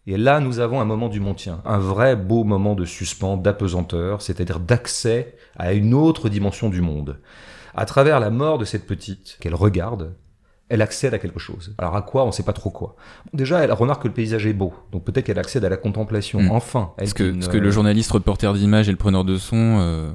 Et 0.06 0.16
là, 0.16 0.40
nous 0.40 0.60
avons 0.60 0.80
un 0.80 0.84
moment 0.84 1.08
du 1.08 1.20
maintien, 1.20 1.60
un 1.64 1.78
vrai 1.78 2.16
beau 2.16 2.44
moment 2.44 2.74
de 2.74 2.84
suspens, 2.84 3.36
d'apesanteur, 3.36 4.22
c'est-à-dire 4.22 4.60
d'accès 4.60 5.36
à 5.56 5.72
une 5.72 5.92
autre 5.94 6.28
dimension 6.28 6.70
du 6.70 6.80
monde. 6.80 7.20
À 7.74 7.84
travers 7.86 8.20
la 8.20 8.30
mort 8.30 8.56
de 8.56 8.64
cette 8.64 8.86
petite 8.86 9.36
qu'elle 9.40 9.54
regarde, 9.54 10.14
elle 10.68 10.82
accède 10.82 11.14
à 11.14 11.18
quelque 11.18 11.38
chose. 11.38 11.74
Alors 11.78 11.96
à 11.96 12.02
quoi 12.02 12.24
On 12.24 12.28
ne 12.28 12.32
sait 12.32 12.42
pas 12.42 12.52
trop 12.52 12.70
quoi. 12.70 12.96
Déjà, 13.32 13.60
elle 13.60 13.72
remarque 13.72 14.02
que 14.02 14.08
le 14.08 14.14
paysage 14.14 14.46
est 14.46 14.52
beau, 14.52 14.74
donc 14.92 15.04
peut-être 15.04 15.26
qu'elle 15.26 15.38
accède 15.38 15.64
à 15.64 15.68
la 15.68 15.76
contemplation. 15.76 16.42
Mm. 16.42 16.50
Enfin, 16.50 16.92
elle 16.98 17.04
Parce 17.04 17.14
que, 17.14 17.46
que 17.46 17.56
le 17.56 17.70
journaliste 17.70 18.10
reporter 18.10 18.52
d'image 18.54 18.88
et 18.88 18.92
le 18.92 18.98
preneur 18.98 19.24
de 19.24 19.36
son, 19.36 19.78
euh, 19.80 20.12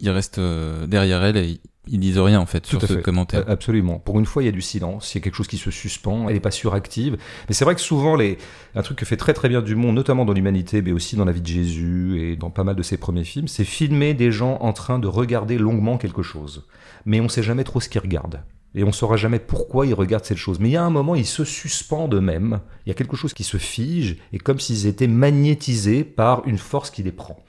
il 0.00 0.10
reste 0.10 0.38
euh, 0.38 0.86
derrière 0.86 1.22
elle 1.24 1.36
et 1.36 1.60
ils 1.90 1.98
disent 1.98 2.18
rien 2.18 2.38
en 2.38 2.46
fait 2.46 2.66
sur 2.66 2.82
à 2.82 2.86
ce 2.86 2.94
fait. 2.94 3.02
commentaire. 3.02 3.40
Euh, 3.48 3.52
Absolument. 3.52 3.98
Pour 3.98 4.18
une 4.18 4.26
fois, 4.26 4.42
il 4.42 4.46
y 4.46 4.48
a 4.48 4.52
du 4.52 4.60
silence, 4.60 5.14
il 5.14 5.18
y 5.18 5.20
a 5.20 5.24
quelque 5.24 5.34
chose 5.34 5.48
qui 5.48 5.56
se 5.56 5.70
suspend, 5.70 6.28
elle 6.28 6.34
n'est 6.34 6.40
pas 6.40 6.50
suractive. 6.50 7.16
Mais 7.48 7.54
c'est 7.54 7.64
vrai 7.64 7.74
que 7.74 7.80
souvent, 7.80 8.14
les... 8.14 8.38
un 8.74 8.82
truc 8.82 8.98
que 8.98 9.06
fait 9.06 9.16
très 9.16 9.32
très 9.32 9.48
bien 9.48 9.62
Dumont, 9.62 9.92
notamment 9.92 10.24
dans 10.24 10.32
l'humanité, 10.32 10.82
mais 10.82 10.92
aussi 10.92 11.16
dans 11.16 11.24
la 11.24 11.32
vie 11.32 11.40
de 11.40 11.46
Jésus 11.46 12.20
et 12.20 12.36
dans 12.36 12.50
pas 12.50 12.64
mal 12.64 12.76
de 12.76 12.82
ses 12.82 12.98
premiers 12.98 13.24
films, 13.24 13.48
c'est 13.48 13.64
filmer 13.64 14.14
des 14.14 14.30
gens 14.30 14.58
en 14.60 14.72
train 14.72 14.98
de 14.98 15.08
regarder 15.08 15.58
longuement 15.58 15.98
quelque 15.98 16.22
chose. 16.22 16.66
Mais 17.04 17.20
on 17.20 17.24
ne 17.24 17.28
sait 17.28 17.42
jamais 17.42 17.64
trop 17.64 17.80
ce 17.80 17.88
qu'ils 17.88 18.02
regardent. 18.02 18.42
Et 18.74 18.84
on 18.84 18.88
ne 18.88 18.92
saura 18.92 19.16
jamais 19.16 19.38
pourquoi 19.38 19.86
ils 19.86 19.94
regardent 19.94 20.24
cette 20.24 20.36
chose. 20.36 20.60
Mais 20.60 20.68
il 20.68 20.72
y 20.72 20.76
a 20.76 20.84
un 20.84 20.90
moment, 20.90 21.14
ils 21.14 21.26
se 21.26 21.44
suspendent 21.44 22.14
eux-mêmes. 22.14 22.60
Il 22.84 22.90
y 22.90 22.92
a 22.92 22.94
quelque 22.94 23.16
chose 23.16 23.32
qui 23.32 23.44
se 23.44 23.56
fige, 23.56 24.18
et 24.32 24.38
comme 24.38 24.60
s'ils 24.60 24.86
étaient 24.86 25.06
magnétisés 25.06 26.04
par 26.04 26.46
une 26.46 26.58
force 26.58 26.90
qui 26.90 27.02
les 27.02 27.12
prend. 27.12 27.42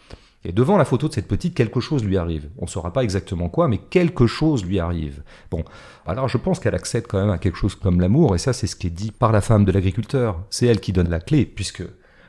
Et 0.45 0.53
devant 0.53 0.77
la 0.77 0.85
photo 0.85 1.09
de 1.09 1.13
cette 1.13 1.27
petite, 1.27 1.53
quelque 1.53 1.81
chose 1.81 2.05
lui 2.05 2.15
arrive. 2.15 2.49
On 2.57 2.65
ne 2.65 2.69
saura 2.69 2.93
pas 2.93 3.03
exactement 3.03 3.49
quoi, 3.49 3.67
mais 3.67 3.77
quelque 3.77 4.25
chose 4.25 4.63
lui 4.63 4.79
arrive. 4.79 5.21
Bon, 5.51 5.65
alors 6.05 6.29
je 6.29 6.37
pense 6.37 6.59
qu'elle 6.59 6.75
accède 6.75 7.07
quand 7.07 7.19
même 7.19 7.29
à 7.29 7.37
quelque 7.37 7.57
chose 7.57 7.75
comme 7.75 7.99
l'amour, 7.99 8.35
et 8.35 8.37
ça 8.37 8.53
c'est 8.53 8.67
ce 8.67 8.77
qui 8.77 8.87
est 8.87 8.91
dit 8.91 9.11
par 9.11 9.33
la 9.33 9.41
femme 9.41 9.65
de 9.65 9.71
l'agriculteur. 9.73 10.41
C'est 10.49 10.65
elle 10.67 10.79
qui 10.79 10.93
donne 10.93 11.09
la 11.09 11.19
clé, 11.19 11.45
puisque 11.45 11.83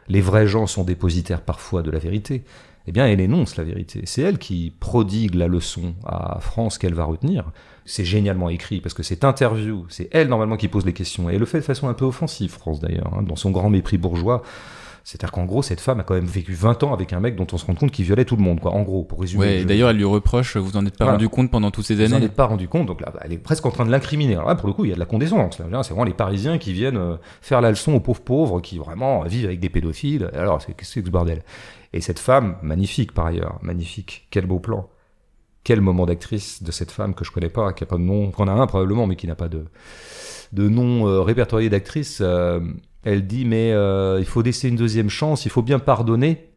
les 0.08 0.20
vrais 0.20 0.48
gens 0.48 0.66
sont 0.66 0.82
dépositaires 0.82 1.42
parfois 1.42 1.82
de 1.82 1.90
la 1.92 2.00
vérité. 2.00 2.42
Eh 2.88 2.92
bien, 2.92 3.06
elle 3.06 3.20
énonce 3.20 3.56
la 3.56 3.62
vérité. 3.62 4.02
C'est 4.06 4.22
elle 4.22 4.38
qui 4.38 4.72
prodigue 4.80 5.36
la 5.36 5.46
leçon 5.46 5.94
à 6.04 6.40
France 6.40 6.78
qu'elle 6.78 6.94
va 6.94 7.04
retenir. 7.04 7.52
C'est 7.84 8.04
génialement 8.04 8.48
écrit, 8.50 8.80
parce 8.80 8.94
que 8.94 9.02
cette 9.02 9.24
interview, 9.24 9.86
c'est 9.88 10.08
elle 10.12 10.28
normalement 10.28 10.56
qui 10.56 10.68
pose 10.68 10.84
les 10.86 10.92
questions, 10.92 11.28
et 11.30 11.34
elle 11.34 11.40
le 11.40 11.46
fait 11.46 11.58
de 11.58 11.64
façon 11.64 11.88
un 11.88 11.94
peu 11.94 12.04
offensive, 12.04 12.50
France 12.52 12.80
d'ailleurs, 12.80 13.12
hein, 13.16 13.22
dans 13.22 13.36
son 13.36 13.50
grand 13.50 13.70
mépris 13.70 13.98
bourgeois. 13.98 14.42
C'est-à-dire 15.02 15.32
qu'en 15.32 15.46
gros, 15.46 15.62
cette 15.62 15.80
femme 15.80 15.98
a 16.00 16.02
quand 16.02 16.12
même 16.14 16.26
vécu 16.26 16.52
20 16.52 16.82
ans 16.84 16.92
avec 16.92 17.14
un 17.14 17.20
mec 17.20 17.34
dont 17.34 17.46
on 17.52 17.56
se 17.56 17.64
rend 17.64 17.74
compte 17.74 17.90
qu'il 17.90 18.04
violait 18.04 18.26
tout 18.26 18.36
le 18.36 18.42
monde, 18.42 18.60
quoi. 18.60 18.72
En 18.72 18.82
gros, 18.82 19.02
pour 19.02 19.22
résumer. 19.22 19.40
Ouais, 19.44 19.64
d'ailleurs, 19.64 19.88
elle 19.90 19.96
lui 19.96 20.04
reproche, 20.04 20.58
vous 20.58 20.76
en 20.76 20.84
êtes 20.84 20.96
pas 20.98 21.04
Voilà. 21.06 21.16
rendu 21.16 21.28
compte 21.30 21.50
pendant 21.50 21.70
toutes 21.70 21.86
ces 21.86 21.94
vous 21.94 22.12
en 22.12 22.16
années. 22.16 22.26
êtes 22.26 22.34
pas 22.36 22.44
rendu 22.44 22.68
compte, 22.68 22.86
donc 22.86 23.00
là, 23.00 23.10
bah, 23.12 23.20
elle 23.24 23.32
est 23.32 23.38
presque 23.38 23.64
en 23.64 23.70
train 23.70 23.86
de 23.86 23.90
l'incriminer. 23.90 24.34
Alors 24.34 24.48
là, 24.48 24.54
pour 24.56 24.68
le 24.68 24.74
coup, 24.74 24.84
il 24.84 24.88
y 24.88 24.92
a 24.92 24.94
de 24.94 25.00
la 25.00 25.06
condescendance. 25.06 25.56
C'est 25.56 25.88
vraiment 25.88 26.04
les 26.04 26.12
Parisiens 26.12 26.58
qui 26.58 26.74
viennent 26.74 26.98
euh, 26.98 27.16
faire 27.40 27.62
la 27.62 27.70
leçon 27.70 27.94
aux 27.94 28.00
pauvres 28.00 28.20
pauvres 28.20 28.60
qui 28.60 28.76
vraiment 28.78 29.22
vivent 29.22 29.46
avec 29.46 29.58
des 29.58 29.70
pédophiles. 29.70 30.30
Alors, 30.34 30.60
c'est 30.60 30.74
que 30.76 30.84
ce 30.84 31.00
bordel? 31.00 31.42
Et 31.94 32.02
cette 32.02 32.18
femme, 32.18 32.56
magnifique 32.62 33.12
par 33.12 33.26
ailleurs, 33.26 33.58
magnifique, 33.62 34.28
quel 34.30 34.44
beau 34.46 34.60
plan. 34.60 34.86
Quel 35.62 35.80
moment 35.80 36.06
d'actrice 36.06 36.62
de 36.62 36.70
cette 36.70 36.90
femme 36.90 37.14
que 37.14 37.24
je 37.24 37.30
connais 37.30 37.50
pas, 37.50 37.72
qui 37.72 37.84
a 37.84 37.86
pas 37.86 37.96
de 37.96 38.02
nom, 38.02 38.30
qu'on 38.30 38.48
a 38.48 38.52
un 38.52 38.66
probablement, 38.66 39.06
mais 39.06 39.16
qui 39.16 39.26
n'a 39.26 39.34
pas 39.34 39.48
de, 39.48 39.66
de 40.52 40.68
nom 40.68 41.06
euh, 41.06 41.20
répertorié 41.20 41.68
d'actrice. 41.68 42.20
euh, 42.22 42.60
elle 43.02 43.26
dit, 43.26 43.44
mais 43.44 43.72
euh, 43.72 44.18
il 44.18 44.26
faut 44.26 44.42
laisser 44.42 44.68
une 44.68 44.76
deuxième 44.76 45.08
chance, 45.08 45.44
il 45.44 45.50
faut 45.50 45.62
bien 45.62 45.78
pardonner. 45.78 46.50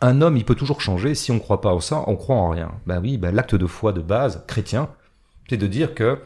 Un 0.00 0.22
homme, 0.22 0.36
il 0.36 0.44
peut 0.44 0.54
toujours 0.54 0.80
changer. 0.80 1.14
Si 1.14 1.30
on 1.30 1.38
croit 1.38 1.60
pas 1.60 1.74
en 1.74 1.80
ça, 1.80 2.04
on 2.06 2.16
croit 2.16 2.36
en 2.36 2.50
rien. 2.50 2.72
Ben 2.86 3.00
oui, 3.00 3.18
ben 3.18 3.34
l'acte 3.34 3.54
de 3.54 3.66
foi 3.66 3.92
de 3.92 4.00
base, 4.00 4.44
chrétien, 4.46 4.88
c'est 5.48 5.58
de 5.58 5.66
dire 5.66 5.94
que 5.94 6.18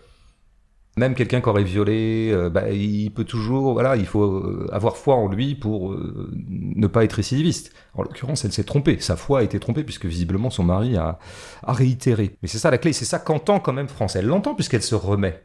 même 0.96 1.14
quelqu'un 1.14 1.40
qui 1.40 1.48
aurait 1.48 1.64
violé, 1.64 2.30
euh, 2.32 2.50
ben, 2.50 2.72
il 2.72 3.10
peut 3.10 3.24
toujours, 3.24 3.72
voilà, 3.72 3.96
il 3.96 4.06
faut 4.06 4.24
euh, 4.24 4.68
avoir 4.72 4.96
foi 4.96 5.16
en 5.16 5.28
lui 5.28 5.54
pour 5.54 5.92
euh, 5.92 6.30
ne 6.32 6.86
pas 6.86 7.04
être 7.04 7.14
récidiviste. 7.14 7.72
En 7.94 8.02
l'occurrence, 8.02 8.44
elle 8.44 8.52
s'est 8.52 8.64
trompée. 8.64 8.98
Sa 9.00 9.16
foi 9.16 9.40
a 9.40 9.42
été 9.42 9.58
trompée 9.58 9.82
puisque 9.82 10.06
visiblement 10.06 10.50
son 10.50 10.62
mari 10.62 10.96
a, 10.96 11.18
a 11.62 11.72
réitéré. 11.72 12.36
Mais 12.42 12.48
c'est 12.48 12.58
ça 12.58 12.70
la 12.70 12.78
clé, 12.78 12.92
c'est 12.92 13.04
ça 13.04 13.18
qu'entend 13.18 13.58
quand 13.58 13.72
même 13.72 13.88
France. 13.88 14.14
Elle 14.14 14.26
l'entend 14.26 14.54
puisqu'elle 14.54 14.82
se 14.82 14.94
remet 14.94 15.42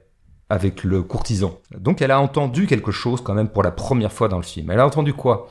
avec 0.49 0.83
le 0.83 1.03
courtisan. 1.03 1.59
Donc 1.77 2.01
elle 2.01 2.11
a 2.11 2.19
entendu 2.19 2.67
quelque 2.67 2.91
chose 2.91 3.21
quand 3.21 3.33
même 3.33 3.49
pour 3.49 3.63
la 3.63 3.71
première 3.71 4.11
fois 4.11 4.27
dans 4.27 4.37
le 4.37 4.43
film. 4.43 4.69
Elle 4.71 4.79
a 4.79 4.85
entendu 4.85 5.13
quoi? 5.13 5.47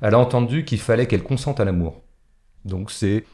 Elle 0.00 0.14
a 0.14 0.18
entendu 0.18 0.64
qu'il 0.64 0.80
fallait 0.80 1.06
qu'elle 1.06 1.22
consente 1.22 1.60
à 1.60 1.64
l'amour. 1.64 2.02
Donc 2.64 2.90
c'est 2.90 3.24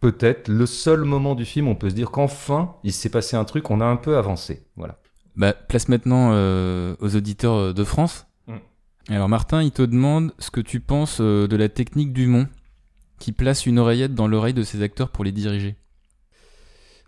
peut-être 0.00 0.48
le 0.48 0.66
seul 0.66 1.04
moment 1.04 1.34
du 1.34 1.44
film 1.44 1.68
où 1.68 1.70
on 1.70 1.74
peut 1.74 1.90
se 1.90 1.94
dire 1.94 2.10
qu'enfin 2.10 2.74
il 2.82 2.92
s'est 2.92 3.10
passé 3.10 3.36
un 3.36 3.44
truc, 3.44 3.70
on 3.70 3.80
a 3.80 3.86
un 3.86 3.96
peu 3.96 4.16
avancé. 4.16 4.66
Voilà. 4.76 4.98
Bah, 5.36 5.52
place 5.52 5.88
maintenant 5.88 6.30
euh, 6.32 6.94
aux 7.00 7.16
auditeurs 7.16 7.54
euh, 7.54 7.72
de 7.72 7.84
France. 7.84 8.26
Mm. 8.46 8.56
Alors 9.08 9.28
Martin, 9.28 9.62
il 9.62 9.72
te 9.72 9.82
demande 9.82 10.32
ce 10.38 10.50
que 10.50 10.60
tu 10.60 10.80
penses 10.80 11.18
euh, 11.20 11.48
de 11.48 11.56
la 11.56 11.68
technique 11.68 12.12
Dumont 12.12 12.46
qui 13.18 13.32
place 13.32 13.66
une 13.66 13.78
oreillette 13.78 14.14
dans 14.14 14.28
l'oreille 14.28 14.54
de 14.54 14.62
ses 14.62 14.82
acteurs 14.82 15.10
pour 15.10 15.24
les 15.24 15.32
diriger. 15.32 15.76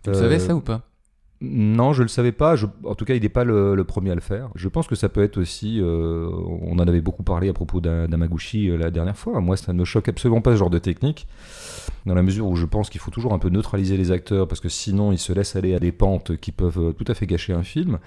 Tu 0.03 0.11
le 0.11 0.15
savais 0.15 0.39
ça 0.39 0.55
ou 0.55 0.61
pas? 0.61 0.89
Non, 1.39 1.93
je 1.93 2.01
le 2.01 2.07
savais 2.07 2.31
pas. 2.31 2.55
En 2.83 2.95
tout 2.95 3.05
cas, 3.05 3.13
il 3.13 3.21
n'est 3.21 3.29
pas 3.29 3.43
le, 3.43 3.83
premier 3.83 4.09
à 4.11 4.15
le 4.15 4.21
faire. 4.21 4.49
Je 4.55 4.67
pense 4.67 4.87
que 4.87 4.95
ça 4.95 5.07
peut 5.07 5.21
être 5.21 5.37
aussi. 5.37 5.79
euh, 5.79 6.29
on 6.61 6.73
en 6.79 6.87
avait 6.87 7.01
beaucoup 7.01 7.21
parlé 7.21 7.47
à 7.47 7.53
propos 7.53 7.79
d'A- 7.79 8.07
d'Amaguchi 8.07 8.69
euh, 8.69 8.77
la 8.77 8.89
dernière 8.89 9.15
fois. 9.15 9.39
Moi, 9.39 9.55
ça 9.55 9.71
ne 9.71 9.77
me 9.79 9.85
choque 9.85 10.09
absolument 10.09 10.41
pas 10.41 10.53
ce 10.53 10.57
genre 10.57 10.71
de 10.71 10.79
technique, 10.79 11.27
dans 12.07 12.15
la 12.15 12.23
mesure 12.23 12.47
où 12.47 12.55
je 12.55 12.65
pense 12.65 12.89
qu'il 12.89 12.99
faut 12.99 13.11
toujours 13.11 13.33
un 13.33 13.39
peu 13.39 13.49
neutraliser 13.49 13.97
les 13.97 14.11
acteurs 14.11 14.47
parce 14.47 14.61
que 14.61 14.69
sinon 14.69 15.11
ils 15.11 15.19
se 15.19 15.31
laissent 15.31 15.55
aller 15.55 15.75
à 15.75 15.79
des 15.79 15.91
pentes 15.91 16.37
qui 16.37 16.51
peuvent 16.51 16.79
euh, 16.79 16.91
tout 16.93 17.05
à 17.07 17.13
fait 17.13 17.27
gâcher 17.27 17.53
un 17.53 17.63
film. 17.63 17.99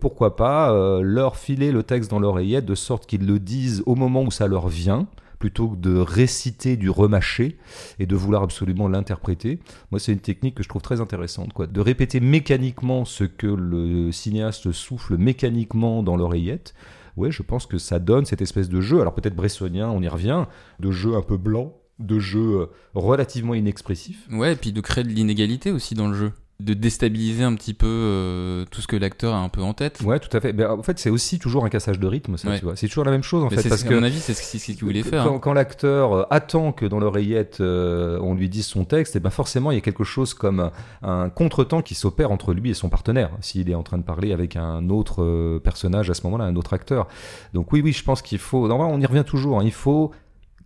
Pourquoi 0.00 0.34
pas 0.34 1.00
leur 1.00 1.36
filer 1.36 1.70
le 1.70 1.84
texte 1.84 2.10
dans 2.10 2.18
l'oreillette 2.18 2.66
de 2.66 2.74
sorte 2.74 3.06
qu'ils 3.06 3.24
le 3.24 3.38
disent 3.38 3.84
au 3.86 3.94
moment 3.94 4.22
où 4.24 4.32
ça 4.32 4.48
leur 4.48 4.66
vient 4.66 5.06
plutôt 5.42 5.70
que 5.70 5.74
de 5.74 5.96
réciter 5.96 6.76
du 6.76 6.88
remâché 6.88 7.58
et 7.98 8.06
de 8.06 8.14
vouloir 8.14 8.44
absolument 8.44 8.86
l'interpréter. 8.86 9.58
Moi, 9.90 9.98
c'est 9.98 10.12
une 10.12 10.20
technique 10.20 10.54
que 10.54 10.62
je 10.62 10.68
trouve 10.68 10.82
très 10.82 11.00
intéressante, 11.00 11.52
quoi. 11.52 11.66
De 11.66 11.80
répéter 11.80 12.20
mécaniquement 12.20 13.04
ce 13.04 13.24
que 13.24 13.48
le 13.48 14.12
cinéaste 14.12 14.70
souffle 14.70 15.16
mécaniquement 15.16 16.04
dans 16.04 16.16
l'oreillette. 16.16 16.74
Ouais, 17.16 17.32
je 17.32 17.42
pense 17.42 17.66
que 17.66 17.76
ça 17.76 17.98
donne 17.98 18.24
cette 18.24 18.40
espèce 18.40 18.68
de 18.68 18.80
jeu. 18.80 19.00
Alors 19.00 19.14
peut-être 19.14 19.34
bressonien, 19.34 19.88
on 19.88 20.00
y 20.00 20.06
revient, 20.06 20.44
de 20.78 20.92
jeu 20.92 21.16
un 21.16 21.22
peu 21.22 21.36
blanc, 21.36 21.76
de 21.98 22.20
jeu 22.20 22.60
euh, 22.60 22.66
relativement 22.94 23.54
inexpressif. 23.54 24.28
Ouais, 24.30 24.52
et 24.52 24.56
puis 24.56 24.70
de 24.70 24.80
créer 24.80 25.02
de 25.02 25.08
l'inégalité 25.08 25.72
aussi 25.72 25.96
dans 25.96 26.06
le 26.06 26.14
jeu. 26.14 26.32
De 26.62 26.74
déstabiliser 26.74 27.42
un 27.42 27.54
petit 27.54 27.74
peu 27.74 27.86
euh, 27.88 28.64
tout 28.70 28.80
ce 28.80 28.86
que 28.86 28.94
l'acteur 28.94 29.34
a 29.34 29.38
un 29.38 29.48
peu 29.48 29.62
en 29.62 29.74
tête. 29.74 30.00
Ouais, 30.04 30.20
tout 30.20 30.34
à 30.36 30.40
fait. 30.40 30.52
Mais 30.52 30.64
en 30.64 30.82
fait, 30.82 30.98
c'est 30.98 31.10
aussi 31.10 31.38
toujours 31.38 31.64
un 31.64 31.68
cassage 31.68 31.98
de 31.98 32.06
rythme, 32.06 32.36
ça, 32.36 32.48
Ouais. 32.48 32.58
tu 32.58 32.64
vois. 32.64 32.76
C'est 32.76 32.86
toujours 32.86 33.04
la 33.04 33.10
même 33.10 33.22
chose, 33.24 33.42
en 33.42 33.48
Mais 33.50 33.56
fait, 33.60 33.72
à 33.72 33.90
mon 33.90 34.02
avis, 34.02 34.20
c'est 34.20 34.34
ce 34.34 34.48
qu'il 34.50 34.60
ce 34.60 34.66
qu'il 34.66 34.76
voulait 34.76 35.02
faire. 35.02 35.24
Quand, 35.24 35.36
hein. 35.36 35.38
quand 35.40 35.52
l'acteur 35.54 36.12
euh, 36.12 36.24
attend 36.30 36.72
que 36.72 36.86
dans 36.86 37.00
l'oreillette 37.00 37.58
euh, 37.60 38.18
on 38.22 38.34
lui 38.34 38.48
dise 38.48 38.66
son 38.66 38.84
texte, 38.84 39.16
et 39.16 39.20
ben 39.20 39.30
forcément 39.30 39.70
il 39.72 39.74
y 39.74 39.78
a 39.78 39.80
quelque 39.80 40.04
chose 40.04 40.34
comme 40.34 40.70
un, 41.02 41.28
contretemps 41.30 41.82
qui 41.82 41.94
s'opère 41.94 42.30
entre 42.30 42.52
lui 42.54 42.70
et 42.70 42.74
son 42.74 42.88
partenaire, 42.88 43.30
s'il 43.40 43.68
est 43.68 43.74
en 43.74 43.82
train 43.82 43.98
de 43.98 44.04
parler 44.04 44.32
avec 44.32 44.54
un 44.56 44.88
autre 44.88 45.58
personnage 45.64 46.10
à 46.10 46.14
ce 46.14 46.22
moment-là, 46.24 46.44
un 46.44 46.54
autre 46.56 46.74
acteur. 46.74 47.08
Donc 47.54 47.72
oui, 47.72 47.80
oui, 47.82 47.92
je 47.92 48.04
pense 48.04 48.22
qu'il 48.22 48.38
faut. 48.38 48.68
Non, 48.68 48.80
on 48.80 49.00
y 49.00 49.06
revient 49.06 49.24
toujours. 49.26 49.58
hein, 49.60 49.64
il 49.64 49.72
faut 49.72 50.12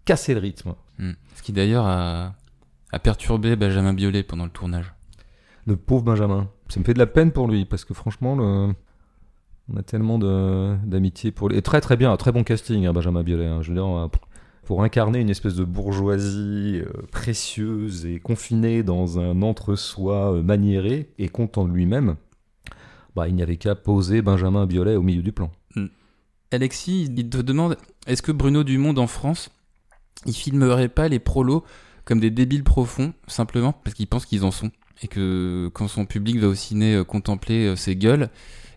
casser 0.05 0.35
le 0.35 0.41
rythme. 0.41 0.75
Hmm. 0.99 1.13
Ce 1.35 1.43
qui 1.43 1.53
d'ailleurs 1.53 1.87
a, 1.87 2.35
a 2.93 2.99
perturbé 2.99 3.57
Benjamin 3.57 3.93
Biolay 3.93 4.23
pendant 4.23 4.45
le 4.45 4.51
tournage. 4.51 4.93
Le 5.67 5.77
pauvre 5.77 6.05
Benjamin. 6.05 6.49
Ça 6.69 6.81
me 6.81 6.85
fait 6.85 6.95
de 6.95 6.99
la 6.99 7.07
peine 7.07 7.33
pour 7.33 7.49
lui 7.49 7.65
parce 7.65 7.85
que 7.85 7.95
franchement, 7.95 8.37
le... 8.37 8.75
on 9.69 9.77
a 9.77 9.83
tellement 9.83 10.19
d'amitié 10.19 11.33
pour 11.33 11.49
lui. 11.49 11.59
Et 11.59 11.63
très 11.63 11.81
très 11.81 11.97
bien, 11.97 12.13
un 12.13 12.17
très 12.17 12.33
bon 12.33 12.45
casting, 12.45 12.87
hein, 12.87 12.93
Benjamin 12.93 13.23
Biolay. 13.23 13.47
hein. 13.47 13.63
Je 13.63 13.71
veux 13.71 13.75
dire, 13.75 13.87
euh, 13.87 14.09
pour 14.65 14.83
incarner 14.83 15.21
une 15.21 15.31
espèce 15.31 15.55
de 15.55 15.65
bourgeoisie 15.65 16.81
euh, 16.81 17.03
précieuse 17.11 18.07
et 18.07 18.21
confinée 18.21 18.83
dans 18.83 19.19
un 19.19 19.43
entre-soi 19.43 20.35
euh, 20.35 20.43
maniéré 20.43 21.11
et 21.19 21.29
content 21.29 21.65
de 21.65 21.73
lui-même, 21.73 22.17
bah, 23.15 23.29
il 23.29 23.35
n'y 23.35 23.43
avait 23.43 23.57
qu'à 23.57 23.75
poser 23.75 24.23
Benjamin 24.23 24.67
Biolay 24.67 24.97
au 24.97 25.03
milieu 25.03 25.23
du 25.23 25.33
plan. 25.33 25.51
Alexis, 26.53 27.11
il 27.17 27.29
te 27.29 27.39
demande 27.39 27.77
est-ce 28.07 28.23
que 28.23 28.31
Bruno 28.31 28.63
Dumont 28.63 28.97
en 28.99 29.09
France 29.09 29.51
ils 30.27 30.33
filmeraient 30.33 30.89
pas 30.89 31.09
les 31.09 31.19
prolos 31.19 31.65
comme 32.05 32.21
des 32.21 32.31
débiles 32.31 32.63
profonds, 32.63 33.13
simplement 33.27 33.73
parce 33.73 33.95
qu'ils 33.95 34.07
pensent 34.07 34.27
qu'ils 34.27 34.45
en 34.45 34.53
sont? 34.53 34.71
Et 35.03 35.09
que 35.09 35.71
quand 35.75 35.89
son 35.89 36.07
public 36.07 36.39
va 36.39 36.49
au 36.49 36.55
ciné 36.55 36.95
euh, 36.95 37.05
contempler 37.05 37.67
euh, 37.67 37.77
ses 37.77 37.97
gueules, 37.97 38.31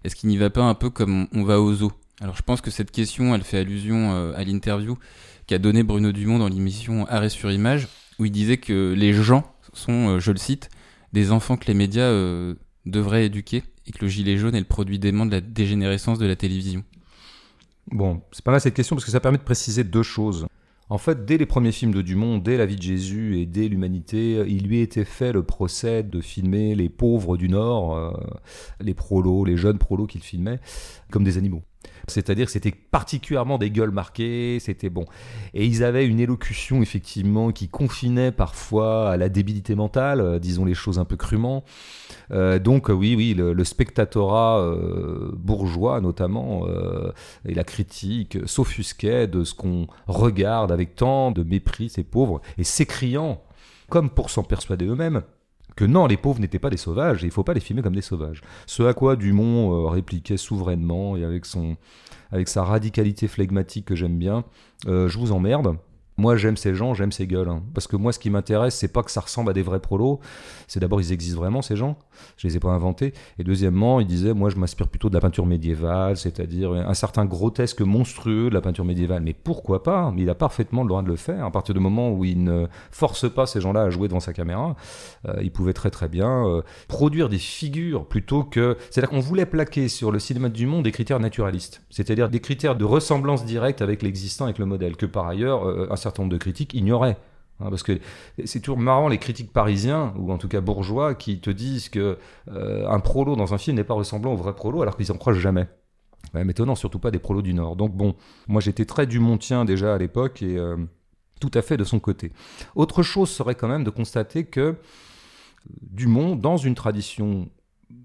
est-ce 0.03 0.15
qu'il 0.15 0.30
n'y 0.30 0.38
va 0.38 0.49
pas 0.49 0.63
un 0.63 0.76
peu 0.76 0.89
comme 0.89 1.28
on 1.34 1.43
va 1.43 1.61
au 1.61 1.74
zoo? 1.74 1.91
Alors 2.22 2.36
je 2.36 2.41
pense 2.41 2.61
que 2.61 2.72
cette 2.72 2.91
question, 2.91 3.34
elle 3.34 3.43
fait 3.43 3.59
allusion 3.59 4.11
euh, 4.11 4.34
à 4.36 4.43
l'interview 4.43 4.97
qu'a 5.47 5.59
donné 5.59 5.84
Bruno 5.84 6.11
Dumont 6.11 6.39
dans 6.39 6.49
l'émission 6.49 7.05
Arrêt 7.07 7.30
sur 7.30 7.51
image, 7.51 7.88
où 8.20 8.26
il 8.26 8.32
disait 8.32 8.57
que 8.57 8.93
les 8.95 9.13
gens 9.13 9.51
sont, 9.74 10.20
je 10.20 10.32
le 10.32 10.38
cite, 10.38 10.70
des 11.13 11.32
enfants 11.32 11.57
que 11.57 11.65
les 11.65 11.74
médias 11.74 12.11
devraient 12.86 13.26
éduquer 13.26 13.63
et 13.88 13.91
que 13.91 13.99
le 14.01 14.07
gilet 14.09 14.38
jaune 14.38 14.53
est 14.53 14.59
le 14.59 14.65
produit 14.65 14.99
d'aimant 14.99 15.26
de 15.26 15.32
la 15.32 15.41
dégénérescence 15.41 16.20
de 16.20 16.28
la 16.28 16.36
télévision. 16.36 16.84
Bon, 17.91 18.22
c'est 18.32 18.43
pas 18.43 18.51
mal 18.51 18.61
cette 18.61 18.76
question 18.76 18.95
parce 18.95 19.05
que 19.05 19.11
ça 19.11 19.20
permet 19.20 19.39
de 19.39 19.43
préciser 19.43 19.84
deux 19.84 20.03
choses. 20.03 20.45
En 20.89 20.97
fait, 20.97 21.23
dès 21.23 21.37
les 21.37 21.45
premiers 21.45 21.71
films 21.71 21.93
de 21.93 22.01
Dumont, 22.01 22.39
dès 22.39 22.57
la 22.57 22.65
vie 22.65 22.75
de 22.75 22.81
Jésus 22.81 23.39
et 23.39 23.45
dès 23.45 23.67
l'humanité, 23.67 24.43
il 24.47 24.67
lui 24.67 24.81
était 24.81 25.05
fait 25.05 25.31
le 25.31 25.43
procès 25.43 26.01
de 26.01 26.19
filmer 26.19 26.73
les 26.73 26.89
pauvres 26.89 27.37
du 27.37 27.47
Nord, 27.47 27.95
euh, 27.95 28.11
les 28.81 28.95
prolos, 28.95 29.45
les 29.45 29.55
jeunes 29.55 29.77
prolos 29.77 30.07
qu'il 30.07 30.21
filmait, 30.21 30.59
comme 31.11 31.23
des 31.23 31.37
animaux. 31.37 31.61
C'est-à-dire 32.10 32.45
que 32.45 32.51
c'était 32.51 32.72
particulièrement 32.72 33.57
des 33.57 33.72
gueules 33.72 33.91
marquées, 33.91 34.60
c'était 34.60 34.89
bon. 34.89 35.05
Et 35.53 35.66
ils 35.66 35.84
avaient 35.84 36.05
une 36.05 36.20
élocution 36.20 36.82
effectivement 36.82 37.51
qui 37.51 37.68
confinait 37.70 38.32
parfois 38.32 39.12
à 39.12 39.18
la 39.18 39.30
débilité 39.30 39.76
mentale, 39.76 40.22
euh, 40.22 40.39
disons 40.39 40.66
les 40.66 40.74
choses 40.74 40.99
un 40.99 41.05
peu 41.05 41.16
crûment. 41.16 41.64
Euh, 42.32 42.60
donc 42.60 42.89
oui, 42.89 43.16
oui, 43.16 43.34
le, 43.34 43.64
spectatorat 43.64 44.60
euh, 44.60 45.32
bourgeois 45.34 46.01
notamment 46.01 46.66
et 47.45 47.53
la 47.53 47.64
critique 47.64 48.38
s'offusquaient 48.45 49.28
de 49.28 49.43
ce 49.43 49.53
qu'on 49.53 49.88
regarde 50.07 50.72
avec 50.72 50.95
tant 50.95 51.32
de 51.32 51.43
mépris 51.43 51.89
ces 51.89 52.03
pauvres 52.03 52.41
et 52.57 52.64
s'écriant, 52.64 53.41
comme 53.89 54.10
pour 54.10 54.30
s'en 54.30 54.43
persuader 54.43 54.86
eux-mêmes, 54.86 55.24
que 55.80 55.86
non, 55.86 56.07
les 56.07 56.17
pauvres 56.17 56.41
n'étaient 56.41 56.59
pas 56.59 56.69
des 56.69 56.75
sauvages 56.75 57.23
et 57.23 57.27
il 57.27 57.32
faut 57.32 57.45
pas 57.45 57.53
les 57.53 57.61
filmer 57.61 57.82
comme 57.82 57.95
des 57.95 58.01
sauvages. 58.01 58.41
Ce 58.65 58.84
à 58.84 58.93
quoi 58.93 59.15
Dumont 59.15 59.71
euh, 59.73 59.88
répliquait 59.88 60.36
souverainement 60.36 61.15
et 61.15 61.23
avec, 61.23 61.45
son, 61.45 61.77
avec 62.34 62.49
sa 62.49 62.65
radicalité 62.65 63.30
flegmatique 63.30 63.86
que 63.86 63.95
j'aime 63.95 64.17
bien, 64.17 64.43
euh, 64.88 65.07
je 65.07 65.17
vous 65.17 65.32
emmerde. 65.32 65.77
Moi, 66.20 66.36
j'aime 66.36 66.57
ces 66.57 66.76
gens, 66.76 66.93
j'aime 66.93 67.13
ces 67.13 67.28
gueules. 67.28 67.47
Hein. 67.47 67.63
Parce 67.74 67.88
que 67.88 67.95
moi, 67.95 68.11
ce 68.11 68.20
qui 68.20 68.30
m'intéresse, 68.30 68.76
c'est 68.76 68.91
pas 68.91 69.03
que 69.03 69.09
ça 69.09 69.22
ressemble 69.22 69.51
à 69.51 69.53
des 69.53 69.61
vrais 69.61 69.80
prolos. 69.80 70.20
C'est 70.67 70.82
d'abord, 70.82 70.99
ils 70.99 71.13
existent 71.13 71.39
vraiment, 71.39 71.61
ces 71.61 71.78
gens. 71.78 71.97
Je 72.36 72.45
les 72.45 72.57
ai 72.57 72.59
pas 72.59 72.72
inventés. 72.72 73.13
Et 73.38 73.45
deuxièmement, 73.45 74.01
il 74.01 74.05
disait, 74.05 74.34
moi, 74.34 74.49
je 74.49 74.57
m'inspire 74.57 74.89
plutôt 74.89 75.07
de 75.07 75.13
la 75.13 75.22
peinture 75.22 75.45
médiévale, 75.45 76.17
c'est-à-dire 76.17 76.74
un 76.74 76.93
certain 76.93 77.24
grotesque 77.24 77.80
monstrueux 77.80 78.49
de 78.49 78.53
la 78.53 78.59
peinture 78.59 78.84
médiévale. 78.84 79.24
Mais 79.24 79.34
pourquoi 79.34 79.82
pas? 79.82 80.13
Il 80.17 80.30
a 80.30 80.36
parfaitement 80.36 80.84
le 80.84 80.89
droit 80.89 81.01
de 81.01 81.07
le 81.07 81.15
faire. 81.15 81.45
À 81.45 81.51
partir 81.51 81.74
du 81.74 81.80
moment 81.80 82.11
où 82.11 82.26
il 82.26 82.43
ne 82.43 82.67
force 82.91 83.32
pas 83.34 83.45
ces 83.45 83.61
gens-là 83.61 83.84
à 83.84 83.89
jouer 83.89 84.09
devant 84.09 84.20
sa 84.20 84.34
caméra, 84.34 84.76
euh, 85.26 85.39
il 85.41 85.51
pouvait 85.51 85.72
très 85.72 85.89
très 85.89 86.09
bien 86.09 86.45
euh, 86.45 86.63
produire 86.89 87.30
des 87.30 87.38
figures 87.38 88.05
plutôt 88.05 88.43
que. 88.43 88.76
C'est-à-dire 88.89 89.09
qu'on 89.09 89.22
voulait 89.22 89.45
plaquer 89.45 89.88
sur 89.88 90.11
le 90.11 90.20
cinéma 90.20 90.49
du 90.49 90.65
monde 90.65 90.84
des 90.84 90.91
critères 90.91 91.22
naturalistes. 91.22 91.82
C'est-à-dire 91.89 92.28
des 92.28 92.41
critères 92.41 92.76
de 92.76 92.84
ressemblance 92.84 93.45
directe 93.45 93.82
avec 93.82 94.03
l'existant, 94.03 94.43
avec 94.43 94.57
le 94.57 94.65
modèle, 94.65 94.97
que 94.97 95.05
par 95.05 95.26
ailleurs, 95.26 95.65
euh, 95.65 95.88
un 95.89 95.95
certain 95.95 96.09
certain 96.10 96.24
nombre 96.24 96.34
de 96.34 96.38
critiques 96.38 96.74
ignoraient. 96.74 97.18
Hein, 97.62 97.70
parce 97.70 97.84
que 97.84 97.99
c'est 98.45 98.62
toujours 98.62 98.78
marrant 98.78 99.10
les 99.10 99.18
critiques 99.18 99.51
parisiens 99.51 100.14
ou 100.18 100.32
en 100.32 100.38
tout 100.38 100.47
cas 100.47 100.62
bourgeois 100.62 101.14
qui 101.14 101.39
te 101.39 101.49
disent 101.49 101.89
que 101.89 102.18
euh, 102.49 102.89
un 102.89 102.99
prolo 102.99 103.36
dans 103.36 103.53
un 103.53 103.57
film 103.57 103.76
n'est 103.76 103.84
pas 103.84 103.93
ressemblant 103.93 104.34
au 104.34 104.38
vrai 104.38 104.53
prolo 104.53 104.82
alors 104.82 104.95
qu'ils 104.95 105.12
en 105.12 105.18
croient 105.18 105.34
jamais. 105.34 105.68
Même 106.34 106.49
étonnant, 106.49 106.76
surtout 106.76 106.99
pas 106.99 107.12
des 107.12 107.20
prolos 107.20 107.41
du 107.41 107.53
Nord. 107.53 107.76
Donc 107.76 107.93
bon, 107.93 108.16
moi 108.47 108.62
j'étais 108.62 108.86
très 108.86 109.07
dumontien 109.07 109.66
déjà 109.66 109.95
à 109.95 109.97
l'époque 109.97 110.41
et 110.41 110.57
euh, 110.57 110.78
tout 111.41 111.51
à 111.53 111.62
fait 111.62 111.76
de 111.76 111.84
son 111.84 111.99
côté. 111.99 112.32
Autre 112.76 113.03
chose 113.03 113.30
serait 113.30 113.55
quand 113.55 113.68
même 113.68 113.84
de 113.84 113.89
constater 113.89 114.45
que 114.45 114.76
Dumont, 115.82 116.36
dans 116.36 116.57
une 116.57 116.76
tradition 116.76 117.49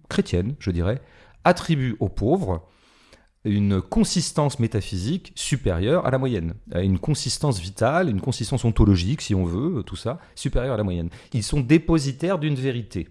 chrétienne, 0.09 0.55
je 0.59 0.71
dirais, 0.71 1.01
attribue 1.45 1.97
aux 2.01 2.09
pauvres 2.09 2.67
une 3.45 3.83
consistance 3.83 4.59
métaphysique 4.59 5.33
supérieure 5.35 6.07
à 6.07 6.11
la 6.11 6.19
moyenne, 6.19 6.55
à 6.73 6.81
une 6.81 6.99
consistance 6.99 7.61
vitale, 7.61 8.09
une 8.09 8.21
consistance 8.21 8.65
ontologique, 8.65 9.21
si 9.21 9.35
on 9.35 9.45
veut, 9.45 9.83
tout 9.83 9.97
ça, 9.97 10.19
supérieure 10.35 10.75
à 10.75 10.79
la 10.79 10.85
moyenne. 10.85 11.11
Ils 11.33 11.43
sont 11.43 11.61
dépositaires 11.61 12.39
d'une 12.39 12.55
vérité. 12.55 13.09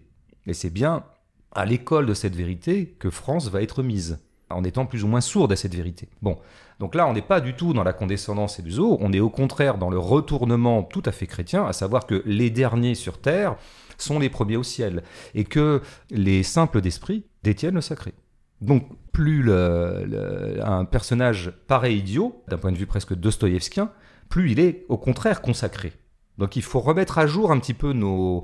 Et 0.48 0.54
c'est 0.54 0.72
bien 0.72 1.04
à 1.52 1.66
l'école 1.66 2.08
de 2.08 2.14
cette 2.14 2.36
vérité 2.36 2.96
que 3.00 3.12
France 3.12 3.50
va 3.50 3.62
être 3.62 3.84
mise, 3.84 4.20
en 4.50 4.64
étant 4.64 4.88
plus 4.88 5.04
ou 5.04 5.08
moins 5.08 5.22
sourde 5.22 5.52
à 5.52 5.56
cette 5.56 5.76
vérité. 5.76 6.10
Bon, 6.24 6.40
donc 6.80 6.96
là, 6.96 7.08
on 7.08 7.14
n'est 7.14 7.22
pas 7.22 7.40
du 7.40 7.54
tout 7.54 7.74
dans 7.74 7.84
la 7.84 7.94
condescendance 7.94 8.58
et 8.60 8.64
du 8.64 8.72
zoo, 8.72 8.98
on 9.02 9.14
est 9.14 9.20
au 9.20 9.30
contraire 9.30 9.78
dans 9.78 9.92
le 9.92 10.00
retournement 10.00 10.82
tout 10.82 11.04
à 11.06 11.12
fait 11.12 11.28
chrétien, 11.28 11.66
à 11.66 11.74
savoir 11.74 12.08
que 12.08 12.24
les 12.26 12.50
derniers 12.50 12.96
sur 12.96 13.20
Terre 13.20 13.56
sont 14.00 14.18
les 14.18 14.30
premiers 14.30 14.58
au 14.58 14.64
ciel, 14.64 15.04
et 15.36 15.44
que 15.44 15.82
les 16.10 16.42
simples 16.42 16.82
d'esprit 16.82 17.24
détiennent 17.44 17.76
le 17.76 17.82
sacré. 17.82 18.14
Donc, 18.64 18.88
plus 19.12 19.52
un 19.52 20.86
personnage 20.86 21.54
paraît 21.68 21.96
idiot, 21.96 22.44
d'un 22.48 22.58
point 22.58 22.72
de 22.72 22.78
vue 22.78 22.88
presque 22.88 23.14
dostoïevskien, 23.14 23.92
plus 24.30 24.52
il 24.52 24.60
est 24.60 24.86
au 24.90 24.98
contraire 24.98 25.42
consacré. 25.42 25.94
Donc 26.38 26.56
il 26.56 26.64
faut 26.64 26.80
remettre 26.80 27.20
à 27.20 27.28
jour 27.28 27.52
un 27.52 27.60
petit 27.60 27.76
peu 27.76 27.94
nos, 27.94 28.44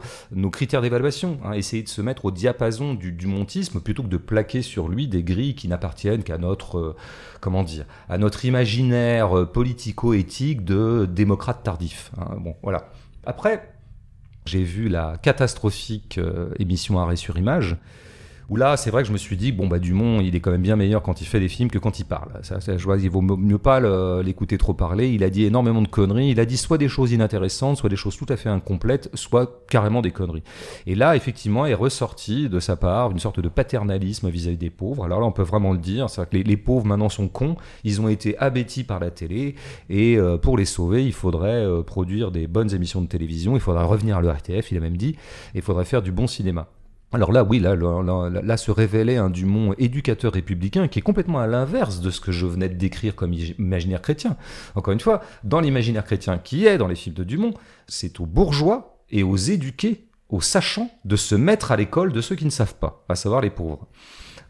critères 0.51 0.81
d'évaluation, 0.81 1.39
hein, 1.43 1.53
essayer 1.53 1.81
de 1.81 1.89
se 1.89 2.01
mettre 2.01 2.25
au 2.25 2.31
diapason 2.31 2.93
du, 2.93 3.25
montisme 3.25 3.79
plutôt 3.79 4.03
que 4.03 4.07
de 4.07 4.17
plaquer 4.17 4.61
sur 4.61 4.89
lui 4.89 5.07
des 5.07 5.23
grilles 5.23 5.55
qui 5.55 5.67
n'appartiennent 5.67 6.23
qu'à 6.23 6.37
notre, 6.37 6.77
euh, 6.77 6.95
comment 7.41 7.63
dire, 7.63 7.85
à 8.07 8.17
notre 8.17 8.45
imaginaire 8.45 9.37
euh, 9.37 9.45
politico-éthique 9.45 10.63
de 10.63 11.07
démocrate 11.11 11.63
tardif. 11.63 12.11
Hein. 12.19 12.37
Voilà. 12.61 12.91
Après, 13.25 13.73
j'ai 14.45 14.63
vu 14.63 14.87
la 14.87 15.17
catastrophique 15.21 16.19
euh, 16.19 16.51
émission 16.59 16.99
Arrêt 16.99 17.15
sur 17.15 17.37
Image, 17.37 17.75
où 18.49 18.55
là, 18.55 18.77
c'est 18.77 18.89
vrai 18.89 19.03
que 19.03 19.07
je 19.07 19.13
me 19.13 19.17
suis 19.17 19.37
dit, 19.37 19.51
bon, 19.51 19.67
bah, 19.67 19.79
Dumont, 19.79 20.21
il 20.21 20.35
est 20.35 20.39
quand 20.39 20.51
même 20.51 20.61
bien 20.61 20.75
meilleur 20.75 21.03
quand 21.03 21.21
il 21.21 21.25
fait 21.25 21.39
des 21.39 21.47
films 21.47 21.69
que 21.69 21.77
quand 21.77 21.99
il 21.99 22.05
parle. 22.05 22.31
Ça, 22.41 22.59
ça 22.59 22.77
je 22.77 22.83
vois, 22.83 22.97
il 22.97 23.09
vaut 23.09 23.21
mieux 23.21 23.57
pas 23.57 23.79
l'écouter 24.21 24.57
trop 24.57 24.73
parler. 24.73 25.09
Il 25.09 25.23
a 25.23 25.29
dit 25.29 25.45
énormément 25.45 25.81
de 25.81 25.87
conneries. 25.87 26.29
Il 26.29 26.39
a 26.39 26.45
dit 26.45 26.57
soit 26.57 26.77
des 26.77 26.87
choses 26.87 27.11
inintéressantes, 27.11 27.77
soit 27.77 27.89
des 27.89 27.95
choses 27.95 28.17
tout 28.17 28.25
à 28.29 28.37
fait 28.37 28.49
incomplètes, 28.49 29.09
soit 29.13 29.63
carrément 29.69 30.01
des 30.01 30.11
conneries. 30.11 30.43
Et 30.87 30.95
là, 30.95 31.15
effectivement, 31.15 31.65
est 31.65 31.73
ressorti 31.73 32.49
de 32.49 32.59
sa 32.59 32.75
part 32.75 33.11
une 33.11 33.19
sorte 33.19 33.39
de 33.39 33.49
paternalisme 33.49 34.29
vis-à-vis 34.29 34.57
des 34.57 34.69
pauvres. 34.69 35.05
Alors 35.05 35.19
là, 35.19 35.25
on 35.25 35.31
peut 35.31 35.43
vraiment 35.43 35.71
le 35.71 35.79
dire. 35.79 36.09
C'est 36.09 36.27
que 36.27 36.37
les, 36.37 36.57
pauvres 36.57 36.85
maintenant 36.85 37.09
sont 37.09 37.27
cons. 37.27 37.55
Ils 37.83 38.01
ont 38.01 38.09
été 38.09 38.37
abêtis 38.37 38.83
par 38.83 38.99
la 38.99 39.11
télé. 39.11 39.55
Et 39.89 40.17
euh, 40.17 40.37
pour 40.37 40.57
les 40.57 40.65
sauver, 40.65 41.05
il 41.05 41.13
faudrait 41.13 41.63
euh, 41.63 41.83
produire 41.83 42.31
des 42.31 42.47
bonnes 42.47 42.73
émissions 42.73 43.01
de 43.01 43.07
télévision. 43.07 43.55
Il 43.55 43.61
faudrait 43.61 43.85
revenir 43.85 44.17
à 44.17 44.21
l'ERTF, 44.21 44.71
il 44.71 44.77
a 44.77 44.81
même 44.81 44.97
dit. 44.97 45.15
Il 45.53 45.61
faudrait 45.61 45.85
faire 45.85 46.01
du 46.01 46.11
bon 46.11 46.27
cinéma. 46.27 46.67
Alors 47.11 47.31
là, 47.31 47.43
oui, 47.43 47.59
là, 47.59 47.75
là, 47.75 48.57
se 48.57 48.69
révélait 48.69 49.17
un 49.17 49.31
Dumont 49.31 49.73
éducateur 49.79 50.31
républicain 50.31 50.87
qui 50.87 50.99
est 50.99 51.01
complètement 51.01 51.39
à 51.39 51.47
l'inverse 51.47 52.01
de 52.01 52.11
ce 52.11 52.21
que 52.21 52.31
je 52.31 52.45
venais 52.45 52.69
de 52.69 52.75
décrire 52.75 53.15
comme 53.15 53.33
imaginaire 53.33 54.01
chrétien. 54.01 54.37
Encore 54.75 54.93
une 54.93 54.99
fois, 54.99 55.21
dans 55.43 55.59
l'imaginaire 55.59 56.05
chrétien 56.05 56.37
qui 56.37 56.67
est 56.67 56.77
dans 56.77 56.87
les 56.87 56.95
films 56.95 57.15
de 57.15 57.23
Dumont, 57.23 57.53
c'est 57.87 58.19
aux 58.19 58.27
bourgeois 58.27 58.99
et 59.09 59.23
aux 59.23 59.37
éduqués, 59.37 60.05
aux 60.29 60.41
sachants, 60.41 60.91
de 61.03 61.15
se 61.15 61.33
mettre 61.33 61.71
à 61.71 61.77
l'école 61.77 62.13
de 62.13 62.21
ceux 62.21 62.35
qui 62.35 62.45
ne 62.45 62.51
savent 62.51 62.75
pas, 62.75 63.03
à 63.09 63.15
savoir 63.15 63.41
les 63.41 63.49
pauvres. 63.49 63.87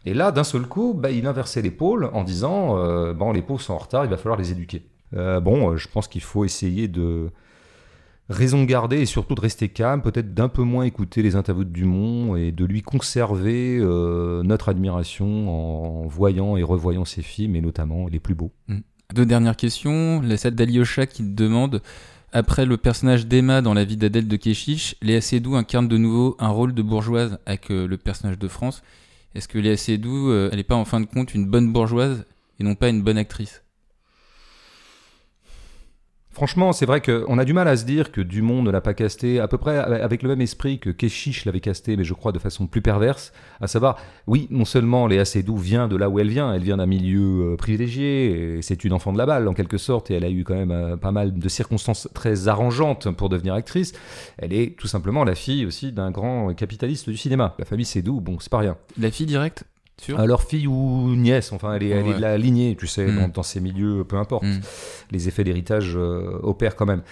Et 0.04 0.12
là, 0.12 0.30
d'un 0.30 0.44
seul 0.44 0.62
coup, 0.62 0.92
bah, 0.94 1.10
il 1.10 1.26
inversait 1.26 1.62
l'épaule 1.62 2.10
en 2.12 2.24
disant 2.24 2.76
euh, 2.78 3.14
bon, 3.14 3.32
les 3.32 3.42
pauvres 3.42 3.62
sont 3.62 3.72
en 3.72 3.78
retard, 3.78 4.04
il 4.04 4.10
va 4.10 4.18
falloir 4.18 4.38
les 4.38 4.52
éduquer. 4.52 4.84
Euh, 5.16 5.40
bon, 5.40 5.76
je 5.76 5.88
pense 5.88 6.08
qu'il 6.08 6.22
faut 6.22 6.44
essayer 6.44 6.88
de 6.88 7.30
raison 8.30 8.62
garder 8.62 9.00
et 9.00 9.06
surtout 9.06 9.34
de 9.34 9.40
rester 9.40 9.68
calme, 9.68 10.02
peut-être 10.02 10.32
d'un 10.32 10.48
peu 10.48 10.62
moins 10.62 10.84
écouter 10.84 11.20
les 11.20 11.34
interviews 11.36 11.64
de 11.64 11.70
Dumont 11.70 12.36
et 12.36 12.52
de 12.52 12.64
lui 12.64 12.80
conserver 12.80 13.76
euh, 13.78 14.42
notre 14.44 14.68
admiration 14.68 16.04
en 16.04 16.06
voyant 16.06 16.56
et 16.56 16.62
revoyant 16.62 17.04
ses 17.04 17.22
films 17.22 17.56
et 17.56 17.60
notamment 17.60 18.06
les 18.06 18.20
plus 18.20 18.34
beaux. 18.34 18.52
Mm. 18.68 18.78
Deux 19.14 19.26
dernières 19.26 19.56
questions. 19.56 20.22
La 20.22 20.36
celle 20.36 20.54
d'Aliosha 20.54 21.06
qui 21.06 21.24
demande 21.24 21.82
après 22.32 22.64
le 22.64 22.76
personnage 22.76 23.26
d'Emma 23.26 23.60
dans 23.60 23.74
la 23.74 23.84
vie 23.84 23.96
d'Adèle 23.96 24.28
de 24.28 24.36
Keshish, 24.36 24.94
Léa 25.02 25.20
Seydoux 25.20 25.56
incarne 25.56 25.88
de 25.88 25.96
nouveau 25.96 26.36
un 26.38 26.48
rôle 26.48 26.72
de 26.74 26.82
bourgeoise 26.82 27.38
avec 27.44 27.72
euh, 27.72 27.88
le 27.88 27.96
personnage 27.96 28.38
de 28.38 28.46
France. 28.46 28.82
Est-ce 29.34 29.48
que 29.48 29.58
Léa 29.58 29.76
Seydoux, 29.76 30.30
euh, 30.30 30.48
elle 30.52 30.58
n'est 30.58 30.64
pas 30.64 30.76
en 30.76 30.84
fin 30.84 31.00
de 31.00 31.06
compte 31.06 31.34
une 31.34 31.46
bonne 31.46 31.72
bourgeoise 31.72 32.24
et 32.60 32.64
non 32.64 32.76
pas 32.76 32.88
une 32.88 33.02
bonne 33.02 33.18
actrice? 33.18 33.62
Franchement, 36.32 36.72
c'est 36.72 36.86
vrai 36.86 37.00
qu'on 37.00 37.38
a 37.38 37.44
du 37.44 37.52
mal 37.52 37.66
à 37.66 37.76
se 37.76 37.84
dire 37.84 38.12
que 38.12 38.20
Dumont 38.20 38.62
ne 38.62 38.70
l'a 38.70 38.80
pas 38.80 38.94
casté 38.94 39.40
à 39.40 39.48
peu 39.48 39.58
près 39.58 39.76
avec 39.76 40.22
le 40.22 40.28
même 40.28 40.40
esprit 40.40 40.78
que 40.78 40.90
Keshish 40.90 41.44
l'avait 41.44 41.58
casté, 41.60 41.96
mais 41.96 42.04
je 42.04 42.14
crois 42.14 42.30
de 42.30 42.38
façon 42.38 42.68
plus 42.68 42.82
perverse. 42.82 43.32
À 43.60 43.66
savoir, 43.66 43.98
oui, 44.28 44.46
non 44.50 44.64
seulement 44.64 45.08
Léa 45.08 45.24
Seydoux 45.24 45.56
vient 45.56 45.88
de 45.88 45.96
là 45.96 46.08
où 46.08 46.20
elle 46.20 46.28
vient, 46.28 46.54
elle 46.54 46.62
vient 46.62 46.76
d'un 46.76 46.86
milieu 46.86 47.52
euh, 47.52 47.56
privilégié, 47.56 48.60
c'est 48.62 48.84
une 48.84 48.92
enfant 48.92 49.12
de 49.12 49.18
la 49.18 49.26
balle 49.26 49.48
en 49.48 49.54
quelque 49.54 49.76
sorte, 49.76 50.12
et 50.12 50.14
elle 50.14 50.24
a 50.24 50.30
eu 50.30 50.44
quand 50.44 50.54
même 50.54 50.70
euh, 50.70 50.96
pas 50.96 51.10
mal 51.10 51.36
de 51.36 51.48
circonstances 51.48 52.08
très 52.14 52.46
arrangeantes 52.46 53.10
pour 53.10 53.28
devenir 53.28 53.54
actrice. 53.54 53.92
Elle 54.38 54.52
est 54.52 54.78
tout 54.78 54.86
simplement 54.86 55.24
la 55.24 55.34
fille 55.34 55.66
aussi 55.66 55.90
d'un 55.90 56.12
grand 56.12 56.54
capitaliste 56.54 57.10
du 57.10 57.16
cinéma. 57.16 57.56
La 57.58 57.64
famille 57.64 57.84
Seydoux, 57.84 58.20
bon, 58.20 58.38
c'est 58.38 58.50
pas 58.50 58.58
rien. 58.58 58.76
La 58.98 59.10
fille 59.10 59.26
directe? 59.26 59.64
Alors 60.18 60.42
fille 60.42 60.66
ou 60.66 61.14
nièce, 61.16 61.52
enfin 61.52 61.74
elle 61.74 61.82
est, 61.82 61.88
elle 61.90 62.06
est 62.08 62.14
de 62.14 62.20
la 62.20 62.38
lignée, 62.38 62.76
tu 62.78 62.86
sais, 62.86 63.06
Mm. 63.06 63.16
dans, 63.20 63.28
dans 63.28 63.42
ces 63.42 63.60
milieux, 63.60 64.04
peu 64.04 64.16
importe. 64.16 64.44
Mm. 64.44 64.60
Les 65.10 65.28
effets 65.28 65.44
d'héritage 65.44 65.92
euh, 65.96 66.38
opèrent 66.42 66.76
quand 66.76 66.86
même. 66.86 67.02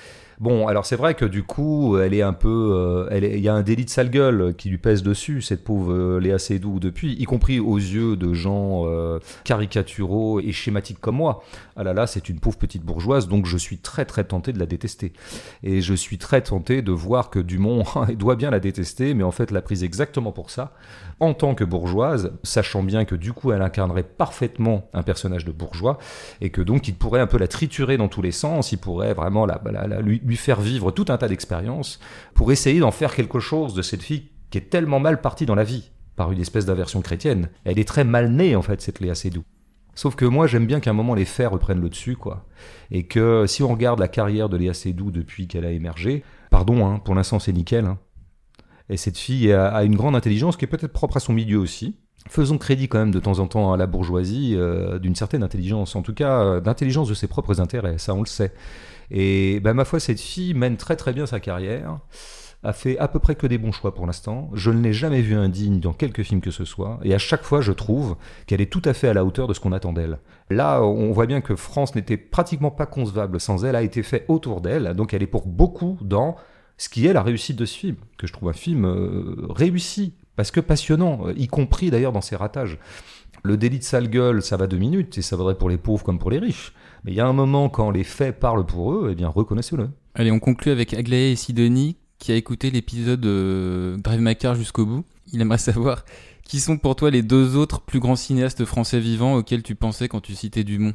Bon, 0.41 0.69
alors 0.69 0.87
c'est 0.87 0.95
vrai 0.95 1.15
que 1.15 1.25
du 1.25 1.43
coup, 1.43 1.99
elle 1.99 2.15
est 2.15 2.23
un 2.23 2.33
peu, 2.33 2.49
euh, 2.77 3.09
elle 3.11 3.25
est- 3.25 3.37
il 3.39 3.41
y 3.41 3.49
a 3.49 3.55
un 3.55 3.63
délit 3.63 3.85
de 3.85 3.91
sale 3.91 4.09
gueule 4.09 4.55
qui 4.57 4.69
lui 4.69 4.79
pèse 4.79 5.03
dessus, 5.03 5.43
cette 5.43 5.65
pauvre 5.65 5.93
euh, 5.93 6.21
Léa 6.21 6.39
Seydoux 6.39 6.79
depuis, 6.79 7.15
y 7.15 7.25
compris 7.25 7.59
aux 7.59 7.77
yeux 7.77 8.15
de 8.15 8.33
gens 8.35 8.85
euh, 8.87 9.19
caricaturaux 9.43 10.39
et 10.41 10.53
schématiques 10.53 11.01
comme 11.01 11.17
moi. 11.17 11.43
Ah 11.77 11.83
là 11.83 11.93
là, 11.93 12.07
c'est 12.07 12.29
une 12.29 12.39
pauvre 12.39 12.57
petite 12.57 12.85
bourgeoise, 12.85 13.27
donc 13.27 13.47
je 13.47 13.57
suis 13.57 13.79
très 13.79 14.05
très 14.05 14.23
tenté 14.23 14.53
de 14.53 14.61
la 14.61 14.67
détester. 14.67 15.13
Et 15.65 15.81
je 15.81 15.95
suis 15.95 16.19
très 16.19 16.41
tenté 16.41 16.83
de 16.83 16.93
voir 16.93 17.31
que 17.31 17.41
Dumont 17.41 17.83
il 18.09 18.17
doit 18.17 18.37
bien 18.37 18.51
la 18.51 18.61
détester, 18.61 19.15
mais 19.15 19.25
en 19.25 19.33
fait 19.33 19.51
l'a 19.51 19.61
prise 19.61 19.83
exactement 19.83 20.31
pour 20.31 20.51
ça, 20.51 20.73
en 21.21 21.35
tant 21.35 21.55
que 21.55 21.65
bourgeoise, 21.65 22.33
sachant 22.43 22.83
bien 22.83 23.05
que 23.05 23.15
du 23.17 23.33
coup 23.33 23.51
elle 23.53 23.63
incarnerait 23.63 24.05
parfaitement 24.05 24.89
un 24.93 25.03
personnage 25.03 25.45
de 25.45 25.53
bourgeois, 25.53 25.99
et 26.41 26.51
que 26.51 26.63
donc 26.63 26.87
il 26.89 26.95
pourrait 26.95 27.21
un 27.21 27.27
peu 27.27 27.39
la 27.39 27.49
triturer 27.49 27.97
dans 27.97 28.09
tous 28.09 28.23
les 28.23 28.31
sens, 28.33 28.71
il 28.73 28.79
pourrait 28.79 29.15
vraiment 29.15 29.45
la, 29.47 29.61
la- 29.65 29.87
la- 29.87 30.01
lui, 30.01 30.37
faire 30.37 30.61
vivre 30.61 30.91
tout 30.93 31.07
un 31.09 31.19
tas 31.19 31.29
d'expériences 31.29 31.99
pour 32.35 32.53
essayer 32.53 32.81
d'en 32.81 32.93
faire 32.93 33.15
quelque 33.15 33.41
chose 33.41 33.75
de 33.75 33.83
cette 33.83 34.03
fille 34.03 34.29
qui 34.51 34.59
est 34.59 34.71
tellement 34.71 35.01
mal 35.01 35.21
partie 35.21 35.45
dans 35.47 35.55
la 35.57 35.65
vie 35.65 35.91
par 36.15 36.33
une 36.33 36.41
espèce 36.41 36.67
d'inversion 36.67 37.01
chrétienne. 37.01 37.49
Elle 37.65 37.79
est 37.79 37.87
très 37.89 38.05
mal 38.05 38.31
née 38.31 38.57
en 38.57 38.63
fait 38.63 38.81
cette 38.81 39.01
Léa 39.01 39.15
Seydoux. 39.15 39.43
Sauf 39.95 40.15
que 40.15 40.25
moi 40.25 40.47
j'aime 40.47 40.67
bien 40.67 40.79
qu'à 40.79 40.91
un 40.91 40.95
moment 40.95 41.15
les 41.15 41.25
faits 41.25 41.49
reprennent 41.51 41.81
le 41.81 41.89
dessus 41.89 42.15
quoi, 42.17 42.47
et 42.93 43.07
que 43.09 43.47
si 43.49 43.65
on 43.65 43.69
regarde 43.69 43.99
la 43.99 44.07
carrière 44.07 44.49
de 44.49 44.57
Léa 44.57 44.73
Seydoux 44.73 45.11
depuis 45.11 45.49
qu'elle 45.49 45.65
a 45.65 45.73
émergé, 45.73 46.23
pardon 46.51 46.87
hein, 46.87 47.01
pour 47.05 47.17
l'instant 47.17 47.41
c'est 47.41 47.53
nickel. 47.53 47.85
hein. 47.87 47.99
Et 48.91 48.97
cette 48.97 49.19
fille 49.19 49.53
a, 49.53 49.83
une 49.85 49.97
grande 49.97 50.17
intelligence 50.17 50.57
qui 50.57 50.65
est 50.65 50.69
peut-être 50.69 50.93
propre 50.93 51.19
à 51.19 51.21
son 51.21 51.33
milieu 51.33 51.59
aussi. 51.59 51.97
Faisons 52.29 52.59
crédit 52.59 52.89
quand 52.89 52.99
même 52.99 53.11
de 53.11 53.21
temps 53.21 53.39
en 53.39 53.47
temps 53.47 53.73
à 53.73 53.77
la 53.77 53.87
bourgeoisie 53.87 54.55
euh, 54.57 54.99
d'une 54.99 55.15
certaine 55.15 55.43
intelligence, 55.43 55.97
en 55.97 56.03
tout 56.03 56.13
cas 56.13 56.43
euh, 56.43 56.61
d'intelligence 56.61 57.09
de 57.09 57.15
ses 57.15 57.27
propres 57.27 57.61
intérêts, 57.61 57.99
ça 57.99 58.15
on 58.15 58.21
le 58.21 58.27
sait. 58.27 58.53
Et 59.11 59.61
ben, 59.61 59.73
ma 59.73 59.85
foi, 59.85 60.01
cette 60.01 60.21
fille 60.21 60.53
mène 60.53 60.77
très 60.77 60.97
très 60.97 61.13
bien 61.13 61.25
sa 61.27 61.41
carrière, 61.41 62.01
a 62.65 62.73
fait 62.73 62.99
à 62.99 63.09
peu 63.09 63.19
près 63.19 63.35
que 63.35 63.47
des 63.47 63.57
bons 63.57 63.73
choix 63.73 63.95
pour 63.95 64.05
l'instant. 64.05 64.51
Je 64.53 64.71
ne 64.71 64.83
l'ai 64.83 64.93
jamais 64.93 65.23
vue 65.23 65.37
indigne 65.37 65.81
dans 65.81 65.93
quelque 65.93 66.23
film 66.23 66.41
que 66.41 66.51
ce 66.51 66.65
soit, 66.65 66.99
et 67.03 67.15
à 67.15 67.19
chaque 67.19 67.45
fois 67.45 67.61
je 67.61 67.73
trouve 67.73 68.17
qu'elle 68.47 68.61
est 68.61 68.71
tout 68.71 68.83
à 68.85 68.93
fait 68.93 69.09
à 69.09 69.15
la 69.15 69.25
hauteur 69.25 69.47
de 69.47 69.55
ce 69.55 69.61
qu'on 69.61 69.73
attend 69.73 69.93
d'elle. 69.93 70.19
Là, 70.51 70.83
on 70.83 71.13
voit 71.13 71.27
bien 71.27 71.41
que 71.41 71.57
France 71.57 71.95
n'était 71.95 72.17
pratiquement 72.17 72.71
pas 72.71 72.87
concevable 72.87 73.41
sans 73.41 73.65
elle, 73.65 73.77
a 73.77 73.83
été 73.83 74.03
fait 74.03 74.25
autour 74.29 74.61
d'elle, 74.61 74.95
donc 74.95 75.15
elle 75.15 75.23
est 75.23 75.29
pour 75.29 75.47
beaucoup 75.47 75.99
dans 76.03 76.37
ce 76.79 76.89
qui 76.89 77.07
est 77.07 77.13
la 77.13 77.23
réussite 77.23 77.57
de 77.57 77.67
ce 77.67 77.77
film, 77.77 77.97
que 78.17 78.27
je 78.27 78.33
trouve 78.33 78.49
un 78.49 78.55
film 78.55 78.85
euh, 78.87 79.47
réussi, 79.51 80.15
parce 80.37 80.51
que 80.51 80.61
passionnant, 80.61 81.27
euh, 81.27 81.35
y 81.37 81.49
compris 81.49 81.91
d'ailleurs 81.91 82.13
dans 82.13 82.21
ses 82.21 82.37
ratages. 82.37 82.79
Le 83.43 83.57
délit 83.57 83.79
de 83.79 83.85
sale 83.85 84.09
gueule, 84.09 84.43
ça 84.43 84.57
va 84.57 84.67
deux 84.67 84.79
minutes, 84.79 85.19
et 85.19 85.23
ça 85.23 85.37
vaudrait 85.37 85.59
pour 85.59 85.69
les 85.69 85.77
pauvres 85.77 86.05
comme 86.05 86.19
pour 86.19 86.31
les 86.31 86.39
riches. 86.39 86.73
Mais 87.05 87.13
il 87.13 87.17
y 87.17 87.21
a 87.21 87.27
un 87.27 87.33
moment, 87.33 87.69
quand 87.69 87.91
les 87.91 88.05
faits 88.05 88.39
parlent 88.39 88.65
pour 88.65 88.93
eux, 88.93 89.09
eh 89.13 89.15
bien, 89.15 89.29
reconnaissez-le. 89.29 89.91
Allez, 90.15 90.31
on 90.31 90.39
conclut 90.39 90.73
avec 90.73 90.95
Aglaé 90.95 91.33
et 91.33 91.37
Sidonie, 91.37 91.97
qui 92.19 92.33
a 92.33 92.37
écouté 92.37 92.71
l'épisode 92.71 93.25
euh, 93.27 93.97
Drive 93.99 94.21
My 94.21 94.37
Car 94.37 94.55
jusqu'au 94.55 94.87
bout. 94.87 95.05
Il 95.33 95.41
aimerait 95.41 95.59
savoir 95.59 96.05
qui 96.45 96.61
sont 96.61 96.79
pour 96.79 96.97
toi 96.97 97.11
les 97.11 97.23
deux 97.23 97.57
autres 97.57 97.81
plus 97.83 98.01
grands 98.01 98.17
cinéastes 98.17 98.65
français 98.65 99.01
vivants 99.01 99.35
auxquels 99.35 99.63
tu 99.63 99.75
pensais 99.75 100.09
quand 100.09 100.21
tu 100.21 100.35
citais 100.35 100.65
Dumont. 100.65 100.95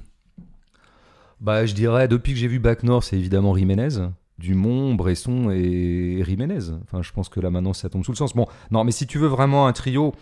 Bah, 1.40 1.66
je 1.66 1.74
dirais, 1.74 2.08
depuis 2.08 2.34
que 2.34 2.40
j'ai 2.40 2.48
vu 2.48 2.60
Bac 2.60 2.84
Nord, 2.84 3.04
c'est 3.04 3.18
évidemment 3.18 3.56
Jiménez. 3.56 4.00
Dumont, 4.40 4.96
Bresson 4.96 5.52
et 5.52 6.24
Jiménez. 6.26 6.72
Enfin, 6.84 7.02
je 7.02 7.12
pense 7.12 7.30
que 7.30 7.40
là, 7.40 7.50
maintenant, 7.50 7.74
ça 7.74 7.90
tombe 7.90 8.04
sous 8.04 8.12
le 8.12 8.18
sens. 8.18 8.34
Bon, 8.36 8.48
non, 8.72 8.84
mais 8.84 8.92
si 8.92 9.08
tu 9.08 9.18
veux 9.20 9.28
vraiment 9.28 9.68
un 9.68 9.74
trio... 9.74 10.14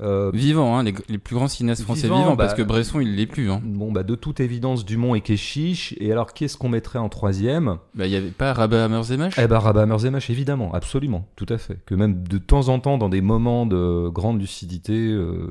euh, 0.00 0.30
Vivants, 0.32 0.76
hein, 0.78 0.84
les, 0.84 0.94
les 1.08 1.18
plus 1.18 1.34
grands 1.34 1.48
cinéastes 1.48 1.82
français 1.82 2.02
Vivants, 2.02 2.36
bah, 2.36 2.44
parce 2.44 2.54
que 2.54 2.62
Bresson, 2.62 3.00
il 3.00 3.16
l'est 3.16 3.26
plus. 3.26 3.50
Hein. 3.50 3.60
Bon, 3.64 3.90
bah, 3.90 4.04
de 4.04 4.14
toute 4.14 4.38
évidence, 4.38 4.84
Dumont 4.84 5.14
et 5.16 5.20
Keshish. 5.20 5.94
Et 5.98 6.12
alors, 6.12 6.32
qu'est-ce 6.34 6.56
qu'on 6.56 6.68
mettrait 6.68 7.00
en 7.00 7.08
troisième? 7.08 7.78
Bah, 7.94 8.06
il 8.06 8.12
y 8.12 8.16
avait 8.16 8.30
pas 8.30 8.52
Rabat 8.52 8.84
Hammerzemash 8.84 9.34
Eh 9.38 9.46
ben, 9.48 9.58
Rabat 9.58 9.86
Merzemash, 9.86 10.30
évidemment, 10.30 10.72
absolument, 10.72 11.26
tout 11.34 11.46
à 11.48 11.58
fait. 11.58 11.80
Que 11.84 11.94
même 11.96 12.22
de 12.22 12.38
temps 12.38 12.68
en 12.68 12.78
temps, 12.78 12.96
dans 12.96 13.08
des 13.08 13.22
moments 13.22 13.66
de 13.66 14.08
grande 14.08 14.40
lucidité, 14.40 14.92
euh, 14.94 15.50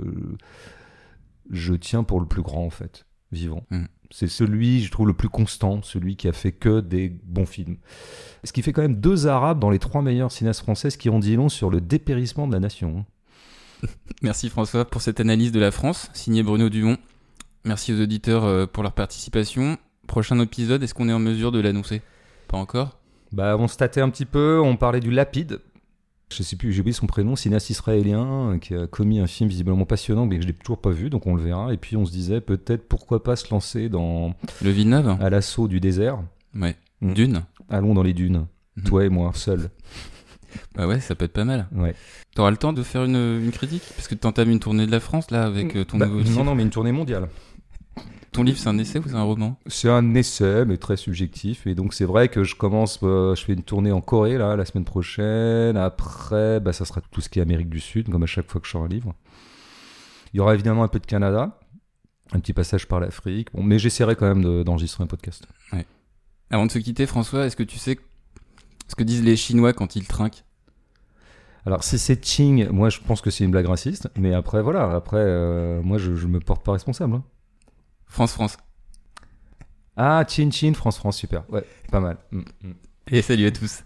je 1.50 1.74
tiens 1.74 2.04
pour 2.04 2.20
le 2.22 2.26
plus 2.26 2.42
grand, 2.42 2.64
en 2.66 2.70
fait, 2.70 3.06
vivant. 3.34 3.64
Mm. 3.72 3.84
C'est 4.10 4.28
celui, 4.28 4.82
je 4.82 4.92
trouve, 4.92 5.08
le 5.08 5.14
plus 5.14 5.30
constant, 5.30 5.82
celui 5.82 6.16
qui 6.16 6.28
a 6.28 6.34
fait 6.34 6.54
que 6.54 6.80
des 6.80 7.10
bons 7.10 7.46
films. 7.46 7.78
Ce 8.44 8.54
qui 8.54 8.62
fait 8.62 8.72
quand 8.72 8.82
même 8.82 8.96
deux 8.96 9.28
Arabes 9.28 9.60
dans 9.60 9.70
les 9.70 9.80
trois 9.80 10.02
meilleures 10.02 10.32
cinéastes 10.32 10.62
françaises 10.62 10.96
qui 10.96 11.10
ont 11.10 11.20
dit 11.20 11.36
long 11.36 11.50
sur 11.50 11.70
le 11.70 11.82
dépérissement 11.82 12.48
de 12.48 12.54
la 12.54 12.60
nation. 12.60 13.06
Merci 14.22 14.50
François 14.50 14.86
pour 14.86 15.02
cette 15.02 15.20
analyse 15.20 15.52
de 15.52 15.60
la 15.60 15.72
France, 15.72 16.10
signé 16.14 16.44
Bruno 16.44 16.70
Dumont. 16.70 16.98
Merci 17.66 17.94
aux 17.94 18.02
auditeurs 18.02 18.46
euh, 18.46 18.66
pour 18.66 18.84
leur 18.84 18.94
participation. 18.94 19.78
Prochain 20.08 20.40
épisode, 20.40 20.82
est-ce 20.84 20.94
qu'on 20.94 21.10
est 21.10 21.14
en 21.14 21.20
mesure 21.20 21.52
de 21.52 21.60
l'annoncer? 21.60 22.02
Pas 22.48 22.58
encore? 22.58 22.98
Bah, 23.34 23.58
on 23.60 23.68
se 23.68 23.76
tâtait 23.76 24.00
un 24.00 24.10
petit 24.10 24.26
peu, 24.26 24.62
on 24.64 24.78
parlait 24.78 25.02
du 25.02 25.12
Lapide. 25.12 25.60
Je 26.30 26.44
sais 26.44 26.56
plus, 26.58 26.74
j'ai 26.74 26.82
oublié 26.82 26.94
son 26.94 27.08
prénom, 27.08 27.36
cinéaste 27.38 27.70
israélien 27.70 28.52
euh, 28.54 28.58
qui 28.58 28.76
a 28.76 28.86
commis 28.86 29.20
un 29.20 29.28
film 29.28 29.50
visiblement 29.50 29.86
passionnant, 29.86 30.26
mais 30.26 30.36
que 30.38 30.42
je 30.44 30.48
l'ai 30.48 30.54
toujours 30.54 30.80
pas 30.82 30.90
vu, 30.92 31.10
donc 31.10 31.26
on 31.26 31.36
le 31.36 31.42
verra. 31.42 31.74
Et 31.74 31.78
puis 31.78 31.96
on 31.96 32.06
se 32.06 32.12
disait 32.12 32.42
peut-être 32.42 32.88
pourquoi 32.88 33.24
pas 33.24 33.36
se 33.38 33.50
lancer 33.50 33.88
dans 33.88 34.34
Le 34.62 34.70
Villeneuve 34.70 35.16
à 35.22 35.30
l'assaut 35.30 35.68
du 35.70 35.80
désert. 35.80 36.20
Ouais. 36.54 36.76
Mm. 37.02 37.14
Dune 37.14 37.44
Allons 37.70 37.94
dans 37.94 38.04
les 38.04 38.14
dunes, 38.14 38.46
Mhm. 38.78 38.84
toi 38.84 39.06
et 39.06 39.10
moi, 39.10 39.32
seul. 39.34 39.70
Bah 40.76 40.88
ouais, 40.88 41.00
ça 41.02 41.14
peut 41.14 41.26
être 41.26 41.34
pas 41.34 41.44
mal. 41.46 41.68
Ouais. 41.76 41.94
T'auras 42.34 42.50
le 42.52 42.58
temps 42.58 42.74
de 42.74 42.82
faire 42.82 43.04
une, 43.04 43.16
une 43.44 43.52
critique? 43.52 43.84
Parce 43.96 44.08
que 44.08 44.16
t'entames 44.16 44.50
une 44.50 44.60
tournée 44.60 44.86
de 44.88 44.92
la 44.92 45.00
France, 45.00 45.30
là, 45.30 45.44
avec 45.44 45.76
euh, 45.76 45.84
ton 45.86 45.98
Bah, 45.98 46.08
nouveau 46.08 46.20
livre. 46.20 46.38
non, 46.40 46.46
non, 46.46 46.56
mais 46.56 46.64
une 46.64 46.70
tournée 46.70 46.92
mondiale. 46.94 47.28
Ton 48.32 48.44
livre, 48.44 48.58
c'est 48.60 48.70
un 48.70 48.78
essai 48.78 49.00
ou 49.00 49.04
c'est 49.08 49.16
un 49.16 49.24
roman? 49.24 49.58
C'est 49.68 49.90
un 49.90 50.14
essai, 50.14 50.66
mais 50.66 50.78
très 50.78 50.96
subjectif. 50.98 51.66
Et 51.66 51.74
donc 51.76 51.94
c'est 51.94 52.06
vrai 52.06 52.28
que 52.30 52.44
je 52.44 52.56
commence, 52.56 53.00
euh, 53.04 53.34
je 53.36 53.44
fais 53.44 53.54
une 53.54 53.64
tournée 53.64 53.92
en 53.92 54.02
Corée 54.02 54.38
là 54.38 54.56
la 54.56 54.66
semaine 54.66 54.86
prochaine. 54.86 55.76
Après, 55.78 56.60
bah, 56.60 56.74
ça 56.74 56.86
sera 56.86 57.02
tout 57.10 57.22
ce 57.22 57.30
qui 57.30 57.40
est 57.40 57.42
Amérique 57.42 57.70
du 57.70 57.80
Sud, 57.80 58.10
comme 58.10 58.24
à 58.24 58.28
chaque 58.28 58.50
fois 58.52 58.62
que 58.62 58.68
je 58.68 58.72
sors 58.74 58.84
un 58.84 58.88
livre. 58.88 59.16
Il 60.34 60.38
y 60.38 60.40
aura 60.40 60.54
évidemment 60.54 60.84
un 60.84 60.88
peu 60.88 61.00
de 61.00 61.06
Canada, 61.06 61.58
un 62.34 62.40
petit 62.40 62.54
passage 62.54 62.88
par 62.88 63.00
l'Afrique. 63.00 63.48
Bon, 63.54 63.64
mais 63.64 63.80
j'essaierai 63.80 64.16
quand 64.16 64.28
même 64.28 64.44
de- 64.44 64.62
d'enregistrer 64.64 65.04
un 65.04 65.08
podcast. 65.08 65.48
Avant 66.50 66.66
de 66.66 66.72
se 66.72 66.80
quitter, 66.80 67.06
François, 67.08 67.46
est-ce 67.46 67.56
que 67.56 67.64
tu 67.64 67.78
sais 67.78 67.98
ce 68.88 68.96
que 68.96 69.04
disent 69.04 69.24
les 69.24 69.36
Chinois 69.36 69.74
quand 69.74 69.96
ils 69.96 70.08
trinquent? 70.08 70.44
Alors 71.66 71.84
si 71.84 71.98
c'est 72.00 72.24
Ching, 72.24 72.70
moi 72.70 72.90
je 72.90 73.00
pense 73.06 73.20
que 73.20 73.30
c'est 73.30 73.44
une 73.44 73.52
blague 73.52 73.66
raciste. 73.66 74.08
Mais 74.18 74.34
après 74.34 74.62
voilà, 74.62 74.92
après 74.96 75.18
euh, 75.20 75.82
moi 75.82 75.98
je, 75.98 76.16
je 76.16 76.28
me 76.28 76.40
porte 76.40 76.64
pas 76.64 76.72
responsable. 76.72 77.16
hein. 77.16 77.24
France, 78.08 78.34
France. 78.34 78.58
Ah, 79.96 80.24
Chin 80.28 80.50
Chin, 80.52 80.74
France 80.74 80.98
France, 80.98 81.18
super. 81.18 81.44
Ouais, 81.50 81.64
pas 81.92 82.00
mal. 82.00 82.18
Mm, 82.32 82.40
mm. 82.40 82.74
Et 83.12 83.22
salut 83.22 83.48
à 83.48 83.52
tous. 83.52 83.84